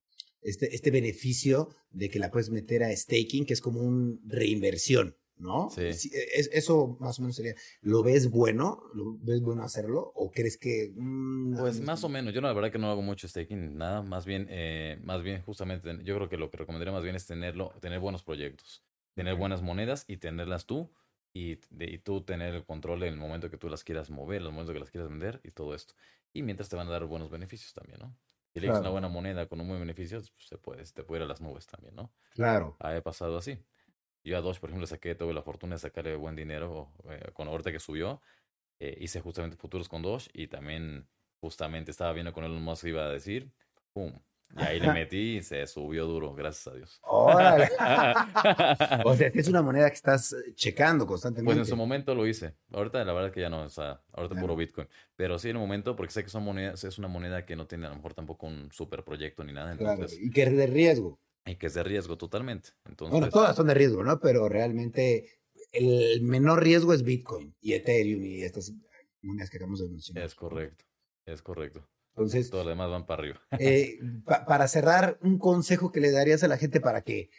este, 0.46 0.74
este 0.76 0.92
beneficio 0.92 1.70
de 1.92 2.10
que 2.10 2.20
la 2.20 2.32
puedes 2.32 2.50
meter 2.50 2.84
a 2.84 2.96
staking, 2.96 3.46
que 3.46 3.54
es 3.54 3.62
como 3.62 3.82
una 3.82 4.18
reinversión, 4.26 5.16
¿no? 5.38 5.70
Sí. 5.70 5.82
E, 5.82 6.50
eso 6.54 6.98
más 7.00 7.20
o 7.20 7.24
menos 7.24 7.36
sería, 7.36 7.56
¿lo 7.82 8.04
ves 8.04 8.30
bueno? 8.30 8.84
¿Lo 8.94 9.18
ves 9.20 9.42
bueno 9.42 9.64
hacerlo? 9.64 10.12
¿O 10.16 10.32
crees 10.32 10.58
que...? 10.58 10.94
Mm, 10.96 11.58
pues 11.58 11.82
más 11.82 12.04
o 12.04 12.10
menos, 12.10 12.34
yo 12.34 12.42
la 12.42 12.54
verdad 12.54 12.72
que 12.72 12.78
no 12.78 12.92
hago 12.92 13.02
mucho 13.02 13.28
staking, 13.28 13.78
nada, 13.78 14.02
más 14.02 14.26
bien, 14.26 14.48
eh, 14.50 15.00
más 15.04 15.24
bien 15.24 15.42
justamente, 15.42 15.98
yo 16.04 16.16
creo 16.16 16.30
que 16.30 16.38
lo 16.38 16.52
que 16.52 16.58
recomendaría 16.58 16.94
más 16.94 17.04
bien 17.04 17.16
es 17.16 17.26
tenerlo, 17.26 17.74
tener 17.82 18.00
buenos 18.00 18.24
proyectos, 18.24 18.84
tener 19.16 19.36
buenas 19.36 19.62
monedas 19.62 20.06
y 20.08 20.18
tenerlas 20.18 20.66
tú 20.66 20.92
y, 21.34 21.60
y, 21.80 21.98
tú 21.98 22.22
tener 22.22 22.54
el 22.54 22.66
control 22.66 23.04
en 23.04 23.14
el 23.14 23.20
momento 23.20 23.50
que 23.50 23.58
tú 23.58 23.68
las 23.68 23.84
quieras 23.84 24.10
mover, 24.10 24.42
en 24.42 24.48
el 24.48 24.52
momento 24.54 24.74
que 24.74 24.80
las 24.80 24.92
quieras 24.92 25.10
vender 25.10 25.42
y 25.44 25.52
todo 25.52 25.74
esto. 25.74 25.96
Y 26.34 26.44
mientras 26.44 26.70
te 26.70 26.76
van 26.76 26.88
a 26.88 26.92
dar 26.92 27.06
buenos 27.06 27.30
beneficios 27.32 27.74
también, 27.74 28.00
¿no? 28.00 28.16
Si 28.56 28.62
le 28.62 28.72
una 28.72 28.90
buena 28.90 29.10
moneda 29.10 29.48
con 29.48 29.60
un 29.60 29.68
buen 29.68 29.82
beneficio, 29.82 30.18
pues 30.20 30.48
se 30.48 30.58
puede, 30.58 30.82
te 30.86 31.04
puede 31.04 31.20
ir 31.20 31.26
a 31.26 31.28
las 31.28 31.42
nubes 31.42 31.68
también, 31.68 31.94
¿no? 31.94 32.14
Claro. 32.30 32.78
Ha 32.80 33.02
pasado 33.02 33.38
así. 33.38 33.60
Yo 34.24 34.38
a 34.38 34.42
Doge, 34.42 34.62
por 34.62 34.70
ejemplo, 34.70 34.88
saqué, 34.88 35.14
tuve 35.14 35.34
la 35.34 35.42
fortuna 35.42 35.76
de 35.76 35.80
sacarle 35.80 36.16
buen 36.16 36.38
dinero 36.38 36.94
eh, 37.10 37.32
con 37.34 37.50
ahorita 37.50 37.74
que 37.74 37.82
subió. 37.82 38.22
Eh, 38.80 38.98
hice 39.02 39.20
justamente 39.20 39.58
futuros 39.58 39.90
con 39.90 40.02
Doge 40.02 40.30
y 40.34 40.48
también 40.48 41.10
justamente 41.42 41.92
estaba 41.92 42.14
viendo 42.14 42.32
con 42.32 42.46
Elon 42.46 42.64
Musk 42.64 42.86
iba 42.86 43.04
a 43.04 43.10
decir, 43.10 43.52
¡pum! 43.92 44.22
Y 44.58 44.64
ahí 44.64 44.80
le 44.80 44.94
metí 44.94 45.38
y 45.38 45.42
se 45.42 45.66
subió 45.68 46.06
duro, 46.06 46.34
gracias 46.34 46.68
a 46.68 46.78
Dios. 46.78 47.00
¡Órale! 47.04 47.70
o 49.06 49.16
sea, 49.16 49.28
es 49.34 49.48
una 49.48 49.62
moneda 49.62 49.90
que 49.90 49.96
estás 49.96 50.34
eh, 50.34 50.54
checando 50.56 51.06
constantemente. 51.06 51.56
Pues 51.56 51.68
en 51.68 51.70
su 51.70 51.76
momento 51.76 52.16
lo 52.16 52.26
hice. 52.26 52.56
Ahorita 52.72 53.04
la 53.04 53.14
verdad 53.14 53.32
que 53.32 53.42
ya 53.42 53.50
no, 53.50 53.64
o 53.64 53.70
sea, 53.70 54.02
ahorita 54.14 54.40
puro 54.40 54.56
Bitcoin. 54.56 54.88
Pero 55.16 55.38
sí 55.40 55.50
en 55.50 55.58
el 55.58 55.62
momento, 55.62 55.96
porque 55.96 56.14
sé 56.14 56.24
que 56.24 56.30
son 56.30 56.44
monedas, 56.44 56.84
es 56.84 56.98
una 56.98 57.08
moneda 57.08 57.46
que 57.46 57.56
no 57.56 57.68
tiene 57.68 57.88
a 57.88 57.90
lo 57.90 57.96
mejor 57.96 58.14
tampoco 58.14 58.48
un 58.48 58.72
super 58.72 59.04
proyecto 59.04 59.44
ni 59.44 59.52
nada. 59.52 59.74
Entonces, 59.74 60.18
Y 60.22 60.30
que 60.30 60.44
es 60.44 60.56
de 60.56 60.68
riesgo. 60.68 61.20
Y 61.46 61.56
que 61.56 61.68
es 61.68 61.74
de 61.74 61.84
riesgo 61.84 62.18
totalmente. 62.18 62.70
Entonces, 62.86 63.12
bueno, 63.12 63.30
todas 63.30 63.56
son 63.56 63.68
de 63.68 63.74
riesgo, 63.74 64.04
¿no? 64.04 64.20
Pero 64.20 64.48
realmente 64.48 65.40
el 65.74 66.22
menor 66.22 66.64
riesgo 66.64 66.94
es 66.94 67.04
Bitcoin 67.04 67.54
y 67.60 67.74
Ethereum 67.74 68.24
y 68.24 68.44
estas 68.44 68.74
monedas 69.22 69.50
que 69.50 69.58
acabamos 69.58 69.80
de 69.80 69.90
mencionar. 69.90 70.24
Es 70.24 70.34
correcto, 70.34 70.86
es 71.26 71.42
correcto. 71.42 71.88
Entonces, 72.16 72.50
todo 72.50 72.64
lo 72.64 72.70
demás 72.70 72.90
van 72.90 73.06
para 73.06 73.22
arriba. 73.22 73.42
Eh, 73.60 74.00
para 74.26 74.70
cerrar, 74.70 75.20
un 75.22 75.38
consejo 75.38 75.92
que 75.92 76.00
le 76.00 76.12
darías 76.12 76.44
a 76.44 76.48
la 76.48 76.58
gente 76.58 76.80
para 76.80 77.02
que, 77.02 77.30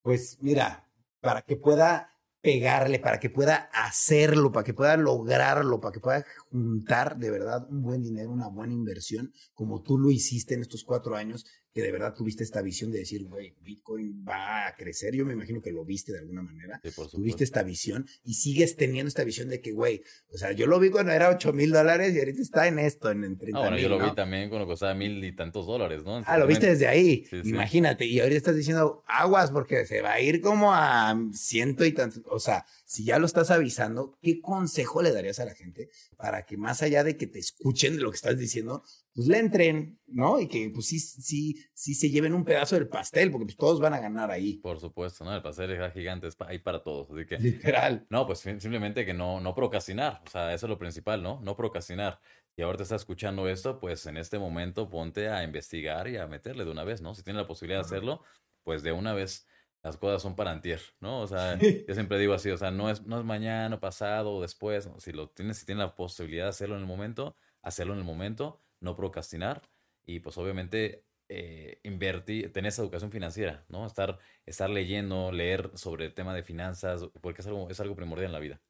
pues 0.00 0.38
mira, 0.40 0.88
para 1.20 1.42
que 1.42 1.56
pueda 1.56 2.08
pegarle, 2.40 2.98
para 2.98 3.20
que 3.20 3.28
pueda 3.28 3.68
hacerlo, 3.72 4.50
para 4.50 4.64
que 4.64 4.72
pueda 4.72 4.96
lograrlo, 4.96 5.80
para 5.80 5.92
que 5.92 6.00
pueda 6.00 6.24
juntar 6.50 7.18
de 7.18 7.30
verdad 7.30 7.66
un 7.70 7.82
buen 7.82 8.02
dinero, 8.02 8.30
una 8.30 8.48
buena 8.48 8.72
inversión, 8.72 9.32
como 9.52 9.82
tú 9.82 9.98
lo 9.98 10.10
hiciste 10.10 10.54
en 10.54 10.62
estos 10.62 10.82
cuatro 10.82 11.14
años 11.14 11.44
que 11.72 11.82
de 11.82 11.90
verdad 11.90 12.14
tuviste 12.14 12.44
esta 12.44 12.60
visión 12.62 12.90
de 12.90 12.98
decir, 12.98 13.24
güey, 13.24 13.54
Bitcoin 13.60 14.24
va 14.28 14.66
a 14.66 14.74
crecer. 14.74 15.14
Yo 15.14 15.24
me 15.24 15.32
imagino 15.32 15.62
que 15.62 15.72
lo 15.72 15.84
viste 15.84 16.12
de 16.12 16.18
alguna 16.18 16.42
manera. 16.42 16.80
tuviste 17.10 17.44
esta 17.44 17.62
visión 17.62 18.06
y 18.24 18.34
sigues 18.34 18.76
teniendo 18.76 19.08
esta 19.08 19.24
visión 19.24 19.48
de 19.48 19.60
que, 19.60 19.72
güey, 19.72 20.02
o 20.32 20.36
sea, 20.36 20.52
yo 20.52 20.66
lo 20.66 20.78
vi 20.78 20.90
cuando 20.90 21.12
era 21.12 21.30
8 21.30 21.52
mil 21.52 21.72
dólares 21.72 22.14
y 22.14 22.18
ahorita 22.18 22.42
está 22.42 22.66
en 22.66 22.78
esto, 22.78 23.10
en, 23.10 23.24
en 23.24 23.38
30 23.38 23.58
ah, 23.58 23.62
bueno, 23.62 23.78
yo 23.78 23.88
lo 23.88 23.98
vi 23.98 24.14
también 24.14 24.48
cuando 24.50 24.66
costaba 24.66 24.94
mil 24.94 25.24
y 25.24 25.34
tantos 25.34 25.66
dólares, 25.66 26.04
¿no? 26.04 26.22
Ah, 26.26 26.38
lo 26.38 26.46
viste 26.46 26.66
desde 26.66 26.86
ahí. 26.86 27.24
Imagínate. 27.44 28.04
Y 28.04 28.20
ahorita 28.20 28.36
estás 28.36 28.56
diciendo, 28.56 29.02
aguas, 29.06 29.50
porque 29.50 29.86
se 29.86 30.02
va 30.02 30.12
a 30.12 30.20
ir 30.20 30.40
como 30.40 30.72
a 30.72 31.16
ciento 31.32 31.84
y 31.84 31.92
tantos. 31.92 32.22
O 32.26 32.38
sea, 32.38 32.66
si 32.92 33.04
ya 33.06 33.18
lo 33.18 33.24
estás 33.24 33.50
avisando, 33.50 34.18
¿qué 34.20 34.42
consejo 34.42 35.00
le 35.00 35.12
darías 35.12 35.40
a 35.40 35.46
la 35.46 35.54
gente 35.54 35.88
para 36.18 36.44
que 36.44 36.58
más 36.58 36.82
allá 36.82 37.02
de 37.02 37.16
que 37.16 37.26
te 37.26 37.38
escuchen 37.38 37.96
de 37.96 38.02
lo 38.02 38.10
que 38.10 38.16
estás 38.16 38.36
diciendo, 38.36 38.84
pues 39.14 39.28
le 39.28 39.38
entren, 39.38 39.98
¿no? 40.08 40.38
Y 40.38 40.46
que 40.46 40.68
pues 40.68 40.88
sí, 40.88 41.00
sí, 41.00 41.56
sí 41.72 41.94
se 41.94 42.10
lleven 42.10 42.34
un 42.34 42.44
pedazo 42.44 42.74
del 42.74 42.88
pastel, 42.88 43.30
porque 43.30 43.46
pues 43.46 43.56
todos 43.56 43.80
van 43.80 43.94
a 43.94 43.98
ganar 43.98 44.30
ahí. 44.30 44.58
Por 44.58 44.78
supuesto, 44.78 45.24
¿no? 45.24 45.34
El 45.34 45.40
pastel 45.40 45.70
es 45.70 45.92
gigante, 45.94 46.26
es 46.26 46.36
ahí 46.40 46.58
para 46.58 46.82
todos, 46.82 47.10
así 47.10 47.24
que... 47.24 47.38
Literal. 47.38 48.06
No, 48.10 48.26
pues 48.26 48.40
simplemente 48.40 49.06
que 49.06 49.14
no, 49.14 49.40
no 49.40 49.54
procrastinar, 49.54 50.20
o 50.26 50.28
sea, 50.28 50.52
eso 50.52 50.66
es 50.66 50.70
lo 50.70 50.78
principal, 50.78 51.22
¿no? 51.22 51.40
No 51.40 51.56
procrastinar. 51.56 52.20
Y 52.58 52.60
ahora 52.60 52.76
te 52.76 52.82
estás 52.82 53.00
escuchando 53.00 53.48
esto, 53.48 53.80
pues 53.80 54.04
en 54.04 54.18
este 54.18 54.38
momento 54.38 54.90
ponte 54.90 55.30
a 55.30 55.44
investigar 55.44 56.08
y 56.08 56.18
a 56.18 56.26
meterle 56.26 56.66
de 56.66 56.70
una 56.70 56.84
vez, 56.84 57.00
¿no? 57.00 57.14
Si 57.14 57.22
tienes 57.22 57.40
la 57.40 57.48
posibilidad 57.48 57.80
de 57.80 57.86
hacerlo, 57.86 58.22
pues 58.64 58.82
de 58.82 58.92
una 58.92 59.14
vez 59.14 59.46
las 59.82 59.96
cosas 59.96 60.22
son 60.22 60.36
para 60.36 60.52
antier, 60.52 60.80
¿no? 61.00 61.20
O 61.20 61.26
sea, 61.26 61.58
yo 61.58 61.94
siempre 61.94 62.18
digo 62.18 62.34
así, 62.34 62.50
o 62.50 62.56
sea, 62.56 62.70
no 62.70 62.88
es, 62.88 63.02
no 63.02 63.18
es 63.18 63.24
mañana, 63.24 63.80
pasado 63.80 64.34
o 64.34 64.42
después, 64.42 64.88
si 64.98 65.12
lo 65.12 65.28
tienes, 65.28 65.58
si 65.58 65.66
tienes 65.66 65.84
la 65.84 65.94
posibilidad 65.94 66.44
de 66.44 66.50
hacerlo 66.50 66.76
en 66.76 66.82
el 66.82 66.86
momento, 66.86 67.36
hacerlo 67.62 67.92
en 67.94 68.00
el 68.00 68.04
momento 68.04 68.60
no 68.80 68.96
procrastinar 68.96 69.62
y 70.04 70.20
pues 70.20 70.36
obviamente 70.38 71.04
eh, 71.28 71.80
invertir, 71.84 72.52
tener 72.52 72.68
esa 72.68 72.82
educación 72.82 73.10
financiera, 73.10 73.64
¿no? 73.68 73.86
Estar, 73.86 74.18
estar 74.44 74.68
leyendo, 74.68 75.32
leer 75.32 75.70
sobre 75.74 76.06
el 76.06 76.14
tema 76.14 76.34
de 76.34 76.42
finanzas, 76.42 77.06
porque 77.20 77.40
es 77.40 77.46
algo, 77.46 77.70
es 77.70 77.80
algo 77.80 77.96
primordial 77.96 78.26
en 78.26 78.32
la 78.32 78.40
vida. 78.40 78.60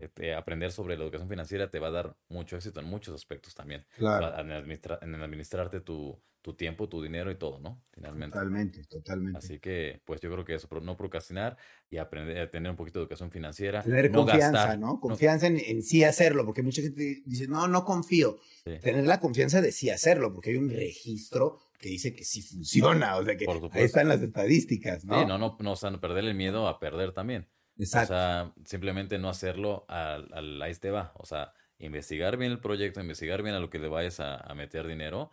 Este, 0.00 0.34
aprender 0.34 0.72
sobre 0.72 0.96
la 0.96 1.04
educación 1.04 1.28
financiera 1.28 1.70
te 1.70 1.78
va 1.78 1.88
a 1.88 1.92
dar 1.92 2.16
mucho 2.28 2.56
éxito 2.56 2.80
en 2.80 2.86
muchos 2.86 3.14
aspectos 3.14 3.54
también. 3.54 3.86
En, 3.98 4.60
en, 4.60 5.22
administrarte 5.22 5.80
tu, 5.80 6.20
tu, 6.42 6.54
tiempo, 6.54 6.88
tu 6.88 7.02
dinero 7.02 7.30
y 7.30 7.36
todo, 7.36 7.58
¿no? 7.58 7.82
Finalmente. 7.92 8.34
Totalmente, 8.34 8.84
totalmente. 8.84 9.38
Así 9.38 9.58
que, 9.58 10.00
pues 10.04 10.20
yo 10.20 10.30
creo 10.32 10.44
que 10.44 10.54
eso, 10.54 10.68
no 10.80 10.96
procrastinar 10.96 11.56
y 11.90 11.98
aprender 11.98 12.38
a 12.38 12.50
tener 12.50 12.70
un 12.70 12.76
poquito 12.76 12.98
de 12.98 13.04
educación 13.04 13.30
financiera. 13.30 13.82
Tener 13.82 14.10
confianza, 14.10 14.76
¿no? 14.76 15.00
Confianza 15.00 15.46
En, 15.46 15.58
en, 15.58 15.82
sí 15.82 16.04
hacerlo, 16.04 16.44
porque 16.44 16.62
mucha 16.62 16.82
gente 16.82 17.22
dice, 17.24 17.46
no, 17.48 17.68
no 17.68 17.84
confío. 17.84 18.38
Tener 18.64 19.06
la 19.06 19.20
confianza 19.20 19.60
de 19.60 19.72
sí 19.72 19.90
hacerlo, 19.90 20.32
porque 20.32 20.50
hay 20.50 20.56
un 20.56 20.70
registro 20.70 21.58
que 21.78 21.88
dice 21.88 22.14
que 22.14 22.24
sí 22.24 22.42
funciona, 22.42 23.16
o 23.16 23.24
sea 23.24 23.36
que 23.36 23.46
ahí 23.72 23.84
están 23.84 24.08
las 24.08 24.20
estadísticas, 24.20 25.04
¿no? 25.04 25.20
Sí, 25.20 25.26
no, 25.26 25.38
no, 25.38 25.56
no, 25.58 25.72
o 25.72 25.76
sea, 25.76 25.90
perder 25.92 26.24
el 26.24 26.34
miedo 26.34 26.68
a 26.68 26.78
perder 26.78 27.12
también. 27.12 27.48
Exacto. 27.78 28.12
O 28.12 28.16
sea, 28.16 28.54
simplemente 28.66 29.18
no 29.18 29.30
hacerlo 29.30 29.86
al, 29.88 30.28
al 30.34 30.60
ahí 30.60 30.74
te 30.74 30.90
va. 30.90 31.12
O 31.16 31.24
sea, 31.24 31.54
investigar 31.78 32.36
bien 32.36 32.52
el 32.52 32.60
proyecto, 32.60 33.00
investigar 33.00 33.42
bien 33.42 33.54
a 33.54 33.60
lo 33.60 33.70
que 33.70 33.78
le 33.78 33.88
vayas 33.88 34.20
a, 34.20 34.36
a 34.36 34.54
meter 34.54 34.86
dinero, 34.86 35.30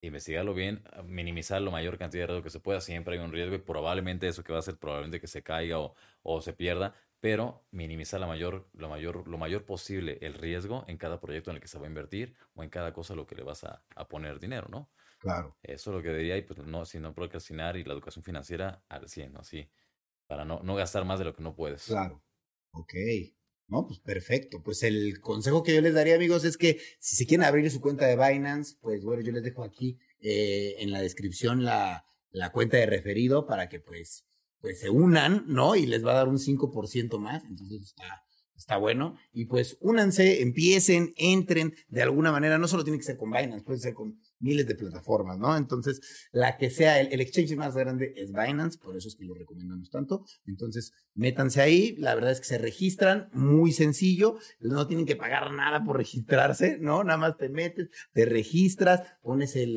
investigarlo 0.00 0.54
bien, 0.54 0.84
minimizar 1.04 1.60
la 1.62 1.70
mayor 1.70 1.98
cantidad 1.98 2.22
de 2.24 2.26
riesgo 2.28 2.42
que 2.44 2.50
se 2.50 2.60
pueda. 2.60 2.80
Siempre 2.80 3.16
hay 3.18 3.24
un 3.24 3.32
riesgo 3.32 3.54
y 3.56 3.58
probablemente 3.58 4.28
eso 4.28 4.44
que 4.44 4.52
va 4.52 4.58
a 4.58 4.60
hacer, 4.60 4.78
probablemente 4.78 5.20
que 5.20 5.26
se 5.26 5.42
caiga 5.42 5.78
o, 5.80 5.94
o 6.22 6.40
se 6.42 6.52
pierda, 6.52 6.94
pero 7.20 7.66
minimizar 7.70 8.20
la 8.20 8.26
mayor, 8.26 8.68
lo, 8.72 8.88
mayor, 8.88 9.26
lo 9.28 9.38
mayor 9.38 9.64
posible 9.64 10.18
el 10.22 10.34
riesgo 10.34 10.84
en 10.88 10.98
cada 10.98 11.20
proyecto 11.20 11.50
en 11.50 11.56
el 11.56 11.62
que 11.62 11.68
se 11.68 11.78
va 11.78 11.84
a 11.86 11.88
invertir 11.88 12.36
o 12.54 12.62
en 12.62 12.70
cada 12.70 12.92
cosa 12.92 13.14
a 13.14 13.16
lo 13.16 13.26
que 13.26 13.34
le 13.34 13.42
vas 13.42 13.64
a, 13.64 13.84
a 13.94 14.08
poner 14.08 14.38
dinero, 14.38 14.68
¿no? 14.70 14.90
Claro. 15.18 15.58
Eso 15.62 15.90
es 15.90 15.96
lo 15.96 16.02
que 16.02 16.14
diría, 16.14 16.36
y 16.36 16.42
pues 16.42 16.58
no, 16.60 16.84
si 16.84 17.00
no 17.00 17.14
procrastinar 17.14 17.76
y 17.76 17.84
la 17.84 17.92
educación 17.94 18.22
financiera 18.24 18.84
al 18.88 19.08
100, 19.08 19.32
¿no? 19.32 19.44
Sí 19.44 19.70
para 20.26 20.44
no, 20.44 20.60
no 20.62 20.74
gastar 20.76 21.04
más 21.04 21.18
de 21.18 21.24
lo 21.26 21.34
que 21.34 21.42
no 21.42 21.54
puedes. 21.54 21.84
Claro. 21.84 22.22
Ok. 22.72 22.94
No, 23.68 23.86
pues 23.86 23.98
perfecto. 23.98 24.62
Pues 24.62 24.82
el 24.82 25.20
consejo 25.20 25.62
que 25.62 25.74
yo 25.74 25.80
les 25.80 25.94
daría, 25.94 26.14
amigos, 26.14 26.44
es 26.44 26.56
que 26.56 26.78
si 27.00 27.16
se 27.16 27.26
quieren 27.26 27.44
abrir 27.44 27.70
su 27.70 27.80
cuenta 27.80 28.06
de 28.06 28.16
Binance, 28.16 28.76
pues 28.80 29.02
bueno, 29.02 29.22
yo 29.22 29.32
les 29.32 29.42
dejo 29.42 29.64
aquí 29.64 29.98
eh, 30.20 30.76
en 30.78 30.92
la 30.92 31.00
descripción 31.00 31.64
la, 31.64 32.04
la 32.30 32.52
cuenta 32.52 32.76
de 32.76 32.86
referido 32.86 33.46
para 33.46 33.68
que 33.68 33.80
pues, 33.80 34.24
pues 34.60 34.80
se 34.80 34.90
unan, 34.90 35.44
¿no? 35.48 35.74
Y 35.74 35.86
les 35.86 36.04
va 36.04 36.12
a 36.12 36.16
dar 36.16 36.28
un 36.28 36.38
5% 36.38 37.18
más. 37.18 37.44
Entonces 37.44 37.82
está, 37.82 38.22
está 38.56 38.76
bueno. 38.76 39.16
Y 39.32 39.46
pues 39.46 39.76
únanse, 39.80 40.42
empiecen, 40.42 41.12
entren 41.16 41.74
de 41.88 42.02
alguna 42.02 42.32
manera. 42.32 42.58
No 42.58 42.68
solo 42.68 42.84
tiene 42.84 42.98
que 42.98 43.04
ser 43.04 43.16
con 43.16 43.30
Binance, 43.30 43.64
puede 43.64 43.78
ser 43.78 43.94
con 43.94 44.18
miles 44.38 44.66
de 44.66 44.74
plataformas, 44.74 45.38
¿no? 45.38 45.56
Entonces, 45.56 46.28
la 46.32 46.56
que 46.56 46.70
sea, 46.70 47.00
el, 47.00 47.20
exchange 47.20 47.56
más 47.56 47.74
grande 47.74 48.12
es 48.16 48.32
Binance, 48.32 48.78
por 48.78 48.96
eso 48.96 49.08
es 49.08 49.16
que 49.16 49.24
lo 49.24 49.34
recomendamos 49.34 49.90
tanto. 49.90 50.24
Entonces, 50.46 50.92
métanse 51.14 51.60
ahí, 51.60 51.96
la 51.96 52.14
verdad 52.14 52.32
es 52.32 52.40
que 52.40 52.46
se 52.46 52.58
registran, 52.58 53.28
muy 53.32 53.72
sencillo, 53.72 54.38
no 54.60 54.86
tienen 54.86 55.06
que 55.06 55.16
pagar 55.16 55.52
nada 55.52 55.84
por 55.84 55.96
registrarse, 55.96 56.78
¿no? 56.78 57.04
Nada 57.04 57.18
más 57.18 57.36
te 57.36 57.48
metes, 57.48 57.88
te 58.12 58.24
registras, 58.24 59.02
pones 59.22 59.56
el 59.56 59.76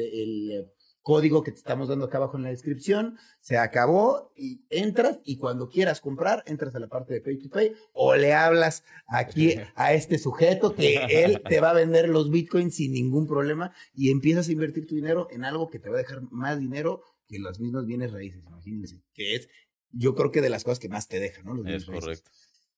código 1.02 1.44
que 1.44 1.52
te 1.52 1.58
estamos 1.58 1.88
dando 1.88 2.06
acá 2.06 2.18
abajo 2.18 2.38
en 2.38 2.44
la 2.44 2.50
descripción, 2.50 3.18
se 3.40 3.58
acabó 3.58 4.32
y 4.36 4.62
entras 4.70 5.20
y 5.24 5.38
cuando 5.38 5.70
quieras 5.70 6.02
comprar, 6.02 6.44
entras 6.46 6.76
a 6.76 6.80
la 6.80 6.88
parte 6.88 7.14
de 7.14 7.22
Pay 7.22 7.40
to 7.40 7.50
Pay 7.50 7.74
o 7.94 8.16
le 8.16 8.34
hablas 8.34 8.84
aquí 9.08 9.56
a 9.76 9.94
este 9.94 10.18
sujeto 10.18 10.76
que 10.76 11.06
él 11.10 11.42
te 11.48 11.60
va 11.60 11.72
a 11.72 11.74
vender 11.74 12.10
los 12.10 12.30
bitcoins 12.30 12.76
sin 12.76 12.94
ningún 12.94 13.28
problema 13.28 13.74
y 13.94 14.12
empiezas 14.12 14.50
a 14.50 14.52
invertir 14.52 14.86
tu 14.86 14.96
dinero 14.96 15.28
en 15.32 15.46
algo 15.46 15.70
que 15.70 15.80
te 15.80 15.90
va 15.90 15.96
a 15.96 16.00
dejar 16.00 16.22
más 16.32 16.60
dinero 16.60 17.04
que 17.28 17.40
los 17.40 17.60
mismos 17.60 17.86
bienes 17.86 18.12
raíces, 18.12 18.44
imagínense, 18.46 19.02
que 19.14 19.36
es 19.36 19.50
yo 19.92 20.16
creo 20.16 20.32
que 20.32 20.42
de 20.42 20.50
las 20.50 20.64
cosas 20.64 20.80
que 20.80 20.90
más 20.90 21.08
te 21.08 21.20
dejan, 21.20 21.46
¿no? 21.46 21.56
Los 21.56 21.66
es 21.68 21.86
correcto. 21.86 22.08
Raíces. 22.08 22.24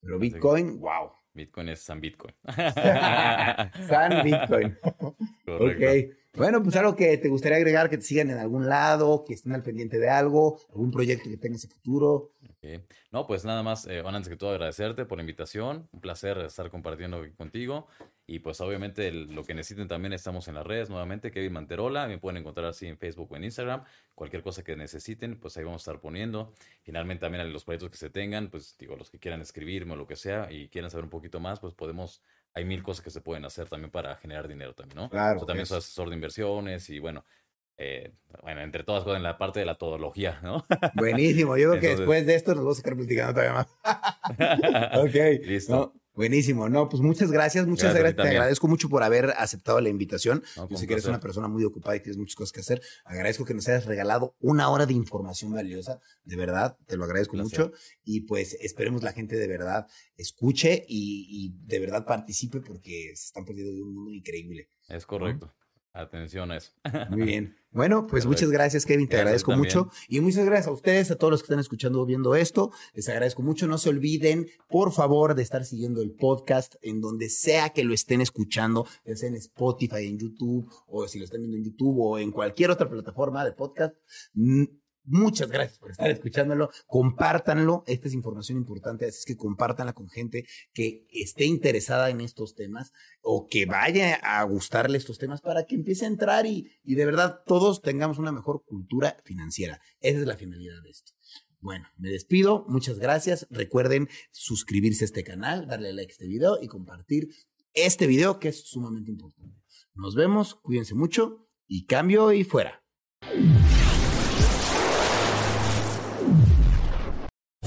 Pero 0.02 0.18
Bitcoin, 0.18 0.80
wow. 0.80 1.12
Bitcoin 1.34 1.70
es 1.70 1.82
San 1.82 2.02
Bitcoin. 2.02 2.34
San 3.88 4.24
Bitcoin. 4.24 4.78
Correcto. 5.46 5.86
Ok. 5.86 6.16
Bueno, 6.34 6.64
pues 6.64 6.76
algo 6.78 6.96
que 6.96 7.18
te 7.18 7.28
gustaría 7.28 7.58
agregar, 7.58 7.90
que 7.90 7.98
te 7.98 8.04
sigan 8.04 8.30
en 8.30 8.38
algún 8.38 8.70
lado, 8.70 9.26
que 9.26 9.34
estén 9.34 9.54
al 9.54 9.64
pendiente 9.64 10.00
de 10.00 10.10
algo, 10.10 10.60
algún 10.70 10.90
proyecto 10.90 11.30
que 11.30 11.38
tengas 11.38 11.66
en 11.66 11.72
futuro. 11.72 12.32
Okay. 12.58 12.86
No, 13.12 13.28
pues 13.28 13.44
nada 13.44 13.64
más, 13.64 13.86
eh, 13.88 14.02
antes 14.06 14.30
que 14.30 14.38
todo 14.38 14.52
agradecerte 14.52 15.06
por 15.06 15.18
la 15.18 15.24
invitación, 15.24 15.90
un 15.92 16.00
placer 16.00 16.38
estar 16.38 16.70
compartiendo 16.70 17.22
contigo 17.36 17.88
y 18.28 18.40
pues 18.40 18.62
obviamente 18.62 19.08
el, 19.08 19.34
lo 19.34 19.44
que 19.44 19.54
necesiten 19.54 19.88
también 19.88 20.14
estamos 20.14 20.48
en 20.48 20.56
las 20.56 20.66
redes 20.66 20.90
nuevamente, 20.90 21.32
Kevin 21.32 21.54
Manterola, 21.54 22.08
me 22.08 22.18
pueden 22.18 22.38
encontrar 22.38 22.68
así 22.68 22.88
en 22.88 22.98
Facebook 22.98 23.32
o 23.32 23.36
en 23.36 23.44
Instagram, 23.44 23.84
cualquier 24.16 24.42
cosa 24.44 24.64
que 24.64 24.76
necesiten, 24.76 25.40
pues 25.40 25.58
ahí 25.58 25.64
vamos 25.64 25.82
a 25.82 25.92
estar 25.92 26.02
poniendo. 26.02 26.54
Finalmente 26.84 27.22
también 27.22 27.52
los 27.52 27.66
proyectos 27.66 27.90
que 27.90 27.98
se 27.98 28.10
tengan, 28.10 28.50
pues 28.50 28.76
digo, 28.78 28.96
los 28.96 29.10
que 29.10 29.20
quieran 29.20 29.42
escribirme 29.42 29.94
o 29.94 29.96
lo 29.96 30.08
que 30.08 30.16
sea 30.16 30.52
y 30.52 30.70
quieran 30.70 30.92
saber 30.92 31.06
un 31.06 31.10
poquito 31.10 31.40
más, 31.40 31.60
pues 31.60 31.74
podemos 31.74 32.22
hay 32.54 32.66
mil 32.66 32.84
cosas 32.84 33.04
que 33.04 33.12
se 33.12 33.22
pueden 33.22 33.46
hacer 33.46 33.70
también 33.70 33.92
para 33.92 34.16
generar 34.18 34.48
dinero 34.48 34.74
también, 34.74 34.98
¿no? 34.98 35.10
Claro. 35.10 35.40
Yo 35.40 35.46
también 35.46 35.66
soy 35.66 35.78
asesor 35.78 36.10
de 36.10 36.16
inversiones 36.16 36.90
y 36.90 37.00
bueno, 37.00 37.24
eh, 37.78 38.14
bueno, 38.42 38.62
entre 38.62 38.84
todas 38.84 39.04
cosas 39.04 39.18
en 39.18 39.24
la 39.24 39.38
parte 39.38 39.60
de 39.60 39.66
la 39.66 39.76
todología, 39.76 40.40
¿no? 40.44 40.66
Buenísimo. 40.96 41.58
Yo 41.58 41.70
creo 41.70 41.82
que 41.82 41.96
después 41.96 42.26
de 42.26 42.36
esto 42.36 42.54
nos 42.54 42.64
vamos 42.64 42.78
a 42.78 42.80
estar 42.80 42.96
platicando 42.96 43.34
todavía 43.34 43.54
más. 43.54 44.98
ok. 45.00 45.46
Listo. 45.48 45.74
No, 45.74 46.01
buenísimo. 46.14 46.70
No, 46.70 46.90
pues 46.90 47.02
muchas 47.02 47.32
gracias. 47.32 47.68
Muchas 47.68 47.94
gracias. 47.94 48.16
gracias. 48.16 48.24
Te 48.24 48.38
agradezco 48.38 48.68
mucho 48.68 48.90
por 48.90 49.04
haber 49.04 49.32
aceptado 49.38 49.80
la 49.82 49.90
invitación. 49.90 50.44
No, 50.58 50.70
Yo 50.70 50.78
sé 50.78 50.88
que 50.88 50.94
eres 50.94 51.06
una 51.06 51.20
persona 51.20 51.48
muy 51.48 51.64
ocupada 51.64 51.96
y 51.96 52.00
tienes 52.00 52.18
muchas 52.18 52.36
cosas 52.36 52.52
que 52.52 52.60
hacer. 52.62 52.82
Agradezco 53.06 53.46
que 53.46 53.54
nos 53.54 53.68
hayas 53.68 53.86
regalado 53.86 54.36
una 54.40 54.70
hora 54.70 54.86
de 54.86 54.94
información 54.94 55.52
valiosa. 55.52 56.00
De 56.24 56.36
verdad, 56.36 56.78
te 56.88 56.98
lo 56.98 57.06
agradezco 57.06 57.38
mucho. 57.38 57.72
Y 58.04 58.22
pues 58.22 58.58
esperemos 58.62 59.04
la 59.04 59.14
gente 59.14 59.36
de 59.36 59.48
verdad 59.48 59.88
escuche 60.16 60.86
y, 60.88 61.28
y, 61.30 61.68
de 61.68 61.80
verdad 61.80 62.06
participe 62.06 62.62
porque 62.62 63.14
se 63.16 63.26
están 63.26 63.46
perdiendo 63.46 63.74
de 63.74 63.82
un 63.82 63.94
mundo 63.94 64.12
increíble. 64.12 64.70
Es 64.88 65.06
correcto. 65.06 65.48
¿no? 65.48 65.61
Atención 65.94 66.52
a 66.52 66.58
eso. 66.58 66.72
Muy 67.10 67.24
bien. 67.24 67.56
Bueno, 67.74 68.02
pues 68.02 68.26
Perfecto. 68.26 68.28
muchas 68.28 68.50
gracias, 68.52 68.86
Kevin. 68.86 69.08
Te 69.08 69.16
gracias 69.16 69.44
agradezco 69.46 69.52
también. 69.54 69.78
mucho. 69.78 69.92
Y 70.10 70.20
muchas 70.20 70.44
gracias 70.44 70.68
a 70.68 70.72
ustedes, 70.72 71.10
a 71.10 71.16
todos 71.16 71.32
los 71.32 71.42
que 71.42 71.46
están 71.46 71.60
escuchando 71.60 72.02
o 72.02 72.06
viendo 72.06 72.36
esto. 72.36 72.70
Les 72.94 73.08
agradezco 73.08 73.44
mucho. 73.44 73.66
No 73.66 73.78
se 73.78 73.88
olviden, 73.88 74.48
por 74.68 74.92
favor, 74.92 75.36
de 75.36 75.42
estar 75.42 75.64
siguiendo 75.64 76.02
el 76.02 76.12
podcast 76.12 76.76
en 76.82 77.00
donde 77.00 77.30
sea 77.30 77.70
que 77.70 77.86
lo 77.86 77.94
estén 77.94 78.20
escuchando, 78.20 78.86
ya 79.06 79.16
sea 79.16 79.30
en 79.30 79.36
Spotify, 79.36 80.06
en 80.08 80.20
YouTube, 80.20 80.70
o 80.86 81.08
si 81.08 81.18
lo 81.20 81.24
están 81.24 81.40
viendo 81.40 81.56
en 81.56 81.64
YouTube 81.64 81.98
o 81.98 82.20
en 82.20 82.32
cualquier 82.32 82.72
otra 82.72 82.90
plataforma 82.90 83.46
de 83.46 83.54
podcast. 83.54 83.96
Muchas 85.04 85.50
gracias 85.50 85.80
por 85.80 85.92
estar 85.92 86.10
escuchándolo. 86.10 86.70
Compártanlo. 86.86 87.84
Esta 87.88 88.08
es 88.08 88.14
información 88.14 88.58
importante, 88.58 89.06
así 89.06 89.20
es 89.20 89.26
que 89.26 89.36
compártanla 89.36 89.94
con 89.94 90.10
gente 90.10 90.46
que 90.74 91.08
esté 91.10 91.46
interesada 91.46 92.10
en 92.10 92.22
estos 92.22 92.56
temas 92.56 92.92
o 93.22 93.48
que 93.48 93.66
vaya 93.66 94.16
a 94.16 94.44
gustarle 94.44 94.98
estos 94.98 95.18
temas 95.18 95.42
para 95.42 95.66
que 95.66 95.76
empiece 95.76 96.06
a 96.06 96.10
entrar 96.10 96.46
y, 96.46 96.72
y 96.84 96.96
de 96.96 97.06
verdad 97.06 97.42
todos 97.46 97.82
tengamos 97.82 98.20
una 98.20 98.32
mejor 98.32 98.64
cultura 98.64 99.18
financiera. 99.26 99.82
Esa 100.00 100.20
es 100.20 100.26
la 100.28 100.38
finalidad 100.38 100.82
de 100.84 100.92
esto. 100.92 101.12
Bueno, 101.62 101.88
me 101.98 102.10
despido. 102.10 102.66
Muchas 102.68 103.00
gracias. 103.00 103.48
Recuerden 103.50 104.10
suscribirse 104.32 105.04
a 105.04 105.06
este 105.06 105.24
canal, 105.24 105.68
darle 105.68 105.94
like 105.94 106.12
a 106.12 106.14
este 106.14 106.28
video 106.28 106.58
y 106.62 106.68
compartir 106.68 107.30
este 107.74 108.08
video 108.08 108.40
que 108.40 108.50
es 108.50 108.68
sumamente 108.68 109.12
importante. 109.12 109.62
Nos 109.94 110.16
vemos. 110.16 110.56
Cuídense 110.56 110.96
mucho 110.96 111.48
y 111.68 111.86
cambio 111.86 112.34
y 112.34 112.44
fuera. 112.44 112.84